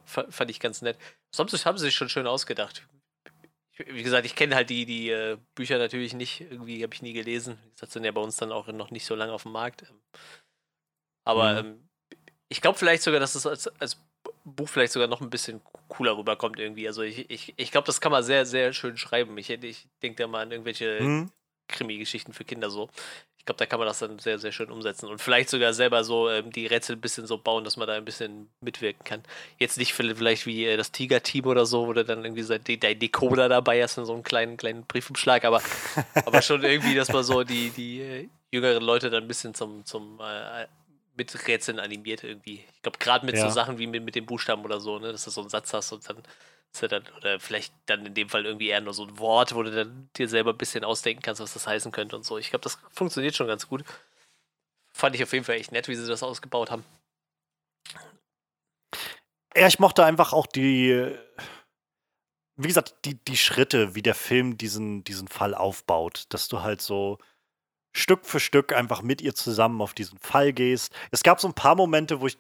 fand 0.05 0.49
ich 0.49 0.59
ganz 0.59 0.81
nett. 0.81 0.97
Sonst 1.31 1.65
haben 1.65 1.77
sie 1.77 1.85
sich 1.85 1.95
schon 1.95 2.09
schön 2.09 2.27
ausgedacht. 2.27 2.83
Wie 3.77 4.03
gesagt, 4.03 4.25
ich 4.25 4.35
kenne 4.35 4.55
halt 4.55 4.69
die, 4.69 4.85
die 4.85 5.09
äh, 5.09 5.37
Bücher 5.53 5.77
natürlich 5.77 6.13
nicht, 6.13 6.41
irgendwie 6.41 6.81
habe 6.83 6.93
ich 6.93 7.01
nie 7.01 7.13
gelesen. 7.13 7.57
Gesagt, 7.73 7.91
sind 7.91 8.05
ja 8.05 8.11
bei 8.11 8.21
uns 8.21 8.37
dann 8.37 8.51
auch 8.51 8.67
noch 8.67 8.91
nicht 8.91 9.05
so 9.05 9.15
lange 9.15 9.33
auf 9.33 9.43
dem 9.43 9.51
Markt. 9.51 9.85
Aber 11.25 11.63
mhm. 11.63 11.69
ähm, 11.69 11.89
ich 12.47 12.61
glaube 12.61 12.77
vielleicht 12.77 13.03
sogar, 13.03 13.19
dass 13.19 13.35
es 13.35 13.45
als, 13.45 13.67
als 13.79 13.97
Buch 14.45 14.69
vielleicht 14.69 14.93
sogar 14.93 15.07
noch 15.07 15.21
ein 15.21 15.29
bisschen 15.29 15.61
cooler 15.87 16.17
rüberkommt 16.17 16.59
irgendwie. 16.59 16.87
Also 16.87 17.01
ich, 17.01 17.29
ich, 17.29 17.53
ich 17.57 17.71
glaube, 17.71 17.87
das 17.87 17.99
kann 17.99 18.11
man 18.11 18.23
sehr, 18.23 18.45
sehr 18.45 18.73
schön 18.73 18.97
schreiben. 18.97 19.37
Ich, 19.37 19.49
ich 19.49 19.87
denke 20.01 20.23
da 20.23 20.27
mal 20.27 20.43
an 20.43 20.51
irgendwelche 20.51 21.01
mhm. 21.01 21.31
Krimi-Geschichten 21.67 22.31
für 22.31 22.45
Kinder 22.45 22.69
so. 22.69 22.89
Ich 23.45 23.47
glaube, 23.47 23.59
da 23.59 23.67
kann 23.67 23.77
man 23.77 23.87
das 23.87 23.99
dann 23.99 24.17
sehr, 24.17 24.39
sehr 24.39 24.51
schön 24.51 24.71
umsetzen 24.71 25.07
und 25.07 25.21
vielleicht 25.21 25.51
sogar 25.51 25.71
selber 25.71 26.03
so 26.03 26.31
ähm, 26.31 26.51
die 26.51 26.65
Rätsel 26.65 26.95
ein 26.95 26.99
bisschen 26.99 27.27
so 27.27 27.37
bauen, 27.37 27.63
dass 27.63 27.77
man 27.77 27.87
da 27.87 27.93
ein 27.93 28.03
bisschen 28.03 28.49
mitwirken 28.59 29.03
kann. 29.03 29.21
Jetzt 29.59 29.77
nicht 29.77 29.93
vielleicht 29.93 30.47
wie 30.47 30.65
äh, 30.65 30.77
das 30.77 30.91
Tiger-Team 30.91 31.45
oder 31.45 31.67
so, 31.67 31.85
wo 31.85 31.93
du 31.93 32.03
dann 32.03 32.25
irgendwie 32.25 32.41
so 32.41 32.57
der 32.57 32.95
Decoder 32.95 33.47
dabei 33.47 33.83
hast 33.83 33.99
in 33.99 34.05
so 34.05 34.13
einem 34.13 34.23
kleinen, 34.23 34.57
kleinen 34.57 34.83
Briefumschlag, 34.85 35.45
aber, 35.45 35.61
aber 36.25 36.41
schon 36.41 36.63
irgendwie, 36.63 36.95
dass 36.95 37.13
man 37.13 37.23
so 37.23 37.43
die, 37.43 37.69
die 37.69 38.01
äh, 38.01 38.29
jüngeren 38.49 38.81
Leute 38.81 39.11
dann 39.11 39.25
ein 39.25 39.27
bisschen 39.27 39.53
zum, 39.53 39.85
zum 39.85 40.19
äh, 40.19 40.65
mit 41.15 41.47
Rätseln 41.47 41.79
animiert 41.79 42.23
irgendwie. 42.23 42.63
Ich 42.73 42.81
glaube, 42.81 42.97
gerade 42.99 43.25
mit 43.25 43.35
ja. 43.35 43.47
so 43.47 43.49
Sachen 43.49 43.77
wie 43.77 43.87
mit, 43.87 44.03
mit 44.03 44.15
dem 44.15 44.25
Buchstaben 44.25 44.63
oder 44.63 44.79
so, 44.79 44.99
ne, 44.99 45.11
dass 45.11 45.23
du 45.25 45.31
so 45.31 45.41
einen 45.41 45.49
Satz 45.49 45.73
hast 45.73 45.91
und 45.91 46.07
dann 46.09 46.23
dann, 46.81 47.03
oder 47.17 47.39
vielleicht 47.39 47.73
dann 47.85 48.05
in 48.05 48.13
dem 48.13 48.29
Fall 48.29 48.45
irgendwie 48.45 48.67
eher 48.67 48.81
nur 48.81 48.93
so 48.93 49.05
ein 49.05 49.17
Wort, 49.17 49.55
wo 49.55 49.63
du 49.63 49.71
dann 49.71 50.09
dir 50.17 50.27
selber 50.27 50.51
ein 50.51 50.57
bisschen 50.57 50.83
ausdenken 50.83 51.21
kannst, 51.21 51.41
was 51.41 51.53
das 51.53 51.67
heißen 51.67 51.91
könnte 51.91 52.15
und 52.15 52.25
so. 52.25 52.37
Ich 52.37 52.49
glaube, 52.49 52.63
das 52.63 52.77
funktioniert 52.91 53.35
schon 53.35 53.47
ganz 53.47 53.67
gut. 53.67 53.83
Fand 54.91 55.15
ich 55.15 55.23
auf 55.23 55.33
jeden 55.33 55.45
Fall 55.45 55.55
echt 55.55 55.71
nett, 55.71 55.87
wie 55.87 55.95
sie 55.95 56.07
das 56.07 56.23
ausgebaut 56.23 56.71
haben. 56.71 56.83
Ja, 59.55 59.67
ich 59.67 59.79
mochte 59.79 60.03
einfach 60.03 60.33
auch 60.33 60.47
die, 60.47 61.15
wie 62.57 62.67
gesagt, 62.67 62.95
die, 63.05 63.15
die 63.23 63.37
Schritte, 63.37 63.95
wie 63.95 64.01
der 64.01 64.15
Film 64.15 64.57
diesen, 64.57 65.03
diesen 65.03 65.27
Fall 65.27 65.53
aufbaut, 65.53 66.25
dass 66.29 66.47
du 66.49 66.61
halt 66.61 66.81
so 66.81 67.19
Stück 67.95 68.25
für 68.25 68.39
Stück 68.39 68.73
einfach 68.73 69.01
mit 69.01 69.21
ihr 69.21 69.35
zusammen 69.35 69.81
auf 69.81 69.93
diesen 69.93 70.19
Fall 70.19 70.53
gehst. 70.53 70.93
Es 71.11 71.23
gab 71.23 71.39
so 71.39 71.47
ein 71.47 71.53
paar 71.53 71.75
Momente, 71.75 72.21
wo 72.21 72.27
ich, 72.27 72.37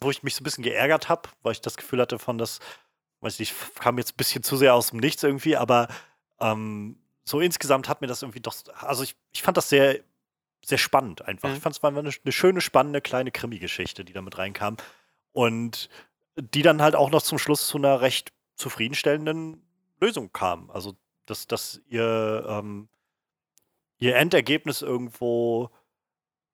wo 0.00 0.10
ich 0.10 0.22
mich 0.22 0.34
so 0.34 0.42
ein 0.42 0.44
bisschen 0.44 0.64
geärgert 0.64 1.08
habe, 1.08 1.28
weil 1.42 1.52
ich 1.52 1.60
das 1.60 1.76
Gefühl 1.76 2.00
hatte 2.00 2.18
von, 2.18 2.38
dass 2.38 2.60
weiß 3.20 3.38
nicht, 3.38 3.54
kam 3.80 3.98
jetzt 3.98 4.12
ein 4.12 4.16
bisschen 4.16 4.42
zu 4.42 4.56
sehr 4.56 4.74
aus 4.74 4.90
dem 4.90 5.00
Nichts 5.00 5.22
irgendwie, 5.22 5.56
aber 5.56 5.88
ähm, 6.40 6.98
so 7.24 7.40
insgesamt 7.40 7.88
hat 7.88 8.00
mir 8.00 8.06
das 8.06 8.22
irgendwie 8.22 8.40
doch, 8.40 8.54
also 8.80 9.02
ich, 9.02 9.16
ich 9.32 9.42
fand 9.42 9.56
das 9.56 9.68
sehr, 9.68 10.00
sehr 10.64 10.78
spannend 10.78 11.22
einfach. 11.22 11.48
Mhm. 11.48 11.56
Ich 11.56 11.62
fand 11.62 11.76
es 11.76 11.82
war 11.82 11.90
eine, 11.90 12.00
eine, 12.00 12.32
schöne, 12.32 12.60
spannende 12.60 13.00
kleine 13.00 13.30
Krimi-Geschichte, 13.30 14.04
die 14.04 14.12
da 14.12 14.22
mit 14.22 14.38
reinkam. 14.38 14.76
Und 15.32 15.88
die 16.36 16.62
dann 16.62 16.82
halt 16.82 16.94
auch 16.94 17.10
noch 17.10 17.22
zum 17.22 17.38
Schluss 17.38 17.66
zu 17.66 17.78
einer 17.78 18.00
recht 18.00 18.32
zufriedenstellenden 18.54 19.62
Lösung 20.00 20.32
kam. 20.32 20.70
Also, 20.70 20.96
dass, 21.26 21.46
dass 21.46 21.80
ihr, 21.88 22.44
ähm, 22.48 22.88
ihr 23.98 24.16
Endergebnis 24.16 24.82
irgendwo 24.82 25.70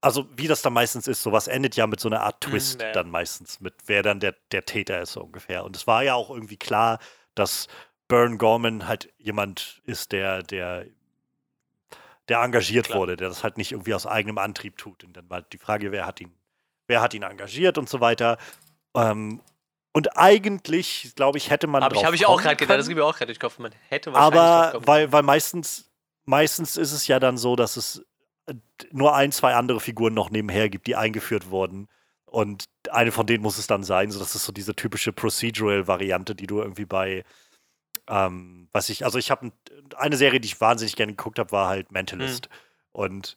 also 0.04 0.26
wie 0.36 0.48
das 0.48 0.60
dann 0.60 0.74
meistens 0.74 1.08
ist, 1.08 1.22
sowas 1.22 1.48
endet 1.48 1.76
ja 1.76 1.86
mit 1.86 1.98
so 1.98 2.10
einer 2.10 2.20
Art 2.20 2.44
mhm, 2.44 2.50
Twist 2.50 2.78
nee. 2.78 2.92
dann 2.92 3.08
meistens, 3.08 3.60
mit 3.60 3.74
wer 3.86 4.02
dann 4.02 4.20
der, 4.20 4.34
der 4.52 4.66
Täter 4.66 5.00
ist 5.00 5.12
so 5.12 5.22
ungefähr. 5.22 5.64
Und 5.64 5.74
es 5.76 5.86
war 5.86 6.04
ja 6.04 6.14
auch 6.14 6.28
irgendwie 6.28 6.58
klar, 6.58 6.98
dass 7.34 7.68
Bern 8.06 8.36
Gorman 8.36 8.86
halt 8.86 9.12
jemand 9.16 9.80
ist, 9.84 10.12
der, 10.12 10.42
der, 10.42 10.84
der 12.28 12.40
engagiert 12.40 12.86
klar. 12.86 12.98
wurde, 12.98 13.16
der 13.16 13.28
das 13.28 13.42
halt 13.42 13.56
nicht 13.56 13.72
irgendwie 13.72 13.94
aus 13.94 14.06
eigenem 14.06 14.36
Antrieb 14.36 14.76
tut. 14.76 15.04
Und 15.04 15.16
dann 15.16 15.28
war 15.30 15.40
die 15.40 15.56
Frage, 15.56 15.90
wer 15.90 16.06
hat 16.06 16.20
ihn, 16.20 16.34
wer 16.86 17.00
hat 17.00 17.14
ihn 17.14 17.22
engagiert 17.22 17.78
und 17.78 17.88
so 17.88 18.00
weiter. 18.00 18.36
Ähm, 18.94 19.40
und 19.92 20.18
eigentlich, 20.18 21.14
glaube 21.14 21.38
ich, 21.38 21.48
hätte 21.48 21.66
man. 21.66 21.82
Habe 21.82 21.96
ich, 21.96 22.04
hab 22.04 22.12
ich 22.12 22.26
auch 22.26 22.42
gerade 22.42 22.56
gedacht, 22.56 22.78
das 22.78 22.88
gibt 22.88 22.98
mir 22.98 23.06
auch 23.06 23.16
gerade 23.16 23.26
durch 23.26 23.40
Kopf. 23.40 23.58
Man 23.58 23.72
hätte 23.88 24.12
wahrscheinlich. 24.12 24.40
Aber 24.40 24.86
weil, 24.86 25.12
weil 25.12 25.22
meistens, 25.22 25.90
meistens 26.24 26.76
ist 26.76 26.92
es 26.92 27.06
ja 27.06 27.20
dann 27.20 27.36
so, 27.36 27.56
dass 27.56 27.76
es 27.76 28.04
nur 28.90 29.14
ein, 29.14 29.32
zwei 29.32 29.54
andere 29.54 29.80
Figuren 29.80 30.14
noch 30.14 30.30
nebenher 30.30 30.68
gibt, 30.68 30.86
die 30.86 30.96
eingeführt 30.96 31.50
wurden. 31.50 31.88
Und 32.26 32.64
eine 32.90 33.12
von 33.12 33.26
denen 33.26 33.42
muss 33.42 33.58
es 33.58 33.66
dann 33.66 33.84
sein. 33.84 34.10
So, 34.10 34.18
das 34.18 34.34
ist 34.34 34.44
so 34.44 34.52
diese 34.52 34.74
typische 34.74 35.12
Procedural-Variante, 35.12 36.34
die 36.34 36.46
du 36.46 36.60
irgendwie 36.60 36.84
bei, 36.84 37.24
ähm, 38.08 38.68
was 38.72 38.88
ich, 38.88 39.04
also 39.04 39.18
ich 39.18 39.30
habe 39.30 39.52
eine 39.96 40.16
Serie, 40.16 40.40
die 40.40 40.46
ich 40.46 40.60
wahnsinnig 40.60 40.96
gerne 40.96 41.12
geguckt 41.12 41.38
habe, 41.38 41.52
war 41.52 41.68
halt 41.68 41.92
Mentalist. 41.92 42.48
Mhm. 42.48 42.56
Und 42.92 43.36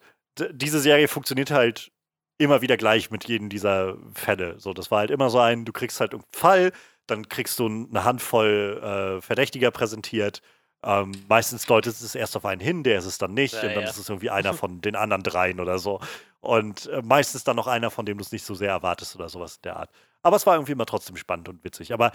diese 0.51 0.79
Serie 0.79 1.07
funktioniert 1.07 1.51
halt 1.51 1.91
immer 2.37 2.61
wieder 2.61 2.77
gleich 2.77 3.09
mit 3.09 3.27
jedem 3.27 3.49
dieser 3.49 3.97
Fälle. 4.13 4.59
So, 4.59 4.73
das 4.73 4.91
war 4.91 4.99
halt 4.99 5.11
immer 5.11 5.29
so 5.29 5.39
ein, 5.39 5.65
du 5.65 5.71
kriegst 5.71 5.99
halt 5.99 6.13
einen 6.13 6.23
Fall, 6.31 6.71
dann 7.07 7.29
kriegst 7.29 7.57
du 7.59 7.67
eine 7.67 8.03
Handvoll 8.03 9.17
äh, 9.17 9.21
Verdächtiger 9.21 9.71
präsentiert 9.71 10.41
ähm, 10.83 11.11
meistens 11.27 11.65
deutet 11.65 11.93
es 11.93 12.15
erst 12.15 12.37
auf 12.37 12.45
einen 12.45 12.61
hin, 12.61 12.83
der 12.83 12.99
ist 12.99 13.05
es 13.05 13.17
dann 13.17 13.33
nicht. 13.33 13.53
Ja, 13.53 13.61
und 13.61 13.75
dann 13.75 13.83
ja. 13.83 13.89
ist 13.89 13.97
es 13.97 14.09
irgendwie 14.09 14.29
einer 14.29 14.53
von 14.55 14.81
den 14.81 14.95
anderen 14.95 15.23
dreien 15.23 15.59
oder 15.59 15.79
so. 15.79 15.99
Und 16.39 16.85
äh, 16.87 17.01
meistens 17.01 17.43
dann 17.43 17.55
noch 17.55 17.67
einer, 17.67 17.89
von 17.89 18.05
dem 18.05 18.17
du 18.17 18.23
es 18.23 18.31
nicht 18.31 18.45
so 18.45 18.53
sehr 18.53 18.69
erwartest 18.69 19.15
oder 19.15 19.29
sowas 19.29 19.55
in 19.55 19.61
der 19.63 19.77
Art. 19.77 19.89
Aber 20.21 20.35
es 20.35 20.45
war 20.45 20.55
irgendwie 20.55 20.73
immer 20.73 20.85
trotzdem 20.85 21.17
spannend 21.17 21.49
und 21.49 21.63
witzig. 21.63 21.93
Aber 21.93 22.11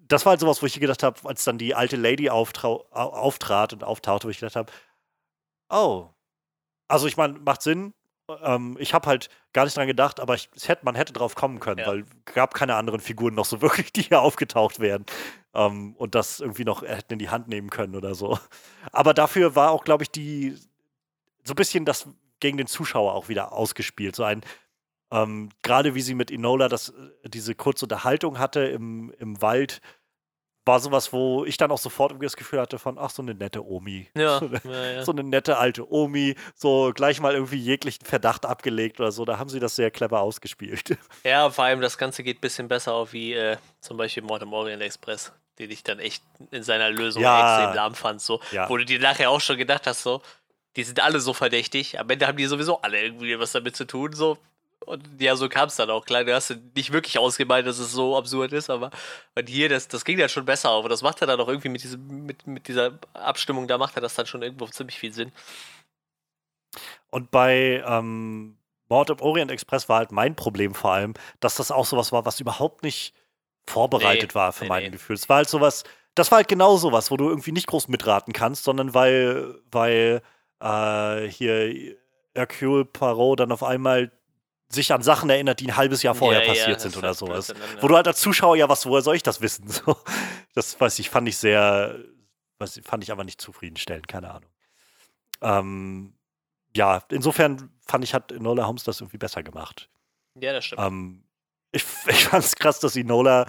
das 0.00 0.26
war 0.26 0.30
halt 0.30 0.40
sowas, 0.40 0.60
wo 0.62 0.66
ich 0.66 0.78
gedacht 0.78 1.02
habe, 1.02 1.18
als 1.26 1.44
dann 1.44 1.58
die 1.58 1.74
alte 1.74 1.96
Lady 1.96 2.28
auftrat 2.28 3.72
und 3.72 3.84
auftauchte, 3.84 4.26
wo 4.26 4.30
ich 4.30 4.40
gedacht 4.40 4.56
habe, 4.56 4.72
oh. 5.70 6.08
Also 6.88 7.06
ich 7.06 7.16
meine, 7.16 7.38
macht 7.38 7.62
Sinn, 7.62 7.94
ähm, 8.42 8.76
ich 8.78 8.94
habe 8.94 9.08
halt 9.08 9.28
gar 9.52 9.64
nicht 9.64 9.76
dran 9.76 9.86
gedacht, 9.86 10.20
aber 10.20 10.34
ich, 10.34 10.48
hätte, 10.66 10.84
man 10.84 10.94
hätte 10.94 11.12
drauf 11.12 11.34
kommen 11.34 11.60
können, 11.60 11.80
ja. 11.80 11.86
weil 11.86 12.00
es 12.00 12.34
gab 12.34 12.54
keine 12.54 12.76
anderen 12.76 13.00
Figuren 13.00 13.34
noch 13.34 13.44
so 13.44 13.60
wirklich, 13.62 13.92
die 13.92 14.02
hier 14.02 14.20
aufgetaucht 14.20 14.80
wären 14.80 15.04
ähm, 15.54 15.94
und 15.96 16.14
das 16.14 16.40
irgendwie 16.40 16.64
noch 16.64 16.82
hätten 16.82 17.14
in 17.14 17.18
die 17.18 17.30
Hand 17.30 17.48
nehmen 17.48 17.70
können 17.70 17.96
oder 17.96 18.14
so. 18.14 18.38
Aber 18.92 19.14
dafür 19.14 19.54
war 19.54 19.70
auch, 19.70 19.84
glaube 19.84 20.04
ich, 20.04 20.10
die 20.10 20.56
so 21.44 21.52
ein 21.52 21.56
bisschen 21.56 21.84
das 21.84 22.08
gegen 22.40 22.56
den 22.56 22.66
Zuschauer 22.66 23.14
auch 23.14 23.28
wieder 23.28 23.52
ausgespielt. 23.52 24.16
So 24.16 24.24
ein, 24.24 24.42
ähm, 25.10 25.50
gerade 25.62 25.94
wie 25.94 26.00
sie 26.00 26.14
mit 26.14 26.30
Enola 26.30 26.68
das, 26.68 26.90
äh, 26.90 27.28
diese 27.28 27.54
kurze 27.54 27.84
Unterhaltung 27.84 28.38
hatte 28.38 28.60
im, 28.60 29.12
im 29.18 29.40
Wald, 29.42 29.80
war 30.64 30.80
sowas, 30.80 31.12
wo 31.12 31.44
ich 31.44 31.56
dann 31.56 31.70
auch 31.70 31.78
sofort 31.78 32.12
irgendwie 32.12 32.26
das 32.26 32.36
Gefühl 32.36 32.60
hatte 32.60 32.78
von, 32.78 32.98
ach, 32.98 33.10
so 33.10 33.22
eine 33.22 33.34
nette 33.34 33.64
Omi. 33.64 34.08
Ja, 34.16 34.38
so, 34.40 34.46
eine, 34.46 34.60
ja, 34.64 34.92
ja. 34.92 35.04
so 35.04 35.12
eine 35.12 35.24
nette 35.24 35.58
alte 35.58 35.90
Omi, 35.90 36.36
so 36.54 36.92
gleich 36.94 37.20
mal 37.20 37.34
irgendwie 37.34 37.56
jeglichen 37.56 38.04
Verdacht 38.04 38.46
abgelegt 38.46 39.00
oder 39.00 39.12
so. 39.12 39.24
Da 39.24 39.38
haben 39.38 39.50
sie 39.50 39.60
das 39.60 39.76
sehr 39.76 39.90
clever 39.90 40.20
ausgespielt. 40.20 40.96
Ja, 41.24 41.50
vor 41.50 41.64
allem 41.64 41.80
das 41.80 41.98
Ganze 41.98 42.22
geht 42.22 42.38
ein 42.38 42.40
bisschen 42.40 42.68
besser 42.68 42.94
auf 42.94 43.12
wie 43.12 43.32
äh, 43.34 43.56
zum 43.80 43.96
Beispiel 43.96 44.22
Mord 44.22 44.42
im 44.42 44.52
Orient 44.52 44.82
Express, 44.82 45.32
den 45.58 45.70
ich 45.70 45.82
dann 45.82 45.98
echt 45.98 46.22
in 46.50 46.62
seiner 46.62 46.90
Lösung 46.90 47.22
extrem 47.22 47.74
lahm 47.74 47.94
fand. 47.94 48.20
So, 48.20 48.40
Wo 48.68 48.76
du 48.76 48.84
dir 48.84 48.98
nachher 48.98 49.30
auch 49.30 49.40
schon 49.40 49.56
gedacht 49.56 49.86
hast, 49.86 50.02
so, 50.02 50.20
die 50.76 50.84
sind 50.84 51.00
alle 51.00 51.20
so 51.20 51.32
verdächtig. 51.32 51.98
Am 51.98 52.08
Ende 52.10 52.26
haben 52.26 52.36
die 52.36 52.46
sowieso 52.46 52.80
alle 52.80 53.00
irgendwie 53.02 53.38
was 53.38 53.52
damit 53.52 53.76
zu 53.76 53.84
tun. 53.84 54.12
So, 54.12 54.38
und 54.86 55.20
ja, 55.20 55.36
so 55.36 55.48
kam 55.48 55.68
es 55.68 55.76
dann 55.76 55.90
auch. 55.90 56.04
Klar, 56.04 56.24
du 56.24 56.34
hast 56.34 56.54
nicht 56.74 56.92
wirklich 56.92 57.18
ausgemalt, 57.18 57.66
dass 57.66 57.78
es 57.78 57.92
so 57.92 58.16
absurd 58.16 58.52
ist, 58.52 58.70
aber 58.70 58.90
und 59.34 59.48
hier, 59.48 59.68
das, 59.68 59.88
das 59.88 60.04
ging 60.04 60.18
dann 60.18 60.28
schon 60.28 60.44
besser 60.44 60.70
auf. 60.70 60.84
Und 60.84 60.90
das 60.90 61.02
macht 61.02 61.20
er 61.20 61.26
dann 61.26 61.40
auch 61.40 61.48
irgendwie 61.48 61.68
mit, 61.68 61.82
diesem, 61.82 62.26
mit, 62.26 62.46
mit 62.46 62.68
dieser 62.68 62.98
Abstimmung, 63.14 63.68
da 63.68 63.78
macht 63.78 63.96
er 63.96 64.02
das 64.02 64.14
dann 64.14 64.26
schon 64.26 64.42
irgendwo 64.42 64.66
ziemlich 64.66 64.98
viel 64.98 65.12
Sinn. 65.12 65.32
Und 67.10 67.30
bei 67.30 67.82
ähm, 67.86 68.56
Mord 68.88 69.10
im 69.10 69.20
Orient 69.20 69.50
Express 69.50 69.88
war 69.88 69.98
halt 69.98 70.12
mein 70.12 70.34
Problem 70.34 70.74
vor 70.74 70.92
allem, 70.92 71.14
dass 71.40 71.56
das 71.56 71.70
auch 71.70 71.86
sowas 71.86 72.12
war, 72.12 72.24
was 72.24 72.40
überhaupt 72.40 72.82
nicht 72.82 73.14
vorbereitet 73.66 74.30
nee, 74.30 74.34
war 74.34 74.52
für 74.52 74.64
nee, 74.64 74.68
mein 74.68 74.82
nee. 74.84 74.90
Gefühl. 74.90 75.14
Es 75.14 75.28
war 75.28 75.38
halt 75.38 75.48
sowas, 75.48 75.84
das 76.14 76.30
war 76.30 76.36
halt 76.36 76.48
genau 76.48 76.76
sowas, 76.76 77.10
wo 77.10 77.16
du 77.16 77.28
irgendwie 77.28 77.52
nicht 77.52 77.66
groß 77.66 77.88
mitraten 77.88 78.32
kannst, 78.32 78.64
sondern 78.64 78.94
weil, 78.94 79.60
weil 79.70 80.22
äh, 80.60 81.28
hier 81.28 81.96
Hercule 82.34 82.84
Poirot 82.84 83.40
dann 83.40 83.52
auf 83.52 83.62
einmal 83.62 84.10
sich 84.74 84.92
an 84.92 85.02
Sachen 85.02 85.30
erinnert, 85.30 85.60
die 85.60 85.68
ein 85.68 85.76
halbes 85.76 86.02
Jahr 86.02 86.14
vorher 86.14 86.42
ja, 86.42 86.48
passiert 86.48 86.68
ja, 86.68 86.78
sind 86.78 86.96
oder 86.96 87.14
sowas. 87.14 87.48
Dann, 87.48 87.56
ja. 87.56 87.82
Wo 87.82 87.88
du 87.88 87.96
halt 87.96 88.06
als 88.06 88.20
Zuschauer 88.20 88.56
ja 88.56 88.68
was, 88.68 88.86
woher 88.86 89.02
soll 89.02 89.16
ich 89.16 89.22
das 89.22 89.40
wissen? 89.40 89.66
So, 89.72 89.96
das 90.54 90.78
weiß 90.78 90.98
ich, 90.98 91.08
fand 91.08 91.28
ich 91.28 91.36
sehr, 91.38 91.98
was, 92.58 92.80
fand 92.84 93.02
ich 93.02 93.10
aber 93.10 93.24
nicht 93.24 93.40
zufriedenstellend, 93.40 94.06
keine 94.08 94.30
Ahnung. 94.30 94.50
Ähm, 95.40 96.14
ja, 96.76 97.02
insofern 97.10 97.70
fand 97.86 98.04
ich, 98.04 98.14
hat 98.14 98.32
Enola 98.32 98.66
Holmes 98.66 98.84
das 98.84 99.00
irgendwie 99.00 99.18
besser 99.18 99.42
gemacht. 99.42 99.88
Ja, 100.40 100.52
das 100.52 100.66
stimmt. 100.66 100.82
Ähm, 100.82 101.24
ich, 101.72 101.84
ich 102.06 102.24
fand 102.24 102.44
es 102.44 102.56
krass, 102.56 102.80
dass 102.80 102.96
Enola, 102.96 103.46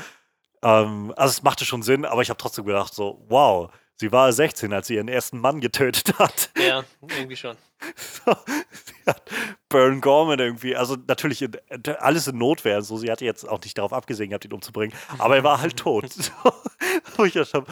ähm, 0.62 1.14
also 1.16 1.32
es 1.32 1.44
machte 1.44 1.66
schon 1.66 1.84
Sinn, 1.84 2.06
aber 2.06 2.22
ich 2.22 2.30
habe 2.30 2.38
trotzdem 2.38 2.66
gedacht, 2.66 2.94
so, 2.94 3.24
wow, 3.28 3.72
Sie 3.96 4.12
war 4.12 4.32
16, 4.32 4.74
als 4.74 4.88
sie 4.88 4.96
ihren 4.96 5.08
ersten 5.08 5.38
Mann 5.38 5.62
getötet 5.62 6.18
hat. 6.18 6.50
Ja, 6.58 6.84
irgendwie 7.02 7.36
schon. 7.36 7.56
So, 7.96 8.36
sie 8.48 9.06
hat 9.06 9.22
Burn 9.70 10.02
Gorman 10.02 10.40
irgendwie, 10.40 10.76
also 10.76 10.98
natürlich 11.08 11.42
in, 11.42 11.52
alles 12.00 12.28
in 12.28 12.38
Notwehr. 12.38 12.82
So, 12.82 12.98
sie 12.98 13.12
hatte 13.12 13.26
jetzt 13.26 13.48
auch 13.48 13.62
nicht 13.62 13.78
darauf 13.78 13.94
abgesehen 13.94 14.30
gehabt, 14.30 14.46
ihn 14.46 14.54
umzubringen, 14.54 14.98
aber 15.20 15.36
er 15.36 15.44
war 15.44 15.62
halt 15.62 15.78
tot. 15.78 16.12
So, 16.12 16.32
wo 17.18 17.26
ich 17.26 17.36
ja 17.36 17.46
schon, 17.46 17.66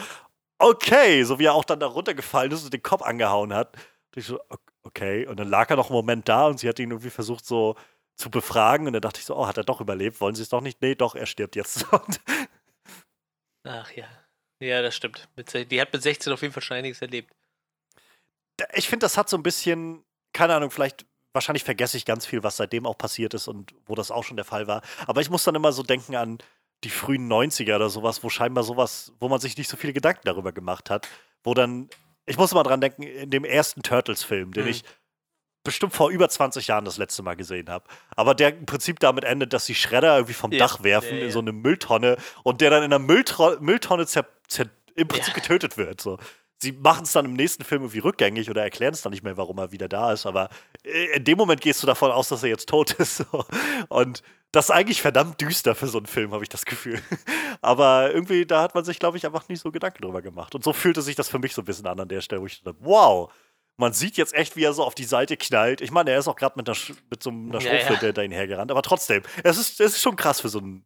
okay, 0.58 1.24
so 1.24 1.38
wie 1.38 1.46
er 1.46 1.54
auch 1.54 1.64
dann 1.64 1.80
da 1.80 1.86
runtergefallen 1.86 2.52
ist 2.52 2.64
und 2.64 2.72
den 2.72 2.82
Kopf 2.82 3.02
angehauen 3.02 3.52
hat. 3.52 3.76
Und 4.14 4.20
ich 4.20 4.26
so, 4.26 4.38
okay. 4.84 5.26
Und 5.26 5.40
dann 5.40 5.48
lag 5.48 5.70
er 5.70 5.76
noch 5.76 5.88
einen 5.88 5.96
Moment 5.96 6.28
da 6.28 6.46
und 6.46 6.60
sie 6.60 6.68
hat 6.68 6.78
ihn 6.78 6.90
irgendwie 6.90 7.10
versucht 7.10 7.44
so 7.44 7.76
zu 8.16 8.30
befragen 8.30 8.86
und 8.86 8.92
dann 8.92 9.02
dachte 9.02 9.20
ich 9.20 9.26
so, 9.26 9.36
oh, 9.36 9.46
hat 9.46 9.56
er 9.56 9.64
doch 9.64 9.80
überlebt? 9.80 10.20
Wollen 10.20 10.34
sie 10.34 10.42
es 10.42 10.50
doch 10.50 10.60
nicht? 10.60 10.80
Nee, 10.82 10.94
doch, 10.94 11.14
er 11.14 11.26
stirbt 11.26 11.56
jetzt. 11.56 11.86
Ach 13.64 13.90
ja. 13.92 14.06
Ja, 14.62 14.80
das 14.80 14.94
stimmt. 14.94 15.28
Die 15.36 15.80
hat 15.80 15.92
mit 15.92 16.02
16 16.02 16.32
auf 16.32 16.40
jeden 16.40 16.54
Fall 16.54 16.62
schon 16.62 16.76
einiges 16.76 17.02
erlebt. 17.02 17.34
Ich 18.74 18.88
finde, 18.88 19.04
das 19.04 19.16
hat 19.16 19.28
so 19.28 19.36
ein 19.36 19.42
bisschen, 19.42 20.04
keine 20.32 20.54
Ahnung, 20.54 20.70
vielleicht 20.70 21.04
wahrscheinlich 21.32 21.64
vergesse 21.64 21.96
ich 21.96 22.04
ganz 22.04 22.26
viel, 22.26 22.44
was 22.44 22.58
seitdem 22.58 22.86
auch 22.86 22.96
passiert 22.96 23.34
ist 23.34 23.48
und 23.48 23.74
wo 23.86 23.96
das 23.96 24.12
auch 24.12 24.22
schon 24.22 24.36
der 24.36 24.44
Fall 24.44 24.68
war. 24.68 24.82
Aber 25.08 25.20
ich 25.20 25.30
muss 25.30 25.42
dann 25.42 25.56
immer 25.56 25.72
so 25.72 25.82
denken 25.82 26.14
an 26.14 26.38
die 26.84 26.90
frühen 26.90 27.30
90er 27.30 27.74
oder 27.74 27.90
sowas, 27.90 28.22
wo 28.22 28.28
scheinbar 28.28 28.62
sowas, 28.62 29.12
wo 29.18 29.28
man 29.28 29.40
sich 29.40 29.56
nicht 29.56 29.68
so 29.68 29.76
viele 29.76 29.92
Gedanken 29.92 30.22
darüber 30.24 30.52
gemacht 30.52 30.90
hat, 30.90 31.08
wo 31.42 31.54
dann, 31.54 31.88
ich 32.26 32.36
muss 32.36 32.52
immer 32.52 32.62
dran 32.62 32.80
denken, 32.80 33.02
in 33.02 33.30
dem 33.30 33.44
ersten 33.44 33.82
Turtles-Film, 33.82 34.52
den 34.52 34.64
mhm. 34.64 34.70
ich 34.70 34.84
bestimmt 35.64 35.94
vor 35.94 36.10
über 36.10 36.28
20 36.28 36.66
Jahren 36.66 36.84
das 36.84 36.98
letzte 36.98 37.22
Mal 37.22 37.36
gesehen 37.36 37.68
habe. 37.68 37.84
Aber 38.16 38.34
der 38.34 38.56
im 38.56 38.66
Prinzip 38.66 39.00
damit 39.00 39.24
endet, 39.24 39.52
dass 39.52 39.66
sie 39.66 39.74
Schredder 39.74 40.16
irgendwie 40.16 40.34
vom 40.34 40.52
ja, 40.52 40.58
Dach 40.58 40.82
werfen 40.82 41.16
ja, 41.16 41.24
in 41.24 41.30
so 41.30 41.38
eine 41.38 41.52
Mülltonne 41.52 42.16
und 42.42 42.60
der 42.60 42.70
dann 42.70 42.82
in 42.82 42.92
einer 42.92 42.98
Mülltro 42.98 43.56
Mülltonne 43.60 44.06
zer 44.06 44.26
zer 44.48 44.66
im 44.94 45.08
Prinzip 45.08 45.34
getötet 45.34 45.76
wird. 45.76 46.00
So 46.00 46.18
sie 46.62 46.72
machen 46.72 47.02
es 47.02 47.12
dann 47.12 47.26
im 47.26 47.34
nächsten 47.34 47.64
Film 47.64 47.82
irgendwie 47.82 47.98
rückgängig 47.98 48.48
oder 48.48 48.62
erklären 48.62 48.94
es 48.94 49.02
dann 49.02 49.10
nicht 49.12 49.24
mehr, 49.24 49.36
warum 49.36 49.58
er 49.58 49.72
wieder 49.72 49.88
da 49.88 50.12
ist. 50.12 50.24
Aber 50.24 50.48
äh, 50.84 51.16
in 51.16 51.24
dem 51.24 51.36
Moment 51.36 51.60
gehst 51.60 51.82
du 51.82 51.86
davon 51.86 52.10
aus, 52.10 52.28
dass 52.28 52.42
er 52.42 52.48
jetzt 52.48 52.68
tot 52.68 52.92
ist. 52.98 53.26
Und 53.88 54.22
das 54.52 54.66
ist 54.66 54.70
eigentlich 54.70 55.02
verdammt 55.02 55.40
düster 55.40 55.74
für 55.74 55.88
so 55.88 55.98
einen 55.98 56.06
Film, 56.06 56.32
habe 56.32 56.44
ich 56.44 56.48
das 56.48 56.64
Gefühl. 56.64 57.02
Aber 57.60 58.12
irgendwie, 58.12 58.46
da 58.46 58.62
hat 58.62 58.74
man 58.74 58.84
sich, 58.84 58.98
glaube 58.98 59.16
ich, 59.16 59.26
einfach 59.26 59.48
nicht 59.48 59.60
so 59.60 59.72
Gedanken 59.72 60.02
drüber 60.02 60.22
gemacht. 60.22 60.54
Und 60.54 60.62
so 60.64 60.72
fühlte 60.72 61.02
sich 61.02 61.16
das 61.16 61.28
für 61.28 61.38
mich 61.38 61.54
so 61.54 61.62
ein 61.62 61.66
bisschen 61.66 61.86
an 61.86 62.00
an 62.00 62.08
der 62.08 62.20
Stelle, 62.20 62.40
wo 62.40 62.46
ich 62.46 62.62
dachte, 62.62 62.76
wow, 62.80 63.32
man 63.76 63.92
sieht 63.92 64.16
jetzt 64.16 64.34
echt, 64.34 64.56
wie 64.56 64.64
er 64.64 64.72
so 64.72 64.84
auf 64.84 64.94
die 64.94 65.04
Seite 65.04 65.36
knallt. 65.36 65.80
Ich 65.80 65.90
meine, 65.90 66.10
er 66.10 66.18
ist 66.18 66.28
auch 66.28 66.36
gerade 66.36 66.54
mit, 66.56 66.68
mit 67.10 67.22
so 67.22 67.30
einer 67.30 67.60
Schrotflinte 67.60 68.06
ja, 68.06 68.08
ja. 68.08 68.12
dahin 68.12 68.32
hergerannt. 68.32 68.70
Aber 68.70 68.82
trotzdem, 68.82 69.22
es 69.42 69.58
ist, 69.58 69.80
es 69.80 69.94
ist 69.94 70.02
schon 70.02 70.16
krass 70.16 70.40
für 70.40 70.48
so 70.48 70.58
einen 70.58 70.84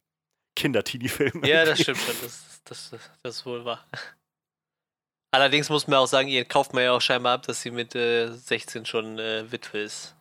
Kinder-Teenie-Film. 0.55 1.45
Ja, 1.45 1.65
das 1.65 1.81
stimmt 1.81 1.99
schon. 1.99 2.15
Das, 2.23 2.63
das, 2.65 2.95
das 3.23 3.37
ist 3.37 3.47
wohl 3.47 3.65
wahr. 3.65 3.87
Allerdings 5.33 5.69
muss 5.69 5.87
man 5.87 5.99
auch 5.99 6.07
sagen, 6.07 6.29
ihr 6.29 6.45
kauft 6.45 6.73
man 6.73 6.85
ja 6.85 6.93
auch 6.93 7.01
scheinbar 7.01 7.35
ab, 7.35 7.43
dass 7.43 7.61
sie 7.61 7.71
mit 7.71 7.95
äh, 7.95 8.33
16 8.33 8.87
schon 8.87 9.19
äh, 9.19 9.51
Witwe 9.51 9.81
ist. 9.81 10.15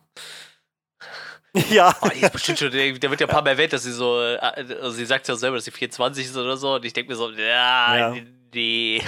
Ja. 1.70 1.96
Oh, 2.02 2.08
die 2.08 2.20
ist 2.20 2.32
bestimmt 2.32 2.58
schon, 2.58 2.70
der 2.70 3.00
wird 3.00 3.20
ja 3.20 3.26
ein 3.26 3.32
paar 3.32 3.40
Mal 3.40 3.50
erwähnt, 3.50 3.72
dass 3.72 3.84
sie 3.84 3.92
so, 3.92 4.20
äh, 4.20 4.36
also 4.36 4.90
sie 4.90 5.06
sagt 5.06 5.26
ja 5.26 5.36
selber, 5.36 5.56
dass 5.56 5.64
sie 5.64 5.70
24 5.70 6.26
ist 6.26 6.36
oder 6.36 6.56
so, 6.58 6.74
und 6.74 6.84
ich 6.84 6.92
denke 6.92 7.10
mir 7.10 7.16
so, 7.16 7.30
ja, 7.30 7.96
ja. 7.96 8.16
nee. 8.52 9.02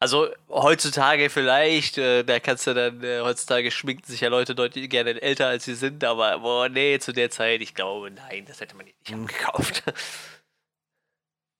Also 0.00 0.28
heutzutage 0.50 1.30
vielleicht, 1.30 1.98
äh, 1.98 2.24
da 2.24 2.38
kannst 2.40 2.66
du 2.66 2.74
dann, 2.74 3.02
äh, 3.02 3.20
heutzutage 3.20 3.70
schminken 3.70 4.04
sich 4.04 4.20
ja 4.20 4.28
Leute 4.28 4.54
deutlich 4.54 4.90
gerne 4.90 5.20
älter 5.22 5.46
als 5.46 5.64
sie 5.64 5.74
sind, 5.74 6.04
aber 6.04 6.40
boah, 6.40 6.68
nee, 6.68 6.98
zu 6.98 7.12
der 7.12 7.30
Zeit, 7.30 7.62
ich 7.62 7.74
glaube, 7.74 8.10
nein, 8.10 8.44
das 8.46 8.60
hätte 8.60 8.76
man 8.76 8.86
nicht 8.86 8.96
hm. 9.08 9.26
gekauft. 9.26 9.82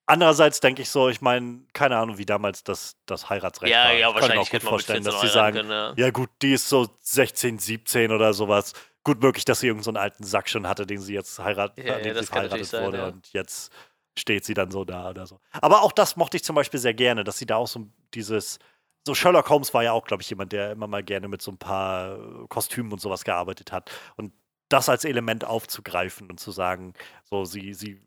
Andererseits 0.06 0.60
denke 0.60 0.82
ich 0.82 0.90
so, 0.90 1.08
ich 1.08 1.22
meine, 1.22 1.62
keine 1.72 1.96
Ahnung, 1.96 2.18
wie 2.18 2.26
damals 2.26 2.62
das, 2.62 2.96
das 3.06 3.30
Heiratsrecht 3.30 3.72
ja, 3.72 3.84
war. 3.84 3.92
Ja, 3.94 4.08
ich 4.10 4.14
wahrscheinlich 4.14 4.28
kann 4.28 4.36
mir 4.36 4.40
auch 4.42 4.50
gut 4.50 4.62
vorstellen, 4.62 5.04
dass 5.04 5.20
sie 5.22 5.28
sagen, 5.28 5.56
können, 5.56 5.70
ja. 5.70 5.94
ja. 5.96 6.10
gut, 6.10 6.28
die 6.42 6.52
ist 6.52 6.68
so 6.68 6.88
16, 7.00 7.58
17 7.58 8.12
oder 8.12 8.34
sowas. 8.34 8.74
Gut 9.02 9.22
möglich, 9.22 9.46
dass 9.46 9.60
sie 9.60 9.68
irgendeinen 9.68 9.94
so 9.94 10.00
alten 10.00 10.24
Sack 10.24 10.50
schon 10.50 10.68
hatte, 10.68 10.86
den 10.86 11.00
sie 11.00 11.14
jetzt 11.14 11.38
heirat, 11.38 11.78
ja, 11.78 11.98
ja, 11.98 12.20
sie 12.20 12.26
verheiratet 12.26 12.72
wurde 12.74 12.98
sein, 12.98 13.12
und 13.14 13.32
jetzt 13.32 13.72
steht 14.18 14.44
sie 14.44 14.54
dann 14.54 14.70
so 14.70 14.84
da 14.84 15.10
oder 15.10 15.26
so. 15.26 15.40
Aber 15.52 15.82
auch 15.82 15.92
das 15.92 16.16
mochte 16.16 16.36
ich 16.36 16.44
zum 16.44 16.56
Beispiel 16.56 16.80
sehr 16.80 16.94
gerne, 16.94 17.24
dass 17.24 17.38
sie 17.38 17.46
da 17.46 17.56
auch 17.56 17.68
so 17.68 17.86
dieses 18.14 18.58
so 19.06 19.14
Sherlock 19.14 19.50
Holmes 19.50 19.74
war 19.74 19.84
ja 19.84 19.92
auch, 19.92 20.04
glaube 20.04 20.22
ich, 20.22 20.30
jemand, 20.30 20.52
der 20.52 20.72
immer 20.72 20.86
mal 20.86 21.02
gerne 21.02 21.28
mit 21.28 21.42
so 21.42 21.50
ein 21.50 21.58
paar 21.58 22.18
Kostümen 22.48 22.92
und 22.92 23.00
sowas 23.00 23.24
gearbeitet 23.24 23.70
hat. 23.70 23.90
Und 24.16 24.32
das 24.68 24.88
als 24.88 25.04
Element 25.04 25.44
aufzugreifen 25.44 26.30
und 26.30 26.40
zu 26.40 26.50
sagen, 26.50 26.94
so 27.24 27.44
sie, 27.44 27.74
sie 27.74 28.00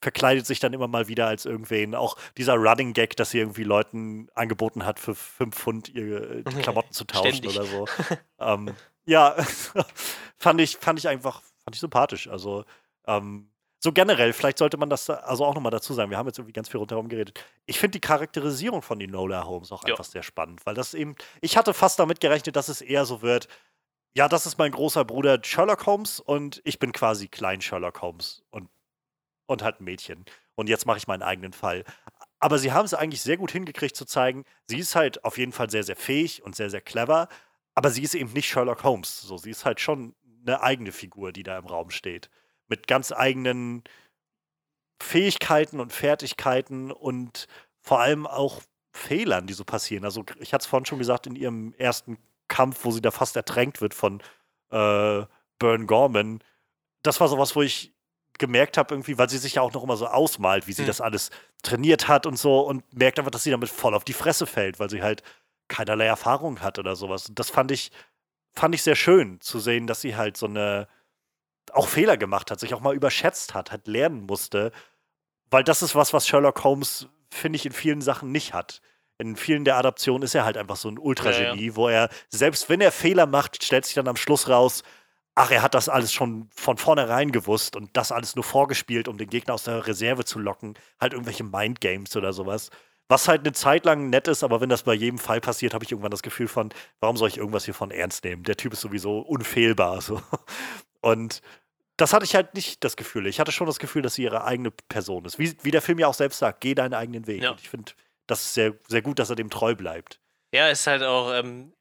verkleidet 0.00 0.46
sich 0.46 0.60
dann 0.60 0.72
immer 0.72 0.88
mal 0.88 1.08
wieder 1.08 1.26
als 1.26 1.46
irgendwen. 1.46 1.94
Auch 1.94 2.16
dieser 2.36 2.54
Running 2.54 2.92
Gag, 2.92 3.16
dass 3.16 3.30
sie 3.30 3.38
irgendwie 3.38 3.64
Leuten 3.64 4.28
angeboten 4.34 4.84
hat, 4.84 4.98
für 4.98 5.14
5 5.14 5.54
Pfund 5.54 5.88
ihre 5.88 6.42
die 6.42 6.54
Klamotten 6.62 6.92
zu 6.92 7.04
tauschen 7.04 7.34
Ständig. 7.34 7.56
oder 7.56 7.66
so. 7.66 7.86
ähm, 8.40 8.74
ja, 9.04 9.36
fand 10.36 10.60
ich, 10.60 10.76
fand 10.76 10.98
ich 10.98 11.08
einfach, 11.08 11.42
fand 11.64 11.74
ich 11.74 11.80
sympathisch. 11.80 12.28
Also, 12.28 12.64
ähm, 13.06 13.50
so 13.86 13.92
generell, 13.92 14.32
vielleicht 14.32 14.58
sollte 14.58 14.76
man 14.76 14.90
das 14.90 15.08
also 15.08 15.44
auch 15.44 15.54
nochmal 15.54 15.70
dazu 15.70 15.94
sagen. 15.94 16.10
Wir 16.10 16.18
haben 16.18 16.26
jetzt 16.26 16.38
irgendwie 16.38 16.52
ganz 16.52 16.68
viel 16.68 16.78
rundherum 16.78 17.08
geredet. 17.08 17.40
Ich 17.66 17.78
finde 17.78 17.92
die 17.92 18.00
Charakterisierung 18.00 18.82
von 18.82 19.00
Enola 19.00 19.44
Holmes 19.44 19.70
auch 19.70 19.84
ja. 19.84 19.94
einfach 19.94 20.04
sehr 20.04 20.24
spannend, 20.24 20.66
weil 20.66 20.74
das 20.74 20.92
eben, 20.92 21.14
ich 21.40 21.56
hatte 21.56 21.72
fast 21.72 22.00
damit 22.00 22.20
gerechnet, 22.20 22.56
dass 22.56 22.68
es 22.68 22.80
eher 22.80 23.04
so 23.04 23.22
wird, 23.22 23.46
ja, 24.16 24.28
das 24.28 24.44
ist 24.44 24.58
mein 24.58 24.72
großer 24.72 25.04
Bruder 25.04 25.38
Sherlock 25.40 25.86
Holmes 25.86 26.18
und 26.18 26.60
ich 26.64 26.80
bin 26.80 26.90
quasi 26.90 27.28
klein 27.28 27.60
Sherlock 27.60 28.02
Holmes. 28.02 28.42
Und 28.50 28.68
und 29.46 29.62
halt 29.62 29.80
ein 29.80 29.84
Mädchen. 29.84 30.24
Und 30.56 30.68
jetzt 30.68 30.86
mache 30.86 30.98
ich 30.98 31.06
meinen 31.06 31.22
eigenen 31.22 31.52
Fall. 31.52 31.84
Aber 32.40 32.58
sie 32.58 32.72
haben 32.72 32.84
es 32.84 32.94
eigentlich 32.94 33.22
sehr 33.22 33.36
gut 33.36 33.52
hingekriegt 33.52 33.94
zu 33.94 34.04
zeigen, 34.04 34.44
sie 34.66 34.78
ist 34.78 34.96
halt 34.96 35.24
auf 35.24 35.38
jeden 35.38 35.52
Fall 35.52 35.70
sehr, 35.70 35.84
sehr 35.84 35.94
fähig 35.94 36.42
und 36.42 36.56
sehr, 36.56 36.68
sehr 36.68 36.80
clever, 36.80 37.28
aber 37.76 37.90
sie 37.90 38.02
ist 38.02 38.14
eben 38.14 38.32
nicht 38.32 38.48
Sherlock 38.48 38.82
Holmes. 38.82 39.20
So, 39.20 39.38
sie 39.38 39.50
ist 39.50 39.64
halt 39.64 39.80
schon 39.80 40.16
eine 40.44 40.60
eigene 40.62 40.90
Figur, 40.90 41.32
die 41.32 41.44
da 41.44 41.58
im 41.58 41.66
Raum 41.66 41.90
steht. 41.90 42.28
Mit 42.68 42.86
ganz 42.86 43.12
eigenen 43.12 43.84
Fähigkeiten 45.00 45.80
und 45.80 45.92
Fertigkeiten 45.92 46.90
und 46.90 47.46
vor 47.82 48.00
allem 48.00 48.26
auch 48.26 48.62
Fehlern, 48.92 49.46
die 49.46 49.52
so 49.52 49.64
passieren. 49.64 50.04
Also, 50.04 50.24
ich 50.40 50.52
hatte 50.52 50.62
es 50.62 50.66
vorhin 50.66 50.86
schon 50.86 50.98
gesagt, 50.98 51.26
in 51.26 51.36
ihrem 51.36 51.74
ersten 51.74 52.18
Kampf, 52.48 52.84
wo 52.84 52.90
sie 52.90 53.02
da 53.02 53.10
fast 53.10 53.36
ertränkt 53.36 53.80
wird 53.80 53.94
von 53.94 54.20
äh, 54.70 55.24
Burn 55.58 55.86
Gorman. 55.86 56.42
Das 57.02 57.20
war 57.20 57.28
sowas, 57.28 57.54
wo 57.54 57.62
ich 57.62 57.92
gemerkt 58.38 58.76
habe, 58.76 58.94
irgendwie, 58.94 59.18
weil 59.18 59.30
sie 59.30 59.38
sich 59.38 59.54
ja 59.54 59.62
auch 59.62 59.72
noch 59.72 59.82
immer 59.82 59.96
so 59.96 60.06
ausmalt, 60.06 60.66
wie 60.66 60.72
sie 60.72 60.82
mhm. 60.82 60.88
das 60.88 61.00
alles 61.00 61.30
trainiert 61.62 62.08
hat 62.08 62.26
und 62.26 62.38
so 62.38 62.60
und 62.60 62.82
merkt 62.94 63.18
einfach, 63.18 63.30
dass 63.30 63.44
sie 63.44 63.50
damit 63.50 63.68
voll 63.68 63.94
auf 63.94 64.04
die 64.04 64.12
Fresse 64.12 64.46
fällt, 64.46 64.78
weil 64.78 64.90
sie 64.90 65.02
halt 65.02 65.22
keinerlei 65.68 66.06
Erfahrung 66.06 66.60
hat 66.60 66.78
oder 66.78 66.96
sowas. 66.96 67.28
Und 67.28 67.38
das 67.38 67.50
fand 67.50 67.70
ich, 67.70 67.90
fand 68.52 68.74
ich 68.74 68.82
sehr 68.82 68.94
schön 68.94 69.40
zu 69.40 69.58
sehen, 69.58 69.86
dass 69.86 70.00
sie 70.00 70.16
halt 70.16 70.36
so 70.36 70.46
eine 70.46 70.88
auch 71.72 71.88
Fehler 71.88 72.16
gemacht 72.16 72.50
hat, 72.50 72.60
sich 72.60 72.74
auch 72.74 72.80
mal 72.80 72.94
überschätzt 72.94 73.54
hat, 73.54 73.70
halt 73.70 73.86
lernen 73.86 74.26
musste, 74.26 74.72
weil 75.50 75.64
das 75.64 75.82
ist 75.82 75.94
was, 75.94 76.12
was 76.12 76.26
Sherlock 76.26 76.64
Holmes, 76.64 77.08
finde 77.30 77.56
ich, 77.56 77.66
in 77.66 77.72
vielen 77.72 78.00
Sachen 78.00 78.32
nicht 78.32 78.54
hat. 78.54 78.80
In 79.18 79.36
vielen 79.36 79.64
der 79.64 79.78
Adaptionen 79.78 80.22
ist 80.22 80.34
er 80.34 80.44
halt 80.44 80.56
einfach 80.56 80.76
so 80.76 80.88
ein 80.88 80.98
Ultragenie, 80.98 81.60
ja, 81.62 81.70
ja. 81.70 81.76
wo 81.76 81.88
er, 81.88 82.08
selbst 82.28 82.68
wenn 82.68 82.80
er 82.80 82.92
Fehler 82.92 83.26
macht, 83.26 83.64
stellt 83.64 83.86
sich 83.86 83.94
dann 83.94 84.08
am 84.08 84.16
Schluss 84.16 84.48
raus, 84.48 84.82
ach, 85.34 85.50
er 85.50 85.62
hat 85.62 85.74
das 85.74 85.88
alles 85.88 86.12
schon 86.12 86.48
von 86.54 86.76
vornherein 86.76 87.30
gewusst 87.30 87.76
und 87.76 87.96
das 87.96 88.10
alles 88.10 88.34
nur 88.34 88.44
vorgespielt, 88.44 89.06
um 89.06 89.18
den 89.18 89.28
Gegner 89.28 89.54
aus 89.54 89.64
der 89.64 89.86
Reserve 89.86 90.24
zu 90.24 90.38
locken. 90.38 90.74
Halt 91.00 91.12
irgendwelche 91.12 91.44
Mindgames 91.44 92.16
oder 92.16 92.32
sowas. 92.32 92.70
Was 93.08 93.28
halt 93.28 93.42
eine 93.42 93.52
Zeit 93.52 93.84
lang 93.84 94.10
nett 94.10 94.26
ist, 94.26 94.42
aber 94.42 94.60
wenn 94.60 94.68
das 94.68 94.82
bei 94.82 94.94
jedem 94.94 95.18
Fall 95.18 95.40
passiert, 95.40 95.74
habe 95.74 95.84
ich 95.84 95.92
irgendwann 95.92 96.10
das 96.10 96.22
Gefühl 96.22 96.48
von, 96.48 96.70
warum 97.00 97.16
soll 97.16 97.28
ich 97.28 97.36
irgendwas 97.36 97.64
hiervon 97.64 97.92
ernst 97.92 98.24
nehmen? 98.24 98.42
Der 98.42 98.56
Typ 98.56 98.72
ist 98.72 98.80
sowieso 98.80 99.20
unfehlbar. 99.20 100.00
So. 100.00 100.20
Und 101.06 101.40
das 101.96 102.12
hatte 102.12 102.24
ich 102.24 102.34
halt 102.34 102.54
nicht 102.54 102.82
das 102.82 102.96
Gefühl. 102.96 103.28
Ich 103.28 103.38
hatte 103.38 103.52
schon 103.52 103.68
das 103.68 103.78
Gefühl, 103.78 104.02
dass 104.02 104.14
sie 104.14 104.24
ihre 104.24 104.44
eigene 104.44 104.72
Person 104.72 105.24
ist. 105.24 105.38
Wie, 105.38 105.56
wie 105.62 105.70
der 105.70 105.80
Film 105.80 106.00
ja 106.00 106.08
auch 106.08 106.14
selbst 106.14 106.40
sagt, 106.40 106.60
geh 106.60 106.74
deinen 106.74 106.94
eigenen 106.94 107.28
Weg. 107.28 107.44
Ja. 107.44 107.52
Und 107.52 107.60
ich 107.60 107.68
finde, 107.68 107.92
das 108.26 108.42
ist 108.42 108.54
sehr, 108.54 108.74
sehr 108.88 109.02
gut, 109.02 109.20
dass 109.20 109.30
er 109.30 109.36
dem 109.36 109.48
treu 109.48 109.76
bleibt. 109.76 110.18
Ja, 110.52 110.68
ist 110.68 110.84
halt 110.88 111.04
auch, 111.04 111.32
ähm, 111.32 111.72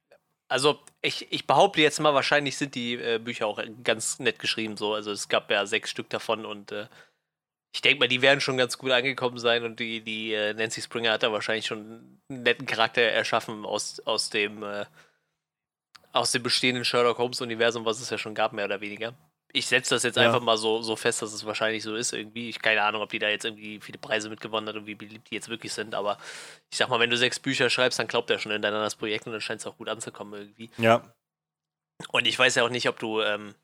also 0.48 0.80
ich, 1.02 1.32
ich 1.32 1.48
behaupte 1.48 1.82
jetzt 1.82 2.00
mal, 2.00 2.14
wahrscheinlich 2.14 2.56
sind 2.56 2.76
die 2.76 2.94
äh, 2.94 3.18
Bücher 3.18 3.48
auch 3.48 3.60
ganz 3.84 4.20
nett 4.20 4.38
geschrieben 4.38 4.78
so. 4.78 4.94
Also 4.94 5.12
es 5.12 5.28
gab 5.28 5.50
ja 5.50 5.66
sechs 5.66 5.90
Stück 5.90 6.12
davon 6.12 6.46
und 6.46 6.72
äh, 6.72 6.88
ich 7.74 7.82
denke 7.82 8.02
mal, 8.02 8.08
die 8.08 8.22
werden 8.22 8.42
schon 8.42 8.58
ganz 8.58 8.78
gut 8.78 8.92
angekommen 8.92 9.40
sein 9.40 9.64
und 9.64 9.80
die, 9.80 10.02
die 10.02 10.34
äh, 10.34 10.54
Nancy 10.54 10.84
Springer 10.84 11.14
hat 11.14 11.24
da 11.24 11.32
wahrscheinlich 11.32 11.66
schon 11.66 12.22
einen 12.30 12.44
netten 12.44 12.68
Charakter 12.68 13.02
erschaffen 13.02 13.66
aus, 13.66 14.00
aus 14.02 14.30
dem 14.30 14.62
äh, 14.62 14.86
aus 16.16 16.32
dem 16.32 16.44
bestehenden 16.44 16.86
Sherlock 16.86 17.18
Holmes 17.18 17.42
Universum, 17.42 17.86
was 17.86 18.02
es 18.02 18.10
ja 18.10 18.18
schon 18.18 18.36
gab, 18.36 18.54
mehr 18.54 18.66
oder 18.66 18.82
weniger 18.82 19.14
ich 19.56 19.68
setze 19.68 19.96
das 19.96 20.04
jetzt 20.04 20.18
ja. 20.18 20.24
einfach 20.24 20.42
mal 20.42 20.58
so, 20.58 20.82
so 20.82 20.96
fest, 20.96 21.22
dass 21.22 21.34
es 21.34 21.46
wahrscheinlich 21.46 21.82
so 21.82 21.96
ist 21.96 22.14
irgendwie. 22.14 22.50
Ich 22.50 22.62
keine 22.62 22.84
Ahnung, 22.84 23.02
ob 23.02 23.10
die 23.10 23.20
da 23.20 23.30
jetzt 23.30 23.46
irgendwie 23.46 23.80
viele 23.80 23.98
Preise 23.98 24.30
mitgewonnen 24.30 24.68
hat 24.68 24.76
und 24.76 24.86
wie 24.86 24.96
beliebt 24.96 25.30
die 25.30 25.36
jetzt 25.36 25.50
wirklich 25.50 25.74
sind, 25.74 25.96
aber 25.96 26.18
ich 26.70 26.78
sag 26.78 26.90
mal, 26.90 27.00
wenn 27.00 27.10
du 27.10 27.18
sechs 27.18 27.40
Bücher 27.40 27.70
schreibst, 27.70 27.98
dann 27.98 28.08
glaubt 28.08 28.30
er 28.30 28.38
schon 28.38 28.52
in 28.52 28.62
dein 28.62 28.74
anderes 28.74 28.96
Projekt 28.96 29.26
und 29.26 29.32
dann 29.32 29.42
scheint 29.42 29.62
es 29.62 29.68
auch 29.68 29.78
gut 29.78 29.88
anzukommen 29.88 30.40
irgendwie. 30.40 30.70
Ja. 30.78 31.04
Und 32.12 32.28
ich 32.28 32.38
weiß 32.38 32.56
ja 32.56 32.64
auch 32.64 32.70
nicht, 32.70 32.90
ob 32.90 33.00
du, 33.00 33.22
ähm, 33.22 33.56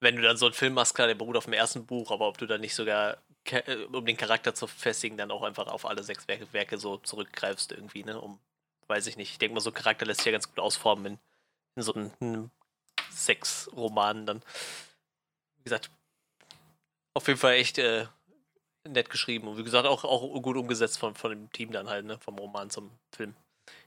wenn 0.00 0.16
du 0.16 0.22
dann 0.22 0.36
so 0.36 0.46
einen 0.46 0.54
Film 0.54 0.74
machst, 0.74 0.94
klar, 0.94 1.06
der 1.06 1.14
beruht 1.14 1.36
auf 1.36 1.44
dem 1.44 1.52
ersten 1.52 1.86
Buch, 1.86 2.10
aber 2.10 2.26
ob 2.26 2.38
du 2.38 2.46
dann 2.46 2.60
nicht 2.60 2.74
sogar, 2.74 3.18
äh, 3.50 3.76
um 3.92 4.04
den 4.04 4.16
Charakter 4.16 4.54
zu 4.54 4.66
festigen, 4.66 5.16
dann 5.16 5.30
auch 5.30 5.42
einfach 5.42 5.68
auf 5.68 5.86
alle 5.86 6.02
sechs 6.02 6.26
Werke, 6.26 6.52
Werke 6.52 6.76
so 6.78 6.96
zurückgreifst 6.96 7.70
irgendwie, 7.70 8.02
ne? 8.02 8.20
Um, 8.20 8.40
weiß 8.88 9.06
ich 9.06 9.16
nicht. 9.16 9.30
Ich 9.30 9.38
denke 9.38 9.54
mal, 9.54 9.60
so 9.60 9.70
ein 9.70 9.74
Charakter 9.74 10.04
lässt 10.04 10.20
sich 10.20 10.26
ja 10.26 10.32
ganz 10.32 10.48
gut 10.48 10.58
ausformen 10.58 11.06
in, 11.06 11.18
in 11.76 11.82
so 11.82 11.94
einem, 11.94 12.10
einem 12.20 12.50
sechs 13.10 13.70
Romanen 13.74 14.26
dann 14.26 14.42
wie 15.64 15.70
gesagt, 15.70 15.90
auf 17.14 17.26
jeden 17.26 17.40
Fall 17.40 17.54
echt 17.54 17.78
äh, 17.78 18.06
nett 18.86 19.08
geschrieben 19.08 19.48
und 19.48 19.56
wie 19.56 19.64
gesagt 19.64 19.86
auch, 19.86 20.04
auch 20.04 20.42
gut 20.42 20.56
umgesetzt 20.56 20.98
von, 20.98 21.14
von 21.14 21.30
dem 21.30 21.50
Team 21.52 21.72
dann 21.72 21.88
halt, 21.88 22.04
ne? 22.04 22.18
Vom 22.18 22.38
Roman 22.38 22.68
zum 22.68 22.90
Film. 23.16 23.34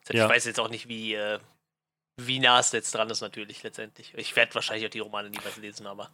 Ich, 0.10 0.16
ja. 0.16 0.28
weiß 0.28 0.46
jetzt 0.46 0.60
auch 0.60 0.70
nicht, 0.70 0.88
wie, 0.88 1.14
äh, 1.14 1.40
wie 2.20 2.40
nah 2.40 2.60
es 2.60 2.72
jetzt 2.72 2.96
dran 2.96 3.10
ist, 3.12 3.22
natürlich 3.22 3.62
letztendlich. 3.62 4.14
Ich 4.16 4.36
werde 4.36 4.56
wahrscheinlich 4.56 4.88
auch 4.88 4.92
die 4.92 5.00
Romane 5.00 5.30
niemals 5.30 5.58
lesen, 5.58 5.86
aber. 5.88 6.10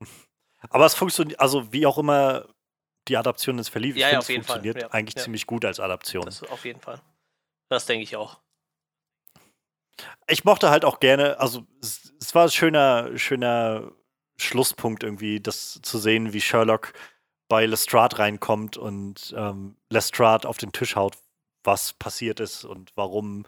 Aber 0.70 0.86
es 0.86 0.94
funktioniert, 0.94 1.38
also 1.40 1.74
wie 1.74 1.84
auch 1.84 1.98
immer 1.98 2.48
die 3.06 3.18
Adaption 3.18 3.58
ins 3.58 3.68
verlief, 3.68 3.96
ja, 3.96 4.06
ich 4.06 4.12
ja, 4.14 4.20
finde, 4.22 4.40
es 4.40 4.46
funktioniert 4.46 4.80
ja, 4.80 4.90
eigentlich 4.92 5.22
ziemlich 5.22 5.46
gut 5.46 5.62
als 5.62 5.78
Adaption. 5.78 6.24
Das 6.24 6.42
auf 6.42 6.64
jeden 6.64 6.80
Fall. 6.80 7.02
Das 7.68 7.84
denke 7.84 8.02
ich 8.02 8.16
auch. 8.16 8.40
Ich 10.26 10.44
mochte 10.44 10.70
halt 10.70 10.84
auch 10.84 11.00
gerne, 11.00 11.38
also 11.38 11.66
es, 11.80 12.12
es 12.20 12.34
war 12.34 12.44
ein 12.44 12.50
schöner, 12.50 13.16
schöner 13.18 13.92
Schlusspunkt 14.36 15.02
irgendwie, 15.02 15.40
das 15.40 15.80
zu 15.82 15.98
sehen, 15.98 16.32
wie 16.32 16.40
Sherlock 16.40 16.92
bei 17.48 17.66
Lestrade 17.66 18.18
reinkommt 18.18 18.76
und 18.76 19.34
ähm, 19.36 19.76
Lestrade 19.90 20.48
auf 20.48 20.56
den 20.58 20.72
Tisch 20.72 20.96
haut, 20.96 21.16
was 21.62 21.92
passiert 21.92 22.40
ist 22.40 22.64
und 22.64 22.92
warum 22.96 23.44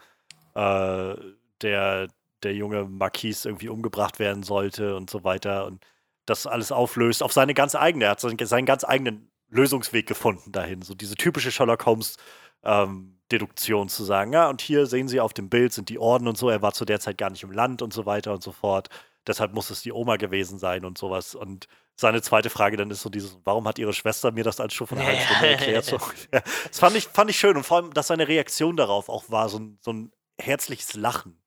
äh, 0.54 1.14
der, 1.62 2.08
der 2.42 2.54
junge 2.54 2.84
Marquis 2.84 3.44
irgendwie 3.44 3.68
umgebracht 3.68 4.18
werden 4.18 4.42
sollte 4.42 4.96
und 4.96 5.10
so 5.10 5.24
weiter 5.24 5.66
und 5.66 5.84
das 6.26 6.46
alles 6.46 6.72
auflöst 6.72 7.22
auf 7.22 7.32
seine 7.32 7.54
ganz 7.54 7.74
eigene, 7.74 8.06
er 8.06 8.10
hat 8.12 8.20
seinen, 8.20 8.66
ganz 8.66 8.84
eigenen 8.84 9.30
Lösungsweg 9.48 10.06
gefunden 10.06 10.52
dahin, 10.52 10.82
so 10.82 10.94
diese 10.94 11.14
typische 11.14 11.50
Sherlock 11.52 11.86
Holmes 11.86 12.16
ähm, 12.64 13.15
Deduktion 13.32 13.88
zu 13.88 14.04
sagen, 14.04 14.32
ja, 14.32 14.48
und 14.48 14.60
hier 14.60 14.86
sehen 14.86 15.08
Sie 15.08 15.20
auf 15.20 15.32
dem 15.34 15.48
Bild 15.48 15.72
sind 15.72 15.88
die 15.88 15.98
Orden 15.98 16.28
und 16.28 16.38
so, 16.38 16.48
er 16.48 16.62
war 16.62 16.72
zu 16.72 16.84
der 16.84 17.00
Zeit 17.00 17.18
gar 17.18 17.30
nicht 17.30 17.42
im 17.42 17.50
Land 17.50 17.82
und 17.82 17.92
so 17.92 18.06
weiter 18.06 18.32
und 18.32 18.42
so 18.42 18.52
fort. 18.52 18.88
Deshalb 19.26 19.52
muss 19.52 19.70
es 19.70 19.82
die 19.82 19.90
Oma 19.92 20.16
gewesen 20.16 20.58
sein 20.58 20.84
und 20.84 20.96
sowas. 20.98 21.34
Und 21.34 21.66
seine 21.96 22.22
zweite 22.22 22.50
Frage 22.50 22.76
dann 22.76 22.90
ist 22.90 23.00
so 23.02 23.10
dieses, 23.10 23.38
warum 23.44 23.66
hat 23.66 23.78
ihre 23.78 23.92
Schwester 23.92 24.30
mir 24.30 24.44
das 24.44 24.60
als 24.60 24.74
schon 24.74 24.86
von 24.86 24.98
einer 24.98 25.08
halben 25.08 25.20
Stunde 25.22 25.46
erklärt? 25.48 25.84
So, 25.84 25.96
ja. 26.32 26.42
Das 26.68 26.78
fand 26.78 26.94
ich, 26.96 27.08
fand 27.08 27.30
ich 27.30 27.38
schön 27.38 27.56
und 27.56 27.64
vor 27.64 27.78
allem, 27.78 27.92
dass 27.92 28.06
seine 28.06 28.28
Reaktion 28.28 28.76
darauf 28.76 29.08
auch 29.08 29.24
war, 29.28 29.48
so 29.48 29.58
ein, 29.58 29.78
so 29.80 29.92
ein 29.92 30.12
herzliches 30.40 30.94
Lachen. 30.94 31.38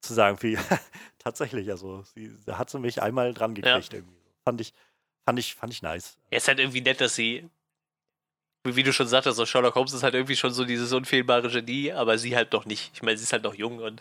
Zu 0.00 0.14
sagen, 0.14 0.36
wie, 0.42 0.56
tatsächlich, 1.18 1.70
also, 1.70 2.02
sie, 2.14 2.30
da 2.44 2.58
hat 2.58 2.70
sie 2.70 2.78
mich 2.78 3.02
einmal 3.02 3.32
dran 3.34 3.54
gekriegt 3.54 3.92
Ja. 3.92 3.98
irgendwie. 3.98 4.20
Fand 4.44 4.60
ich, 4.60 4.74
fand 5.24 5.38
ich, 5.38 5.54
fand 5.54 5.72
ich 5.72 5.82
nice. 5.82 6.18
Ja, 6.30 6.36
ist 6.36 6.46
halt 6.46 6.60
irgendwie 6.60 6.82
nett, 6.82 7.00
dass 7.00 7.16
sie, 7.16 7.48
wie 8.64 8.82
du 8.82 8.92
schon 8.92 9.06
sagtest, 9.08 9.36
so 9.36 9.46
Sherlock 9.46 9.74
Holmes 9.74 9.92
ist 9.92 10.02
halt 10.02 10.14
irgendwie 10.14 10.36
schon 10.36 10.52
so 10.52 10.64
dieses 10.64 10.92
unfehlbare 10.92 11.48
Genie, 11.50 11.92
aber 11.92 12.18
sie 12.18 12.34
halt 12.36 12.52
noch 12.52 12.64
nicht. 12.64 12.90
Ich 12.94 13.02
meine, 13.02 13.16
sie 13.16 13.24
ist 13.24 13.32
halt 13.32 13.44
noch 13.44 13.54
jung 13.54 13.78
und 13.78 14.00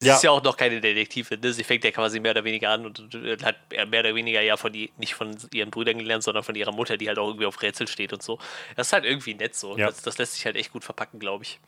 sie 0.00 0.08
Ja. 0.08 0.16
ist 0.16 0.22
ja 0.22 0.30
auch 0.30 0.42
noch 0.42 0.56
keine 0.56 0.80
Detektivin. 0.80 1.40
Ne? 1.40 1.52
Sie 1.52 1.64
fängt 1.64 1.82
ja 1.84 1.90
quasi 1.90 2.20
mehr 2.20 2.30
oder 2.32 2.44
weniger 2.44 2.70
an 2.70 2.86
und, 2.86 2.98
hat 3.42 3.56
mehr 3.88 4.00
oder 4.00 4.14
weniger 4.14 4.40
ja 4.40 4.56
von 4.56 4.72
die, 4.72 4.92
nicht 4.98 5.14
von 5.14 5.36
ihren 5.52 5.70
Brüdern 5.70 5.98
gelernt, 5.98 6.22
sondern 6.22 6.44
von 6.44 6.54
ihrer 6.54 6.72
Mutter, 6.72 6.96
die 6.96 7.08
halt 7.08 7.18
auch 7.18 7.26
irgendwie 7.28 7.46
auf 7.46 7.60
Rätsel 7.62 7.88
steht 7.88 8.12
und 8.12 8.22
so. 8.22 8.38
Das 8.76 8.88
ist 8.88 8.92
halt 8.92 9.04
irgendwie 9.04 9.34
nett 9.34 9.54
so. 9.56 9.76
Ja. 9.76 9.86
Das, 9.88 10.02
das 10.02 10.18
lässt 10.18 10.34
sich 10.34 10.46
halt 10.46 10.56
echt 10.56 10.72
gut 10.72 10.84
verpacken, 10.84 11.18
glaube 11.18 11.44
ich. 11.44 11.58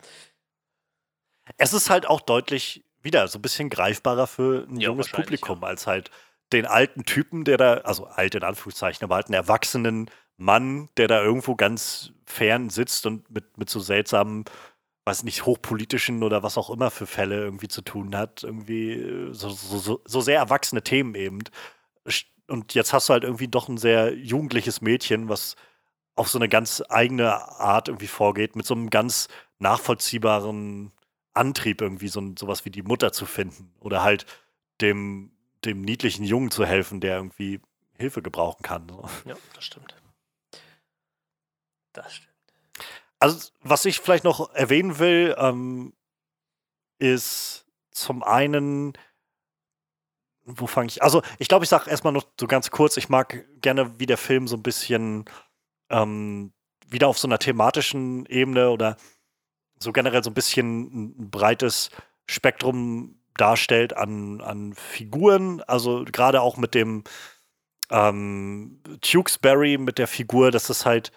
Es 1.59 1.73
ist 1.73 1.91
halt 1.91 2.07
auch 2.07 2.21
deutlich 2.21 2.85
wieder 3.03 3.29
so 3.29 3.39
ein 3.39 3.43
bisschen 3.43 3.71
greifbarer 3.71 4.27
für 4.27 4.67
ein 4.69 4.81
Ja, 4.81 4.89
junges 4.89 5.09
Publikum 5.11 5.63
als 5.65 5.87
halt 5.87 6.11
den 6.53 6.67
alten 6.67 7.05
Typen, 7.05 7.45
der 7.45 7.57
da, 7.57 7.75
also 7.79 8.07
alt 8.07 8.35
in 8.35 8.43
Anführungszeichen, 8.43 9.05
aber 9.05 9.17
halt 9.17 9.27
einen 9.27 9.35
erwachsenen 9.35 10.11
Mann, 10.37 10.89
der 10.97 11.09
da 11.09 11.23
irgendwo 11.23 11.55
ganz 11.57 12.13
fern 12.25 12.71
sitzt 12.71 13.07
und 13.07 13.31
mit, 13.31 13.57
mit 13.57 13.71
so 13.71 13.81
seltsamen, 13.81 14.45
weiß 15.05 15.23
nicht, 15.23 15.47
hochpolitischen 15.47 16.23
oder 16.23 16.43
was 16.43 16.59
auch 16.59 16.71
immer 16.71 16.91
für 16.91 17.07
Fälle 17.07 17.37
irgendwie 17.37 17.69
zu 17.69 17.83
tun 17.83 18.17
hat. 18.17 18.43
Irgendwie 18.43 18.93
äh, 18.93 19.33
so, 19.33 19.49
so, 19.49 19.79
so, 19.79 20.01
so 20.05 20.21
sehr 20.21 20.39
erwachsene 20.39 20.83
Themen 20.83 21.15
eben. 21.15 21.41
Und 22.49 22.75
jetzt 22.75 22.93
hast 22.93 23.09
du 23.09 23.13
halt 23.13 23.25
irgendwie 23.25 23.49
doch 23.49 23.69
ein 23.69 23.79
sehr 23.79 24.15
jugendliches 24.15 24.81
Mädchen, 24.81 25.29
was 25.29 25.57
auf 26.15 26.29
so 26.29 26.39
eine 26.39 26.49
ganz 26.49 26.83
eigene 26.89 27.35
Art 27.59 27.89
irgendwie 27.89 28.07
vorgeht, 28.07 28.57
mit 28.57 28.67
so 28.67 28.75
einem 28.75 28.91
ganz 28.91 29.29
nachvollziehbaren 29.59 30.93
Antrieb 31.35 31.81
irgendwie 31.81 32.09
so 32.09 32.23
sowas 32.39 32.65
wie 32.65 32.71
die 32.71 32.83
Mutter 32.83 33.13
zu 33.13 33.27
finden 33.27 33.73
oder 33.81 34.03
halt 34.03 34.27
dem, 34.81 35.31
dem 35.65 35.83
niedlichen 35.83 36.25
Jungen 36.25 36.51
zu 36.51 36.65
helfen, 36.65 37.01
der 37.01 37.17
irgendwie 37.17 37.61
Hilfe 37.99 38.23
gebrauchen 38.23 38.63
kann. 38.63 38.89
So. 38.89 39.05
Ja, 39.27 39.35
das 39.55 39.65
stimmt. 39.65 39.95
Das 41.97 42.15
stimmt. 42.15 42.33
Also, 43.19 43.51
was 43.63 43.85
ich 43.87 44.01
vielleicht 44.01 44.25
noch 44.25 44.53
erwähnen 44.55 44.99
will, 44.99 45.35
ähm, 45.39 45.95
ist 46.99 47.67
zum 47.91 48.23
einen, 48.23 48.93
wo 50.45 50.67
fange 50.67 50.89
ich? 50.89 51.03
Also, 51.03 51.23
ich 51.39 51.49
glaube, 51.49 51.65
ich 51.65 51.71
sage 51.71 51.91
erstmal 51.91 52.13
noch 52.13 52.27
so 52.39 52.47
ganz 52.47 52.71
kurz, 52.71 52.99
ich 52.99 53.09
mag 53.09 53.47
gerne, 53.63 53.99
wie 53.99 54.07
der 54.07 54.19
Film 54.19 54.47
so 54.47 54.57
ein 54.57 54.63
bisschen 54.63 55.25
ähm, 55.89 56.53
wieder 56.87 57.09
auf 57.09 57.19
so 57.19 57.27
einer 57.27 57.39
thematischen 57.39 58.27
Ebene 58.27 58.71
oder 58.71 58.97
so 59.79 59.93
generell 59.93 60.23
so 60.23 60.31
ein 60.31 60.35
bisschen 60.35 60.83
ein 61.17 61.31
breites 61.31 61.91
Spektrum 62.27 63.21
darstellt 63.37 63.95
an, 63.97 64.41
an 64.43 64.75
Figuren. 64.75 65.63
Also 65.63 66.05
gerade 66.05 66.43
auch 66.43 66.59
mit 66.59 66.75
dem 66.75 67.05
ähm, 67.91 68.83
Tewksbury, 69.01 69.79
mit 69.79 69.99
der 69.99 70.09
Figur, 70.09 70.51
dass 70.51 70.69
es 70.69 70.85
halt 70.85 71.13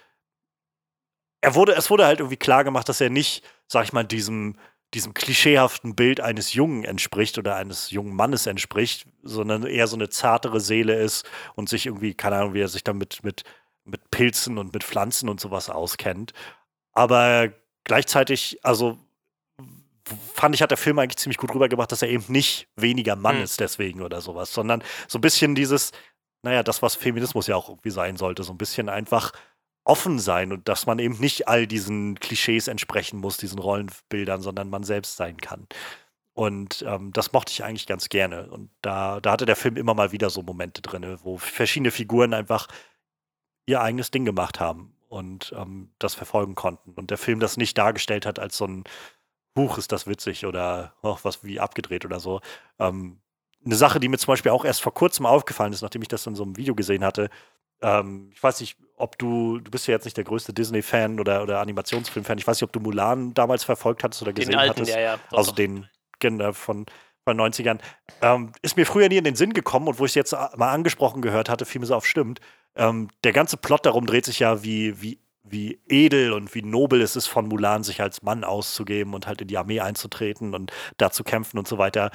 er 1.42 1.56
wurde, 1.56 1.74
es 1.74 1.90
wurde 1.90 2.06
halt 2.06 2.20
irgendwie 2.20 2.38
klar 2.38 2.64
gemacht, 2.64 2.90
dass 2.90 3.02
er 3.02 3.10
nicht, 3.10 3.44
sag 3.68 3.86
ich 3.86 3.94
mal, 3.94 4.04
diesem, 4.04 4.58
diesem 4.94 5.14
klischeehaften 5.14 5.96
Bild 5.96 6.20
eines 6.20 6.54
Jungen 6.54 6.84
entspricht 6.84 7.38
oder 7.38 7.56
eines 7.56 7.92
jungen 7.92 8.16
Mannes 8.16 8.46
entspricht, 8.48 9.08
sondern 9.24 9.66
eher 9.66 9.88
so 9.88 9.96
eine 9.96 10.10
zartere 10.10 10.60
Seele 10.60 10.96
ist 10.96 11.30
und 11.56 11.70
sich 11.70 11.86
irgendwie, 11.86 12.14
keine 12.14 12.38
Ahnung, 12.38 12.54
wie 12.54 12.62
er 12.62 12.68
sich 12.68 12.84
damit 12.84 13.24
mit, 13.24 13.44
mit 13.86 14.10
Pilzen 14.12 14.58
und 14.58 14.74
mit 14.74 14.84
Pflanzen 14.84 15.30
und 15.30 15.40
sowas 15.40 15.70
auskennt. 15.70 16.34
Aber 16.94 17.50
gleichzeitig, 17.84 18.60
also 18.64 18.98
fand 20.34 20.56
ich, 20.56 20.62
hat 20.62 20.72
der 20.72 20.78
Film 20.78 20.98
eigentlich 21.00 21.18
ziemlich 21.18 21.38
gut 21.38 21.54
rübergebracht, 21.54 21.92
dass 21.92 22.02
er 22.02 22.10
eben 22.10 22.26
nicht 22.28 22.68
weniger 22.76 23.16
Mann 23.16 23.38
Hm. 23.38 23.44
ist 23.44 23.60
deswegen 23.60 24.02
oder 24.02 24.22
sowas, 24.22 24.54
sondern 24.54 24.84
so 25.08 25.20
ein 25.20 25.22
bisschen 25.22 25.54
dieses, 25.56 25.92
naja, 26.42 26.64
das, 26.64 26.82
was 26.82 26.96
Feminismus 26.96 27.48
ja 27.48 27.56
auch 27.56 27.70
irgendwie 27.70 27.92
sein 27.92 28.18
sollte, 28.18 28.44
so 28.44 28.54
ein 28.54 28.58
bisschen 28.58 28.90
einfach 28.90 29.32
offen 29.84 30.20
sein 30.20 30.52
und 30.52 30.68
dass 30.68 30.86
man 30.86 31.00
eben 31.00 31.20
nicht 31.20 31.48
all 31.48 31.68
diesen 31.68 32.20
Klischees 32.20 32.68
entsprechen 32.68 33.20
muss, 33.20 33.38
diesen 33.38 33.60
Rollenbildern, 33.60 34.42
sondern 34.42 34.70
man 34.70 34.84
selbst 34.84 35.18
sein 35.18 35.38
kann. 35.38 35.68
Und 36.34 36.86
ähm, 36.88 37.12
das 37.12 37.34
mochte 37.34 37.52
ich 37.52 37.64
eigentlich 37.64 37.88
ganz 37.88 38.08
gerne. 38.08 38.50
Und 38.50 38.70
da, 38.82 39.20
da 39.20 39.32
hatte 39.32 39.46
der 39.46 39.56
Film 39.56 39.76
immer 39.78 39.94
mal 39.94 40.12
wieder 40.12 40.30
so 40.30 40.42
Momente 40.42 40.82
drin, 40.82 41.18
wo 41.24 41.38
verschiedene 41.38 41.92
Figuren 41.92 42.34
einfach 42.34 42.68
ihr 43.66 43.82
eigenes 43.82 44.12
Ding 44.12 44.26
gemacht 44.26 44.60
haben 44.60 44.96
und 45.10 45.54
ähm, 45.58 45.92
das 46.00 46.16
verfolgen 46.16 46.56
konnten. 46.56 46.92
Und 46.94 47.10
der 47.10 47.18
Film 47.18 47.40
das 47.40 47.58
nicht 47.58 47.78
dargestellt 47.78 48.26
hat 48.26 48.40
als 48.40 48.58
so 48.58 48.66
ein 48.66 48.84
Huch, 49.58 49.78
ist 49.78 49.92
das 49.92 50.08
witzig 50.08 50.46
oder 50.46 50.94
oh, 51.02 51.18
was 51.24 51.44
wie 51.44 51.60
abgedreht 51.60 52.06
oder 52.06 52.20
so. 52.20 52.42
Ähm, 52.80 53.20
eine 53.66 53.76
Sache, 53.76 54.00
die 54.00 54.08
mir 54.08 54.18
zum 54.18 54.32
Beispiel 54.32 54.52
auch 54.52 54.64
erst 54.64 54.82
vor 54.82 54.94
kurzem 54.94 55.26
aufgefallen 55.26 55.74
ist, 55.74 55.82
nachdem 55.82 56.02
ich 56.02 56.08
das 56.08 56.26
in 56.26 56.36
so 56.36 56.44
einem 56.44 56.56
Video 56.56 56.76
gesehen 56.76 57.04
hatte, 57.04 57.30
ähm, 57.82 58.30
ich 58.32 58.42
weiß 58.42 58.60
nicht, 58.62 58.78
ob 59.00 59.18
du, 59.18 59.60
du 59.60 59.72
bist 59.72 59.88
ja 59.88 59.94
jetzt 59.94 60.06
nicht 60.06 60.18
der 60.18 60.24
größte 60.24 60.54
Disney-Fan 60.54 61.20
oder, 61.20 61.42
oder 61.42 61.60
Animationsfilm-Fan, 61.62 62.38
ich 62.38 62.46
weiß 62.46 62.58
nicht, 62.58 62.64
ob 62.64 62.74
du 62.74 62.80
Mulan 62.80 63.34
damals 63.34 63.64
verfolgt 63.64 64.04
hattest 64.04 64.22
oder 64.22 64.34
gesehen 64.34 64.52
Den 64.52 64.60
alten, 64.60 64.82
hattest. 64.82 64.92
ja, 64.92 65.00
ja. 65.00 65.20
doch, 65.32 65.38
also 65.38 65.52
doch. 65.52 65.56
den 65.56 65.88
genau, 66.20 66.54
von, 66.54 66.86
von 67.24 67.38
den 67.38 67.46
90ern. 67.46 67.80
Ähm, 68.22 68.52
ist 68.62 68.78
mir 68.78 68.86
früher 68.86 69.10
nie 69.10 69.18
in 69.18 69.24
den 69.24 69.36
Sinn 69.36 69.54
gekommen 69.54 69.88
und 69.88 70.00
wo 70.00 70.06
ich 70.06 70.12
es 70.12 70.16
jetzt 70.16 70.34
mal 70.34 70.72
angesprochen 70.72 71.22
gehört 71.22 71.50
hatte, 71.50 71.66
fiel 71.66 71.82
mir 71.82 71.88
so 71.88 71.96
auf, 71.96 72.06
stimmt. 72.06 72.40
Ähm, 72.76 73.10
der 73.24 73.34
ganze 73.34 73.58
Plot 73.58 73.86
darum 73.86 74.06
dreht 74.06 74.26
sich 74.26 74.40
ja, 74.40 74.64
wie, 74.64 75.02
wie, 75.02 75.20
wie 75.44 75.80
edel 75.88 76.34
und 76.34 76.54
wie 76.54 76.62
nobel 76.62 77.02
es 77.02 77.16
ist, 77.16 77.28
von 77.28 77.48
Mulan 77.48 77.84
sich 77.84 78.02
als 78.02 78.22
Mann 78.22 78.44
auszugeben 78.44 79.14
und 79.14 79.28
halt 79.28 79.42
in 79.42 79.48
die 79.48 79.58
Armee 79.58 79.80
einzutreten 79.80 80.54
und 80.54 80.72
da 80.98 81.10
zu 81.12 81.24
kämpfen 81.24 81.58
und 81.58 81.68
so 81.68 81.78
weiter. 81.78 82.12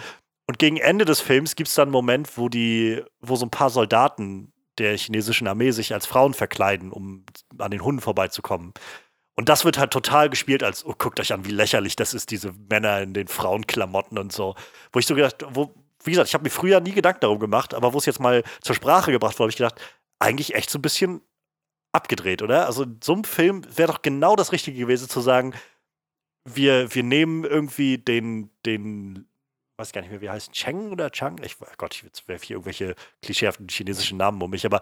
Und 0.46 0.58
gegen 0.58 0.76
Ende 0.76 1.06
des 1.06 1.20
Films 1.20 1.56
gibt 1.56 1.68
es 1.68 1.74
dann 1.74 1.84
einen 1.88 1.92
Moment, 1.92 2.36
wo 2.36 2.48
die, 2.48 3.02
wo 3.20 3.36
so 3.36 3.46
ein 3.46 3.50
paar 3.50 3.70
Soldaten 3.70 4.52
der 4.78 4.96
chinesischen 4.96 5.46
Armee 5.46 5.70
sich 5.70 5.92
als 5.94 6.06
Frauen 6.06 6.34
verkleiden, 6.34 6.92
um 6.92 7.24
an 7.58 7.70
den 7.70 7.82
Hunden 7.82 8.00
vorbeizukommen. 8.00 8.74
Und 9.36 9.48
das 9.48 9.64
wird 9.64 9.78
halt 9.78 9.92
total 9.92 10.30
gespielt 10.30 10.62
als, 10.62 10.84
oh, 10.84 10.94
guckt 10.96 11.18
euch 11.18 11.32
an, 11.32 11.44
wie 11.44 11.50
lächerlich 11.50 11.96
das 11.96 12.14
ist, 12.14 12.30
diese 12.30 12.52
Männer 12.70 13.00
in 13.02 13.14
den 13.14 13.28
Frauenklamotten 13.28 14.16
und 14.18 14.32
so. 14.32 14.54
Wo 14.92 14.98
ich 15.00 15.06
so 15.06 15.14
gedacht, 15.14 15.44
wo, 15.50 15.74
wie 16.04 16.12
gesagt, 16.12 16.28
ich 16.28 16.34
habe 16.34 16.44
mir 16.44 16.50
früher 16.50 16.80
nie 16.80 16.92
Gedanken 16.92 17.20
darum 17.22 17.40
gemacht, 17.40 17.74
aber 17.74 17.92
wo 17.92 17.98
es 17.98 18.06
jetzt 18.06 18.20
mal 18.20 18.44
zur 18.60 18.76
Sprache 18.76 19.10
gebracht 19.10 19.34
wurde, 19.34 19.44
habe 19.44 19.50
ich 19.50 19.56
gedacht, 19.56 19.80
eigentlich 20.20 20.54
echt 20.54 20.70
so 20.70 20.78
ein 20.78 20.82
bisschen 20.82 21.20
abgedreht, 21.92 22.42
oder? 22.42 22.66
Also 22.66 22.84
in 22.84 23.00
so 23.02 23.12
einem 23.14 23.24
Film 23.24 23.64
wäre 23.76 23.92
doch 23.92 24.02
genau 24.02 24.36
das 24.36 24.52
Richtige 24.52 24.78
gewesen, 24.78 25.08
zu 25.08 25.20
sagen, 25.20 25.54
wir, 26.44 26.94
wir 26.94 27.02
nehmen 27.02 27.44
irgendwie 27.44 27.98
den, 27.98 28.50
den, 28.66 29.26
weiß 29.76 29.92
gar 29.92 30.00
nicht 30.00 30.10
mehr, 30.10 30.20
wie 30.20 30.30
heißt, 30.30 30.52
Cheng 30.52 30.92
oder 30.92 31.10
Chang? 31.10 31.40
Ich, 31.42 31.56
oh 31.60 31.66
Gott, 31.76 31.94
ich 31.94 32.28
werfe 32.28 32.46
hier 32.46 32.56
irgendwelche 32.56 32.94
klischeehaften 33.22 33.68
chinesischen 33.68 34.18
Namen 34.18 34.40
um 34.40 34.50
mich, 34.50 34.66
aber 34.66 34.80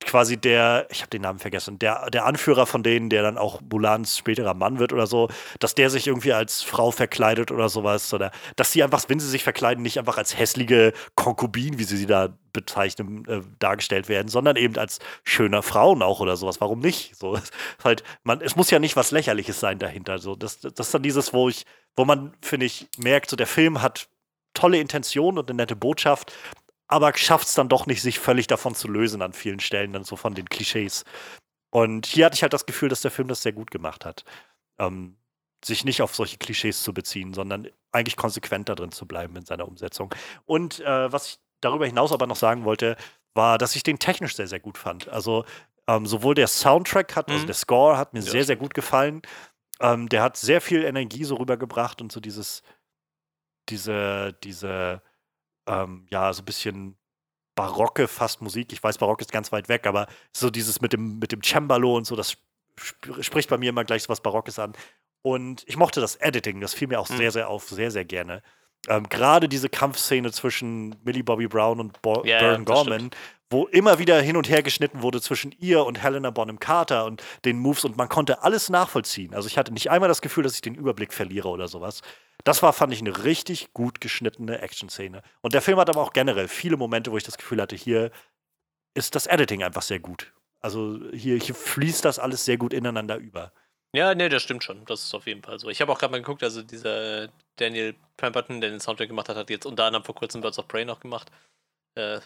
quasi 0.00 0.36
der, 0.36 0.86
ich 0.90 1.00
habe 1.00 1.10
den 1.10 1.22
Namen 1.22 1.38
vergessen, 1.38 1.78
der, 1.78 2.08
der 2.10 2.24
Anführer 2.24 2.66
von 2.66 2.82
denen, 2.82 3.10
der 3.10 3.22
dann 3.22 3.36
auch 3.36 3.60
Mulans 3.60 4.16
späterer 4.16 4.54
Mann 4.54 4.78
wird 4.78 4.92
oder 4.92 5.06
so, 5.06 5.28
dass 5.58 5.74
der 5.74 5.90
sich 5.90 6.06
irgendwie 6.06 6.32
als 6.32 6.62
Frau 6.62 6.90
verkleidet 6.90 7.50
oder 7.50 7.68
sowas, 7.68 8.12
oder 8.14 8.30
dass 8.56 8.72
sie 8.72 8.82
einfach, 8.82 9.04
wenn 9.08 9.20
sie 9.20 9.28
sich 9.28 9.42
verkleiden, 9.42 9.82
nicht 9.82 9.98
einfach 9.98 10.16
als 10.16 10.38
hässliche 10.38 10.92
Konkubin, 11.14 11.78
wie 11.78 11.84
sie 11.84 11.96
sie 11.96 12.06
da 12.06 12.38
bezeichnen, 12.52 13.24
äh, 13.26 13.42
dargestellt 13.58 14.08
werden, 14.08 14.28
sondern 14.28 14.56
eben 14.56 14.76
als 14.78 15.00
schöner 15.24 15.62
Frauen 15.62 16.02
auch 16.02 16.20
oder 16.20 16.36
sowas. 16.36 16.60
Warum 16.60 16.78
nicht? 16.78 17.16
So, 17.16 17.38
halt, 17.84 18.04
man, 18.22 18.40
es 18.40 18.56
muss 18.56 18.70
ja 18.70 18.78
nicht 18.78 18.96
was 18.96 19.10
Lächerliches 19.10 19.60
sein 19.60 19.78
dahinter. 19.78 20.18
So, 20.18 20.36
das, 20.36 20.60
das 20.60 20.86
ist 20.86 20.94
dann 20.94 21.02
dieses, 21.02 21.32
wo 21.32 21.48
ich, 21.48 21.66
wo 21.96 22.04
man, 22.04 22.32
finde 22.40 22.66
ich, 22.66 22.88
merkt, 22.98 23.30
so 23.30 23.36
der 23.36 23.46
Film 23.46 23.82
hat 23.82 24.08
tolle 24.58 24.78
Intention 24.80 25.38
und 25.38 25.48
eine 25.48 25.56
nette 25.56 25.76
Botschaft, 25.76 26.32
aber 26.88 27.12
schafft 27.16 27.48
es 27.48 27.54
dann 27.54 27.68
doch 27.68 27.86
nicht, 27.86 28.02
sich 28.02 28.18
völlig 28.18 28.46
davon 28.46 28.74
zu 28.74 28.88
lösen 28.88 29.22
an 29.22 29.32
vielen 29.32 29.60
Stellen, 29.60 29.92
dann 29.92 30.04
so 30.04 30.16
von 30.16 30.34
den 30.34 30.48
Klischees. 30.48 31.04
Und 31.70 32.06
hier 32.06 32.26
hatte 32.26 32.34
ich 32.34 32.42
halt 32.42 32.52
das 32.52 32.66
Gefühl, 32.66 32.88
dass 32.88 33.02
der 33.02 33.10
Film 33.10 33.28
das 33.28 33.42
sehr 33.42 33.52
gut 33.52 33.70
gemacht 33.70 34.04
hat. 34.04 34.24
Ähm, 34.78 35.16
sich 35.64 35.84
nicht 35.84 36.02
auf 36.02 36.14
solche 36.14 36.38
Klischees 36.38 36.82
zu 36.82 36.94
beziehen, 36.94 37.34
sondern 37.34 37.68
eigentlich 37.92 38.16
konsequent 38.16 38.68
da 38.68 38.74
drin 38.74 38.92
zu 38.92 39.06
bleiben 39.06 39.36
in 39.36 39.44
seiner 39.44 39.66
Umsetzung. 39.68 40.14
Und 40.46 40.80
äh, 40.80 41.12
was 41.12 41.26
ich 41.28 41.38
darüber 41.60 41.84
hinaus 41.86 42.12
aber 42.12 42.26
noch 42.26 42.36
sagen 42.36 42.64
wollte, 42.64 42.96
war, 43.34 43.58
dass 43.58 43.76
ich 43.76 43.82
den 43.82 43.98
technisch 43.98 44.36
sehr, 44.36 44.46
sehr 44.48 44.60
gut 44.60 44.78
fand. 44.78 45.08
Also 45.08 45.44
ähm, 45.88 46.06
sowohl 46.06 46.34
der 46.34 46.46
Soundtrack 46.48 47.16
hat, 47.16 47.30
also 47.30 47.42
Mhm. 47.42 47.46
der 47.48 47.54
Score 47.54 47.96
hat 47.98 48.12
mir 48.14 48.20
Ja, 48.20 48.30
sehr, 48.30 48.44
sehr 48.44 48.56
gut 48.56 48.72
gefallen. 48.74 49.22
Ähm, 49.80 50.08
der 50.08 50.22
hat 50.22 50.36
sehr 50.36 50.60
viel 50.60 50.84
Energie 50.84 51.24
so 51.24 51.36
rübergebracht 51.36 52.00
und 52.00 52.12
so 52.12 52.20
dieses, 52.20 52.62
diese, 53.70 54.32
diese, 54.44 55.02
ähm, 55.66 56.06
ja, 56.10 56.32
so 56.32 56.42
ein 56.42 56.44
bisschen 56.44 56.96
barocke 57.54 58.06
fast 58.08 58.40
Musik. 58.40 58.72
Ich 58.72 58.82
weiß, 58.82 58.98
Barock 58.98 59.20
ist 59.20 59.32
ganz 59.32 59.50
weit 59.50 59.68
weg, 59.68 59.86
aber 59.86 60.06
so 60.32 60.48
dieses 60.50 60.80
mit 60.80 60.92
dem, 60.92 61.18
mit 61.18 61.32
dem 61.32 61.42
Cembalo 61.42 61.96
und 61.96 62.06
so, 62.06 62.14
das 62.16 62.36
sp 62.78 63.20
spricht 63.20 63.50
bei 63.50 63.58
mir 63.58 63.70
immer 63.70 63.84
gleich 63.84 64.04
so 64.04 64.08
was 64.08 64.20
Barockes 64.20 64.58
an. 64.60 64.72
Und 65.22 65.64
ich 65.66 65.76
mochte 65.76 66.00
das 66.00 66.14
Editing, 66.16 66.60
das 66.60 66.74
fiel 66.74 66.86
mir 66.88 67.00
auch 67.00 67.08
Mhm. 67.10 67.16
sehr, 67.16 67.32
sehr 67.32 67.48
auf, 67.48 67.68
sehr, 67.68 67.90
sehr 67.90 68.04
gerne. 68.04 68.42
Ähm, 68.86 69.08
Gerade 69.08 69.48
diese 69.48 69.68
Kampfszene 69.68 70.30
zwischen 70.30 70.94
Millie 71.02 71.24
Bobby 71.24 71.48
Brown 71.48 71.80
und 71.80 72.00
Bo 72.00 72.22
Baron 72.40 72.64
das 72.64 72.74
Gorman, 72.74 73.10
wo 73.50 73.66
immer 73.66 73.98
wieder 73.98 74.20
hin 74.20 74.36
und 74.36 74.48
her 74.48 74.62
geschnitten 74.62 75.02
wurde 75.02 75.20
zwischen 75.20 75.52
ihr 75.58 75.84
und 75.84 76.00
Helena 76.00 76.30
Bonham 76.30 76.60
Carter 76.60 77.04
und 77.06 77.22
den 77.44 77.58
Moves 77.58 77.84
und 77.84 77.96
man 77.96 78.08
konnte 78.08 78.44
alles 78.44 78.68
nachvollziehen. 78.70 79.34
Also 79.34 79.48
ich 79.48 79.58
hatte 79.58 79.72
nicht 79.72 79.90
einmal 79.90 80.08
das 80.08 80.22
Gefühl, 80.22 80.44
dass 80.44 80.54
ich 80.54 80.60
den 80.60 80.76
Überblick 80.76 81.12
verliere 81.12 81.48
oder 81.48 81.66
sowas. 81.66 82.02
Das 82.44 82.62
war, 82.62 82.72
fand 82.72 82.92
ich, 82.92 83.00
eine 83.00 83.24
richtig 83.24 83.72
gut 83.74 84.00
geschnittene 84.00 84.60
Action-Szene. 84.60 85.22
Und 85.40 85.54
der 85.54 85.62
Film 85.62 85.78
hat 85.78 85.90
aber 85.90 86.00
auch 86.02 86.12
generell 86.12 86.48
viele 86.48 86.76
Momente, 86.76 87.10
wo 87.12 87.16
ich 87.16 87.24
das 87.24 87.36
Gefühl 87.36 87.60
hatte, 87.60 87.76
hier 87.76 88.10
ist 88.94 89.14
das 89.14 89.26
Editing 89.26 89.62
einfach 89.62 89.82
sehr 89.82 89.98
gut. 89.98 90.32
Also 90.60 90.98
hier, 91.12 91.36
hier 91.38 91.54
fließt 91.54 92.04
das 92.04 92.18
alles 92.18 92.44
sehr 92.44 92.56
gut 92.56 92.72
ineinander 92.72 93.16
über. 93.16 93.52
Ja, 93.94 94.14
nee, 94.14 94.28
das 94.28 94.42
stimmt 94.42 94.64
schon. 94.64 94.84
Das 94.86 95.02
ist 95.04 95.14
auf 95.14 95.26
jeden 95.26 95.42
Fall 95.42 95.58
so. 95.58 95.68
Ich 95.68 95.80
habe 95.80 95.90
auch 95.92 95.98
gerade 95.98 96.10
mal 96.12 96.18
geguckt, 96.18 96.42
also 96.42 96.62
dieser 96.62 97.28
Daniel 97.56 97.94
Pemberton, 98.16 98.60
der 98.60 98.70
den 98.70 98.80
Soundtrack 98.80 99.08
gemacht 99.08 99.28
hat, 99.28 99.36
hat 99.36 99.50
jetzt 99.50 99.66
unter 99.66 99.84
anderem 99.84 100.04
vor 100.04 100.14
kurzem 100.14 100.40
Birds 100.40 100.58
of 100.58 100.68
Prey 100.68 100.84
noch 100.84 101.00
gemacht. 101.00 101.30
Äh, 101.94 102.20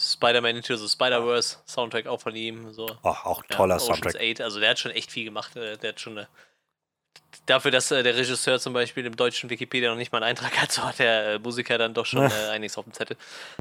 Spider-Man 0.00 0.56
Into 0.56 0.74
the 0.76 0.88
Spider-Verse, 0.88 1.58
Soundtrack 1.66 2.06
auch 2.06 2.20
von 2.20 2.34
ihm. 2.34 2.72
So. 2.72 2.86
Oh, 3.02 3.08
auch 3.08 3.42
Ja, 3.50 3.56
toller 3.56 3.76
Ocean's 3.76 4.00
Soundtrack. 4.00 4.16
8, 4.20 4.40
also 4.40 4.60
der 4.60 4.70
hat 4.70 4.78
schon 4.78 4.92
echt 4.92 5.12
viel 5.12 5.24
gemacht. 5.24 5.54
äh, 5.56 5.76
Der 5.78 5.90
hat 5.90 6.00
schon 6.00 6.18
eine. 6.18 6.28
Dafür, 7.46 7.70
dass 7.70 7.90
äh, 7.90 8.02
der 8.02 8.16
Regisseur 8.16 8.58
zum 8.60 8.72
Beispiel 8.72 9.04
im 9.06 9.16
deutschen 9.16 9.50
Wikipedia 9.50 9.90
noch 9.90 9.96
nicht 9.96 10.12
mal 10.12 10.18
einen 10.22 10.30
Eintrag 10.30 10.60
hat, 10.60 10.72
so 10.72 10.82
hat 10.82 10.98
der 10.98 11.34
äh, 11.34 11.38
Musiker 11.38 11.78
dann 11.78 11.94
doch 11.94 12.06
schon 12.06 12.22
äh, 12.30 12.48
einiges 12.50 12.76
auf 12.78 12.84
dem 12.84 12.92
Zettel. 12.92 13.16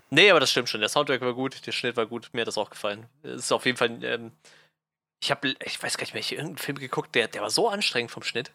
Nee, 0.10 0.30
aber 0.30 0.40
das 0.40 0.52
stimmt 0.52 0.70
schon. 0.70 0.80
Der 0.82 0.90
Soundtrack 0.90 1.22
war 1.22 1.34
gut, 1.34 1.66
der 1.66 1.72
Schnitt 1.72 1.95
war 1.98 2.06
gut, 2.06 2.30
mir 2.34 2.41
hat 2.41 2.48
das 2.48 2.58
auch 2.58 2.70
gefallen. 2.70 3.06
Es 3.24 3.36
ist 3.44 3.52
auf 3.52 3.66
jeden 3.66 3.78
Fall. 3.78 4.04
Ähm, 4.04 4.32
ich 5.22 5.32
habe, 5.32 5.56
ich 5.66 5.82
weiß 5.82 5.98
gar 5.98 6.04
nicht 6.04 6.14
mehr, 6.14 6.20
ich 6.20 6.32
irgendeinen 6.34 6.58
Film 6.58 6.78
geguckt, 6.80 7.16
der, 7.16 7.28
der 7.30 7.41
war 7.41 7.50
so 7.50 7.70
anstrengend 7.70 8.12
vom 8.12 8.24
Schnitt. 8.24 8.52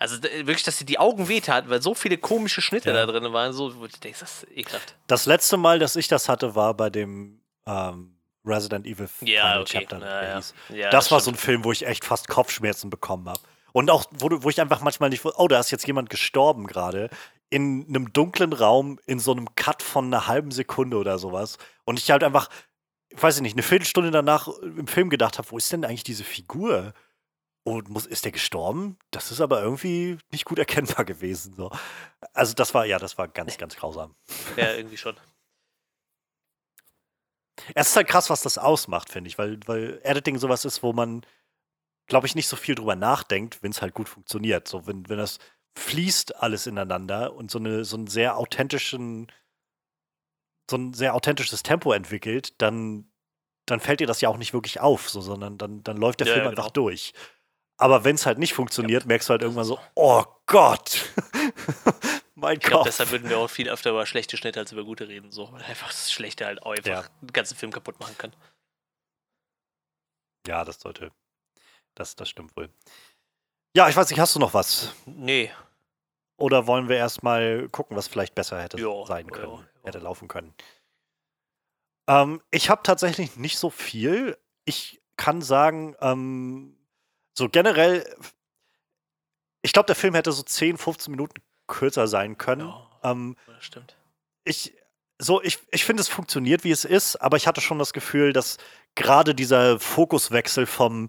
Also 0.00 0.22
wirklich, 0.22 0.62
dass 0.62 0.76
dir 0.78 0.84
die 0.84 0.98
Augen 0.98 1.28
wehtaten, 1.28 1.70
weil 1.70 1.82
so 1.82 1.94
viele 1.94 2.18
komische 2.18 2.60
Schnitte 2.62 2.90
Ja. 2.90 3.04
da 3.04 3.12
drin 3.12 3.32
waren, 3.32 3.52
so, 3.52 3.76
wo 3.80 3.86
du 3.86 3.98
denkst, 3.98 4.20
das 4.20 4.42
ist 4.44 4.56
ekelhaft. 4.56 4.94
Das 5.08 5.26
letzte 5.26 5.56
Mal, 5.56 5.78
dass 5.80 5.96
ich 5.96 6.06
das 6.08 6.28
hatte, 6.28 6.54
war 6.54 6.74
bei 6.74 6.88
dem 6.90 7.40
ähm, 7.66 8.16
Resident 8.44 8.86
Evil 8.86 9.08
Ja, 9.22 9.42
Final 9.42 9.60
okay. 9.62 9.78
Chapter. 9.80 10.00
Ja, 10.00 10.22
ja. 10.38 10.42
Ja, 10.76 10.90
das 10.90 11.10
war 11.10 11.18
so 11.20 11.24
stimmt. 11.30 11.36
ein 11.36 11.40
Film, 11.40 11.64
wo 11.64 11.72
ich 11.72 11.84
echt 11.86 12.04
fast 12.04 12.28
Kopfschmerzen 12.28 12.90
bekommen 12.90 13.28
habe. 13.28 13.40
Und 13.72 13.90
auch, 13.90 14.06
wo, 14.10 14.28
wo 14.42 14.50
ich 14.50 14.60
einfach 14.60 14.80
manchmal 14.80 15.10
nicht, 15.10 15.24
oh, 15.24 15.48
da 15.48 15.60
ist 15.60 15.70
jetzt 15.70 15.86
jemand 15.86 16.10
gestorben 16.10 16.66
gerade. 16.66 17.10
In 17.50 17.86
einem 17.88 18.12
dunklen 18.12 18.52
Raum, 18.52 18.98
in 19.06 19.18
so 19.18 19.32
einem 19.32 19.54
Cut 19.54 19.82
von 19.82 20.06
einer 20.06 20.26
halben 20.26 20.50
Sekunde 20.50 20.96
oder 20.96 21.18
sowas. 21.18 21.58
Und 21.84 21.98
ich 21.98 22.10
halt 22.10 22.24
einfach, 22.24 22.48
ich 23.10 23.22
weiß 23.22 23.40
nicht, 23.40 23.54
eine 23.54 23.62
Viertelstunde 23.62 24.10
danach 24.10 24.48
im 24.48 24.86
Film 24.86 25.10
gedacht 25.10 25.38
habe, 25.38 25.50
wo 25.50 25.56
ist 25.56 25.72
denn 25.72 25.84
eigentlich 25.84 26.04
diese 26.04 26.24
Figur? 26.24 26.92
Und 27.64 27.90
muss, 27.90 28.06
ist 28.06 28.24
der 28.24 28.32
gestorben? 28.32 28.98
Das 29.10 29.30
ist 29.30 29.40
aber 29.40 29.62
irgendwie 29.62 30.18
nicht 30.30 30.46
gut 30.46 30.58
erkennbar 30.58 31.04
gewesen. 31.04 31.54
So. 31.54 31.70
Also 32.32 32.54
das 32.54 32.72
war, 32.74 32.86
ja, 32.86 32.98
das 32.98 33.18
war 33.18 33.28
ganz, 33.28 33.58
ganz 33.58 33.76
grausam. 33.76 34.14
Ja, 34.56 34.72
irgendwie 34.72 34.96
schon. 34.96 35.16
Es 37.74 37.90
ist 37.90 37.96
halt 37.96 38.08
krass, 38.08 38.30
was 38.30 38.42
das 38.42 38.56
ausmacht, 38.56 39.10
finde 39.10 39.28
ich, 39.28 39.36
weil, 39.36 39.58
weil 39.66 40.00
Editing 40.02 40.38
sowas 40.38 40.64
ist, 40.64 40.82
wo 40.82 40.92
man, 40.92 41.22
glaube 42.08 42.26
ich, 42.26 42.34
nicht 42.34 42.48
so 42.48 42.56
viel 42.56 42.74
drüber 42.74 42.96
nachdenkt, 42.96 43.62
wenn 43.62 43.70
es 43.70 43.82
halt 43.82 43.94
gut 43.94 44.08
funktioniert. 44.08 44.66
So, 44.68 44.86
wenn, 44.86 45.08
wenn 45.08 45.18
das 45.18 45.38
fließt 45.78 46.36
alles 46.36 46.66
ineinander 46.66 47.34
und 47.34 47.50
so, 47.50 47.58
eine, 47.58 47.84
so 47.84 47.96
einen 47.96 48.06
sehr 48.08 48.36
authentischen, 48.36 49.30
so 50.70 50.76
ein 50.76 50.92
sehr 50.94 51.14
authentisches 51.14 51.62
Tempo 51.62 51.92
entwickelt, 51.92 52.60
dann, 52.60 53.10
dann 53.66 53.80
fällt 53.80 54.00
dir 54.00 54.06
das 54.06 54.20
ja 54.20 54.28
auch 54.28 54.38
nicht 54.38 54.52
wirklich 54.52 54.80
auf, 54.80 55.08
so, 55.08 55.20
sondern 55.20 55.56
dann, 55.58 55.82
dann 55.84 55.96
läuft 55.96 56.20
der 56.20 56.26
Ja, 56.26 56.32
Film 56.34 56.44
ja, 56.44 56.50
einfach 56.50 56.64
genau. 56.64 56.72
durch. 56.72 57.12
Aber 57.80 58.02
wenn 58.02 58.16
es 58.16 58.26
halt 58.26 58.38
nicht 58.38 58.54
funktioniert, 58.54 59.06
merkst 59.06 59.28
du 59.28 59.32
halt 59.32 59.42
irgendwann 59.42 59.64
so, 59.64 59.78
oh 59.94 60.24
Gott, 60.46 61.04
mein 62.34 62.54
Ich 62.56 62.60
glaube, 62.60 62.78
Gott. 62.78 62.86
deshalb 62.88 63.10
würden 63.12 63.28
wir 63.28 63.38
auch 63.38 63.48
viel 63.48 63.68
öfter 63.68 63.90
über 63.90 64.04
schlechte 64.04 64.36
Schnitte 64.36 64.58
als 64.58 64.72
über 64.72 64.82
gute 64.84 65.06
reden. 65.06 65.30
So, 65.30 65.52
weil 65.52 65.62
einfach 65.62 65.88
das 65.88 66.10
Schlechte 66.10 66.44
halt 66.46 66.62
auch 66.62 66.72
einfach 66.72 66.90
Ja. 66.90 67.02
den 67.20 67.32
ganzen 67.32 67.56
Film 67.56 67.70
kaputt 67.70 68.00
machen 68.00 68.16
kann. 68.18 68.32
Ja, 70.46 70.64
das 70.64 70.80
sollte, 70.80 71.12
das, 71.98 72.16
das 72.16 72.28
stimmt 72.28 72.56
wohl. 72.56 72.68
Ja, 73.76 73.88
ich 73.88 73.96
weiß 73.96 74.10
nicht, 74.10 74.18
hast 74.20 74.34
du 74.34 74.38
noch 74.38 74.54
was? 74.54 74.92
Nee, 75.06 75.50
Oder 76.36 76.66
wollen 76.66 76.88
wir 76.88 76.96
erstmal 76.96 77.68
gucken, 77.68 77.96
was 77.96 78.08
vielleicht 78.08 78.34
besser 78.34 78.62
hätte 78.62 78.80
Ja, 78.80 79.04
sein 79.06 79.30
können, 79.30 79.52
ja. 79.58 79.84
hätte 79.84 79.98
laufen 79.98 80.28
können? 80.28 80.54
Ähm, 82.06 82.40
ich 82.50 82.70
habe 82.70 82.82
tatsächlich 82.82 83.36
nicht 83.36 83.58
so 83.58 83.70
viel. 83.70 84.38
Ich 84.64 85.02
kann 85.16 85.42
sagen, 85.42 85.96
ähm, 86.00 86.76
so 87.36 87.48
generell, 87.48 88.04
ich 89.62 89.72
glaube, 89.72 89.86
der 89.86 89.96
Film 89.96 90.14
hätte 90.14 90.32
so 90.32 90.42
10, 90.42 90.78
15 90.78 91.10
Minuten 91.10 91.42
kürzer 91.66 92.06
sein 92.08 92.38
können. 92.38 92.68
ja, 92.68 93.00
Ähm, 93.04 93.36
das 93.46 93.64
stimmt. 93.64 93.96
ich, 94.44 94.74
so, 95.18 95.42
ich, 95.42 95.58
ich 95.72 95.84
finde, 95.84 96.00
es 96.00 96.08
funktioniert, 96.08 96.64
wie 96.64 96.70
es 96.70 96.84
ist, 96.84 97.16
aber 97.16 97.36
ich 97.36 97.46
hatte 97.46 97.60
schon 97.60 97.78
das 97.78 97.92
Gefühl, 97.92 98.32
dass 98.32 98.56
gerade 98.94 99.34
dieser 99.34 99.78
Fokuswechsel 99.80 100.66
vom 100.66 101.08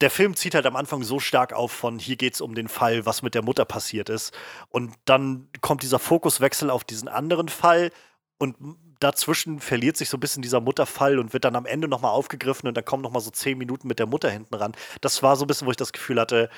der 0.00 0.10
Film 0.10 0.34
zieht 0.36 0.54
halt 0.54 0.66
am 0.66 0.76
Anfang 0.76 1.02
so 1.02 1.20
stark 1.20 1.52
auf 1.52 1.72
von 1.72 1.98
hier 1.98 2.16
geht's 2.16 2.40
um 2.40 2.54
den 2.54 2.68
Fall, 2.68 3.06
was 3.06 3.22
mit 3.22 3.34
der 3.34 3.42
Mutter 3.42 3.64
passiert 3.64 4.08
ist. 4.08 4.32
Und 4.68 4.94
dann 5.04 5.48
kommt 5.60 5.82
dieser 5.82 5.98
Fokuswechsel 5.98 6.70
auf 6.70 6.84
diesen 6.84 7.08
anderen 7.08 7.48
Fall 7.48 7.90
und 8.38 8.56
dazwischen 9.00 9.60
verliert 9.60 9.96
sich 9.96 10.08
so 10.08 10.16
ein 10.16 10.20
bisschen 10.20 10.42
dieser 10.42 10.60
Mutterfall 10.60 11.18
und 11.18 11.32
wird 11.32 11.44
dann 11.44 11.56
am 11.56 11.66
Ende 11.66 11.88
nochmal 11.88 12.12
aufgegriffen 12.12 12.68
und 12.68 12.76
dann 12.76 12.84
kommen 12.84 13.02
nochmal 13.02 13.22
so 13.22 13.30
zehn 13.30 13.58
Minuten 13.58 13.88
mit 13.88 13.98
der 13.98 14.06
Mutter 14.06 14.30
hinten 14.30 14.54
ran. 14.54 14.72
Das 15.00 15.22
war 15.22 15.36
so 15.36 15.44
ein 15.44 15.46
bisschen, 15.46 15.66
wo 15.66 15.70
ich 15.70 15.76
das 15.76 15.92
Gefühl 15.92 16.20
hatte, 16.20 16.48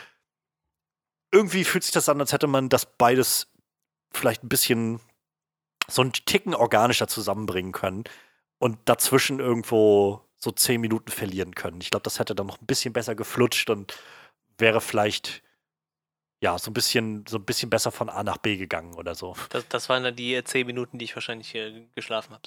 irgendwie 1.32 1.64
fühlt 1.64 1.84
sich 1.84 1.92
das 1.92 2.08
an, 2.08 2.20
als 2.20 2.32
hätte 2.32 2.46
man 2.46 2.68
das 2.68 2.86
beides 2.86 3.48
vielleicht 4.12 4.44
ein 4.44 4.48
bisschen 4.48 5.00
so 5.88 6.02
einen 6.02 6.12
Ticken 6.12 6.54
organischer 6.54 7.08
zusammenbringen 7.08 7.72
können 7.72 8.04
und 8.58 8.78
dazwischen 8.86 9.40
irgendwo 9.40 10.25
so 10.38 10.50
zehn 10.50 10.80
Minuten 10.80 11.10
verlieren 11.10 11.54
können. 11.54 11.80
Ich 11.80 11.90
glaube, 11.90 12.04
das 12.04 12.18
hätte 12.18 12.34
dann 12.34 12.46
noch 12.46 12.60
ein 12.60 12.66
bisschen 12.66 12.92
besser 12.92 13.14
geflutscht 13.14 13.70
und 13.70 13.98
wäre 14.58 14.80
vielleicht 14.80 15.42
ja 16.42 16.58
so 16.58 16.70
ein 16.70 16.74
bisschen 16.74 17.24
so 17.26 17.38
ein 17.38 17.44
bisschen 17.44 17.70
besser 17.70 17.90
von 17.90 18.10
A 18.10 18.22
nach 18.22 18.36
B 18.36 18.56
gegangen 18.56 18.94
oder 18.94 19.14
so. 19.14 19.34
Das, 19.50 19.66
das 19.68 19.88
waren 19.88 20.04
dann 20.04 20.14
die 20.14 20.34
äh, 20.34 20.44
10 20.44 20.66
Minuten, 20.66 20.98
die 20.98 21.06
ich 21.06 21.16
wahrscheinlich 21.16 21.54
äh, 21.54 21.86
geschlafen 21.94 22.34
habe. 22.34 22.42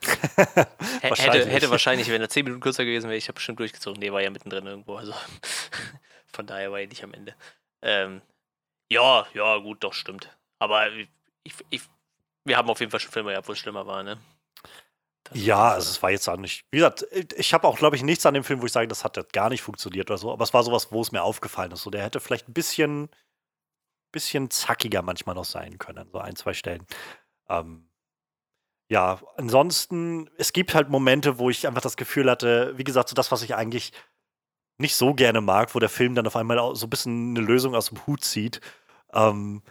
Hätte, 1.00 1.10
Wahrscheinlich. 1.10 1.46
hätte 1.46 1.70
wahrscheinlich, 1.70 2.10
wenn 2.10 2.20
er 2.20 2.28
10 2.28 2.44
Minuten 2.44 2.60
kürzer 2.60 2.84
gewesen 2.84 3.08
wäre, 3.08 3.16
ich 3.16 3.28
habe 3.28 3.34
bestimmt 3.34 3.60
durchgezogen. 3.60 4.00
Nee, 4.00 4.12
war 4.12 4.20
ja 4.20 4.30
mittendrin 4.30 4.66
irgendwo. 4.66 4.96
Also 4.96 5.14
von 6.26 6.46
daher 6.46 6.72
war 6.72 6.80
er 6.80 6.88
nicht 6.88 7.04
am 7.04 7.14
Ende. 7.14 7.34
Ähm, 7.82 8.20
ja, 8.90 9.26
ja, 9.34 9.56
gut, 9.58 9.84
doch, 9.84 9.94
stimmt. 9.94 10.36
Aber 10.58 10.90
ich, 11.44 11.54
ich, 11.70 11.82
wir 12.44 12.56
haben 12.56 12.68
auf 12.68 12.80
jeden 12.80 12.90
Fall 12.90 13.00
schon 13.00 13.12
Filme 13.12 13.30
gehabt, 13.30 13.48
wo 13.48 13.52
es 13.52 13.58
schlimmer 13.58 13.86
war, 13.86 14.02
ne? 14.02 14.18
Das 15.30 15.40
Ja, 15.42 15.70
also 15.72 15.90
es 15.90 16.02
war 16.02 16.10
jetzt 16.10 16.28
auch 16.28 16.36
nicht. 16.36 16.64
Wie 16.70 16.78
gesagt, 16.78 17.06
ich 17.36 17.54
habe 17.54 17.66
auch, 17.68 17.78
glaube 17.78 17.96
ich, 17.96 18.02
nichts 18.02 18.26
an 18.26 18.34
dem 18.34 18.44
Film, 18.44 18.62
wo 18.62 18.66
ich 18.66 18.72
sage, 18.72 18.88
das 18.88 19.04
hat 19.04 19.16
jetzt 19.16 19.32
gar 19.32 19.48
nicht 19.50 19.62
funktioniert 19.62 20.10
oder 20.10 20.18
so. 20.18 20.32
Aber 20.32 20.44
es 20.44 20.54
war 20.54 20.62
sowas, 20.64 20.92
wo 20.92 21.00
es 21.02 21.12
mir 21.12 21.22
aufgefallen 21.22 21.72
ist. 21.72 21.82
So, 21.82 21.90
der 21.90 22.02
hätte 22.02 22.20
vielleicht 22.20 22.48
ein 22.48 22.52
bisschen, 22.54 23.10
bisschen 24.12 24.50
zackiger 24.50 25.02
manchmal 25.02 25.34
noch 25.34 25.44
sein 25.44 25.78
können, 25.78 26.08
so 26.12 26.18
ein, 26.18 26.36
zwei 26.36 26.54
Stellen. 26.54 26.86
Ähm, 27.48 27.88
ja, 28.90 29.20
ansonsten, 29.36 30.28
es 30.36 30.52
gibt 30.52 30.74
halt 30.74 30.88
Momente, 30.88 31.38
wo 31.38 31.48
ich 31.48 31.66
einfach 31.68 31.80
das 31.80 31.96
Gefühl 31.96 32.28
hatte, 32.30 32.76
wie 32.76 32.84
gesagt, 32.84 33.08
so 33.08 33.14
das, 33.14 33.30
was 33.30 33.42
ich 33.42 33.54
eigentlich 33.54 33.92
nicht 34.78 34.96
so 34.96 35.14
gerne 35.14 35.40
mag, 35.40 35.74
wo 35.74 35.78
der 35.78 35.88
Film 35.88 36.14
dann 36.14 36.26
auf 36.26 36.36
einmal 36.36 36.74
so 36.76 36.86
ein 36.86 36.90
bisschen 36.90 37.36
eine 37.36 37.46
Lösung 37.46 37.74
aus 37.74 37.90
dem 37.90 38.06
Hut 38.06 38.24
zieht. 38.24 38.60
Ähm, 39.12 39.62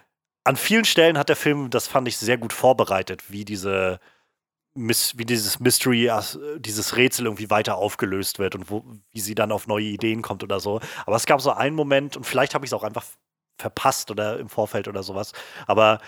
an 0.45 0.55
vielen 0.55 0.85
Stellen 0.85 1.17
hat 1.17 1.29
der 1.29 1.35
Film, 1.35 1.69
das 1.69 1.87
fand 1.87 2.07
ich 2.07 2.17
sehr 2.17 2.37
gut 2.37 2.53
vorbereitet, 2.53 3.31
wie 3.31 3.45
diese 3.45 3.99
wie 4.79 5.25
dieses 5.25 5.59
Mystery, 5.59 6.07
äh, 6.07 6.21
dieses 6.59 6.95
Rätsel 6.95 7.25
irgendwie 7.25 7.49
weiter 7.49 7.77
aufgelöst 7.77 8.39
wird 8.39 8.55
und 8.55 8.69
wo, 8.69 8.85
wie 9.11 9.19
sie 9.19 9.35
dann 9.35 9.51
auf 9.51 9.67
neue 9.67 9.85
Ideen 9.85 10.21
kommt 10.21 10.43
oder 10.43 10.59
so. 10.59 10.79
Aber 11.05 11.15
es 11.15 11.25
gab 11.25 11.41
so 11.41 11.51
einen 11.51 11.75
Moment, 11.75 12.17
und 12.17 12.25
vielleicht 12.25 12.55
habe 12.55 12.65
ich 12.65 12.69
es 12.69 12.73
auch 12.73 12.83
einfach 12.83 13.05
verpasst 13.57 14.09
oder 14.09 14.39
im 14.39 14.49
Vorfeld 14.49 14.87
oder 14.87 15.03
sowas, 15.03 15.33
aber 15.67 15.99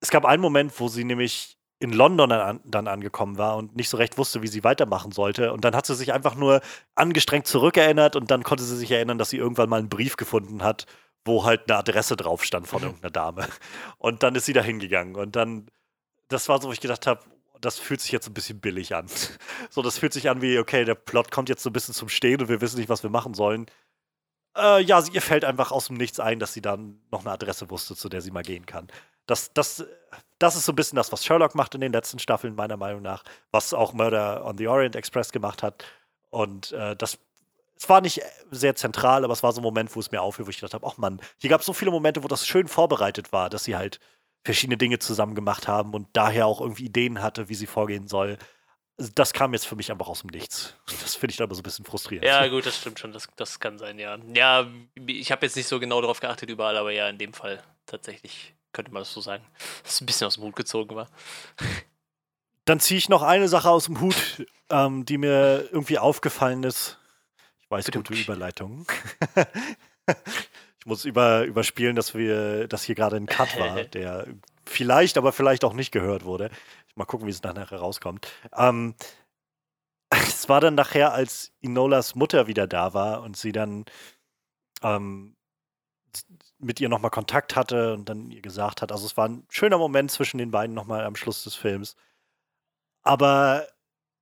es 0.00 0.10
gab 0.10 0.24
einen 0.24 0.42
Moment, 0.42 0.78
wo 0.80 0.88
sie 0.88 1.04
nämlich 1.04 1.56
in 1.82 1.92
London 1.92 2.60
dann, 2.64 2.86
angekommen 2.86 3.38
war 3.38 3.56
und 3.56 3.74
nicht 3.74 3.88
so 3.88 3.96
recht 3.96 4.16
wusste, 4.16 4.40
wie 4.42 4.46
sie 4.46 4.62
weitermachen 4.62 5.10
sollte. 5.10 5.52
Und 5.52 5.64
dann 5.64 5.74
hat 5.74 5.84
sie 5.84 5.96
sich 5.96 6.12
einfach 6.12 6.36
nur 6.36 6.60
angestrengt 6.94 7.48
zurückerinnert 7.48 8.14
und 8.14 8.30
dann 8.30 8.44
konnte 8.44 8.62
sie 8.62 8.76
sich 8.76 8.92
erinnern, 8.92 9.18
dass 9.18 9.30
sie 9.30 9.38
irgendwann 9.38 9.68
mal 9.68 9.80
einen 9.80 9.88
Brief 9.88 10.16
gefunden 10.16 10.62
hat, 10.62 10.86
wo 11.24 11.44
halt 11.44 11.68
eine 11.68 11.78
Adresse 11.78 12.14
drauf 12.14 12.44
stand 12.44 12.68
von 12.68 12.82
mhm. 12.82 12.86
irgendeiner 12.86 13.10
Dame. 13.10 13.48
Und 13.98 14.22
dann 14.22 14.36
ist 14.36 14.46
sie 14.46 14.52
da 14.52 14.62
hingegangen. 14.62 15.16
Und 15.16 15.34
dann, 15.34 15.66
das 16.28 16.48
war 16.48 16.60
so, 16.62 16.68
wo 16.68 16.72
ich 16.72 16.80
gedacht 16.80 17.08
habe, 17.08 17.20
das 17.62 17.78
fühlt 17.78 18.00
sich 18.00 18.12
jetzt 18.12 18.28
ein 18.28 18.34
bisschen 18.34 18.60
billig 18.60 18.94
an. 18.94 19.06
So, 19.70 19.80
das 19.80 19.98
fühlt 19.98 20.12
sich 20.12 20.28
an 20.28 20.42
wie, 20.42 20.58
okay, 20.58 20.84
der 20.84 20.94
Plot 20.94 21.30
kommt 21.30 21.48
jetzt 21.48 21.62
so 21.62 21.70
ein 21.70 21.72
bisschen 21.72 21.94
zum 21.94 22.10
Stehen 22.10 22.42
und 22.42 22.48
wir 22.48 22.60
wissen 22.60 22.78
nicht, 22.78 22.90
was 22.90 23.02
wir 23.02 23.10
machen 23.10 23.32
sollen. 23.32 23.66
Äh, 24.56 24.82
ja, 24.82 25.02
ihr 25.12 25.22
fällt 25.22 25.44
einfach 25.44 25.72
aus 25.72 25.86
dem 25.86 25.96
Nichts 25.96 26.20
ein, 26.20 26.38
dass 26.38 26.52
sie 26.52 26.60
dann 26.60 27.00
noch 27.10 27.20
eine 27.20 27.30
Adresse 27.30 27.70
wusste, 27.70 27.96
zu 27.96 28.10
der 28.10 28.20
sie 28.20 28.30
mal 28.30 28.42
gehen 28.42 28.66
kann. 28.66 28.88
Das, 29.26 29.52
das, 29.54 29.86
das 30.38 30.56
ist 30.56 30.66
so 30.66 30.72
ein 30.72 30.76
bisschen 30.76 30.96
das, 30.96 31.10
was 31.10 31.24
Sherlock 31.24 31.54
macht 31.54 31.74
in 31.74 31.80
den 31.80 31.92
letzten 31.92 32.18
Staffeln, 32.18 32.54
meiner 32.54 32.76
Meinung 32.76 33.00
nach, 33.00 33.24
was 33.50 33.72
auch 33.72 33.94
Murder 33.94 34.44
on 34.44 34.58
the 34.58 34.68
Orient 34.68 34.96
Express 34.96 35.32
gemacht 35.32 35.62
hat. 35.62 35.84
Und 36.30 36.72
äh, 36.72 36.96
das 36.96 37.18
es 37.82 37.88
war 37.88 38.00
nicht 38.00 38.20
sehr 38.52 38.76
zentral, 38.76 39.24
aber 39.24 39.32
es 39.32 39.42
war 39.42 39.52
so 39.52 39.60
ein 39.60 39.64
Moment, 39.64 39.96
wo 39.96 39.98
es 39.98 40.12
mir 40.12 40.22
auffiel, 40.22 40.46
wo 40.46 40.50
ich 40.50 40.56
gedacht 40.56 40.74
habe, 40.74 40.86
ach 40.86 40.98
Mann, 40.98 41.20
hier 41.38 41.50
gab 41.50 41.60
es 41.60 41.66
so 41.66 41.72
viele 41.72 41.90
Momente, 41.90 42.22
wo 42.22 42.28
das 42.28 42.46
schön 42.46 42.68
vorbereitet 42.68 43.32
war, 43.32 43.50
dass 43.50 43.64
sie 43.64 43.74
halt 43.74 43.98
verschiedene 44.44 44.76
Dinge 44.76 44.98
zusammen 44.98 45.34
gemacht 45.34 45.68
haben 45.68 45.94
und 45.94 46.08
daher 46.12 46.46
auch 46.46 46.60
irgendwie 46.60 46.86
Ideen 46.86 47.22
hatte, 47.22 47.48
wie 47.48 47.54
sie 47.54 47.66
vorgehen 47.66 48.08
soll. 48.08 48.38
Das 49.14 49.32
kam 49.32 49.52
jetzt 49.52 49.66
für 49.66 49.76
mich 49.76 49.90
einfach 49.90 50.08
aus 50.08 50.20
dem 50.20 50.30
Nichts. 50.30 50.76
Das 50.86 51.14
finde 51.14 51.34
ich 51.34 51.42
aber 51.42 51.54
so 51.54 51.60
ein 51.60 51.64
bisschen 51.64 51.84
frustrierend. 51.84 52.26
Ja, 52.26 52.46
gut, 52.48 52.66
das 52.66 52.78
stimmt 52.78 52.98
schon. 52.98 53.12
Das, 53.12 53.28
das 53.36 53.58
kann 53.60 53.78
sein, 53.78 53.98
ja. 53.98 54.18
Ja, 54.34 54.66
ich 55.06 55.32
habe 55.32 55.46
jetzt 55.46 55.56
nicht 55.56 55.68
so 55.68 55.80
genau 55.80 56.00
darauf 56.00 56.20
geachtet 56.20 56.50
überall, 56.50 56.76
aber 56.76 56.92
ja, 56.92 57.08
in 57.08 57.18
dem 57.18 57.32
Fall 57.32 57.62
tatsächlich 57.86 58.54
könnte 58.72 58.92
man 58.92 59.02
das 59.02 59.12
so 59.12 59.20
sagen, 59.20 59.44
dass 59.82 59.94
es 59.94 60.00
ein 60.00 60.06
bisschen 60.06 60.26
aus 60.26 60.34
dem 60.34 60.44
Hut 60.44 60.56
gezogen 60.56 60.94
war. 60.94 61.08
Dann 62.64 62.80
ziehe 62.80 62.98
ich 62.98 63.08
noch 63.08 63.22
eine 63.22 63.48
Sache 63.48 63.70
aus 63.70 63.86
dem 63.86 64.00
Hut, 64.00 64.46
ähm, 64.70 65.04
die 65.04 65.18
mir 65.18 65.68
irgendwie 65.72 65.98
aufgefallen 65.98 66.62
ist. 66.62 66.98
Ich 67.60 67.70
weiß 67.70 67.90
gute 67.90 68.14
Überleitungen. 68.14 68.86
ich 70.82 70.86
muss 70.86 71.04
über, 71.04 71.44
überspielen, 71.44 71.94
dass 71.94 72.12
wir, 72.12 72.66
dass 72.66 72.82
hier 72.82 72.96
gerade 72.96 73.14
ein 73.14 73.26
Cut 73.26 73.56
war, 73.60 73.84
der 73.84 74.26
vielleicht, 74.66 75.16
aber 75.16 75.30
vielleicht 75.30 75.62
auch 75.62 75.74
nicht 75.74 75.92
gehört 75.92 76.24
wurde. 76.24 76.50
Mal 76.96 77.04
gucken, 77.04 77.28
wie 77.28 77.30
es 77.30 77.40
nachher 77.44 77.78
rauskommt. 77.78 78.26
Ähm, 78.56 78.96
es 80.10 80.48
war 80.48 80.60
dann 80.60 80.74
nachher, 80.74 81.12
als 81.12 81.52
Inolas 81.60 82.16
Mutter 82.16 82.48
wieder 82.48 82.66
da 82.66 82.94
war 82.94 83.22
und 83.22 83.36
sie 83.36 83.52
dann 83.52 83.84
ähm, 84.82 85.36
mit 86.58 86.80
ihr 86.80 86.88
nochmal 86.88 87.12
Kontakt 87.12 87.54
hatte 87.54 87.94
und 87.94 88.08
dann 88.08 88.32
ihr 88.32 88.42
gesagt 88.42 88.82
hat. 88.82 88.90
Also 88.90 89.06
es 89.06 89.16
war 89.16 89.28
ein 89.28 89.46
schöner 89.50 89.78
Moment 89.78 90.10
zwischen 90.10 90.38
den 90.38 90.50
beiden 90.50 90.74
nochmal 90.74 91.04
am 91.04 91.14
Schluss 91.14 91.44
des 91.44 91.54
Films. 91.54 91.94
Aber 93.04 93.68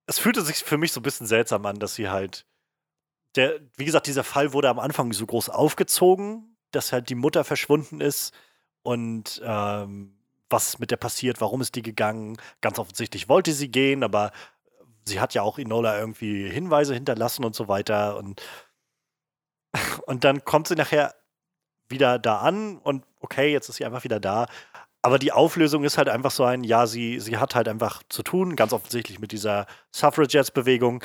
es 0.04 0.18
fühlte 0.18 0.42
sich 0.42 0.58
für 0.58 0.76
mich 0.76 0.92
so 0.92 1.00
ein 1.00 1.04
bisschen 1.04 1.26
seltsam 1.26 1.64
an, 1.64 1.78
dass 1.78 1.94
sie 1.94 2.10
halt. 2.10 2.44
Der, 3.36 3.60
wie 3.76 3.84
gesagt, 3.86 4.08
dieser 4.08 4.24
Fall 4.24 4.52
wurde 4.52 4.68
am 4.68 4.80
Anfang 4.80 5.12
so 5.12 5.24
groß 5.24 5.48
aufgezogen, 5.50 6.49
dass 6.70 6.92
halt 6.92 7.08
die 7.08 7.14
Mutter 7.14 7.44
verschwunden 7.44 8.00
ist 8.00 8.34
und 8.82 9.40
ähm, 9.44 10.16
was 10.48 10.78
mit 10.78 10.90
der 10.90 10.96
passiert, 10.96 11.40
warum 11.40 11.60
ist 11.60 11.76
die 11.76 11.82
gegangen. 11.82 12.36
Ganz 12.60 12.78
offensichtlich 12.78 13.28
wollte 13.28 13.52
sie 13.52 13.70
gehen, 13.70 14.02
aber 14.02 14.32
sie 15.06 15.20
hat 15.20 15.34
ja 15.34 15.42
auch 15.42 15.58
Inola 15.58 15.98
irgendwie 15.98 16.48
Hinweise 16.48 16.94
hinterlassen 16.94 17.44
und 17.44 17.54
so 17.54 17.68
weiter. 17.68 18.16
Und, 18.16 18.42
und 20.06 20.24
dann 20.24 20.44
kommt 20.44 20.68
sie 20.68 20.74
nachher 20.74 21.14
wieder 21.88 22.18
da 22.18 22.38
an 22.38 22.78
und 22.78 23.04
okay, 23.20 23.52
jetzt 23.52 23.68
ist 23.68 23.76
sie 23.76 23.84
einfach 23.84 24.04
wieder 24.04 24.20
da. 24.20 24.46
Aber 25.02 25.18
die 25.18 25.32
Auflösung 25.32 25.84
ist 25.84 25.96
halt 25.96 26.08
einfach 26.08 26.30
so 26.30 26.44
ein, 26.44 26.62
ja, 26.62 26.86
sie, 26.86 27.20
sie 27.20 27.38
hat 27.38 27.54
halt 27.54 27.68
einfach 27.68 28.02
zu 28.08 28.22
tun, 28.22 28.54
ganz 28.54 28.72
offensichtlich 28.72 29.18
mit 29.18 29.32
dieser 29.32 29.66
Suffragettes-Bewegung. 29.92 31.02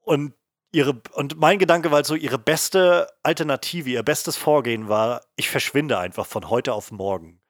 Und 0.00 0.34
ihre, 0.72 1.00
und 1.14 1.38
mein 1.38 1.58
Gedanke 1.58 1.90
war 1.90 1.96
halt 1.96 2.06
so, 2.06 2.14
ihre 2.14 2.38
beste 2.38 3.08
Alternative, 3.22 3.90
ihr 3.90 4.02
bestes 4.02 4.36
Vorgehen 4.36 4.88
war, 4.88 5.22
ich 5.36 5.50
verschwinde 5.50 5.98
einfach 5.98 6.26
von 6.26 6.50
heute 6.50 6.72
auf 6.74 6.90
morgen 6.90 7.40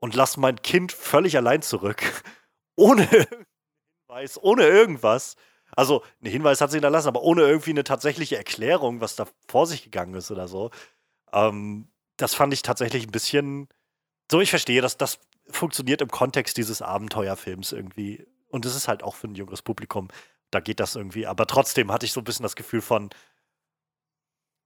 und 0.00 0.14
lasse 0.14 0.40
mein 0.40 0.62
Kind 0.62 0.92
völlig 0.92 1.36
allein 1.36 1.62
zurück. 1.62 2.02
Ohne 2.76 3.08
Hinweis, 4.08 4.42
ohne 4.42 4.66
irgendwas. 4.66 5.36
Also, 5.76 6.02
einen 6.20 6.32
Hinweis 6.32 6.60
hat 6.60 6.70
sie 6.70 6.76
hinterlassen, 6.76 7.08
aber 7.08 7.22
ohne 7.22 7.42
irgendwie 7.42 7.70
eine 7.70 7.84
tatsächliche 7.84 8.36
Erklärung, 8.36 9.00
was 9.00 9.16
da 9.16 9.26
vor 9.48 9.66
sich 9.66 9.82
gegangen 9.84 10.14
ist 10.14 10.30
oder 10.30 10.48
so. 10.48 10.70
Ähm, 11.32 11.88
das 12.16 12.34
fand 12.34 12.52
ich 12.52 12.62
tatsächlich 12.62 13.06
ein 13.06 13.12
bisschen. 13.12 13.68
So, 14.30 14.40
ich 14.40 14.50
verstehe, 14.50 14.80
dass 14.80 14.96
das 14.96 15.18
funktioniert 15.50 16.00
im 16.00 16.08
Kontext 16.08 16.56
dieses 16.56 16.82
Abenteuerfilms 16.82 17.72
irgendwie. 17.72 18.26
Und 18.48 18.64
es 18.64 18.74
ist 18.74 18.88
halt 18.88 19.02
auch 19.02 19.14
für 19.14 19.28
ein 19.28 19.34
jüngeres 19.34 19.62
Publikum. 19.62 20.08
Da 20.50 20.60
geht 20.60 20.80
das 20.80 20.96
irgendwie. 20.96 21.26
Aber 21.26 21.46
trotzdem 21.46 21.92
hatte 21.92 22.06
ich 22.06 22.12
so 22.12 22.20
ein 22.20 22.24
bisschen 22.24 22.42
das 22.42 22.56
Gefühl 22.56 22.80
von, 22.80 23.10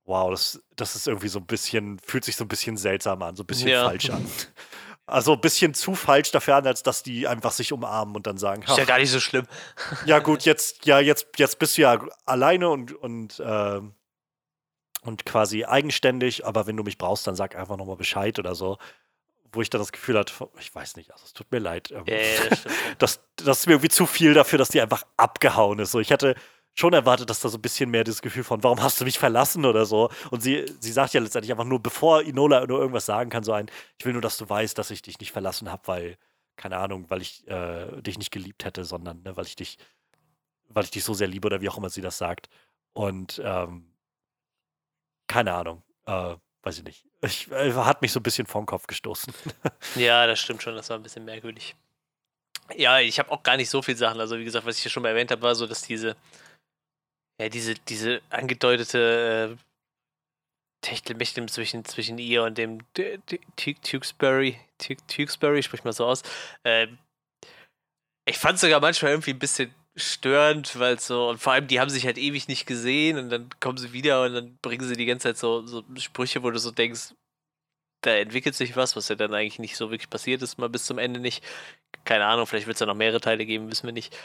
wow, 0.05 0.31
das, 0.31 0.63
das 0.77 0.97
ist 0.97 1.07
irgendwie 1.07 1.29
so 1.29 1.39
ein 1.39 1.47
bisschen, 1.47 1.99
fühlt 1.99 2.25
sich 2.25 2.37
so 2.37 2.45
ein 2.45 2.49
bisschen 2.49 2.77
seltsam 2.77 3.23
an, 3.23 3.37
so 3.37 3.43
ein 3.43 3.47
bisschen 3.47 3.69
ja. 3.69 3.85
falsch 3.85 4.11
an. 4.11 4.27
Also 5.05 5.33
ein 5.33 5.41
bisschen 5.41 5.75
zu 5.75 5.97
falsch 5.97 6.31
dafür 6.31 6.57
an, 6.57 6.67
als 6.67 6.85
dass 6.85 7.03
die 7.03 7.27
einfach 7.27 7.51
sich 7.51 7.73
umarmen 7.73 8.15
und 8.15 8.27
dann 8.27 8.39
sagen, 8.39 8.63
ist 8.63 8.79
ja 8.79 8.85
gar 8.85 8.99
nicht 8.99 9.11
so 9.11 9.19
schlimm. 9.19 9.47
Ja, 10.07 10.21
gut, 10.21 10.45
jetzt, 10.45 10.87
ja, 10.87 11.01
jetzt, 11.01 11.27
jetzt 11.39 11.59
bist 11.59 11.77
du 11.77 11.83
ja 11.83 12.01
alleine 12.25 12.69
und, 12.69 12.93
und 12.93 13.41
äh, 13.41 13.81
und 15.03 15.27
quasi 15.27 15.65
eigenständig, 15.65 16.47
aber 16.47 16.67
wenn 16.67 16.77
du 16.77 16.85
mich 16.85 16.97
brauchst, 16.97 17.27
dann 17.27 17.35
sag 17.35 17.57
einfach 17.57 17.77
nochmal 17.77 17.97
Bescheid 17.97 18.39
oder 18.39 18.55
so. 18.55 18.79
Wo 19.53 19.61
ich 19.61 19.70
dann 19.70 19.81
das 19.81 19.93
Gefühl 19.93 20.19
hatte, 20.19 20.33
ich 20.59 20.74
weiß 20.74 20.97
nicht, 20.97 21.12
also 21.12 21.24
es 21.24 21.33
tut 21.33 21.51
mir 21.53 21.59
leid. 21.59 21.91
Ähm, 21.91 22.05
ja, 22.07 22.16
das, 22.49 22.65
das, 22.99 23.20
das, 23.37 23.61
ist 23.61 23.66
mir 23.66 23.74
irgendwie 23.74 23.89
zu 23.89 24.07
viel 24.07 24.35
dafür, 24.35 24.59
dass 24.59 24.70
die 24.70 24.81
einfach 24.81 25.05
abgehauen 25.16 25.79
ist. 25.79 25.93
So, 25.93 26.01
ich 26.01 26.11
hätte 26.11 26.35
schon 26.74 26.93
erwartet, 26.93 27.29
dass 27.29 27.41
da 27.41 27.49
so 27.49 27.59
ein 27.59 27.62
bisschen 27.62 27.91
mehr 27.91 28.05
das 28.05 28.23
Gefühl 28.23 28.45
von, 28.45 28.62
warum 28.62 28.83
hast 28.83 29.01
du 29.01 29.05
mich 29.05 29.19
verlassen 29.19 29.66
oder 29.66 29.85
so. 29.85 30.11
Und 30.31 30.43
sie, 30.43 30.65
sie 30.81 30.93
sagt 30.93 31.12
ja 31.12 31.20
letztendlich 31.20 31.53
einfach 31.53 31.65
nur, 31.65 31.81
bevor 31.81 32.23
Inola 32.23 32.66
nur 32.66 32.79
irgendwas 32.81 33.07
sagen 33.07 33.31
kann, 33.31 33.45
so 33.45 33.53
ein, 33.53 33.70
ich 33.99 34.07
will 34.07 34.12
nur, 34.12 34.23
dass 34.23 34.39
du 34.39 34.49
weißt, 34.49 34.77
dass 34.79 34.91
ich 34.91 35.03
dich 35.03 35.19
nicht 35.20 35.33
verlassen 35.33 35.70
habe, 35.70 35.83
weil, 35.87 36.16
keine 36.57 36.79
Ahnung, 36.79 37.07
weil 37.09 37.20
ich 37.20 37.47
äh, 37.49 38.01
dich 38.01 38.19
nicht 38.19 38.31
geliebt 38.31 38.65
hätte, 38.65 38.85
sondern 38.85 39.23
ne, 39.23 39.37
weil 39.37 39.47
ich 39.47 39.57
dich, 39.57 39.79
weil 40.69 40.85
ich 40.85 40.91
dich 40.91 41.05
so 41.05 41.15
sehr 41.15 41.29
liebe 41.29 41.47
oder 41.47 41.61
wie 41.61 41.69
auch 41.69 41.77
immer 41.77 41.91
sie 41.91 42.01
das 42.01 42.16
sagt. 42.16 42.49
Und 42.95 43.41
ähm, 43.45 43.93
keine 45.27 45.53
Ahnung. 45.55 45.83
Äh, 46.07 46.37
weiß 46.63 46.79
ich 46.79 46.85
nicht. 46.85 47.05
Ich, 47.23 47.51
äh, 47.51 47.73
hat 47.73 48.03
mich 48.03 48.13
so 48.13 48.21
ein 48.21 48.23
bisschen 48.23 48.47
vom 48.47 48.67
Kopf 48.67 48.87
gestoßen. 48.87 49.33
ja, 49.97 50.27
das 50.27 50.41
stimmt 50.41 50.63
schon. 50.63 50.75
Das 50.75 50.91
war 50.91 50.99
ein 50.99 51.03
bisschen 51.03 51.25
merkwürdig. 51.25 51.75
Ja, 52.77 53.01
ich 53.01 53.19
habe 53.19 53.31
auch 53.31 53.43
gar 53.43 53.57
nicht 53.57 53.71
so 53.71 53.83
viele 53.83 53.99
Sachen. 53.99 54.21
Also, 54.21 54.39
wie 54.39 54.45
gesagt, 54.45 54.67
was 54.67 54.79
ich 54.79 54.85
ja 54.85 54.91
schon 54.91 55.03
mal 55.03 55.11
erwähnt 55.11 55.31
habe, 55.31 55.43
war 55.43 55.55
so, 55.55 55.67
dass 55.67 55.83
diese, 55.83 56.17
ja, 57.41 57.49
diese, 57.49 57.75
diese 57.75 58.23
angedeutete 58.31 59.57
äh, 59.59 59.63
Techtelmechtel 60.83 61.49
zwischen, 61.49 61.85
zwischen 61.85 62.19
ihr 62.19 62.43
und 62.45 62.59
dem 62.59 62.81
Tewksbury, 63.57 64.59
Tewksbury, 64.79 65.63
sprich 65.63 65.85
mal 65.85 65.93
so 65.93 66.07
aus. 66.07 66.23
Äh, 66.65 66.89
ich 68.25 68.39
fand 68.39 68.59
sogar 68.59 68.81
manchmal 68.81 69.13
irgendwie 69.13 69.33
ein 69.33 69.39
bisschen 69.39 69.75
störend, 69.94 70.78
weil 70.78 70.98
so, 70.98 71.28
und 71.28 71.39
vor 71.39 71.52
allem, 71.52 71.66
die 71.66 71.81
haben 71.81 71.90
sich 71.90 72.06
halt 72.06 72.19
ewig 72.19 72.48
nicht 72.48 72.66
gesehen 72.66 73.19
und 73.19 73.31
dann 73.31 73.48
kommen 73.60 73.78
sie 73.78 73.93
wieder 73.93 74.24
und 74.24 74.35
dann 74.35 74.59
bringen 74.62 74.86
sie 74.86 74.97
die 74.97 75.06
ganze 75.06 75.28
Zeit 75.28 75.39
so, 75.39 75.66
so 75.66 75.85
Sprüche, 75.97 76.43
wo 76.43 76.51
du 76.51 76.59
so 76.59 76.70
denkst, 76.70 77.14
da 78.02 78.16
entwickelt 78.16 78.55
sich 78.55 78.77
was, 78.77 78.97
was 78.97 79.09
ja 79.09 79.16
dann 79.16 79.35
eigentlich 79.35 79.59
nicht 79.59 79.77
so 79.77 79.90
wirklich 79.90 80.10
passiert 80.10 80.43
ist, 80.43 80.59
mal 80.59 80.69
bis 80.69 80.86
zum 80.86 80.98
Ende 80.98 81.20
nicht. 81.20 81.44
Keine 82.05 82.27
Ahnung, 82.27 82.47
vielleicht 82.47 82.66
wird 82.66 82.77
es 82.77 82.81
ja 82.81 82.86
noch 82.86 82.94
mehrere 82.94 83.20
Teile 83.20 83.47
geben, 83.47 83.70
wissen 83.70 83.86
wir 83.86 83.93
nicht. 83.93 84.16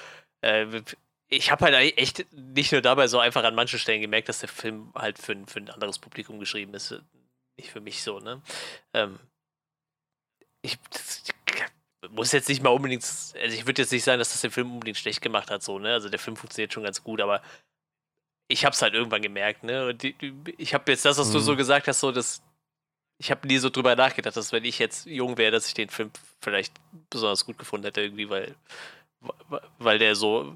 Äh, 0.42 0.82
ich 1.30 1.52
habe 1.52 1.66
halt 1.66 1.76
echt 1.98 2.26
nicht 2.32 2.72
nur 2.72 2.82
dabei 2.82 3.08
so 3.08 3.20
einfach 3.20 3.44
an 3.44 3.56
manchen 3.56 3.80
Stellen 3.80 4.02
gemerkt, 4.02 4.30
dass 4.30 4.40
der 4.40 4.50
Film 4.50 4.92
halt 4.96 5.20
für, 5.20 5.36
für 5.48 5.60
ein 5.60 5.70
anderes 5.70 6.00
Publikum 6.00 6.40
geschrieben 6.40 6.74
ist. 6.74 6.96
Nicht 7.58 7.72
für 7.72 7.82
mich 7.82 8.02
so, 8.04 8.20
ne? 8.20 8.42
Ähm, 8.94 9.20
ich, 10.62 10.78
muss 12.12 12.32
jetzt 12.32 12.50
nicht 12.50 12.64
mal 12.64 12.70
unbedingt, 12.70 13.04
also 13.04 13.56
ich 13.56 13.66
würde 13.66 13.82
jetzt 13.82 13.92
nicht 13.92 14.04
sagen, 14.04 14.20
dass 14.20 14.32
das 14.32 14.42
den 14.42 14.52
Film 14.52 14.72
unbedingt 14.74 14.98
schlecht 14.98 15.22
gemacht 15.22 15.52
hat, 15.52 15.64
so, 15.64 15.80
ne? 15.80 15.94
Also 15.94 16.10
der 16.10 16.20
Film 16.20 16.36
funktioniert 16.36 16.74
schon 16.74 16.84
ganz 16.84 17.04
gut, 17.04 17.22
aber 17.22 17.42
ich 18.48 18.66
habe 18.66 18.74
es 18.74 18.82
halt 18.82 18.94
irgendwann 18.94 19.22
gemerkt, 19.22 19.64
ne? 19.64 19.88
Und 19.88 20.04
die, 20.04 20.16
ich 20.58 20.74
habe 20.74 20.92
jetzt 20.92 21.06
das, 21.06 21.18
was 21.18 21.30
mhm. 21.30 21.34
du 21.34 21.40
so 21.40 21.56
gesagt 21.56 21.88
hast, 21.88 22.00
so, 22.00 22.12
dass 22.12 22.42
ich 23.20 23.32
habe 23.32 23.48
nie 23.48 23.58
so 23.58 23.70
drüber 23.70 23.96
nachgedacht, 23.96 24.38
dass 24.38 24.52
wenn 24.52 24.64
ich 24.64 24.80
jetzt 24.80 25.06
jung 25.06 25.38
wäre, 25.38 25.52
dass 25.52 25.68
ich 25.68 25.74
den 25.74 25.90
Film 25.90 26.12
vielleicht 26.42 26.74
besonders 27.10 27.46
gut 27.46 27.58
gefunden 27.58 27.86
hätte, 27.86 28.02
irgendwie, 28.02 28.30
weil, 28.30 28.56
weil 29.80 29.98
der 29.98 30.16
so, 30.16 30.54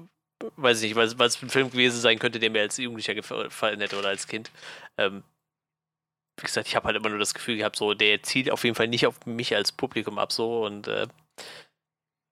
weiß 0.56 0.78
ich 0.78 0.90
nicht, 0.90 0.96
weil, 0.96 1.18
weil 1.18 1.26
es 1.26 1.42
ein 1.42 1.50
Film 1.50 1.70
gewesen 1.70 2.00
sein 2.00 2.18
könnte, 2.18 2.38
der 2.38 2.50
mir 2.50 2.62
als 2.62 2.76
Jugendlicher 2.76 3.14
gefallen 3.14 3.80
hätte 3.80 3.98
oder 3.98 4.08
als 4.08 4.28
Kind. 4.28 4.50
Ähm, 4.96 5.24
wie 6.38 6.46
gesagt, 6.46 6.68
ich 6.68 6.76
habe 6.76 6.86
halt 6.86 6.96
immer 6.96 7.08
nur 7.08 7.18
das 7.18 7.34
Gefühl 7.34 7.56
gehabt, 7.56 7.76
so, 7.76 7.94
der 7.94 8.22
zielt 8.22 8.50
auf 8.50 8.64
jeden 8.64 8.76
Fall 8.76 8.88
nicht 8.88 9.06
auf 9.06 9.26
mich 9.26 9.54
als 9.54 9.72
Publikum 9.72 10.18
ab, 10.18 10.32
so 10.32 10.64
und 10.64 10.88
äh, 10.88 11.06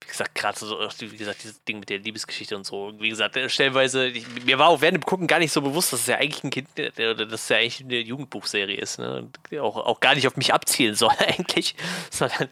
wie 0.02 0.08
gesagt, 0.08 0.34
gerade 0.34 0.58
so, 0.58 0.78
wie 0.78 1.16
gesagt, 1.16 1.42
dieses 1.44 1.62
Ding 1.64 1.78
mit 1.80 1.88
der 1.88 1.98
Liebesgeschichte 1.98 2.56
und 2.56 2.64
so. 2.64 2.92
Wie 2.98 3.10
gesagt, 3.10 3.36
äh, 3.36 3.48
stellenweise, 3.48 4.06
ich, 4.06 4.26
mir 4.44 4.58
war 4.58 4.68
auch 4.68 4.80
während 4.80 4.96
dem 4.96 5.06
Gucken 5.06 5.26
gar 5.26 5.38
nicht 5.38 5.52
so 5.52 5.60
bewusst, 5.60 5.92
dass 5.92 6.00
es 6.00 6.06
ja 6.06 6.16
eigentlich 6.16 6.42
ein 6.42 6.50
Kind, 6.50 6.68
äh, 6.78 6.90
oder 7.10 7.26
dass 7.26 7.42
es 7.42 7.48
ja 7.48 7.58
eigentlich 7.58 7.80
eine 7.80 8.00
Jugendbuchserie 8.00 8.76
ist, 8.76 8.98
ne? 8.98 9.28
Auch, 9.60 9.76
auch 9.76 10.00
gar 10.00 10.14
nicht 10.14 10.26
auf 10.26 10.36
mich 10.36 10.52
abzielen 10.54 10.94
soll, 10.94 11.12
eigentlich. 11.18 11.76
Sondern. 12.10 12.48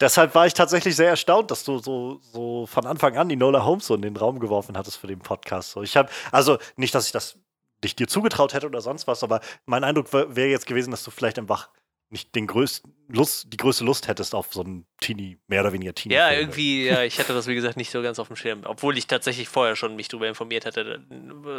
deshalb 0.00 0.34
war 0.34 0.46
ich 0.46 0.54
tatsächlich 0.54 0.96
sehr 0.96 1.08
erstaunt, 1.10 1.50
dass 1.50 1.64
du 1.64 1.78
so, 1.78 2.20
so 2.22 2.66
von 2.66 2.86
Anfang 2.86 3.16
an 3.16 3.28
die 3.28 3.36
Nola 3.36 3.64
Holmes 3.64 3.86
so 3.86 3.94
in 3.94 4.02
den 4.02 4.16
Raum 4.16 4.38
geworfen 4.38 4.78
hattest 4.78 4.96
für 4.96 5.08
den 5.08 5.18
Podcast. 5.18 5.72
So, 5.72 5.82
ich 5.82 5.96
habe, 5.96 6.08
also 6.30 6.58
nicht, 6.76 6.94
dass 6.94 7.06
ich 7.06 7.12
das 7.12 7.38
nicht 7.82 7.98
dir 7.98 8.08
zugetraut 8.08 8.54
hätte 8.54 8.66
oder 8.66 8.80
sonst 8.80 9.06
was, 9.06 9.22
aber 9.22 9.40
mein 9.66 9.84
Eindruck 9.84 10.12
wäre 10.12 10.48
jetzt 10.48 10.66
gewesen, 10.66 10.90
dass 10.90 11.04
du 11.04 11.10
vielleicht 11.10 11.38
einfach 11.38 11.68
nicht 12.10 12.34
den 12.34 12.46
größten 12.46 12.94
Lust, 13.08 13.46
die 13.52 13.56
größte 13.56 13.84
Lust 13.84 14.06
hättest 14.06 14.34
auf 14.34 14.52
so 14.52 14.62
einen 14.62 14.86
Teenie, 15.00 15.38
mehr 15.46 15.62
oder 15.62 15.72
weniger 15.72 15.94
Teenie. 15.94 16.14
Ja, 16.14 16.30
irgendwie, 16.30 16.86
ja, 16.86 17.02
ich 17.02 17.18
hatte 17.18 17.32
das 17.32 17.46
wie 17.46 17.54
gesagt 17.54 17.76
nicht 17.76 17.90
so 17.90 18.02
ganz 18.02 18.18
auf 18.18 18.28
dem 18.28 18.36
Schirm, 18.36 18.62
obwohl 18.64 18.98
ich 18.98 19.06
tatsächlich 19.06 19.48
vorher 19.48 19.76
schon 19.76 19.96
mich 19.96 20.08
darüber 20.08 20.28
informiert 20.28 20.66
hatte, 20.66 21.00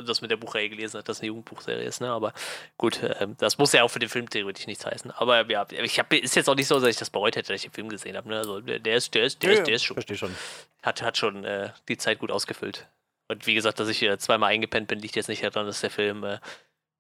dass 0.06 0.22
mit 0.22 0.30
der 0.30 0.38
Buchreihe 0.38 0.70
gelesen 0.70 1.00
hat, 1.00 1.10
dass 1.10 1.18
es 1.18 1.22
eine 1.22 1.28
Jugendbuchserie 1.28 1.84
ist, 1.84 2.02
ne? 2.02 2.12
Aber 2.12 2.34
gut, 2.78 3.02
äh, 3.02 3.28
das 3.38 3.58
muss 3.58 3.74
ja 3.74 3.84
auch 3.84 3.90
für 3.90 4.00
den 4.00 4.10
Film 4.10 4.30
theoretisch 4.30 4.68
nichts 4.68 4.86
heißen. 4.86 5.12
Aber 5.12 5.50
ja, 5.50 5.66
ich 5.72 6.00
hab, 6.00 6.14
ist 6.14 6.36
jetzt 6.36 6.50
auch 6.50 6.56
nicht 6.56 6.68
so, 6.68 6.80
dass 6.80 6.90
ich 6.90 6.98
das 6.98 7.10
bereut 7.10 7.36
hätte, 7.36 7.52
dass 7.54 7.64
ich 7.64 7.70
den 7.70 7.74
Film 7.74 7.90
gesehen 7.90 8.16
habe. 8.16 8.30
Ne? 8.30 8.38
Also 8.38 8.62
der, 8.62 8.80
der 8.80 8.96
ist, 8.96 9.14
der 9.16 9.24
ist, 9.24 9.42
der, 9.42 9.54
ja, 9.54 9.60
ist, 9.60 9.68
der 9.68 9.76
ist 9.76 9.84
schon. 9.84 9.96
Verstehe 9.96 10.18
schon. 10.18 10.36
Hat, 10.84 11.02
hat 11.02 11.18
schon 11.18 11.44
äh, 11.46 11.72
die 11.88 11.98
Zeit 11.98 12.20
gut 12.20 12.32
ausgefüllt. 12.32 12.88
Und 13.28 13.46
wie 13.48 13.54
gesagt, 13.54 13.80
dass 13.80 13.90
ich 13.90 14.02
äh, 14.02 14.18
zweimal 14.18 14.52
eingepennt 14.52 14.88
bin, 14.88 15.00
liegt 15.00 15.16
jetzt 15.16 15.30
nicht 15.30 15.44
daran, 15.44 15.68
dass 15.68 15.82
der 15.82 15.92
Film 15.92 16.24
äh, 16.24 16.40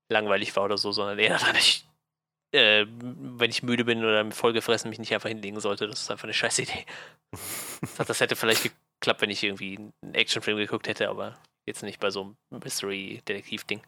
langweilig 0.09 0.55
war 0.55 0.65
oder 0.65 0.77
so, 0.77 0.91
sondern 0.91 1.19
eher 1.19 1.37
daran, 1.37 1.55
ich 1.55 1.85
äh, 2.51 2.85
wenn 2.89 3.49
ich 3.49 3.63
müde 3.63 3.85
bin 3.85 4.03
oder 4.03 4.29
vollgefressen 4.31 4.89
mich 4.89 4.99
nicht 4.99 5.13
einfach 5.13 5.29
hinlegen 5.29 5.59
sollte. 5.59 5.87
Das 5.87 6.01
ist 6.01 6.11
einfach 6.11 6.25
eine 6.25 6.33
scheiß 6.33 6.59
Idee. 6.59 6.85
das 7.97 8.19
hätte 8.19 8.35
vielleicht 8.35 8.71
geklappt, 8.99 9.21
wenn 9.21 9.29
ich 9.29 9.43
irgendwie 9.43 9.77
einen 9.77 10.13
Actionfilm 10.13 10.57
geguckt 10.57 10.87
hätte, 10.87 11.09
aber 11.09 11.37
jetzt 11.65 11.83
nicht 11.83 11.99
bei 11.99 12.09
so 12.09 12.21
einem 12.21 12.61
Mystery-Detektiv-Ding. 12.63 13.81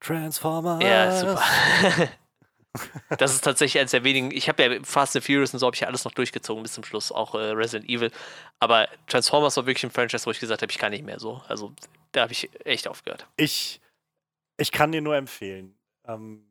Transformers. 0.00 0.82
Ja, 0.82 1.18
super. 1.18 2.08
das 3.18 3.34
ist 3.34 3.42
tatsächlich 3.42 3.80
eines 3.80 3.90
der 3.90 4.04
wenigen. 4.04 4.30
Ich 4.30 4.48
habe 4.48 4.62
ja 4.62 4.80
Fast 4.84 5.16
and 5.16 5.24
Furious 5.24 5.52
und 5.52 5.58
so 5.58 5.66
habe 5.66 5.74
ich 5.74 5.80
ja 5.80 5.88
alles 5.88 6.04
noch 6.04 6.12
durchgezogen 6.12 6.62
bis 6.62 6.72
zum 6.72 6.84
Schluss, 6.84 7.10
auch 7.10 7.34
äh, 7.34 7.50
Resident 7.50 7.90
Evil. 7.90 8.12
Aber 8.60 8.88
Transformers 9.06 9.56
war 9.56 9.66
wirklich 9.66 9.84
ein 9.84 9.90
Franchise, 9.90 10.24
wo 10.26 10.30
ich 10.30 10.40
gesagt 10.40 10.62
habe, 10.62 10.70
ich 10.70 10.78
kann 10.78 10.92
nicht 10.92 11.04
mehr 11.04 11.18
so. 11.18 11.42
Also 11.48 11.72
da 12.12 12.22
habe 12.22 12.32
ich 12.32 12.48
echt 12.64 12.86
aufgehört. 12.86 13.26
Ich, 13.36 13.80
ich 14.56 14.70
kann 14.70 14.92
dir 14.92 15.00
nur 15.00 15.16
empfehlen. 15.16 15.74
Ähm, 16.08 16.44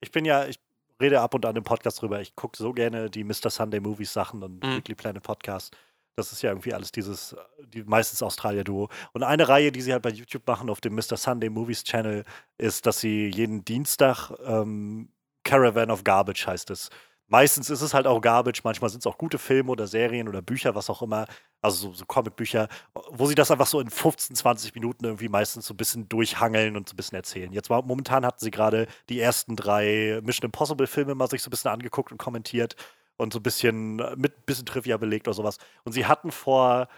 ich 0.00 0.10
bin 0.10 0.24
ja, 0.24 0.46
ich 0.46 0.58
rede 1.00 1.20
ab 1.20 1.34
und 1.34 1.46
an 1.46 1.56
im 1.56 1.64
Podcast 1.64 2.02
drüber. 2.02 2.20
Ich 2.20 2.36
gucke 2.36 2.56
so 2.56 2.72
gerne 2.72 3.08
die 3.08 3.24
Mr. 3.24 3.50
Sunday 3.50 3.80
Movies 3.80 4.12
Sachen 4.12 4.42
und 4.42 4.62
mhm. 4.62 4.76
Weekly 4.76 4.94
Planet 4.94 5.22
Podcast. 5.22 5.76
Das 6.16 6.30
ist 6.30 6.42
ja 6.42 6.50
irgendwie 6.50 6.74
alles 6.74 6.92
dieses, 6.92 7.34
die, 7.72 7.82
meistens 7.84 8.22
Australier-Duo. 8.22 8.90
Und 9.12 9.22
eine 9.22 9.48
Reihe, 9.48 9.72
die 9.72 9.80
sie 9.80 9.92
halt 9.92 10.02
bei 10.02 10.10
YouTube 10.10 10.46
machen 10.46 10.68
auf 10.68 10.80
dem 10.82 10.94
Mr. 10.94 11.16
Sunday 11.16 11.48
Movies 11.48 11.84
Channel, 11.84 12.24
ist, 12.58 12.84
dass 12.84 13.00
sie 13.00 13.28
jeden 13.28 13.64
Dienstag 13.64 14.30
ähm, 14.44 15.08
Caravan 15.44 15.90
of 15.90 16.04
Garbage 16.04 16.46
heißt 16.46 16.70
es 16.70 16.90
meistens 17.32 17.70
ist 17.70 17.80
es 17.80 17.94
halt 17.94 18.06
auch 18.06 18.20
Garbage, 18.20 18.60
manchmal 18.62 18.90
sind 18.90 19.00
es 19.00 19.06
auch 19.06 19.16
gute 19.16 19.38
Filme 19.38 19.70
oder 19.70 19.86
Serien 19.86 20.28
oder 20.28 20.42
Bücher, 20.42 20.74
was 20.74 20.90
auch 20.90 21.00
immer, 21.00 21.26
also 21.62 21.88
so, 21.88 21.94
so 21.94 22.04
Comicbücher, 22.04 22.68
wo 23.10 23.26
sie 23.26 23.34
das 23.34 23.50
einfach 23.50 23.66
so 23.66 23.80
in 23.80 23.88
15, 23.88 24.36
20 24.36 24.74
Minuten 24.74 25.06
irgendwie 25.06 25.30
meistens 25.30 25.66
so 25.66 25.72
ein 25.72 25.78
bisschen 25.78 26.08
durchhangeln 26.10 26.76
und 26.76 26.88
so 26.88 26.92
ein 26.92 26.96
bisschen 26.96 27.16
erzählen. 27.16 27.50
Jetzt 27.52 27.70
war, 27.70 27.82
momentan 27.82 28.26
hatten 28.26 28.38
sie 28.38 28.50
gerade 28.50 28.86
die 29.08 29.18
ersten 29.18 29.56
drei 29.56 30.20
Mission 30.22 30.44
Impossible 30.44 30.86
Filme 30.86 31.14
mal 31.14 31.28
sich 31.28 31.42
so 31.42 31.48
ein 31.48 31.50
bisschen 31.50 31.70
angeguckt 31.70 32.12
und 32.12 32.18
kommentiert 32.18 32.76
und 33.16 33.32
so 33.32 33.38
ein 33.38 33.42
bisschen 33.42 33.96
mit 34.16 34.36
ein 34.36 34.44
bisschen 34.44 34.66
Trivia 34.66 34.98
belegt 34.98 35.26
oder 35.26 35.34
sowas. 35.34 35.56
Und 35.84 35.92
sie 35.92 36.04
hatten 36.04 36.32
vor 36.32 36.88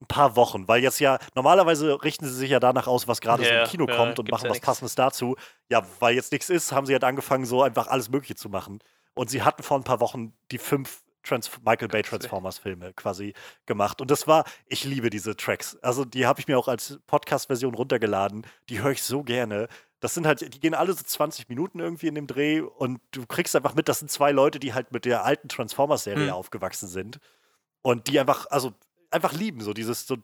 ein 0.00 0.06
paar 0.08 0.34
Wochen, 0.34 0.66
weil 0.66 0.82
jetzt 0.82 0.98
ja, 0.98 1.18
normalerweise 1.36 2.02
richten 2.02 2.26
sie 2.26 2.34
sich 2.34 2.50
ja 2.50 2.58
danach 2.58 2.88
aus, 2.88 3.06
was 3.06 3.20
gerade 3.20 3.44
yeah, 3.44 3.58
so 3.58 3.62
im 3.62 3.70
Kino 3.70 3.86
ja, 3.88 3.96
kommt 3.96 4.18
und 4.18 4.28
machen 4.28 4.46
ja 4.46 4.50
was 4.50 4.56
nix. 4.56 4.66
Passendes 4.66 4.96
dazu. 4.96 5.36
Ja, 5.70 5.86
weil 6.00 6.16
jetzt 6.16 6.32
nichts 6.32 6.50
ist, 6.50 6.72
haben 6.72 6.84
sie 6.84 6.94
halt 6.94 7.04
angefangen, 7.04 7.44
so 7.44 7.62
einfach 7.62 7.86
alles 7.86 8.08
Mögliche 8.08 8.34
zu 8.34 8.48
machen. 8.48 8.80
Und 9.14 9.30
sie 9.30 9.42
hatten 9.42 9.62
vor 9.62 9.78
ein 9.78 9.84
paar 9.84 10.00
Wochen 10.00 10.32
die 10.50 10.58
fünf 10.58 11.02
Trans 11.24 11.50
Michael 11.64 11.88
Bay 11.88 12.02
Transformers-Filme 12.02 12.92
quasi 12.92 13.34
gemacht. 13.66 14.00
Und 14.00 14.10
das 14.10 14.26
war, 14.26 14.44
ich 14.66 14.84
liebe 14.84 15.10
diese 15.10 15.36
Tracks. 15.36 15.76
Also 15.82 16.04
die 16.04 16.26
habe 16.26 16.40
ich 16.40 16.46
mir 16.46 16.58
auch 16.58 16.68
als 16.68 17.00
Podcast-Version 17.06 17.74
runtergeladen. 17.74 18.46
Die 18.68 18.82
höre 18.82 18.92
ich 18.92 19.02
so 19.02 19.22
gerne. 19.22 19.68
Das 20.00 20.14
sind 20.14 20.26
halt, 20.26 20.54
die 20.54 20.60
gehen 20.60 20.74
alle 20.74 20.92
so 20.92 21.02
20 21.02 21.48
Minuten 21.48 21.80
irgendwie 21.80 22.08
in 22.08 22.14
dem 22.14 22.26
Dreh 22.26 22.60
und 22.60 23.00
du 23.12 23.24
kriegst 23.26 23.56
einfach 23.56 23.74
mit, 23.74 23.88
das 23.88 24.00
sind 24.00 24.10
zwei 24.10 24.32
Leute, 24.32 24.60
die 24.60 24.74
halt 24.74 24.92
mit 24.92 25.06
der 25.06 25.24
alten 25.24 25.48
Transformers-Serie 25.48 26.26
mhm. 26.26 26.32
aufgewachsen 26.32 26.88
sind. 26.88 27.20
Und 27.80 28.08
die 28.08 28.20
einfach, 28.20 28.46
also 28.50 28.74
einfach 29.10 29.32
lieben, 29.32 29.60
so 29.60 29.72
dieses, 29.72 30.06
so 30.06 30.16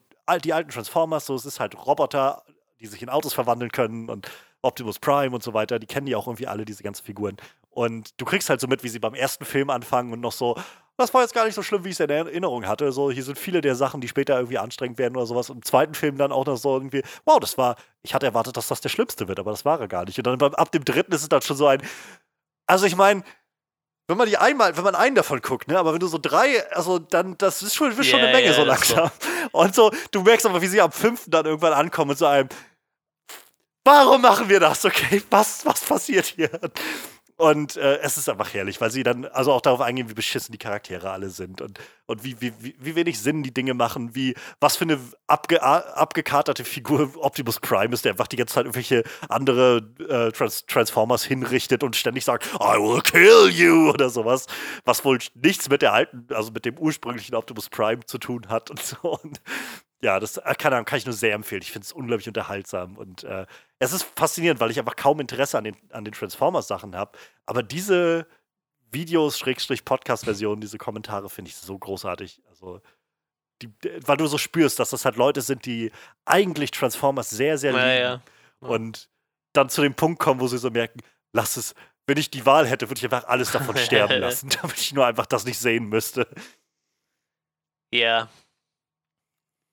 die 0.44 0.52
alten 0.52 0.70
Transformers, 0.70 1.26
so 1.26 1.34
es 1.34 1.46
ist 1.46 1.60
halt 1.60 1.74
Roboter, 1.86 2.44
die 2.78 2.86
sich 2.86 3.02
in 3.02 3.08
Autos 3.08 3.32
verwandeln 3.32 3.72
können 3.72 4.08
und 4.08 4.30
Optimus 4.62 4.98
Prime 4.98 5.34
und 5.34 5.42
so 5.42 5.54
weiter, 5.54 5.78
die 5.78 5.86
kennen 5.86 6.06
ja 6.06 6.18
auch 6.18 6.26
irgendwie 6.26 6.46
alle 6.46 6.64
diese 6.64 6.82
ganzen 6.82 7.04
Figuren. 7.04 7.36
Und 7.70 8.20
du 8.20 8.24
kriegst 8.24 8.50
halt 8.50 8.60
so 8.60 8.66
mit, 8.66 8.82
wie 8.82 8.88
sie 8.88 8.98
beim 8.98 9.14
ersten 9.14 9.44
Film 9.44 9.70
anfangen 9.70 10.12
und 10.12 10.20
noch 10.20 10.32
so, 10.32 10.56
das 10.96 11.14
war 11.14 11.22
jetzt 11.22 11.34
gar 11.34 11.46
nicht 11.46 11.54
so 11.54 11.62
schlimm, 11.62 11.84
wie 11.84 11.88
ich 11.88 11.94
es 11.94 12.00
in 12.00 12.10
Erinnerung 12.10 12.66
hatte. 12.66 12.92
So, 12.92 13.10
hier 13.10 13.24
sind 13.24 13.38
viele 13.38 13.60
der 13.60 13.74
Sachen, 13.74 14.00
die 14.00 14.08
später 14.08 14.36
irgendwie 14.36 14.58
anstrengend 14.58 14.98
werden 14.98 15.16
oder 15.16 15.26
sowas. 15.26 15.48
Und 15.48 15.58
im 15.58 15.64
zweiten 15.64 15.94
Film 15.94 16.18
dann 16.18 16.32
auch 16.32 16.44
noch 16.44 16.56
so 16.56 16.74
irgendwie, 16.74 17.02
wow, 17.24 17.40
das 17.40 17.56
war, 17.56 17.76
ich 18.02 18.12
hatte 18.12 18.26
erwartet, 18.26 18.56
dass 18.56 18.68
das 18.68 18.80
der 18.80 18.90
schlimmste 18.90 19.28
wird, 19.28 19.38
aber 19.38 19.50
das 19.50 19.64
war 19.64 19.80
er 19.80 19.88
gar 19.88 20.04
nicht. 20.04 20.18
Und 20.18 20.26
dann 20.26 20.38
beim, 20.38 20.54
ab 20.54 20.72
dem 20.72 20.84
dritten 20.84 21.12
ist 21.12 21.22
es 21.22 21.28
dann 21.28 21.42
schon 21.42 21.56
so 21.56 21.66
ein, 21.66 21.82
also 22.66 22.86
ich 22.86 22.96
meine, 22.96 23.22
wenn 24.08 24.16
man 24.16 24.28
die 24.28 24.36
einmal, 24.36 24.76
wenn 24.76 24.84
man 24.84 24.96
einen 24.96 25.14
davon 25.14 25.40
guckt, 25.40 25.68
ne, 25.68 25.78
aber 25.78 25.92
wenn 25.92 26.00
du 26.00 26.08
so 26.08 26.18
drei, 26.18 26.68
also 26.72 26.98
dann, 26.98 27.38
das 27.38 27.62
ist 27.62 27.76
schon, 27.76 27.92
ist 27.92 28.06
schon 28.06 28.18
yeah, 28.18 28.28
eine 28.28 28.36
Menge 28.36 28.48
yeah, 28.48 28.56
so 28.56 28.64
langsam. 28.64 29.10
So. 29.20 29.58
Und 29.58 29.74
so, 29.74 29.92
du 30.10 30.22
merkst 30.22 30.46
aber, 30.46 30.60
wie 30.60 30.66
sie 30.66 30.80
am 30.80 30.90
fünften 30.90 31.30
dann 31.30 31.46
irgendwann 31.46 31.72
ankommen 31.72 32.10
mit 32.10 32.18
so 32.18 32.26
einem, 32.26 32.48
warum 33.84 34.20
machen 34.20 34.48
wir 34.48 34.58
das? 34.60 34.84
Okay, 34.84 35.22
was, 35.30 35.64
was 35.64 35.80
passiert 35.80 36.26
hier? 36.26 36.50
Und 37.40 37.78
äh, 37.78 38.00
es 38.02 38.18
ist 38.18 38.28
einfach 38.28 38.52
herrlich, 38.52 38.82
weil 38.82 38.90
sie 38.90 39.02
dann 39.02 39.24
also 39.24 39.50
auch 39.52 39.62
darauf 39.62 39.80
eingehen, 39.80 40.10
wie 40.10 40.14
beschissen 40.14 40.52
die 40.52 40.58
Charaktere 40.58 41.10
alle 41.10 41.30
sind 41.30 41.62
und, 41.62 41.80
und 42.04 42.22
wie, 42.22 42.38
wie, 42.38 42.52
wie 42.78 42.94
wenig 42.94 43.18
Sinn 43.18 43.42
die 43.42 43.54
Dinge 43.54 43.72
machen, 43.72 44.14
wie 44.14 44.34
was 44.60 44.76
für 44.76 44.84
eine 44.84 44.98
abge, 45.26 45.62
abgekaterte 45.62 46.66
Figur 46.66 47.10
Optimus 47.16 47.58
Prime 47.58 47.94
ist, 47.94 48.04
der 48.04 48.12
einfach 48.12 48.26
die 48.26 48.36
ganze 48.36 48.56
Zeit 48.56 48.66
irgendwelche 48.66 49.04
andere 49.30 49.78
äh, 50.06 50.32
Trans 50.32 50.66
Transformers 50.66 51.24
hinrichtet 51.24 51.82
und 51.82 51.96
ständig 51.96 52.26
sagt, 52.26 52.44
I 52.56 52.76
will 52.76 53.00
kill 53.00 53.48
you 53.48 53.88
oder 53.88 54.10
sowas, 54.10 54.44
was 54.84 55.02
wohl 55.06 55.18
nichts 55.32 55.70
mit 55.70 55.80
der 55.80 55.94
alten, 55.94 56.26
also 56.34 56.52
mit 56.52 56.66
dem 56.66 56.76
ursprünglichen 56.76 57.34
Optimus 57.34 57.70
Prime 57.70 58.04
zu 58.04 58.18
tun 58.18 58.50
hat 58.50 58.68
und 58.68 58.82
so. 58.82 59.18
Und 59.22 59.40
ja, 60.02 60.18
das 60.18 60.38
äh, 60.38 60.54
kann, 60.56 60.84
kann 60.84 60.98
ich 60.98 61.04
nur 61.04 61.14
sehr 61.14 61.34
empfehlen. 61.34 61.62
Ich 61.62 61.72
finde 61.72 61.84
es 61.84 61.92
unglaublich 61.92 62.28
unterhaltsam 62.28 62.96
und 62.96 63.24
äh, 63.24 63.46
es 63.78 63.92
ist 63.92 64.06
faszinierend, 64.16 64.60
weil 64.60 64.70
ich 64.70 64.78
einfach 64.78 64.96
kaum 64.96 65.20
Interesse 65.20 65.58
an 65.58 65.64
den, 65.64 65.76
an 65.90 66.04
den 66.04 66.14
Transformers-Sachen 66.14 66.96
habe. 66.96 67.18
Aber 67.46 67.62
diese 67.62 68.26
Videos, 68.90 69.38
Schrägstrich 69.38 69.84
Podcast-Versionen, 69.84 70.60
diese 70.60 70.78
Kommentare 70.78 71.28
finde 71.28 71.50
ich 71.50 71.56
so 71.56 71.78
großartig. 71.78 72.42
Also, 72.48 72.80
die, 73.62 73.70
weil 74.06 74.16
du 74.16 74.26
so 74.26 74.38
spürst, 74.38 74.78
dass 74.78 74.90
das 74.90 75.04
halt 75.04 75.16
Leute 75.16 75.42
sind, 75.42 75.66
die 75.66 75.92
eigentlich 76.24 76.70
Transformers 76.70 77.30
sehr, 77.30 77.58
sehr 77.58 77.72
lieben. 77.72 77.84
Ja, 77.84 77.92
ja. 77.92 78.22
Ja. 78.62 78.68
Und 78.68 79.10
dann 79.52 79.68
zu 79.68 79.82
dem 79.82 79.94
Punkt 79.94 80.18
kommen, 80.18 80.40
wo 80.40 80.46
sie 80.46 80.58
so 80.58 80.70
merken, 80.70 81.00
lass 81.32 81.56
es, 81.56 81.74
wenn 82.06 82.16
ich 82.16 82.30
die 82.30 82.46
Wahl 82.46 82.66
hätte, 82.66 82.88
würde 82.88 82.98
ich 82.98 83.04
einfach 83.04 83.28
alles 83.28 83.52
davon 83.52 83.76
sterben 83.78 84.18
lassen, 84.20 84.48
damit 84.62 84.78
ich 84.78 84.92
nur 84.92 85.06
einfach 85.06 85.26
das 85.26 85.44
nicht 85.44 85.58
sehen 85.58 85.86
müsste. 85.86 86.26
Ja, 87.92 88.28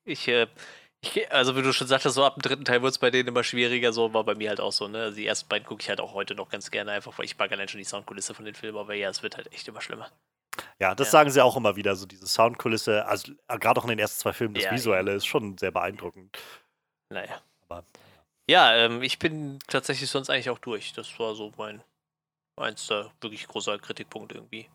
ich, 0.08 0.28
äh, 0.28 0.46
ich, 1.00 1.30
also 1.32 1.56
wie 1.56 1.62
du 1.62 1.72
schon 1.72 1.86
sagtest, 1.86 2.14
so 2.14 2.24
ab 2.24 2.34
dem 2.34 2.42
dritten 2.42 2.64
Teil 2.64 2.82
wird 2.82 2.92
es 2.92 2.98
bei 2.98 3.10
denen 3.10 3.28
immer 3.28 3.44
schwieriger, 3.44 3.92
so 3.92 4.12
war 4.12 4.24
bei 4.24 4.34
mir 4.34 4.48
halt 4.48 4.60
auch 4.60 4.72
so, 4.72 4.88
ne? 4.88 5.04
Also 5.04 5.16
die 5.16 5.26
ersten 5.26 5.48
beiden 5.48 5.66
gucke 5.66 5.82
ich 5.82 5.88
halt 5.88 6.00
auch 6.00 6.14
heute 6.14 6.34
noch 6.34 6.48
ganz 6.48 6.70
gerne, 6.70 6.92
einfach 6.92 7.16
weil 7.18 7.26
ich 7.26 7.38
mag 7.38 7.52
allein 7.52 7.68
schon 7.68 7.78
die 7.78 7.84
Soundkulisse 7.84 8.34
von 8.34 8.44
den 8.44 8.54
Filmen, 8.54 8.78
aber 8.78 8.94
ja, 8.94 9.08
es 9.08 9.22
wird 9.22 9.36
halt 9.36 9.52
echt 9.52 9.68
immer 9.68 9.80
schlimmer. 9.80 10.10
Ja, 10.80 10.94
das 10.94 11.08
ja. 11.08 11.12
sagen 11.12 11.30
sie 11.30 11.44
auch 11.44 11.56
immer 11.56 11.76
wieder, 11.76 11.94
so 11.94 12.06
diese 12.06 12.26
Soundkulisse, 12.26 13.06
also 13.06 13.32
äh, 13.46 13.58
gerade 13.58 13.80
auch 13.80 13.84
in 13.84 13.90
den 13.90 13.98
ersten 13.98 14.20
zwei 14.20 14.32
Filmen, 14.32 14.54
das 14.54 14.64
ja, 14.64 14.72
Visuelle 14.72 15.12
ist 15.12 15.26
schon 15.26 15.56
sehr 15.56 15.70
beeindruckend. 15.70 16.36
Naja. 17.10 17.40
Aber, 17.68 17.84
ja, 18.48 18.74
ähm, 18.74 19.02
ich 19.02 19.18
bin 19.18 19.58
tatsächlich 19.68 20.10
sonst 20.10 20.30
eigentlich 20.30 20.50
auch 20.50 20.58
durch. 20.58 20.92
Das 20.94 21.18
war 21.18 21.34
so 21.34 21.52
mein 21.56 21.82
eins 22.56 22.88
der 22.88 23.10
wirklich 23.20 23.46
großer 23.46 23.78
Kritikpunkt 23.78 24.32
irgendwie. 24.32 24.68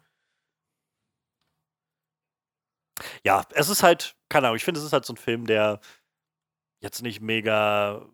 Ja, 3.24 3.44
es 3.54 3.70
ist 3.70 3.84
halt, 3.84 4.16
keine 4.30 4.48
Ahnung, 4.48 4.58
ich 4.58 4.64
finde, 4.64 4.80
es 4.80 4.86
ist 4.86 4.94
halt 4.94 5.06
so 5.06 5.14
ein 5.14 5.18
Film, 5.18 5.46
der 5.46 5.80
jetzt 6.80 7.02
nicht 7.02 7.22
mega, 7.22 8.06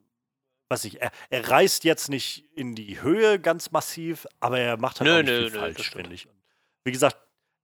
weiß 0.69 0.85
ich, 0.85 1.01
er, 1.01 1.11
er 1.29 1.49
reißt 1.49 1.83
jetzt 1.83 2.09
nicht 2.09 2.45
in 2.55 2.75
die 2.75 3.01
Höhe 3.01 3.39
ganz 3.39 3.71
massiv, 3.71 4.27
aber 4.39 4.59
er 4.59 4.77
macht 4.77 4.99
halt 4.99 5.09
nö, 5.09 5.13
auch 5.15 5.21
nicht 5.23 5.31
nö, 5.31 5.49
viel 5.49 5.51
nö, 5.51 5.59
falsch, 5.59 5.91
finde 5.91 6.13
ich. 6.13 6.27
Und 6.27 6.35
wie 6.83 6.91
gesagt, 6.91 7.17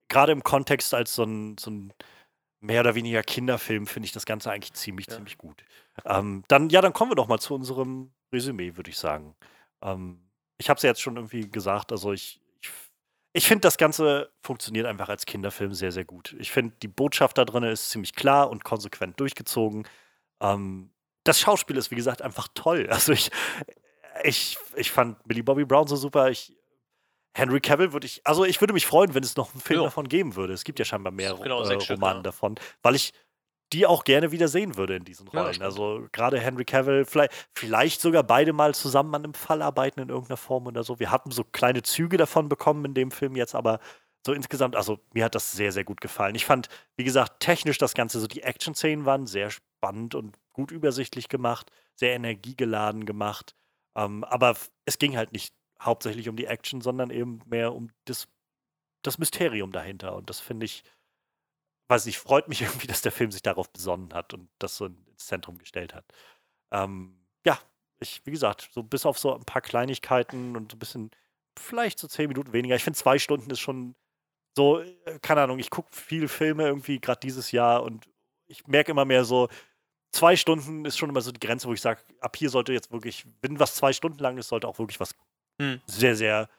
gerade 0.07 0.31
im 0.31 0.43
Kontext 0.43 0.93
als 0.93 1.13
so 1.13 1.23
ein, 1.23 1.57
so 1.57 1.71
ein 1.71 1.93
mehr 2.59 2.81
oder 2.81 2.95
weniger 2.95 3.21
Kinderfilm 3.21 3.87
finde 3.87 4.05
ich 4.05 4.11
das 4.11 4.25
Ganze 4.25 4.51
eigentlich 4.51 4.73
ziemlich, 4.73 5.07
ja. 5.07 5.15
ziemlich 5.15 5.37
gut. 5.37 5.63
Ähm, 6.03 6.43
dann, 6.47 6.69
ja, 6.69 6.81
dann 6.81 6.93
kommen 6.93 7.11
wir 7.11 7.15
doch 7.15 7.27
mal 7.27 7.39
zu 7.39 7.53
unserem 7.53 8.11
Resümee, 8.33 8.75
würde 8.75 8.89
ich 8.89 8.97
sagen. 8.97 9.35
Ähm, 9.81 10.21
ich 10.57 10.69
habe 10.69 10.77
es 10.77 10.83
ja 10.83 10.89
jetzt 10.89 11.01
schon 11.01 11.15
irgendwie 11.15 11.49
gesagt, 11.49 11.91
also 11.91 12.13
ich, 12.13 12.41
ich 13.37 13.47
finde, 13.49 13.61
das 13.61 13.77
Ganze 13.77 14.31
funktioniert 14.41 14.85
einfach 14.85 15.09
als 15.09 15.25
Kinderfilm 15.25 15.73
sehr, 15.73 15.91
sehr 15.91 16.05
gut. 16.05 16.33
Ich 16.39 16.51
finde, 16.51 16.73
die 16.81 16.87
Botschaft 16.87 17.37
da 17.37 17.43
drin 17.43 17.63
ist 17.63 17.89
ziemlich 17.89 18.15
klar 18.15 18.49
und 18.49 18.63
konsequent 18.63 19.19
durchgezogen. 19.19 19.85
Ähm, 20.39 20.89
das 21.25 21.41
Schauspiel 21.41 21.75
ist, 21.75 21.91
wie 21.91 21.95
gesagt, 21.95 22.21
einfach 22.21 22.47
toll. 22.53 22.87
Also 22.89 23.11
ich, 23.11 23.29
ich, 24.23 24.57
ich 24.77 24.89
fand 24.89 25.21
Billy 25.27 25.41
Bobby 25.41 25.65
Brown 25.65 25.85
so 25.85 25.97
super. 25.97 26.29
Ich 26.29 26.55
Henry 27.33 27.59
Cavill 27.59 27.91
würde 27.91 28.07
ich, 28.07 28.25
also 28.25 28.45
ich 28.45 28.61
würde 28.61 28.73
mich 28.73 28.85
freuen, 28.85 29.13
wenn 29.13 29.23
es 29.23 29.35
noch 29.35 29.51
einen 29.51 29.59
Film 29.59 29.81
Ja. 29.81 29.85
davon 29.87 30.07
geben 30.07 30.37
würde. 30.37 30.53
Es 30.53 30.63
gibt 30.63 30.79
ja 30.79 30.85
scheinbar 30.85 31.11
mehr 31.11 31.35
Genau, 31.35 31.61
äh, 31.61 31.73
Romane 31.73 32.21
davon, 32.21 32.55
weil 32.81 32.95
ich 32.95 33.11
die 33.73 33.85
auch 33.85 34.03
gerne 34.03 34.31
wieder 34.31 34.47
sehen 34.47 34.77
würde 34.77 34.95
in 34.95 35.03
diesen 35.05 35.27
Ja, 35.31 35.41
Rollen. 35.41 35.53
stimmt. 35.55 35.65
also 35.65 36.07
gerade 36.11 36.39
Henry 36.39 36.65
Cavill, 36.65 37.05
vielleicht, 37.05 37.33
vielleicht 37.55 38.01
sogar 38.01 38.23
beide 38.23 38.53
mal 38.53 38.73
zusammen 38.75 39.13
an 39.15 39.23
einem 39.23 39.33
Fall 39.33 39.61
arbeiten 39.61 39.99
in 39.99 40.09
irgendeiner 40.09 40.37
Form 40.37 40.67
oder 40.67 40.83
so. 40.83 40.99
Wir 40.99 41.11
hatten 41.11 41.31
so 41.31 41.43
kleine 41.43 41.81
Züge 41.83 42.17
davon 42.17 42.47
bekommen 42.49 42.85
in 42.85 42.93
dem 42.93 43.11
Film 43.11 43.35
jetzt, 43.35 43.55
aber 43.55 43.79
so 44.25 44.33
insgesamt, 44.33 44.75
also 44.75 44.99
mir 45.13 45.23
hat 45.25 45.35
das 45.35 45.51
sehr, 45.51 45.71
sehr 45.71 45.83
gut 45.83 46.01
gefallen. 46.01 46.35
Ich 46.35 46.45
fand, 46.45 46.69
wie 46.97 47.03
gesagt, 47.03 47.39
technisch 47.41 47.77
das 47.77 47.93
Ganze, 47.93 48.19
so 48.19 48.27
die 48.27 48.41
Action-Szenen 48.43 49.05
waren 49.05 49.27
sehr 49.27 49.49
spannend 49.51 50.15
und 50.15 50.35
gut 50.53 50.71
übersichtlich 50.71 51.29
gemacht, 51.29 51.71
sehr 51.95 52.13
energiegeladen 52.15 53.05
gemacht. 53.05 53.55
Ähm, 53.95 54.23
aber 54.23 54.55
es 54.85 54.97
ging 54.97 55.15
halt 55.17 55.31
nicht 55.31 55.53
hauptsächlich 55.81 56.27
um 56.29 56.35
die 56.35 56.45
Action, 56.45 56.81
sondern 56.81 57.09
eben 57.11 57.39
mehr 57.45 57.73
um 57.73 57.89
das, 58.05 58.27
das 59.03 59.17
Mysterium 59.19 59.71
dahinter. 59.71 60.15
Und 60.15 60.29
das 60.29 60.39
finde 60.39 60.65
ich, 60.65 60.83
weiß 61.87 62.05
nicht, 62.05 62.17
freut 62.19 62.47
mich 62.47 62.61
irgendwie, 62.63 62.87
dass 62.87 63.01
der 63.01 63.11
Film 63.11 63.31
sich 63.31 63.41
darauf 63.41 63.69
besonnen 63.71 64.13
hat 64.13 64.33
und 64.33 64.49
das 64.59 64.77
so 64.77 64.85
ins 64.85 65.27
Zentrum 65.27 65.57
gestellt 65.57 65.93
hat. 65.93 66.05
Ähm, 66.71 67.17
ja, 67.45 67.59
ich, 67.99 68.21
wie 68.25 68.31
gesagt, 68.31 68.69
so 68.71 68.83
bis 68.83 69.05
auf 69.05 69.17
so 69.19 69.35
ein 69.35 69.45
paar 69.45 69.61
Kleinigkeiten 69.61 70.55
und 70.55 70.71
so 70.71 70.75
ein 70.75 70.79
bisschen, 70.79 71.11
vielleicht 71.57 71.99
so 71.99 72.07
zehn 72.07 72.27
Minuten 72.27 72.53
weniger. 72.53 72.75
Ich 72.75 72.83
finde, 72.83 72.97
zwei 72.99 73.19
Stunden 73.19 73.49
ist 73.49 73.59
schon 73.59 73.95
so, 74.55 74.79
äh, 74.81 75.19
keine 75.21 75.41
Ahnung, 75.41 75.59
ich 75.59 75.69
gucke 75.69 75.93
viel 75.93 76.27
Filme 76.27 76.65
irgendwie 76.65 76.99
gerade 76.99 77.19
dieses 77.21 77.51
Jahr 77.51 77.83
und 77.83 78.07
ich 78.47 78.67
merke 78.67 78.91
immer 78.91 79.05
mehr 79.05 79.25
so, 79.25 79.49
zwei 80.11 80.35
Stunden 80.35 80.85
ist 80.85 80.97
schon 80.97 81.09
immer 81.09 81.21
so 81.21 81.31
die 81.31 81.39
Grenze, 81.39 81.67
wo 81.67 81.73
ich 81.73 81.81
sage, 81.81 82.01
ab 82.19 82.35
hier 82.37 82.49
sollte 82.49 82.73
jetzt 82.73 82.91
wirklich, 82.91 83.25
wenn 83.41 83.59
was 83.59 83.75
zwei 83.75 83.93
Stunden 83.93 84.19
lang 84.19 84.37
ist, 84.37 84.49
sollte 84.49 84.67
auch 84.67 84.79
wirklich 84.79 84.99
was 84.99 85.15
Hm. 85.59 85.81
sehr, 85.85 86.15
sehr 86.15 86.49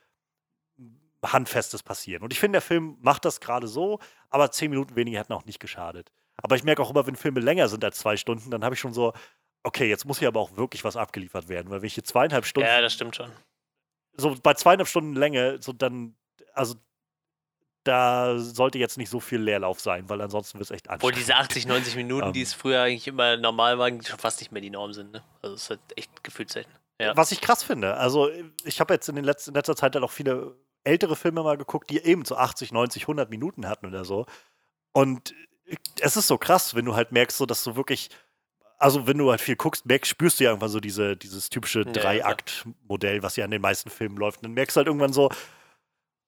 Handfestes 1.22 1.82
passieren. 1.82 2.22
Und 2.22 2.32
ich 2.32 2.40
finde, 2.40 2.56
der 2.56 2.62
Film 2.62 2.96
macht 3.00 3.24
das 3.24 3.40
gerade 3.40 3.66
so, 3.66 3.98
aber 4.36 4.50
zehn 4.52 4.70
Minuten 4.70 4.94
weniger 4.96 5.18
hätten 5.18 5.32
auch 5.32 5.44
nicht 5.44 5.58
geschadet. 5.60 6.12
Aber 6.42 6.54
ich 6.56 6.62
merke 6.64 6.82
auch 6.82 6.90
immer, 6.90 7.06
wenn 7.06 7.16
Filme 7.16 7.40
länger 7.40 7.68
sind 7.68 7.84
als 7.84 7.98
zwei 7.98 8.16
Stunden, 8.16 8.50
dann 8.50 8.62
habe 8.64 8.74
ich 8.74 8.80
schon 8.80 8.92
so, 8.94 9.12
okay, 9.64 9.88
jetzt 9.88 10.04
muss 10.04 10.18
hier 10.20 10.28
aber 10.28 10.40
auch 10.40 10.56
wirklich 10.56 10.84
was 10.84 10.96
abgeliefert 10.96 11.48
werden, 11.48 11.70
weil 11.70 11.80
wenn 11.82 11.86
ich 11.86 11.94
hier 11.94 12.04
zweieinhalb 12.04 12.44
Stunden, 12.46 12.68
Ja, 12.68 12.80
das 12.80 12.92
stimmt 12.92 13.16
schon. 13.16 13.32
so 14.16 14.36
bei 14.42 14.54
zweieinhalb 14.54 14.88
Stunden 14.88 15.14
Länge, 15.14 15.58
so 15.60 15.72
dann, 15.72 16.14
also 16.54 16.76
da 17.84 18.36
sollte 18.38 18.78
jetzt 18.78 18.98
nicht 18.98 19.08
so 19.10 19.20
viel 19.20 19.40
Leerlauf 19.40 19.78
sein, 19.80 20.08
weil 20.08 20.20
ansonsten 20.20 20.58
wird 20.58 20.70
es 20.70 20.74
echt 20.74 20.86
Obwohl 20.88 21.10
anstrengend. 21.12 21.16
diese 21.18 21.36
80, 21.36 21.66
90 21.66 21.96
Minuten, 21.96 22.32
die 22.32 22.40
Ähm. 22.40 22.46
es 22.46 22.52
früher 22.54 22.82
eigentlich 22.82 23.06
immer 23.06 23.36
normal 23.36 23.78
waren, 23.78 24.02
schon 24.02 24.18
fast 24.18 24.40
nicht 24.40 24.50
mehr 24.50 24.60
die 24.62 24.70
Norm 24.70 24.92
sind. 24.92 25.12
Ne? 25.12 25.22
Also 25.42 25.54
es 25.54 25.62
ist 25.62 25.70
halt 25.70 25.80
echt 25.96 26.24
gefühlt 26.24 26.50
selten. 26.50 26.70
Ja. 27.00 27.16
Was 27.16 27.30
ich 27.30 27.40
krass 27.42 27.62
finde. 27.62 27.94
Also, 27.98 28.30
ich 28.64 28.80
habe 28.80 28.94
jetzt 28.94 29.06
in, 29.08 29.16
den 29.16 29.24
letzten, 29.24 29.50
in 29.50 29.54
letzter 29.54 29.76
Zeit 29.76 29.94
halt 29.94 30.02
auch 30.02 30.10
viele 30.10 30.56
ältere 30.86 31.16
Filme 31.16 31.42
mal 31.42 31.56
geguckt, 31.56 31.90
die 31.90 31.98
eben 31.98 32.24
so 32.24 32.36
80, 32.36 32.72
90, 32.72 33.02
100 33.02 33.30
Minuten 33.30 33.68
hatten 33.68 33.86
oder 33.86 34.04
so. 34.04 34.26
Und 34.92 35.34
es 36.00 36.16
ist 36.16 36.26
so 36.26 36.38
krass, 36.38 36.74
wenn 36.74 36.84
du 36.84 36.94
halt 36.94 37.12
merkst, 37.12 37.36
so, 37.36 37.46
dass 37.46 37.64
du 37.64 37.76
wirklich, 37.76 38.08
also 38.78 39.06
wenn 39.06 39.18
du 39.18 39.30
halt 39.30 39.40
viel 39.40 39.56
guckst, 39.56 39.86
merkst, 39.86 40.10
spürst 40.10 40.40
du 40.40 40.44
ja 40.44 40.50
irgendwann 40.50 40.70
so 40.70 40.80
diese, 40.80 41.16
dieses 41.16 41.50
typische. 41.50 41.84
Drei-Akt-Modell, 41.84 43.22
was 43.22 43.36
ja 43.36 43.44
an 43.44 43.50
den 43.50 43.62
meisten 43.62 43.90
Filmen 43.90 44.16
läuft. 44.16 44.38
Und 44.38 44.44
dann 44.44 44.54
merkst 44.54 44.76
du 44.76 44.78
halt 44.78 44.86
irgendwann 44.86 45.12
so, 45.12 45.28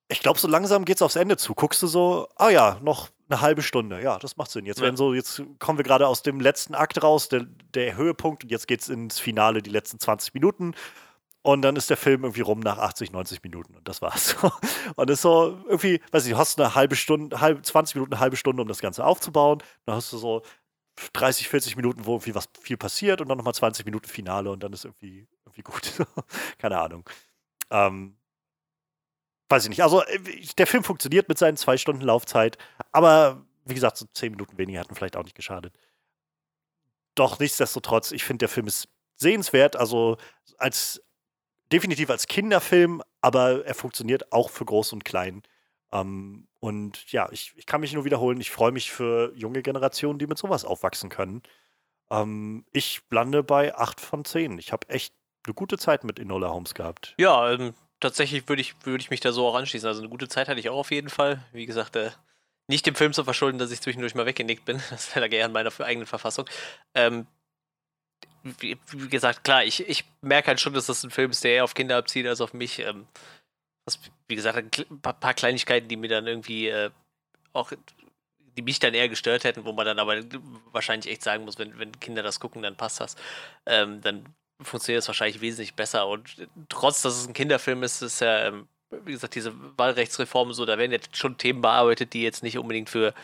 ich 0.09 0.21
glaube, 0.21 0.39
so 0.39 0.49
langsam 0.49 0.85
geht's 0.85 1.03
aufs 1.03 1.17
Ende 1.17 1.37
zu. 1.37 1.55
Guckst 1.55 1.83
du 1.83 1.87
so, 1.87 2.29
ah 2.37 2.49
ja, 2.49 2.79
noch 2.83 3.11
eine 3.29 3.41
halbe 3.41 3.63
Stunde. 3.63 4.03
Ja, 4.03 4.19
das 4.19 4.37
macht 4.37 4.51
Sinn. 4.51 4.65
Jetzt 4.65 4.81
werden 4.81 4.97
so, 4.97 5.13
jetzt 5.13 5.43
kommen 5.59 5.79
wir 5.79 5.85
gerade 5.85 6.09
aus 6.09 6.23
dem 6.23 6.41
letzten 6.41 6.75
Akt 6.75 7.03
raus, 7.03 7.29
der, 7.29 7.47
der 7.75 7.97
Höhepunkt, 7.97 8.45
und 8.45 8.51
jetzt 8.51 8.67
geht's 8.67 8.89
ins 8.89 9.21
Finale, 9.21 9.63
die 9.63 9.71
letzten 9.71 10.01
20 10.01 10.33
Minuten. 10.35 10.75
Und 11.49 11.63
dann 11.63 11.77
ist 11.77 11.89
der 11.89 11.97
Film 11.97 12.25
irgendwie 12.25 12.43
rum 12.43 12.61
nach 12.61 12.77
80, 12.77 13.11
90 13.11 13.43
Minuten. 13.43 13.75
Und 13.75 13.89
das 13.89 14.03
war's. 14.03 14.37
Und 14.97 15.09
ist 15.09 15.23
so 15.23 15.59
irgendwie, 15.67 15.99
weiß 16.13 16.27
ich, 16.27 16.37
hast 16.37 16.61
eine 16.61 16.75
halbe 16.75 16.95
Stunde, 16.95 17.41
halb, 17.41 17.65
20 17.65 17.95
Minuten, 17.95 18.13
eine 18.13 18.21
halbe 18.21 18.37
Stunde, 18.37 18.61
um 18.61 18.69
das 18.69 18.81
Ganze 18.81 19.03
aufzubauen. 19.03 19.63
Dann 19.87 19.95
hast 19.95 20.13
du 20.13 20.19
so 20.19 20.43
30, 21.15 21.49
40 21.49 21.77
Minuten, 21.77 22.05
wo 22.05 22.17
irgendwie 22.17 22.35
was 22.35 22.51
viel 22.61 22.77
passiert 22.77 23.23
und 23.23 23.31
dann 23.31 23.39
nochmal 23.39 23.55
20 23.55 23.87
Minuten 23.87 24.07
Finale 24.07 24.51
und 24.51 24.63
dann 24.63 24.75
ist 24.75 24.85
irgendwie, 24.85 25.27
irgendwie 25.47 25.63
gut. 25.63 25.91
Keine 26.59 26.79
Ahnung. 26.79 27.09
Ähm, 27.71 28.19
weiß 29.49 29.63
ich 29.63 29.71
nicht. 29.71 29.83
Also, 29.83 30.03
äh, 30.03 30.19
der 30.59 30.67
Film 30.67 30.85
funktioniert 30.85 31.31
mit 31.31 31.39
seinen 31.39 31.57
zwei 31.57 31.79
Stunden 31.79 32.03
Laufzeit, 32.03 32.59
aber 32.93 33.43
wie 33.65 33.73
gesagt, 33.73 33.97
so 33.97 34.05
10 34.13 34.33
Minuten 34.33 34.59
weniger 34.59 34.81
hätten 34.81 34.95
vielleicht 34.95 35.17
auch 35.17 35.25
nicht 35.25 35.35
geschadet. 35.35 35.73
Doch 37.15 37.39
nichtsdestotrotz, 37.39 38.13
ich 38.13 38.23
finde, 38.23 38.41
der 38.41 38.49
Film 38.51 38.67
ist 38.67 38.91
sehenswert, 39.17 39.77
also 39.77 40.19
als 40.59 41.03
definitiv 41.73 42.11
als 42.11 42.27
Kinderfilm, 42.27 43.03
aber 43.21 43.65
er 43.65 43.75
funktioniert 43.75 44.33
auch 44.33 44.51
für 44.51 44.65
Groß 44.65 44.93
und 44.93 45.05
Klein. 45.05 45.43
Ähm, 45.93 46.47
und 46.61 47.11
ja, 47.13 47.29
ich, 47.31 47.53
ich 47.57 47.67
kann 47.67 47.81
mich 47.81 47.93
nur 47.93 48.05
wiederholen, 48.05 48.41
ich 48.41 48.51
freue 48.51 48.73
mich 48.73 48.91
für 48.91 49.33
junge 49.35 49.63
Generationen, 49.63 50.19
die 50.19 50.27
mit 50.27 50.39
sowas 50.39 50.65
aufwachsen 50.65 51.09
können. 51.09 51.43
Ähm, 52.11 52.65
ich 52.73 53.01
lande 53.11 53.43
bei 53.43 53.75
8 53.75 54.01
von 54.01 54.25
10. 54.25 54.59
Ich 54.59 54.73
habe 54.73 54.89
echt 54.89 55.15
eine 55.47 55.55
gute 55.55 55.79
Zeit 55.79 56.05
mit 56.05 56.19
Enola 56.19 56.51
Holmes 56.51 56.75
gehabt. 56.75 57.15
Ja, 57.19 57.51
ähm, 57.53 57.75
tatsächlich 58.01 58.49
würde 58.49 58.63
ich, 58.63 58.75
würd 58.85 59.01
ich 59.01 59.11
mich 59.11 59.21
da 59.21 59.33
so 59.33 59.47
auch 59.47 59.55
anschließen. 59.55 59.89
Also 59.89 60.01
eine 60.01 60.11
gute 60.11 60.29
Zeit 60.29 60.49
hatte 60.49 60.61
ich 60.61 60.69
auch 60.69 60.79
auf 60.79 60.91
jeden 60.91 61.11
Fall. 61.11 61.45
Wie 61.53 61.67
gesagt, 61.67 61.97
äh, 61.97 62.11
nicht 62.67 62.87
dem 62.87 62.95
Film 62.95 63.13
zu 63.13 63.25
verschulden, 63.25 63.59
dass 63.59 63.71
ich 63.71 63.81
zwischendurch 63.81 64.15
mal 64.15 64.27
weggenickt 64.27 64.65
bin. 64.65 64.81
Das 64.91 65.15
wäre 65.15 65.29
eher 65.29 65.47
in 65.47 65.53
meiner 65.53 65.73
eigenen 65.81 66.07
Verfassung. 66.07 66.47
Ähm, 66.95 67.27
wie, 68.59 68.79
wie 68.91 69.09
gesagt, 69.09 69.45
klar, 69.45 69.65
ich, 69.65 69.89
ich 69.89 70.05
merke 70.21 70.49
halt 70.49 70.61
schon, 70.61 70.75
dass 70.75 70.87
das 70.87 71.05
ein 71.05 71.11
Film 71.11 71.31
ist, 71.31 71.45
der 71.45 71.53
eher 71.53 71.65
auf 71.65 71.75
Kinder 71.75 71.97
abzieht 71.97 72.27
als 72.27 72.41
auf 72.41 72.53
mich. 72.53 72.79
Ähm, 72.81 73.07
was, 73.87 73.99
wie 74.27 74.37
gesagt, 74.37 74.59
ein 74.59 75.01
paar 75.01 75.35
Kleinigkeiten, 75.35 75.89
die 75.89 75.97
mir 75.97 76.09
dann 76.09 76.27
irgendwie 76.27 76.69
äh, 76.69 76.91
auch, 77.53 77.73
die 78.57 78.63
mich 78.63 78.79
dann 78.79 78.95
eher 78.95 79.09
gestört 79.09 79.45
hätten, 79.45 79.65
wo 79.65 79.73
man 79.73 79.87
dann 79.87 79.99
aber 79.99 80.23
wahrscheinlich 80.73 81.11
echt 81.11 81.23
sagen 81.23 81.45
muss, 81.45 81.59
wenn, 81.59 81.79
wenn 81.79 81.99
Kinder 82.01 82.23
das 82.23 82.41
gucken, 82.41 82.63
dann 82.63 82.77
passt 82.77 83.01
das. 83.01 83.17
Ähm, 83.67 84.01
dann 84.03 84.27
funktioniert 84.61 85.03
das 85.03 85.09
wahrscheinlich 85.09 85.41
wesentlich 85.41 85.75
besser. 85.75 86.07
Und 86.09 86.49
trotz, 86.69 87.03
dass 87.03 87.17
es 87.17 87.27
ein 87.27 87.35
Kinderfilm 87.35 87.83
ist, 87.83 88.03
ist 88.03 88.21
ja, 88.21 88.47
ähm, 88.47 88.69
wie 88.91 89.13
gesagt, 89.13 89.35
diese 89.35 89.53
Wahlrechtsreform 89.79 90.53
so, 90.53 90.65
da 90.65 90.79
werden 90.79 90.93
jetzt 90.93 91.17
schon 91.17 91.39
Themen 91.39 91.63
bearbeitet, 91.63 92.13
die 92.13 92.23
jetzt 92.23 92.43
nicht 92.43 92.59
unbedingt 92.59 92.91
für, 92.91 93.15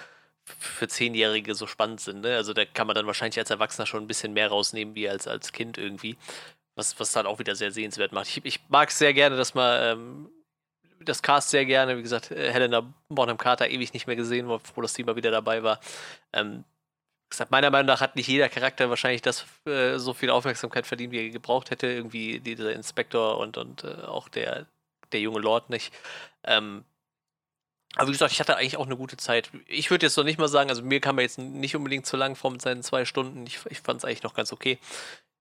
für 0.44 0.88
Zehnjährige 0.88 1.54
so 1.54 1.66
spannend 1.66 2.00
sind. 2.00 2.20
Ne? 2.20 2.36
Also 2.36 2.52
da 2.52 2.64
kann 2.64 2.86
man 2.86 2.94
dann 2.94 3.06
wahrscheinlich 3.06 3.38
als 3.38 3.50
Erwachsener 3.50 3.86
schon 3.86 4.04
ein 4.04 4.06
bisschen 4.06 4.32
mehr 4.32 4.48
rausnehmen, 4.48 4.94
wie 4.94 5.08
als, 5.08 5.26
als 5.26 5.52
Kind 5.52 5.78
irgendwie. 5.78 6.16
Was, 6.76 6.98
was 6.98 7.12
dann 7.12 7.26
auch 7.26 7.38
wieder 7.38 7.54
sehr 7.54 7.70
sehenswert 7.70 8.12
macht. 8.12 8.28
Ich, 8.28 8.44
ich 8.44 8.60
mag 8.68 8.88
es 8.88 8.98
sehr 8.98 9.14
gerne, 9.14 9.36
dass 9.36 9.54
man 9.54 9.80
ähm, 9.80 10.30
das 11.04 11.22
Cast 11.22 11.50
sehr 11.50 11.64
gerne, 11.64 11.96
wie 11.96 12.02
gesagt, 12.02 12.30
äh, 12.30 12.52
Helena 12.52 12.92
Bonham 13.08 13.38
Carter 13.38 13.68
ewig 13.68 13.92
nicht 13.92 14.06
mehr 14.06 14.16
gesehen, 14.16 14.48
war 14.48 14.58
froh, 14.60 14.82
dass 14.82 14.94
die 14.94 15.04
mal 15.04 15.16
wieder 15.16 15.30
dabei 15.30 15.62
war. 15.62 15.78
Ähm, 16.32 16.64
gesagt, 17.30 17.50
meiner 17.50 17.70
Meinung 17.70 17.86
nach 17.86 18.00
hat 18.00 18.16
nicht 18.16 18.28
jeder 18.28 18.48
Charakter 18.48 18.90
wahrscheinlich 18.90 19.22
das 19.22 19.46
äh, 19.66 19.98
so 19.98 20.14
viel 20.14 20.30
Aufmerksamkeit 20.30 20.86
verdient, 20.86 21.12
wie 21.12 21.26
er 21.26 21.30
gebraucht 21.30 21.70
hätte. 21.70 21.86
Irgendwie 21.86 22.40
dieser 22.40 22.72
Inspektor 22.72 23.38
und, 23.38 23.56
und 23.56 23.84
äh, 23.84 24.04
auch 24.04 24.28
der, 24.28 24.66
der 25.12 25.20
junge 25.20 25.40
Lord 25.40 25.70
nicht. 25.70 25.92
Ähm, 26.44 26.84
aber 27.96 28.08
wie 28.08 28.12
gesagt, 28.12 28.32
ich 28.32 28.40
hatte 28.40 28.56
eigentlich 28.56 28.76
auch 28.76 28.86
eine 28.86 28.96
gute 28.96 29.16
Zeit. 29.16 29.50
Ich 29.66 29.90
würde 29.90 30.06
jetzt 30.06 30.16
noch 30.16 30.24
nicht 30.24 30.38
mal 30.38 30.48
sagen, 30.48 30.70
also 30.70 30.82
mir 30.82 31.00
kam 31.00 31.18
er 31.18 31.22
jetzt 31.22 31.38
nicht 31.38 31.76
unbedingt 31.76 32.06
zu 32.06 32.16
lang 32.16 32.34
vor 32.34 32.50
mit 32.50 32.62
seinen 32.62 32.82
zwei 32.82 33.04
Stunden. 33.04 33.46
Ich, 33.46 33.60
ich 33.70 33.80
fand 33.80 33.98
es 33.98 34.04
eigentlich 34.04 34.22
noch 34.22 34.34
ganz 34.34 34.52
okay. 34.52 34.78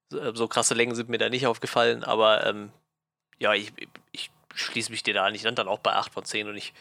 So, 0.10 0.20
äh, 0.20 0.36
so 0.36 0.48
krasse 0.48 0.74
Längen 0.74 0.96
sind 0.96 1.10
mir 1.10 1.18
da 1.18 1.30
nicht 1.30 1.48
aufgefallen, 1.48 2.04
aber 2.04 2.46
ähm, 2.46 2.72
ja, 3.40 3.54
ich, 3.54 3.74
ich 4.12 4.30
schließe 4.54 4.92
mich 4.92 5.04
dir 5.04 5.14
da 5.14 5.26
an. 5.26 5.36
Ich 5.36 5.44
lande 5.44 5.64
dann 5.64 5.68
auch 5.68 5.80
bei 5.80 5.94
8 5.94 6.14
von 6.14 6.26
10 6.26 6.48
und 6.48 6.56
ich, 6.56 6.74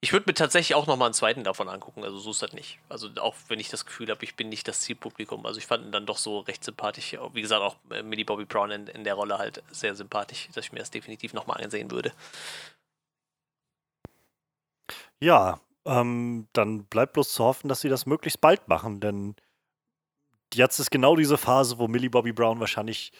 ich 0.00 0.12
würde 0.12 0.24
mir 0.28 0.34
tatsächlich 0.34 0.74
auch 0.74 0.88
nochmal 0.88 1.06
einen 1.06 1.14
zweiten 1.14 1.44
davon 1.44 1.68
angucken. 1.68 2.02
Also 2.02 2.18
so 2.18 2.32
ist 2.32 2.42
das 2.42 2.52
nicht. 2.52 2.78
Also 2.88 3.08
auch 3.20 3.36
wenn 3.48 3.60
ich 3.60 3.68
das 3.68 3.86
Gefühl 3.86 4.10
habe, 4.10 4.24
ich 4.24 4.34
bin 4.34 4.48
nicht 4.48 4.66
das 4.66 4.80
Zielpublikum. 4.80 5.46
Also 5.46 5.58
ich 5.58 5.66
fand 5.66 5.84
ihn 5.84 5.92
dann 5.92 6.06
doch 6.06 6.18
so 6.18 6.40
recht 6.40 6.64
sympathisch. 6.64 7.16
Wie 7.32 7.40
gesagt, 7.42 7.62
auch 7.62 7.76
äh, 7.90 8.02
Millie 8.02 8.24
Bobby 8.24 8.46
Brown 8.46 8.72
in, 8.72 8.86
in 8.88 9.04
der 9.04 9.14
Rolle 9.14 9.38
halt 9.38 9.62
sehr 9.70 9.94
sympathisch, 9.94 10.48
dass 10.52 10.66
ich 10.66 10.72
mir 10.72 10.80
das 10.80 10.90
definitiv 10.90 11.34
nochmal 11.34 11.62
ansehen 11.62 11.92
würde. 11.92 12.12
Ja, 15.20 15.60
ähm, 15.86 16.48
dann 16.52 16.84
bleibt 16.86 17.14
bloß 17.14 17.32
zu 17.32 17.44
hoffen, 17.44 17.68
dass 17.68 17.80
sie 17.80 17.88
das 17.88 18.06
möglichst 18.06 18.40
bald 18.40 18.68
machen, 18.68 19.00
denn 19.00 19.36
jetzt 20.52 20.78
ist 20.78 20.90
genau 20.90 21.16
diese 21.16 21.36
Phase, 21.38 21.78
wo 21.78 21.88
Millie 21.88 22.10
Bobby 22.10 22.32
Brown 22.32 22.60
wahrscheinlich 22.60 23.12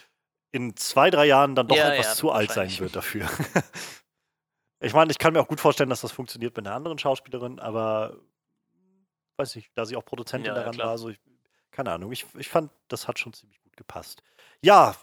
in 0.53 0.77
zwei, 0.77 1.11
drei 1.11 1.27
Jahren 1.27 1.55
dann 1.55 1.67
doch 1.67 1.77
Ja, 1.77 1.93
etwas 1.93 2.07
ja, 2.07 2.15
zu 2.15 2.31
alt 2.31 2.51
sein 2.53 2.79
wird 2.79 2.95
dafür. 2.95 3.29
ich 4.81 4.93
meine, 4.93 5.11
ich 5.11 5.19
kann 5.19 5.33
mir 5.33 5.41
auch 5.41 5.49
gut 5.49 5.61
vorstellen, 5.61 5.91
dass 5.91 6.01
das 6.01 6.13
funktioniert 6.13 6.57
mit 6.57 6.67
einer 6.67 6.77
anderen 6.77 6.99
Schauspielerin, 6.99 7.59
aber 7.59 8.17
weiß 9.37 9.57
nicht, 9.57 9.71
da 9.75 9.85
sie 9.85 9.97
auch 9.97 10.05
Produzentin 10.05 10.55
Ja, 10.55 10.55
daran 10.55 10.79
war, 10.79 10.97
so 10.99 11.09
ich, 11.09 11.21
keine 11.71 11.93
Ahnung, 11.93 12.13
ich, 12.13 12.25
ich 12.39 12.49
fand, 12.49 12.71
das 12.89 13.09
hat 13.09 13.19
schon 13.19 13.33
ziemlich 13.33 13.61
gut 13.63 13.77
gepasst. 13.77 14.23
Ja, 14.63 14.95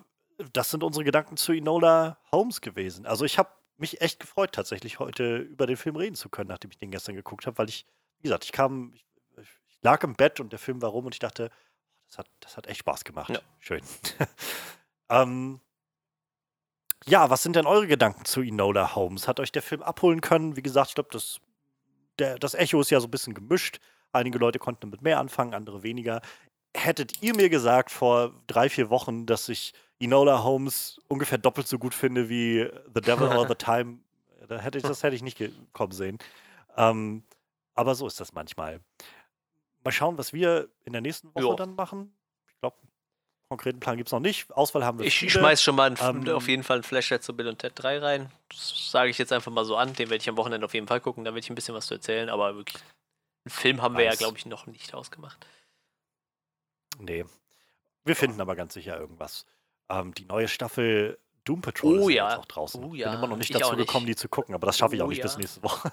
das 0.53 0.71
sind 0.71 0.83
unsere 0.83 1.03
Gedanken 1.03 1.35
zu 1.37 1.51
Enola 1.51 2.17
Holmes 2.31 2.61
gewesen. 2.61 3.05
Also 3.05 3.25
ich 3.25 3.37
habe 3.37 3.49
mich 3.81 4.01
echt 4.01 4.19
gefreut, 4.19 4.53
tatsächlich 4.53 4.99
heute 4.99 5.37
über 5.37 5.67
den 5.67 5.77
Film 5.77 5.95
reden 5.95 6.15
zu 6.15 6.29
können, 6.29 6.49
nachdem 6.49 6.71
ich 6.71 6.77
den 6.77 6.91
gestern 6.91 7.15
geguckt 7.15 7.45
habe, 7.47 7.57
weil 7.57 7.69
ich, 7.69 7.85
wie 8.19 8.23
gesagt, 8.23 8.45
ich 8.45 8.51
kam, 8.51 8.93
ich, 8.93 9.05
ich 9.41 9.77
lag 9.81 10.03
im 10.03 10.15
Bett 10.15 10.39
und 10.39 10.51
der 10.51 10.59
Film 10.59 10.81
war 10.81 10.89
rum 10.91 11.05
und 11.05 11.15
ich 11.15 11.19
dachte, 11.19 11.49
das 12.07 12.17
hat, 12.19 12.29
das 12.39 12.57
hat 12.57 12.67
echt 12.67 12.79
Spaß 12.79 13.03
gemacht. 13.03 13.29
Ja. 13.31 13.39
Schön. 13.59 13.81
ähm, 15.09 15.59
Ja, 17.05 17.29
was 17.29 17.41
sind 17.41 17.55
denn 17.55 17.65
eure 17.65 17.87
Gedanken 17.87 18.25
zu 18.25 18.41
Enola 18.41 18.95
Holmes? 18.95 19.27
Hat 19.27 19.39
euch 19.39 19.51
der 19.51 19.63
Film 19.63 19.81
abholen 19.81 20.21
können? 20.21 20.55
Wie 20.55 20.61
gesagt, 20.61 20.89
ich 20.89 20.95
glaube, 20.95 21.09
das, 21.11 21.39
das 22.17 22.53
Echo 22.53 22.79
ist 22.81 22.91
ja 22.91 22.99
so 22.99 23.07
ein 23.07 23.11
bisschen 23.11 23.33
gemischt. 23.33 23.79
Einige 24.11 24.37
Leute 24.37 24.59
konnten 24.59 24.81
damit 24.81 25.01
mehr 25.01 25.19
anfangen, 25.19 25.53
andere 25.53 25.83
weniger. 25.83 26.21
Hättet 26.75 27.21
ihr 27.21 27.35
mir 27.35 27.49
gesagt 27.49 27.91
vor 27.91 28.33
drei, 28.47 28.69
vier 28.69 28.89
Wochen, 28.89 29.25
dass 29.25 29.49
ich 29.49 29.73
Enola 30.01 30.43
Holmes 30.43 30.99
ungefähr 31.07 31.37
doppelt 31.37 31.67
so 31.67 31.77
gut 31.77 31.93
finde 31.93 32.29
wie 32.29 32.69
The 32.93 33.01
Devil 33.01 33.27
All 33.27 33.47
the 33.47 33.55
Time, 33.57 33.99
da 34.47 34.57
hätte 34.57 34.77
ich, 34.77 34.83
das 34.83 35.03
hätte 35.03 35.15
ich 35.15 35.21
nicht 35.21 35.39
kommen 35.73 35.91
sehen. 35.91 36.17
Ähm, 36.75 37.23
aber 37.75 37.95
so 37.95 38.07
ist 38.07 38.19
das 38.19 38.33
manchmal. 38.33 38.81
Mal 39.83 39.91
schauen, 39.91 40.17
was 40.17 40.33
wir 40.33 40.69
in 40.85 40.93
der 40.93 41.01
nächsten 41.01 41.33
Woche 41.33 41.43
jo. 41.43 41.55
dann 41.55 41.75
machen. 41.75 42.13
Ich 42.47 42.59
glaube, 42.59 42.77
konkreten 43.49 43.79
Plan 43.79 43.97
gibt 43.97 44.09
es 44.09 44.13
noch 44.13 44.19
nicht. 44.19 44.51
Auswahl 44.51 44.85
haben 44.85 44.99
wir 44.99 45.05
Ich 45.05 45.19
viele. 45.19 45.31
schmeiß 45.31 45.61
schon 45.61 45.75
mal 45.75 45.87
einen, 45.87 46.25
ähm, 46.25 46.33
auf 46.33 46.47
jeden 46.47 46.63
Fall 46.63 46.77
einen 46.77 46.83
Flashlight 46.83 47.23
zu 47.23 47.35
Bill 47.35 47.47
und 47.47 47.59
Ted 47.59 47.73
3 47.75 47.99
rein. 47.99 48.31
Das 48.49 48.91
sage 48.91 49.09
ich 49.09 49.17
jetzt 49.17 49.33
einfach 49.33 49.51
mal 49.51 49.65
so 49.65 49.75
an. 49.75 49.93
Den 49.93 50.09
werde 50.09 50.21
ich 50.21 50.29
am 50.29 50.37
Wochenende 50.37 50.65
auf 50.65 50.73
jeden 50.73 50.87
Fall 50.87 51.01
gucken. 51.01 51.25
Da 51.25 51.31
werde 51.31 51.39
ich 51.39 51.49
ein 51.49 51.55
bisschen 51.55 51.75
was 51.75 51.87
zu 51.87 51.95
erzählen. 51.95 52.29
Aber 52.29 52.55
wirklich, 52.55 52.81
einen 53.45 53.51
Film 53.51 53.81
haben 53.81 53.97
wir 53.97 54.05
ja, 54.05 54.15
glaube 54.15 54.37
ich, 54.37 54.45
noch 54.45 54.67
nicht 54.67 54.93
ausgemacht. 54.93 55.45
Nee. 56.99 57.25
Wir 58.03 58.15
finden 58.15 58.41
aber 58.41 58.55
ganz 58.55 58.73
sicher 58.73 58.99
irgendwas. 58.99 59.45
Ähm, 59.91 60.13
die 60.13 60.25
neue 60.25 60.47
Staffel 60.47 61.17
Doom 61.43 61.61
Patrol 61.61 61.99
oh, 61.99 62.09
ist 62.09 62.15
ja. 62.15 62.29
jetzt 62.29 62.39
auch 62.39 62.45
draußen. 62.45 62.83
Oh, 62.83 62.93
ja. 62.93 63.09
Bin 63.09 63.19
immer 63.19 63.27
noch 63.27 63.37
nicht 63.37 63.49
ich 63.49 63.57
dazu 63.57 63.75
gekommen, 63.75 64.05
die 64.05 64.15
zu 64.15 64.29
gucken, 64.29 64.53
aber 64.53 64.67
das 64.67 64.77
schaffe 64.77 64.95
ich 64.95 65.01
oh, 65.01 65.05
auch 65.05 65.09
nicht 65.09 65.19
ja. 65.19 65.23
bis 65.23 65.37
nächste 65.37 65.63
Woche. 65.63 65.91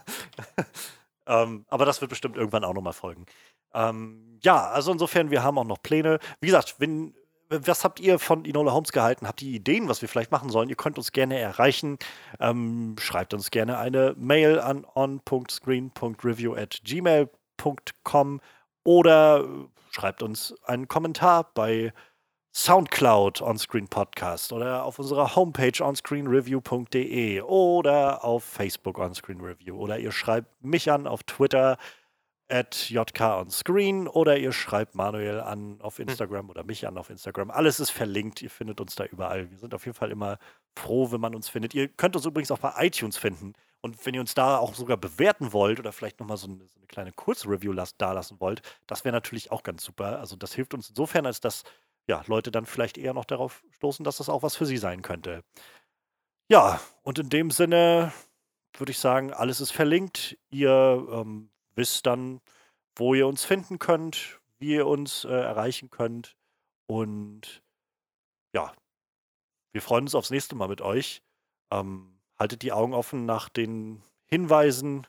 ähm, 1.26 1.64
aber 1.68 1.84
das 1.84 2.00
wird 2.00 2.10
bestimmt 2.10 2.36
irgendwann 2.36 2.64
auch 2.64 2.74
nochmal 2.74 2.92
folgen. 2.92 3.26
Ähm, 3.74 4.38
ja, 4.42 4.68
also 4.68 4.92
insofern, 4.92 5.30
wir 5.30 5.42
haben 5.42 5.58
auch 5.58 5.64
noch 5.64 5.82
Pläne. 5.82 6.18
Wie 6.40 6.46
gesagt, 6.46 6.76
wenn, 6.78 7.14
was 7.48 7.82
habt 7.82 7.98
ihr 7.98 8.18
von 8.18 8.44
Enola 8.44 8.72
Holmes 8.72 8.92
gehalten? 8.92 9.26
Habt 9.26 9.40
ihr 9.40 9.52
Ideen, 9.52 9.88
was 9.88 10.02
wir 10.02 10.08
vielleicht 10.08 10.30
machen 10.30 10.50
sollen? 10.50 10.68
Ihr 10.68 10.76
könnt 10.76 10.98
uns 10.98 11.12
gerne 11.12 11.38
erreichen. 11.38 11.98
Ähm, 12.40 12.96
schreibt 13.00 13.32
uns 13.32 13.50
gerne 13.50 13.78
eine 13.78 14.14
Mail 14.18 14.60
an 14.60 14.86
on.screen.review 14.94 16.54
at 16.54 16.80
gmail.com 16.84 18.40
oder 18.84 19.44
schreibt 19.90 20.22
uns 20.22 20.54
einen 20.64 20.88
Kommentar 20.88 21.50
bei 21.54 21.92
Soundcloud 22.60 23.40
Onscreen 23.40 23.86
Podcast 23.86 24.52
oder 24.52 24.82
auf 24.82 24.98
unserer 24.98 25.36
Homepage 25.36 25.80
onscreenreview.de 25.80 27.40
oder 27.42 28.24
auf 28.24 28.42
Facebook 28.42 28.98
Onscreen 28.98 29.40
Review 29.40 29.76
oder 29.76 30.00
ihr 30.00 30.10
schreibt 30.10 30.64
mich 30.64 30.90
an 30.90 31.06
auf 31.06 31.22
Twitter 31.22 31.78
at 32.48 32.90
jkonscreen 32.90 34.08
oder 34.08 34.38
ihr 34.38 34.50
schreibt 34.50 34.96
Manuel 34.96 35.38
an 35.38 35.80
auf 35.82 35.98
hm. 35.98 36.08
Instagram 36.08 36.46
hm. 36.46 36.50
oder 36.50 36.64
mich 36.64 36.84
an 36.88 36.98
auf 36.98 37.10
Instagram. 37.10 37.52
Alles 37.52 37.78
ist 37.78 37.90
verlinkt, 37.90 38.42
ihr 38.42 38.50
findet 38.50 38.80
uns 38.80 38.96
da 38.96 39.04
überall. 39.04 39.48
Wir 39.52 39.58
sind 39.58 39.72
auf 39.72 39.86
jeden 39.86 39.96
Fall 39.96 40.10
immer 40.10 40.38
froh, 40.76 41.12
wenn 41.12 41.20
man 41.20 41.36
uns 41.36 41.48
findet. 41.48 41.74
Ihr 41.74 41.86
könnt 41.86 42.16
uns 42.16 42.26
übrigens 42.26 42.50
auch 42.50 42.58
bei 42.58 42.72
iTunes 42.78 43.18
finden. 43.18 43.52
Und 43.82 44.04
wenn 44.04 44.14
ihr 44.14 44.20
uns 44.20 44.34
da 44.34 44.58
auch 44.58 44.74
sogar 44.74 44.96
bewerten 44.96 45.52
wollt 45.52 45.78
oder 45.78 45.92
vielleicht 45.92 46.18
nochmal 46.18 46.36
so, 46.36 46.48
eine, 46.48 46.66
so 46.66 46.80
eine 46.80 46.88
kleine 46.88 47.12
Kurzreview 47.12 47.72
da 47.98 48.12
lassen 48.12 48.40
wollt, 48.40 48.62
das 48.88 49.04
wäre 49.04 49.12
natürlich 49.12 49.52
auch 49.52 49.62
ganz 49.62 49.84
super. 49.84 50.18
Also 50.18 50.34
das 50.34 50.54
hilft 50.54 50.74
uns 50.74 50.88
insofern, 50.88 51.24
als 51.24 51.40
dass 51.40 51.62
ja, 52.08 52.24
Leute 52.26 52.50
dann 52.50 52.66
vielleicht 52.66 52.98
eher 52.98 53.14
noch 53.14 53.26
darauf 53.26 53.62
stoßen, 53.70 54.04
dass 54.04 54.16
das 54.16 54.28
auch 54.28 54.42
was 54.42 54.56
für 54.56 54.66
sie 54.66 54.78
sein 54.78 55.02
könnte. 55.02 55.44
Ja, 56.50 56.80
und 57.02 57.18
in 57.18 57.28
dem 57.28 57.50
Sinne 57.50 58.12
würde 58.72 58.92
ich 58.92 58.98
sagen, 58.98 59.32
alles 59.32 59.60
ist 59.60 59.70
verlinkt. 59.70 60.38
Ihr 60.50 61.06
ähm, 61.12 61.50
wisst 61.74 62.06
dann, 62.06 62.40
wo 62.96 63.14
ihr 63.14 63.26
uns 63.26 63.44
finden 63.44 63.78
könnt, 63.78 64.40
wie 64.58 64.74
ihr 64.74 64.86
uns 64.86 65.24
äh, 65.24 65.28
erreichen 65.28 65.90
könnt. 65.90 66.36
Und 66.86 67.62
ja, 68.54 68.72
wir 69.72 69.82
freuen 69.82 70.04
uns 70.04 70.14
aufs 70.14 70.30
nächste 70.30 70.56
Mal 70.56 70.68
mit 70.68 70.80
euch. 70.80 71.22
Ähm, 71.70 72.18
haltet 72.38 72.62
die 72.62 72.72
Augen 72.72 72.94
offen 72.94 73.26
nach 73.26 73.50
den 73.50 74.02
Hinweisen. 74.24 75.06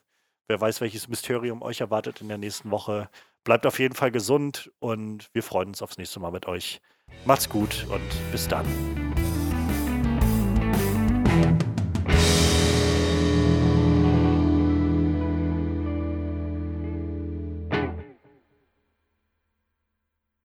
Wer 0.47 0.59
weiß, 0.59 0.81
welches 0.81 1.07
Mysterium 1.07 1.61
euch 1.61 1.79
erwartet 1.79 2.19
in 2.19 2.27
der 2.27 2.37
nächsten 2.37 2.71
Woche. 2.71 3.09
Bleibt 3.49 3.65
auf 3.65 3.79
jeden 3.79 3.95
Fall 3.95 4.11
gesund 4.11 4.71
und 4.77 5.27
wir 5.33 5.41
freuen 5.41 5.69
uns 5.69 5.81
aufs 5.81 5.97
nächste 5.97 6.19
Mal 6.19 6.29
mit 6.29 6.45
euch. 6.45 6.81
Macht's 7.25 7.49
gut 7.49 7.87
und 7.89 8.31
bis 8.31 8.47
dann. 8.47 8.63